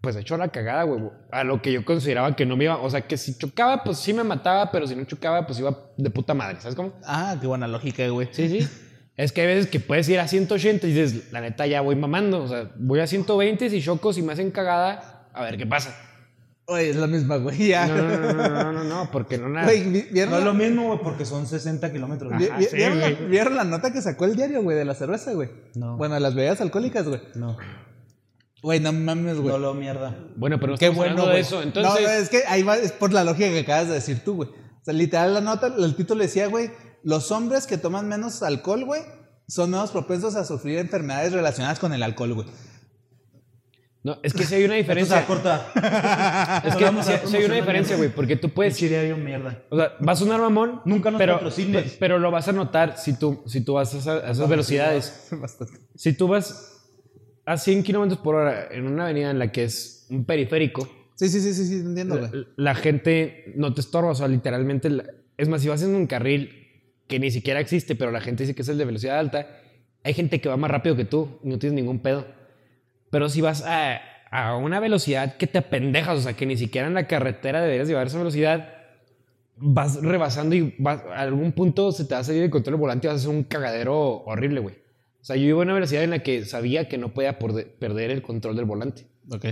pues 0.00 0.16
hecho 0.16 0.36
la 0.36 0.48
cagada, 0.48 0.82
güey. 0.84 1.02
A 1.30 1.44
lo 1.44 1.62
que 1.62 1.72
yo 1.72 1.84
consideraba 1.84 2.34
que 2.34 2.44
no 2.46 2.56
me 2.56 2.64
iba, 2.64 2.78
o 2.78 2.90
sea, 2.90 3.02
que 3.02 3.16
si 3.16 3.38
chocaba, 3.38 3.84
pues 3.84 3.98
sí 3.98 4.12
me 4.12 4.24
mataba, 4.24 4.70
pero 4.72 4.86
si 4.86 4.96
no 4.96 5.04
chocaba, 5.04 5.46
pues 5.46 5.58
iba 5.60 5.76
de 5.96 6.10
puta 6.10 6.34
madre, 6.34 6.60
¿sabes 6.60 6.74
cómo? 6.74 6.94
Ah, 7.04 7.36
qué 7.40 7.46
buena 7.46 7.68
lógica, 7.68 8.06
güey. 8.08 8.28
Sí, 8.32 8.48
sí. 8.48 8.68
Es 9.16 9.32
que 9.32 9.42
hay 9.42 9.46
veces 9.48 9.66
que 9.70 9.78
puedes 9.80 10.08
ir 10.08 10.18
a 10.20 10.26
180 10.28 10.86
y 10.86 10.92
dices, 10.92 11.32
la 11.32 11.40
neta 11.40 11.66
ya 11.66 11.80
voy 11.82 11.96
mamando. 11.96 12.42
O 12.44 12.48
sea, 12.48 12.70
voy 12.76 13.00
a 13.00 13.06
120 13.06 13.68
si 13.70 13.82
choco, 13.82 14.12
si 14.12 14.22
me 14.22 14.32
hacen 14.32 14.50
cagada, 14.50 15.28
a 15.34 15.42
ver 15.44 15.56
qué 15.58 15.66
pasa. 15.66 15.94
Oye, 16.66 16.90
es 16.90 16.96
la 16.96 17.06
misma, 17.08 17.36
güey. 17.36 17.58
Ya. 17.68 17.86
No, 17.86 17.96
no, 17.96 18.18
no, 18.18 18.32
no, 18.32 18.48
no, 18.48 18.72
no, 18.72 18.84
no, 18.84 19.10
porque 19.10 19.36
no 19.36 19.48
nada. 19.48 19.66
Güey, 19.66 19.82
¿vi- 19.90 20.06
¿vieron, 20.12 20.32
No 20.32 20.38
es 20.38 20.44
lo 20.44 20.54
mismo, 20.54 20.86
güey, 20.86 21.00
porque 21.02 21.26
son 21.26 21.46
60 21.46 21.92
kilómetros. 21.92 22.32
Ajá, 22.32 22.56
vi- 22.58 22.64
sí, 22.64 22.76
vieron 22.76 23.00
la- 23.00 23.10
güey. 23.10 23.26
vieron 23.28 23.56
la 23.56 23.64
nota 23.64 23.92
que 23.92 24.00
sacó 24.00 24.24
el 24.24 24.36
diario, 24.36 24.62
güey, 24.62 24.76
de 24.78 24.84
la 24.84 24.94
cerveza, 24.94 25.32
güey? 25.34 25.50
No. 25.74 25.96
Bueno, 25.96 26.14
de 26.14 26.20
las 26.20 26.34
bebidas 26.34 26.60
alcohólicas, 26.60 27.06
güey. 27.06 27.20
No, 27.34 27.56
Güey, 28.62 28.78
no 28.78 28.92
mames, 28.92 29.36
güey. 29.38 29.48
no 29.48 29.58
lo 29.58 29.74
mierda. 29.74 30.16
Bueno, 30.36 30.58
pero 30.60 30.78
Qué 30.78 30.88
bueno, 30.88 31.26
de 31.26 31.40
eso. 31.40 31.62
Entonces, 31.62 32.00
No, 32.00 32.00
no, 32.08 32.14
es 32.14 32.28
que 32.28 32.42
ahí 32.46 32.62
va, 32.62 32.76
es 32.76 32.92
por 32.92 33.12
la 33.12 33.24
lógica 33.24 33.48
que 33.48 33.58
acabas 33.60 33.88
de 33.88 33.94
decir 33.94 34.22
tú, 34.24 34.36
güey. 34.36 34.48
O 34.50 34.84
sea, 34.84 34.94
literal, 34.94 35.34
la 35.34 35.40
nota, 35.40 35.66
el 35.76 35.94
título 35.96 36.22
decía, 36.22 36.46
güey, 36.46 36.70
los 37.04 37.30
hombres 37.32 37.66
que 37.66 37.78
toman 37.78 38.08
menos 38.08 38.42
alcohol, 38.42 38.84
güey, 38.84 39.02
son 39.48 39.70
menos 39.70 39.90
propensos 39.90 40.34
a 40.36 40.44
sufrir 40.44 40.78
enfermedades 40.78 41.32
relacionadas 41.32 41.78
con 41.78 41.92
el 41.92 42.02
alcohol, 42.02 42.34
güey. 42.34 42.46
no, 44.04 44.18
es 44.22 44.32
que 44.34 44.44
sí 44.44 44.54
hay 44.56 44.64
una 44.64 44.76
Esto 44.76 44.92
se 44.94 45.00
diferencia. 45.00 45.26
corta. 45.26 46.62
Es 46.64 46.74
que 46.76 46.84
sí 47.28 47.36
hay 47.36 47.44
una 47.44 47.54
diferencia, 47.54 47.96
güey, 47.96 48.08
porque 48.08 48.36
tú 48.36 48.48
puedes 48.50 48.76
diario 48.78 49.16
mierda. 49.16 49.62
O 49.70 49.76
sea, 49.76 49.92
vas 50.00 50.18
a 50.20 50.24
sonar 50.24 50.40
mamón. 50.40 50.80
Nunca 50.84 51.10
nos 51.10 51.18
pero, 51.20 51.40
pero 52.00 52.18
lo 52.18 52.30
vas 52.30 52.48
a 52.48 52.52
notar 52.52 52.96
si 52.98 53.12
tú, 53.16 53.42
si 53.46 53.60
tú 53.60 53.74
vas 53.74 53.94
a, 53.94 53.98
esa- 53.98 54.26
a 54.26 54.30
esas 54.32 54.48
velocidades. 54.48 55.28
Bastante. 55.40 55.74
Si 55.94 56.12
tú 56.14 56.28
vas 56.28 56.80
a 57.46 57.56
100 57.56 57.82
kilómetros 57.82 58.20
por 58.20 58.34
hora 58.36 58.68
en 58.70 58.86
una 58.86 59.04
avenida 59.04 59.30
en 59.30 59.38
la 59.38 59.50
que 59.52 59.64
es 59.64 60.06
un 60.10 60.24
periférico, 60.24 60.88
Sí, 61.14 61.28
sí, 61.28 61.40
sí, 61.40 61.54
sí, 61.54 61.66
sí, 61.66 61.74
entiendo, 61.76 62.18
güey. 62.18 62.30
la, 62.32 62.46
la 62.56 62.74
gente 62.74 63.52
no 63.54 63.72
te 63.74 63.80
estorba. 63.82 64.10
O 64.10 64.14
sea, 64.14 64.26
literalmente. 64.26 64.90
la- 64.90 65.04
es 65.36 65.48
más, 65.48 65.62
si 65.62 65.68
vas 65.68 65.82
en 65.82 65.94
un 65.94 66.06
carril 66.08 66.61
que 67.12 67.18
ni 67.18 67.30
siquiera 67.30 67.60
existe, 67.60 67.94
pero 67.94 68.10
la 68.10 68.22
gente 68.22 68.44
dice 68.44 68.54
que 68.54 68.62
es 68.62 68.68
el 68.70 68.78
de 68.78 68.86
velocidad 68.86 69.18
alta, 69.18 69.46
hay 70.02 70.14
gente 70.14 70.40
que 70.40 70.48
va 70.48 70.56
más 70.56 70.70
rápido 70.70 70.96
que 70.96 71.04
tú 71.04 71.38
y 71.44 71.48
no 71.50 71.58
tienes 71.58 71.74
ningún 71.74 71.98
pedo. 71.98 72.26
Pero 73.10 73.28
si 73.28 73.42
vas 73.42 73.62
a, 73.66 74.00
a 74.30 74.56
una 74.56 74.80
velocidad 74.80 75.36
que 75.36 75.46
te 75.46 75.58
apendejas, 75.58 76.20
o 76.20 76.22
sea, 76.22 76.32
que 76.32 76.46
ni 76.46 76.56
siquiera 76.56 76.88
en 76.88 76.94
la 76.94 77.06
carretera 77.06 77.60
deberías 77.60 77.86
llevar 77.86 78.06
esa 78.06 78.16
velocidad, 78.16 78.66
vas 79.58 80.02
rebasando 80.02 80.54
y 80.54 80.74
vas, 80.78 81.02
a 81.04 81.20
algún 81.20 81.52
punto 81.52 81.92
se 81.92 82.06
te 82.06 82.14
va 82.14 82.20
a 82.20 82.24
salir 82.24 82.44
el 82.44 82.48
control 82.48 82.76
del 82.76 82.80
volante 82.80 83.06
y 83.06 83.08
vas 83.08 83.16
a 83.16 83.18
hacer 83.18 83.28
un 83.28 83.44
cagadero 83.44 84.22
horrible, 84.24 84.60
güey. 84.60 84.76
O 85.20 85.24
sea, 85.24 85.36
yo 85.36 85.44
iba 85.44 85.58
a 85.58 85.64
una 85.64 85.74
velocidad 85.74 86.04
en 86.04 86.10
la 86.10 86.20
que 86.20 86.46
sabía 86.46 86.88
que 86.88 86.96
no 86.96 87.12
podía 87.12 87.38
perder 87.38 88.10
el 88.10 88.22
control 88.22 88.56
del 88.56 88.64
volante. 88.64 89.06
Ok. 89.30 89.48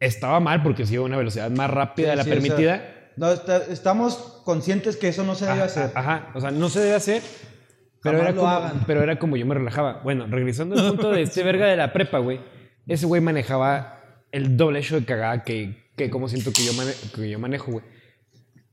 Estaba 0.00 0.38
mal 0.38 0.62
porque 0.62 0.84
si 0.84 0.92
iba 0.92 1.02
a 1.02 1.06
una 1.06 1.16
velocidad 1.16 1.50
más 1.50 1.70
rápida 1.70 2.10
de 2.10 2.16
la 2.16 2.24
Sí, 2.24 2.30
o 2.30 2.34
sea, 2.34 2.42
permitida. 2.42 2.91
No, 3.16 3.30
está- 3.32 3.64
estamos 3.64 4.42
conscientes 4.44 4.96
que 4.96 5.08
eso 5.08 5.24
no 5.24 5.34
se 5.34 5.44
debe 5.46 5.58
Ajá, 5.58 5.64
hacer. 5.66 5.90
Ajá, 5.94 6.30
o 6.34 6.40
sea, 6.40 6.50
no 6.50 6.68
se 6.68 6.80
debe 6.80 6.94
hacer. 6.94 7.22
Pero 8.02 8.18
era, 8.20 8.34
como, 8.34 8.84
pero 8.86 9.02
era 9.02 9.18
como 9.18 9.36
yo 9.36 9.46
me 9.46 9.54
relajaba. 9.54 10.00
Bueno, 10.02 10.26
regresando 10.28 10.74
al 10.78 10.88
punto 10.88 11.12
de 11.12 11.22
este 11.22 11.42
verga 11.44 11.66
de 11.66 11.76
la 11.76 11.92
prepa, 11.92 12.18
güey. 12.18 12.40
Ese 12.86 13.06
güey 13.06 13.20
manejaba 13.20 14.00
el 14.32 14.56
doble 14.56 14.80
hecho 14.80 14.98
de 14.98 15.04
cagada 15.04 15.44
que, 15.44 15.90
que 15.96 16.10
como 16.10 16.28
siento 16.28 16.50
que 16.52 16.64
yo, 16.64 16.72
mane- 16.72 16.94
que 17.14 17.30
yo 17.30 17.38
manejo, 17.38 17.70
güey. 17.70 17.84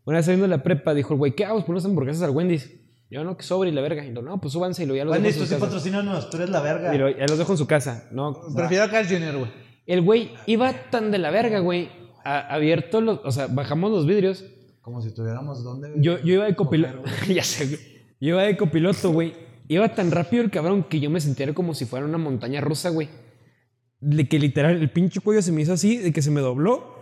Una 0.06 0.18
vez 0.18 0.26
saliendo 0.26 0.46
de 0.48 0.56
la 0.58 0.64
prepa, 0.64 0.96
dijo 0.96 1.14
el 1.14 1.20
güey, 1.20 1.34
¿qué 1.34 1.46
hago? 1.46 1.60
Por 1.64 1.72
unas 1.72 1.86
hamburguesas 1.86 2.24
al 2.24 2.32
Wendy's. 2.32 2.72
Yo, 3.12 3.24
no, 3.24 3.38
que 3.38 3.44
sobre 3.44 3.70
y 3.70 3.74
la 3.74 3.82
verga. 3.82 4.04
Y 4.04 4.14
yo, 4.14 4.22
no, 4.24 4.40
pues 4.42 4.54
súbanse 4.54 4.84
y 4.84 4.86
lo 4.88 4.96
ya 4.96 5.04
los 5.06 5.14
Wendy, 5.14 5.28
dejo 5.30 5.40
tú 5.40 5.44
en 5.44 5.50
sí 5.50 5.56
patrocínanos, 5.56 6.30
tú 6.32 6.38
eres 6.38 6.50
la 6.50 6.62
verga. 6.62 6.96
Y 6.96 6.98
lo- 6.98 7.10
ya 7.10 7.26
los 7.28 7.38
dejo 7.38 7.52
en 7.52 7.58
su 7.60 7.68
casa. 7.68 8.08
No, 8.12 8.36
Prefiero 8.56 8.86
a 8.86 8.90
Carl 8.90 9.08
Jr., 9.08 9.38
güey. 9.38 9.52
El 9.86 10.02
güey 10.02 10.32
iba 10.48 10.72
tan 10.90 11.12
de 11.12 11.18
la 11.20 11.30
verga, 11.30 11.60
güey. 11.60 11.90
A- 12.24 12.54
Abierto 12.56 13.02
los. 13.02 13.20
O 13.24 13.32
sea, 13.32 13.48
bajamos 13.48 13.92
los 13.92 14.06
vidrios. 14.06 14.46
Como 14.82 15.02
si 15.02 15.14
tuviéramos 15.14 15.64
dónde. 15.64 15.92
Yo, 15.98 16.20
yo 16.20 16.34
iba 16.36 16.46
de 16.46 16.56
copiloto. 16.56 17.04
ya 17.28 17.44
sé, 17.44 17.66
güey. 17.68 17.80
Yo 18.20 18.30
iba 18.30 18.44
de 18.44 18.58
copiloto, 18.58 19.12
güey. 19.12 19.34
Iba 19.68 19.94
tan 19.94 20.10
rápido 20.12 20.44
el 20.44 20.50
cabrón 20.50 20.84
que 20.84 21.00
yo 21.00 21.10
me 21.10 21.22
sentía 21.22 21.54
como 21.54 21.74
si 21.76 21.86
fuera 21.86 22.06
una 22.06 22.18
montaña 22.18 22.60
rusa, 22.62 22.90
güey. 22.90 23.08
De 24.00 24.28
que 24.28 24.40
literal 24.40 24.78
el 24.78 24.90
pinche 24.90 25.20
cuello 25.20 25.42
se 25.42 25.52
me 25.52 25.62
hizo 25.62 25.74
así, 25.74 25.98
de 25.98 26.12
que 26.14 26.22
se 26.22 26.32
me 26.32 26.42
dobló. 26.42 26.98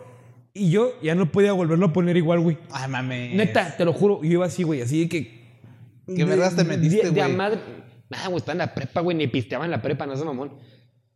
Y 0.53 0.72
yo 0.72 0.91
ya 1.01 1.13
no 1.15 1.32
podía 1.32 1.53
volverlo 1.53 1.86
a 1.88 1.93
poner 1.93 2.18
igual, 2.18 2.39
güey. 2.39 2.57
Ay, 2.72 2.89
mames. 2.89 3.36
Neta, 3.36 3.76
te 3.78 3.86
lo 3.86 3.93
juro. 3.93 4.22
Yo 4.24 4.32
iba 4.32 4.45
así, 4.45 4.63
güey, 4.63 4.82
así 4.82 5.01
de 5.01 5.09
que. 5.09 5.38
¿Qué 6.15 6.26
vergas 6.26 6.55
te 6.55 6.63
metiste, 6.63 7.05
de- 7.05 7.11
De 7.11 7.22
a 7.22 7.26
güey? 7.26 7.38
madre. 7.38 7.59
Ah, 8.11 8.28
güey, 8.28 8.38
estaba 8.38 8.53
en 8.53 8.57
la 8.59 8.74
prepa, 8.74 9.01
güey, 9.01 9.15
ni 9.15 9.28
pisteaba 9.28 9.65
en 9.65 9.72
la 9.72 9.82
prepa, 9.82 10.05
no 10.05 10.15
sé, 10.15 10.24
mamón. 10.26 10.53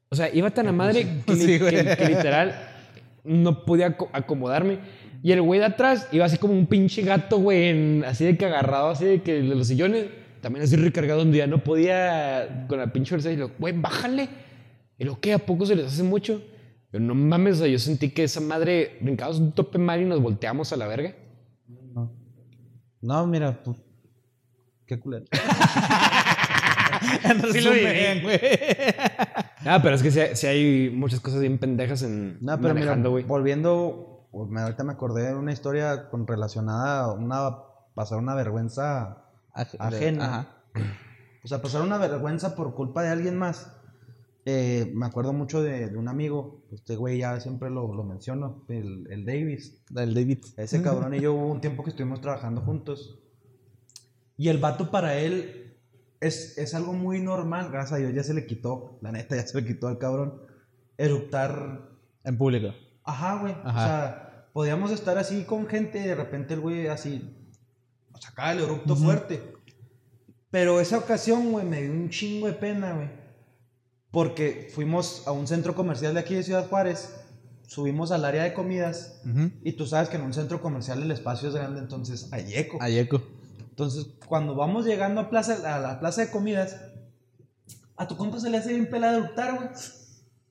O 0.10 0.16
sea, 0.16 0.34
iba 0.34 0.52
tan 0.52 0.68
a 0.68 0.72
madre 0.74 1.08
que, 1.26 1.34
li- 1.34 1.41
Sí, 1.41 1.58
güey. 1.60 1.72
que- 1.76 1.95
que 1.97 2.06
literal 2.10 2.54
no 3.24 3.65
podía 3.65 3.88
aco- 3.97 4.09
acomodarme. 4.13 4.80
Y 5.24 5.32
el 5.32 5.41
güey 5.41 5.59
de 5.59 5.67
atrás 5.67 6.07
iba 6.11 6.26
así 6.26 6.38
como 6.38 6.53
un 6.53 6.65
pinche 6.65 7.01
gato, 7.03 7.38
güey, 7.39 7.69
en- 7.69 8.03
así 8.05 8.26
de 8.26 8.38
que 8.38 8.45
agarrado, 8.45 8.89
así 8.89 9.05
de 9.05 9.22
que 9.22 9.34
de 9.41 9.55
los 9.55 9.67
sillones, 9.67 10.07
también 10.41 10.63
así 10.63 10.76
recargado 10.76 11.22
un 11.22 11.32
día, 11.32 11.45
no 11.47 11.63
podía 11.63 12.65
con 12.67 12.80
la 12.80 12.91
pinche 12.91 13.09
fuerza. 13.09 13.32
Y 13.32 13.38
lo, 13.38 13.51
güey, 13.59 13.74
bájale. 13.80 14.28
Y 14.97 15.03
lo 15.03 15.19
que 15.19 15.34
a 15.34 15.39
poco 15.39 15.65
se 15.65 15.76
les 15.76 15.86
hace 15.88 16.03
mucho. 16.03 16.41
Pero 16.89 17.03
no 17.03 17.15
mames, 17.15 17.55
o 17.55 17.57
sea, 17.59 17.67
yo 17.67 17.80
sentí 17.80 18.09
que 18.09 18.24
esa 18.24 18.41
madre 18.41 18.97
brincamos 19.01 19.39
un 19.39 19.51
tope 19.53 19.78
mal 19.78 20.01
y 20.01 20.05
nos 20.05 20.19
volteamos 20.22 20.74
a 20.74 20.78
la 20.78 20.88
verga. 20.88 21.13
No. 21.93 22.11
No, 23.01 23.28
mira, 23.28 23.63
pues. 23.63 23.78
Qué 24.86 24.99
culero. 24.99 25.26
En 27.24 27.41
Sí 27.52 27.62
lo 27.62 27.72
resumen, 27.72 28.24
güey. 28.24 28.39
Ah, 29.66 29.80
pero 29.84 29.93
es 29.95 30.02
que 30.02 30.10
sí, 30.12 30.20
hay- 30.20 30.36
sí 30.36 30.47
hay 30.47 30.89
muchas 30.89 31.20
cosas 31.20 31.39
bien 31.39 31.60
pendejas 31.60 32.02
en 32.02 32.38
No, 32.41 32.56
pero 32.60 32.74
mira, 32.74 32.86
manejando, 32.88 33.12
güey. 33.12 33.24
volviendo, 33.26 34.28
me- 34.49 34.62
ahorita 34.62 34.84
me 34.84 34.93
acordé 34.93 35.28
de 35.28 35.36
una 35.36 35.52
historia 35.52 36.10
con 36.10 36.26
relacionada 36.26 37.02
a 37.06 37.14
una, 37.14 37.58
pasar 37.93 38.18
una 38.18 38.34
vergüenza 38.34 39.24
Aj- 39.54 39.76
ajena. 39.80 40.26
Ajá. 40.26 40.47
O 41.43 41.47
sea, 41.47 41.62
pasar 41.62 41.82
una 41.84 41.97
vergüenza 41.99 42.56
por 42.56 42.74
culpa 42.74 43.04
de 43.04 43.10
alguien 43.10 43.38
más. 43.38 43.72
Eh, 44.45 44.91
me 44.95 45.06
acuerdo 45.06 45.32
mucho 45.34 45.62
de, 45.62 45.89
de 45.89 45.97
un 45.97 46.08
amigo, 46.08 46.64
este 46.72 46.95
güey 46.95 47.20
ya 47.20 47.39
siempre 47.39 47.70
lo, 47.70 47.93
lo 47.93 48.04
menciono, 48.04 48.66
el, 48.70 49.08
el 49.12 49.24
Davis. 49.26 49.84
Del 49.91 50.16
David. 50.16 50.39
Ese 50.58 50.82
cabrón 50.82 51.14
y 51.14 51.20
yo 51.20 51.34
hubo 51.36 51.45
un 51.52 51.62
tiempo 51.62 51.84
que 51.84 51.91
estuvimos 51.91 52.20
trabajando 52.22 52.62
juntos. 52.62 53.20
Y 54.38 54.49
el 54.49 54.58
vato 54.58 54.89
para 54.89 55.18
él 55.20 55.61
es, 56.22 56.57
es 56.57 56.74
algo 56.74 56.93
muy 56.93 57.19
normal, 57.19 57.69
gracias 57.72 57.93
a 57.93 57.97
Dios 57.97 58.13
ya 58.13 58.24
se 58.24 58.34
le 58.34 58.45
quitó, 58.45 58.99
la 59.01 59.11
neta 59.11 59.36
ya 59.36 59.45
se 59.45 59.59
le 59.59 59.67
quitó 59.67 59.88
al 59.88 59.97
cabrón, 59.97 60.41
eruptar. 60.97 61.89
En 62.24 62.38
público. 62.38 62.74
Ajá, 63.03 63.39
güey. 63.39 63.53
O 63.65 63.72
sea, 63.72 64.47
podíamos 64.53 64.91
estar 64.91 65.17
así 65.17 65.43
con 65.43 65.67
gente 65.67 65.99
y 65.99 66.03
de 66.03 66.15
repente 66.15 66.53
el 66.53 66.59
güey 66.59 66.88
así 66.88 67.36
sacaba 68.19 68.51
el 68.51 68.59
erupto 68.59 68.95
fuerte. 68.95 69.41
Pero 70.51 70.80
esa 70.80 70.99
ocasión, 70.99 71.51
güey, 71.51 71.65
me 71.65 71.82
dio 71.82 71.91
un 71.91 72.09
chingo 72.09 72.47
de 72.47 72.53
pena, 72.53 72.93
güey. 72.93 73.09
Porque 74.11 74.69
fuimos 74.74 75.26
a 75.26 75.32
un 75.32 75.47
centro 75.47 75.74
comercial 75.74 76.13
de 76.13 76.19
aquí 76.19 76.36
de 76.36 76.43
Ciudad 76.43 76.67
Juárez, 76.67 77.15
subimos 77.65 78.11
al 78.11 78.26
área 78.26 78.43
de 78.43 78.53
comidas 78.53 79.24
y 79.63 79.72
tú 79.74 79.88
sabes 79.88 80.09
que 80.09 80.17
en 80.17 80.24
un 80.24 80.34
centro 80.34 80.61
comercial 80.61 81.01
el 81.01 81.09
espacio 81.09 81.47
es 81.47 81.55
grande, 81.55 81.80
entonces 81.80 82.28
hay 82.32 82.53
eco. 82.53 82.78
Ayeco. 82.82 83.24
Entonces, 83.72 84.05
cuando 84.28 84.53
vamos 84.55 84.86
llegando 84.86 85.19
a, 85.22 85.30
plaza, 85.30 85.57
a 85.76 85.80
la 85.80 85.99
plaza 85.99 86.22
de 86.22 86.30
comidas, 86.30 86.78
a 87.97 88.07
tu 88.07 88.15
compa 88.17 88.39
se 88.39 88.49
le 88.49 88.57
hace 88.57 88.69
bien 88.69 88.89
pela 88.89 89.11
de 89.11 89.17
eruptar, 89.17 89.55
güey. 89.55 89.69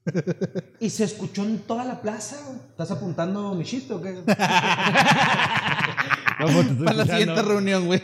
Y 0.81 0.89
se 0.91 1.05
escuchó 1.05 1.43
en 1.45 1.59
toda 1.61 1.85
la 1.85 2.01
plaza, 2.01 2.37
güey. 2.47 2.59
¿Estás 2.71 2.91
apuntando 2.91 3.55
mi 3.55 3.65
chiste 3.65 3.93
o 3.95 4.01
qué? 4.03 4.23
No, 6.41 6.85
Para 6.87 6.97
la 6.97 7.05
siguiente 7.05 7.43
reunión, 7.43 7.87
güey. 7.87 8.03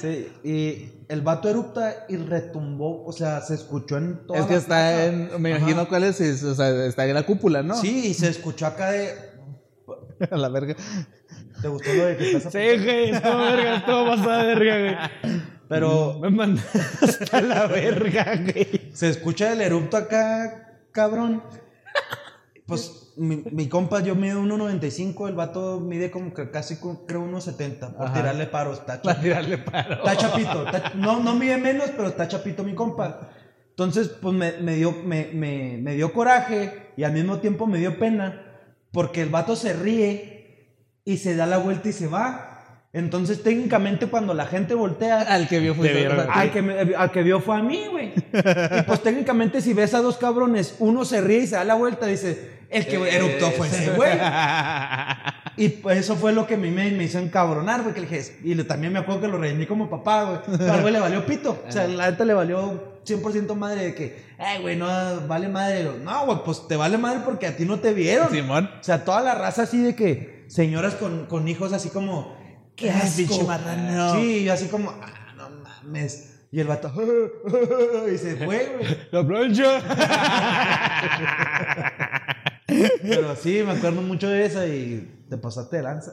Sí, 0.00 0.28
y 0.42 0.90
el 1.08 1.20
vato 1.20 1.48
erupta 1.48 2.04
y 2.08 2.16
retumbó, 2.16 3.04
o 3.06 3.12
sea, 3.12 3.40
se 3.42 3.54
escuchó 3.54 3.96
en 3.98 4.26
toda 4.26 4.40
Es 4.40 4.46
que 4.46 4.52
la 4.54 4.58
está 4.58 4.66
plaza. 4.74 5.04
en. 5.04 5.40
Me 5.40 5.52
Ajá. 5.52 5.58
imagino 5.60 5.88
cuál 5.88 6.02
es. 6.02 6.20
es- 6.20 6.42
O 6.42 6.54
sea, 6.56 6.84
está 6.84 7.06
en 7.06 7.14
la 7.14 7.24
cúpula, 7.24 7.62
¿no? 7.62 7.76
Sí, 7.76 8.08
y 8.08 8.14
se 8.14 8.28
escuchó 8.28 8.66
acá 8.66 8.90
de... 8.90 9.14
A 10.32 10.36
la 10.36 10.48
verga. 10.48 10.74
¿Te 11.66 11.70
gustó 11.72 11.92
lo 11.94 12.04
de 12.06 12.16
que 12.16 12.30
estás 12.36 12.52
Sí, 12.52 12.58
güey, 12.84 13.10
estuvo 13.10 13.38
verga, 13.38 13.76
estuvo 13.78 14.06
pasada 14.06 14.44
de 14.44 14.54
verga, 14.54 14.78
güey. 15.22 15.40
Pero 15.68 16.18
Me 16.20 16.30
mandaste 16.30 17.36
a 17.36 17.40
la 17.40 17.66
verga, 17.66 18.36
güey. 18.36 18.90
se 18.94 19.08
escucha 19.08 19.52
el 19.52 19.60
erupto 19.62 19.96
acá, 19.96 20.78
cabrón. 20.92 21.42
Pues 22.66 23.12
mi, 23.16 23.42
mi 23.50 23.68
compa, 23.68 24.00
yo 24.00 24.14
mido 24.14 24.40
1.95, 24.42 25.28
el 25.28 25.34
vato 25.34 25.80
mide 25.80 26.12
como 26.12 26.32
que 26.34 26.50
casi 26.52 26.76
creo 26.76 27.24
1.70. 27.26 27.94
Por 27.96 28.06
Ajá. 28.06 28.14
tirarle 28.14 28.46
paros, 28.46 28.78
está 28.78 29.02
Para 29.02 29.20
tirarle 29.20 29.58
paro. 29.58 29.94
Está 29.94 30.16
chapito. 30.16 30.66
está- 30.66 30.92
no, 30.94 31.20
no 31.20 31.34
mide 31.34 31.56
menos, 31.58 31.90
pero 31.96 32.06
está 32.08 32.28
chapito 32.28 32.62
mi 32.62 32.74
compa. 32.76 33.30
Entonces, 33.70 34.08
pues 34.08 34.34
me, 34.36 34.52
me 34.60 34.76
dio, 34.76 34.92
me, 35.04 35.30
me- 35.34 35.78
me 35.82 35.94
dio 35.94 36.12
coraje 36.12 36.92
y 36.96 37.02
al 37.02 37.12
mismo 37.12 37.38
tiempo 37.38 37.66
me 37.66 37.78
dio 37.78 37.98
pena 37.98 38.42
porque 38.92 39.20
el 39.22 39.30
vato 39.30 39.54
se 39.56 39.72
ríe 39.72 40.35
y 41.06 41.16
se 41.16 41.34
da 41.36 41.46
la 41.46 41.56
vuelta 41.56 41.88
y 41.88 41.92
se 41.94 42.06
va. 42.08 42.52
Entonces, 42.92 43.42
técnicamente, 43.42 44.06
cuando 44.06 44.32
la 44.34 44.46
gente 44.46 44.74
voltea, 44.74 45.20
Al 45.20 45.48
que 45.48 45.58
vio 45.60 45.74
fue. 45.74 45.92
Vieron. 45.92 46.26
al 46.30 46.50
que, 46.50 46.62
me- 46.62 46.94
al 46.96 47.10
que 47.10 47.22
vio 47.22 47.40
fue 47.40 47.56
a 47.56 47.62
mí, 47.62 47.84
güey. 47.90 48.12
Y 48.16 48.82
pues 48.86 49.02
técnicamente 49.02 49.60
si 49.60 49.72
ves 49.74 49.94
a 49.94 50.00
dos 50.00 50.16
cabrones, 50.16 50.76
uno 50.78 51.04
se 51.04 51.20
ríe 51.20 51.38
y 51.40 51.46
se 51.46 51.56
da 51.56 51.64
la 51.64 51.74
vuelta, 51.74 52.06
dice, 52.06 52.50
el 52.70 52.86
que 52.86 52.96
eruptó 53.16 53.50
fue 53.52 53.66
ese 53.68 53.90
güey. 53.92 54.10
Y 55.58 55.70
pues 55.70 55.96
eso 55.98 56.16
fue 56.16 56.32
lo 56.34 56.46
que 56.46 56.52
a 56.54 56.58
mí 56.58 56.70
me, 56.70 56.90
me 56.90 57.04
hizo 57.04 57.18
encabronar, 57.18 57.80
güey, 57.82 57.94
que 57.94 58.02
le 58.02 58.06
dije, 58.08 58.36
y 58.44 58.54
le- 58.54 58.64
también 58.64 58.92
me 58.92 58.98
acuerdo 58.98 59.22
que 59.22 59.28
lo 59.28 59.38
reiní 59.38 59.64
como 59.64 59.88
papá, 59.88 60.24
güey. 60.24 60.38
Pero 60.58 60.72
al 60.74 60.80
güey 60.82 60.92
le 60.92 61.00
valió 61.00 61.24
pito. 61.24 61.62
O 61.66 61.72
sea, 61.72 61.86
la 61.88 62.10
neta 62.10 62.26
le 62.26 62.34
valió 62.34 63.00
100% 63.06 63.54
madre 63.54 63.84
de 63.86 63.94
que, 63.94 64.22
ay, 64.38 64.60
güey, 64.60 64.76
no, 64.76 64.86
vale 65.26 65.48
madre. 65.48 65.86
No, 66.04 66.26
güey, 66.26 66.38
pues 66.44 66.68
te 66.68 66.76
vale 66.76 66.98
madre 66.98 67.20
porque 67.24 67.46
a 67.46 67.56
ti 67.56 67.64
no 67.64 67.78
te 67.80 67.94
vieron. 67.94 68.30
Simón. 68.30 68.68
O 68.80 68.84
sea, 68.84 69.02
toda 69.04 69.22
la 69.22 69.34
raza 69.34 69.62
así 69.62 69.80
de 69.80 69.94
que 69.94 70.35
señoras 70.48 70.94
con, 70.94 71.26
con 71.26 71.48
hijos 71.48 71.72
así 71.72 71.90
como, 71.90 72.36
qué 72.74 72.92
pinche 73.16 73.44
marrano. 73.44 74.14
Sí, 74.14 74.38
y 74.44 74.48
así 74.48 74.68
como, 74.68 74.90
ah, 74.90 75.34
no 75.36 75.50
mames. 75.50 76.34
Y 76.52 76.60
el 76.60 76.68
vato, 76.68 76.92
y 78.12 78.18
se 78.18 78.36
fue, 78.36 78.76
güey. 78.78 78.98
La 79.10 79.26
plancha. 79.26 79.82
Pero 83.02 83.36
sí, 83.36 83.62
me 83.64 83.72
acuerdo 83.72 84.02
mucho 84.02 84.28
de 84.28 84.46
esa 84.46 84.66
y 84.66 85.24
te 85.28 85.36
pasaste 85.36 85.76
de 85.76 85.82
lanza. 85.82 86.12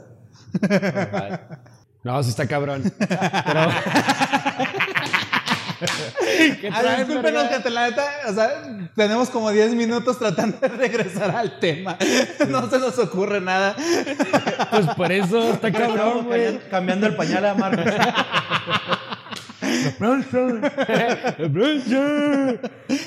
No, 2.03 2.21
sí 2.21 2.31
está 2.31 2.45
cabrón. 2.45 2.83
Pero. 2.99 3.69
¿Qué 6.61 6.69
Ah, 6.71 6.81
traes, 6.81 6.97
discúlpenos 7.07 7.43
verga? 7.43 7.57
que 7.57 7.63
te 7.63 7.69
la 7.69 7.89
neta, 7.89 8.05
o 8.29 8.33
sea, 8.33 8.89
tenemos 8.95 9.29
como 9.29 9.51
10 9.51 9.75
minutos 9.75 10.17
tratando 10.19 10.57
de 10.59 10.67
regresar 10.69 11.31
al 11.35 11.59
tema. 11.59 11.97
No 12.49 12.69
se 12.69 12.79
nos 12.79 12.97
ocurre 12.99 13.41
nada. 13.41 13.75
Pues 14.71 14.87
por 14.95 15.11
eso 15.11 15.53
está 15.53 15.71
cabrón, 15.71 16.25
güey. 16.25 16.43
cambiando, 16.45 16.69
cambiando 16.69 17.07
el 17.07 17.15
pañal 17.15 17.45
a 17.45 17.55
plancha. 17.55 18.03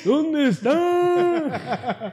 ¿Dónde 0.05 0.49
está? 0.49 2.13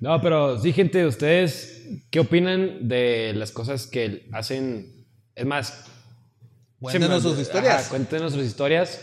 No, 0.00 0.20
pero 0.20 0.58
sí, 0.60 0.72
gente, 0.72 1.06
¿ustedes 1.06 1.82
qué 2.10 2.20
opinan 2.20 2.88
de 2.88 3.32
las 3.34 3.52
cosas 3.52 3.86
que 3.86 4.28
hacen? 4.32 5.06
Es 5.34 5.46
más, 5.46 5.84
Cuéntenos 6.80 7.22
sus 7.22 7.38
historias. 7.38 7.80
Ajá, 7.80 7.88
cuéntenos 7.88 8.32
sus 8.32 8.44
historias. 8.44 9.00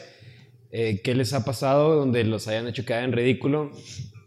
Eh, 0.76 1.02
¿Qué 1.04 1.14
les 1.14 1.34
ha 1.34 1.46
pasado 1.46 1.96
donde 1.96 2.24
los 2.24 2.48
hayan 2.48 2.68
hecho 2.68 2.84
quedar 2.84 3.04
en 3.04 3.12
ridículo? 3.12 3.70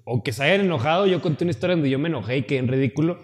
O 0.04 0.22
que 0.22 0.32
se 0.32 0.44
hayan 0.44 0.60
enojado. 0.64 1.06
Yo 1.08 1.20
conté 1.20 1.42
una 1.42 1.50
historia 1.50 1.74
donde 1.74 1.90
yo 1.90 1.98
me 1.98 2.08
enojé 2.08 2.36
y 2.38 2.42
quedé 2.44 2.60
en 2.60 2.68
ridículo. 2.68 3.18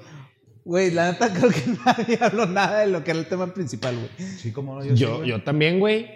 Güey, 0.65 0.91
la 0.91 1.13
neta 1.13 1.33
creo 1.33 1.51
que 1.51 1.63
nadie 1.87 2.19
habló 2.21 2.47
nada 2.47 2.81
de 2.81 2.89
lo 2.89 3.05
que 3.05 3.13
era 3.13 3.21
el 3.21 3.27
tema 3.27 3.55
principal, 3.55 3.95
güey. 3.97 4.29
Sí, 4.39 4.51
como 4.53 4.75
no, 4.83 4.85
Yo, 4.95 5.25
yo, 5.25 5.43
también, 5.45 5.79
güey. 5.79 6.11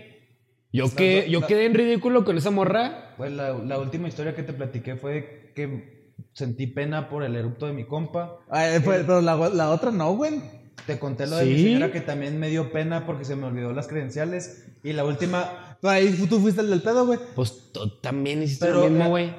Yo, 0.72 0.86
Está- 0.86 0.96
que, 0.96 1.30
yo 1.30 1.46
quedé 1.46 1.66
en 1.66 1.74
ridículo 1.74 2.24
con 2.24 2.36
esa 2.38 2.50
morra. 2.50 3.14
Pues 3.16 3.30
la, 3.32 3.52
la 3.52 3.78
última 3.78 4.09
historia 4.09 4.34
que 4.34 4.42
te 4.42 4.52
platiqué 4.52 4.96
fue 4.96 5.52
que 5.54 6.12
sentí 6.32 6.66
pena 6.66 7.09
por 7.09 7.22
el 7.22 7.36
erupto 7.36 7.66
de 7.68 7.72
mi 7.72 7.84
compa. 7.84 8.38
Ay, 8.50 8.80
pues, 8.84 9.02
pero 9.07 9.20
la, 9.20 9.36
la 9.50 9.70
otra 9.70 9.92
no, 9.92 10.14
güey. 10.16 10.40
Te 10.86 10.98
conté 10.98 11.26
lo 11.26 11.36
de 11.36 11.46
mi 11.46 11.57
¿Sí? 11.57 11.62
señora 11.64 11.90
que 11.92 12.00
también 12.00 12.38
me 12.38 12.48
dio 12.48 12.70
pena 12.72 13.07
porque 13.07 13.24
se 13.24 13.36
me 13.36 13.46
olvidó 13.46 13.72
las 13.72 13.86
credenciales. 13.88 14.66
Y 14.84 14.92
la 14.92 15.04
última, 15.04 15.65
ahí 15.82 16.26
tú 16.28 16.40
fuiste 16.40 16.60
el 16.60 16.70
del 16.70 16.82
pedo, 16.82 17.06
güey. 17.06 17.18
Pues 17.34 17.72
tú 17.72 17.88
también 18.00 18.42
hiciste 18.42 18.66
Pero, 18.66 18.80
lo 18.82 18.88
mismo, 18.90 19.04
eh, 19.04 19.08
güey. 19.08 19.34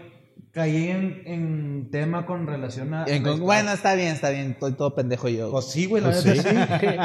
caí 0.52 0.88
en, 0.90 1.22
en 1.26 1.90
tema 1.92 2.26
con 2.26 2.48
relación 2.48 2.94
a... 2.94 3.06
En 3.06 3.24
con- 3.24 3.40
Bueno, 3.40 3.72
está 3.72 3.94
bien, 3.96 4.10
está 4.14 4.30
bien. 4.30 4.52
Estoy 4.52 4.74
todo 4.74 4.96
pendejo 4.96 5.28
yo. 5.30 5.52
Pues 5.52 5.66
sí, 5.66 5.86
güey, 5.86 6.02
la 6.04 6.10
Pues 6.12 6.26
neta 6.26 6.80
sí. 6.80 6.88
sí. 6.88 6.96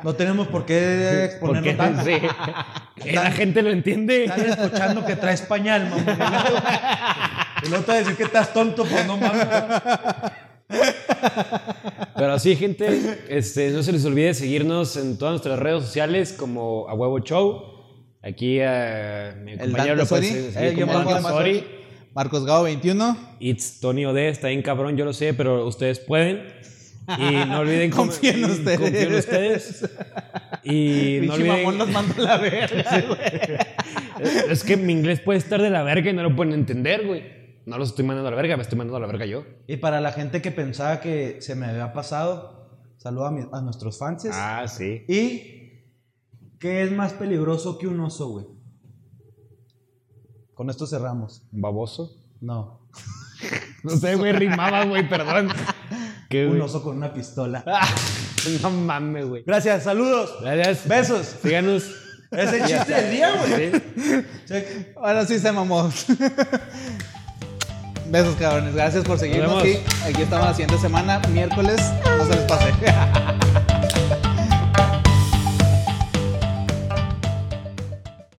No 0.04 0.14
tenemos 0.14 0.48
por 0.48 0.64
qué 0.64 1.24
exponerlo 1.26 1.62
Porque 1.62 1.74
tanto. 1.74 2.04
sí. 2.04 3.02
Que 3.02 3.12
la 3.14 3.30
gente 3.32 3.62
lo 3.62 3.70
entiende. 3.70 4.24
Están 4.24 4.46
escuchando 4.46 5.04
que 5.04 5.16
traes 5.16 5.42
pañal, 5.42 5.88
mamá. 5.90 7.12
Y 7.64 7.68
luego 7.68 7.84
te 7.84 7.90
voy 7.92 7.96
a 7.96 7.98
decir 8.04 8.16
que 8.16 8.22
estás 8.22 8.52
tonto, 8.54 8.84
pues 8.84 9.06
no 9.06 9.16
mames. 9.18 9.46
Pero 12.16 12.38
sí, 12.38 12.56
gente, 12.56 13.24
este, 13.28 13.70
no 13.70 13.82
se 13.82 13.92
les 13.92 14.04
olvide 14.04 14.32
seguirnos 14.34 14.96
en 14.96 15.18
todas 15.18 15.32
nuestras 15.32 15.58
redes 15.58 15.82
sociales 15.84 16.32
como 16.32 16.88
A 16.88 16.94
Huevo 16.94 17.18
Show. 17.20 17.79
Aquí 18.22 18.60
a 18.60 19.34
mi 19.42 19.52
El 19.52 19.58
compañero 19.60 19.96
lo 19.96 20.06
puede 20.06 20.50
Eh, 20.54 20.74
yo. 20.76 20.86
Marcos 22.14 22.44
Gao 22.44 22.64
21. 22.64 23.16
It's 23.40 23.80
Tony 23.80 24.04
Ode, 24.04 24.28
está 24.28 24.48
bien 24.48 24.62
cabrón, 24.62 24.96
yo 24.96 25.04
lo 25.04 25.12
sé, 25.12 25.32
pero 25.32 25.66
ustedes 25.66 26.00
pueden. 26.00 26.42
Y 27.18 27.32
no 27.48 27.60
olviden 27.60 27.90
Confío 27.90 28.30
en 28.32 28.44
ustedes. 28.44 28.78
confío 28.78 29.00
en 29.00 29.14
ustedes. 29.14 29.90
Y 30.64 31.20
no 31.22 31.34
Pinche 31.34 31.48
mamón 31.48 31.66
olviden. 31.66 31.78
nos 31.78 31.88
manda 31.90 32.14
a 32.16 32.20
la 32.22 32.36
verga, 32.38 33.04
güey. 33.08 33.20
Es 34.50 34.64
que 34.64 34.76
mi 34.76 34.92
inglés 34.92 35.20
puede 35.20 35.38
estar 35.38 35.62
de 35.62 35.70
la 35.70 35.82
verga 35.82 36.10
y 36.10 36.12
no 36.12 36.22
lo 36.22 36.36
pueden 36.36 36.52
entender, 36.52 37.06
güey. 37.06 37.40
No 37.66 37.78
los 37.78 37.90
estoy 37.90 38.04
mandando 38.04 38.28
a 38.28 38.30
la 38.32 38.36
verga, 38.36 38.56
me 38.56 38.62
estoy 38.64 38.76
mandando 38.76 38.96
a 38.96 39.00
la 39.00 39.06
verga 39.06 39.24
yo. 39.26 39.44
Y 39.66 39.76
para 39.78 40.00
la 40.00 40.12
gente 40.12 40.42
que 40.42 40.50
pensaba 40.50 41.00
que 41.00 41.36
se 41.40 41.54
me 41.54 41.66
había 41.66 41.92
pasado, 41.92 42.68
saludo 42.98 43.26
a, 43.26 43.30
mi- 43.30 43.46
a 43.52 43.60
nuestros 43.60 43.98
fans. 43.98 44.26
Ah, 44.32 44.66
sí. 44.68 45.04
¿Y 45.08 45.59
qué 46.60 46.84
es 46.84 46.92
más 46.92 47.14
peligroso 47.14 47.78
que 47.78 47.88
un 47.88 47.98
oso, 48.00 48.28
güey? 48.28 48.46
Con 50.54 50.70
esto 50.70 50.86
cerramos. 50.86 51.42
¿Baboso? 51.50 52.16
No. 52.40 52.88
No 53.82 53.96
sé, 53.96 54.14
güey, 54.14 54.32
rimaba, 54.32 54.84
güey, 54.84 55.08
perdón. 55.08 55.48
¿Qué, 56.28 56.44
Un 56.44 56.50
güey? 56.50 56.60
oso 56.60 56.82
con 56.82 56.98
una 56.98 57.12
pistola. 57.14 57.64
No 58.62 58.70
mames, 58.70 59.26
güey. 59.26 59.42
Gracias, 59.46 59.84
saludos. 59.84 60.34
Gracias. 60.42 60.88
Besos. 60.88 61.36
Síganos. 61.42 61.90
Es 62.30 62.52
el 62.52 62.64
chiste 62.66 62.92
del 62.94 63.10
día, 63.10 63.30
güey. 63.36 63.72
Sí. 63.72 64.24
Sí. 64.46 64.54
Ahora 64.96 65.26
sí 65.26 65.38
se 65.38 65.52
mamó. 65.52 65.90
Besos, 68.10 68.34
cabrones. 68.36 68.74
Gracias 68.74 69.04
por 69.04 69.18
seguirnos. 69.18 69.62
Vemos. 69.62 69.82
aquí 70.06 70.22
estamos 70.22 70.46
la 70.46 70.54
siguiente 70.54 70.78
semana, 70.78 71.20
miércoles. 71.32 71.80
No 72.18 72.24
se 72.24 72.30
les 72.34 72.44
pase. 72.44 72.72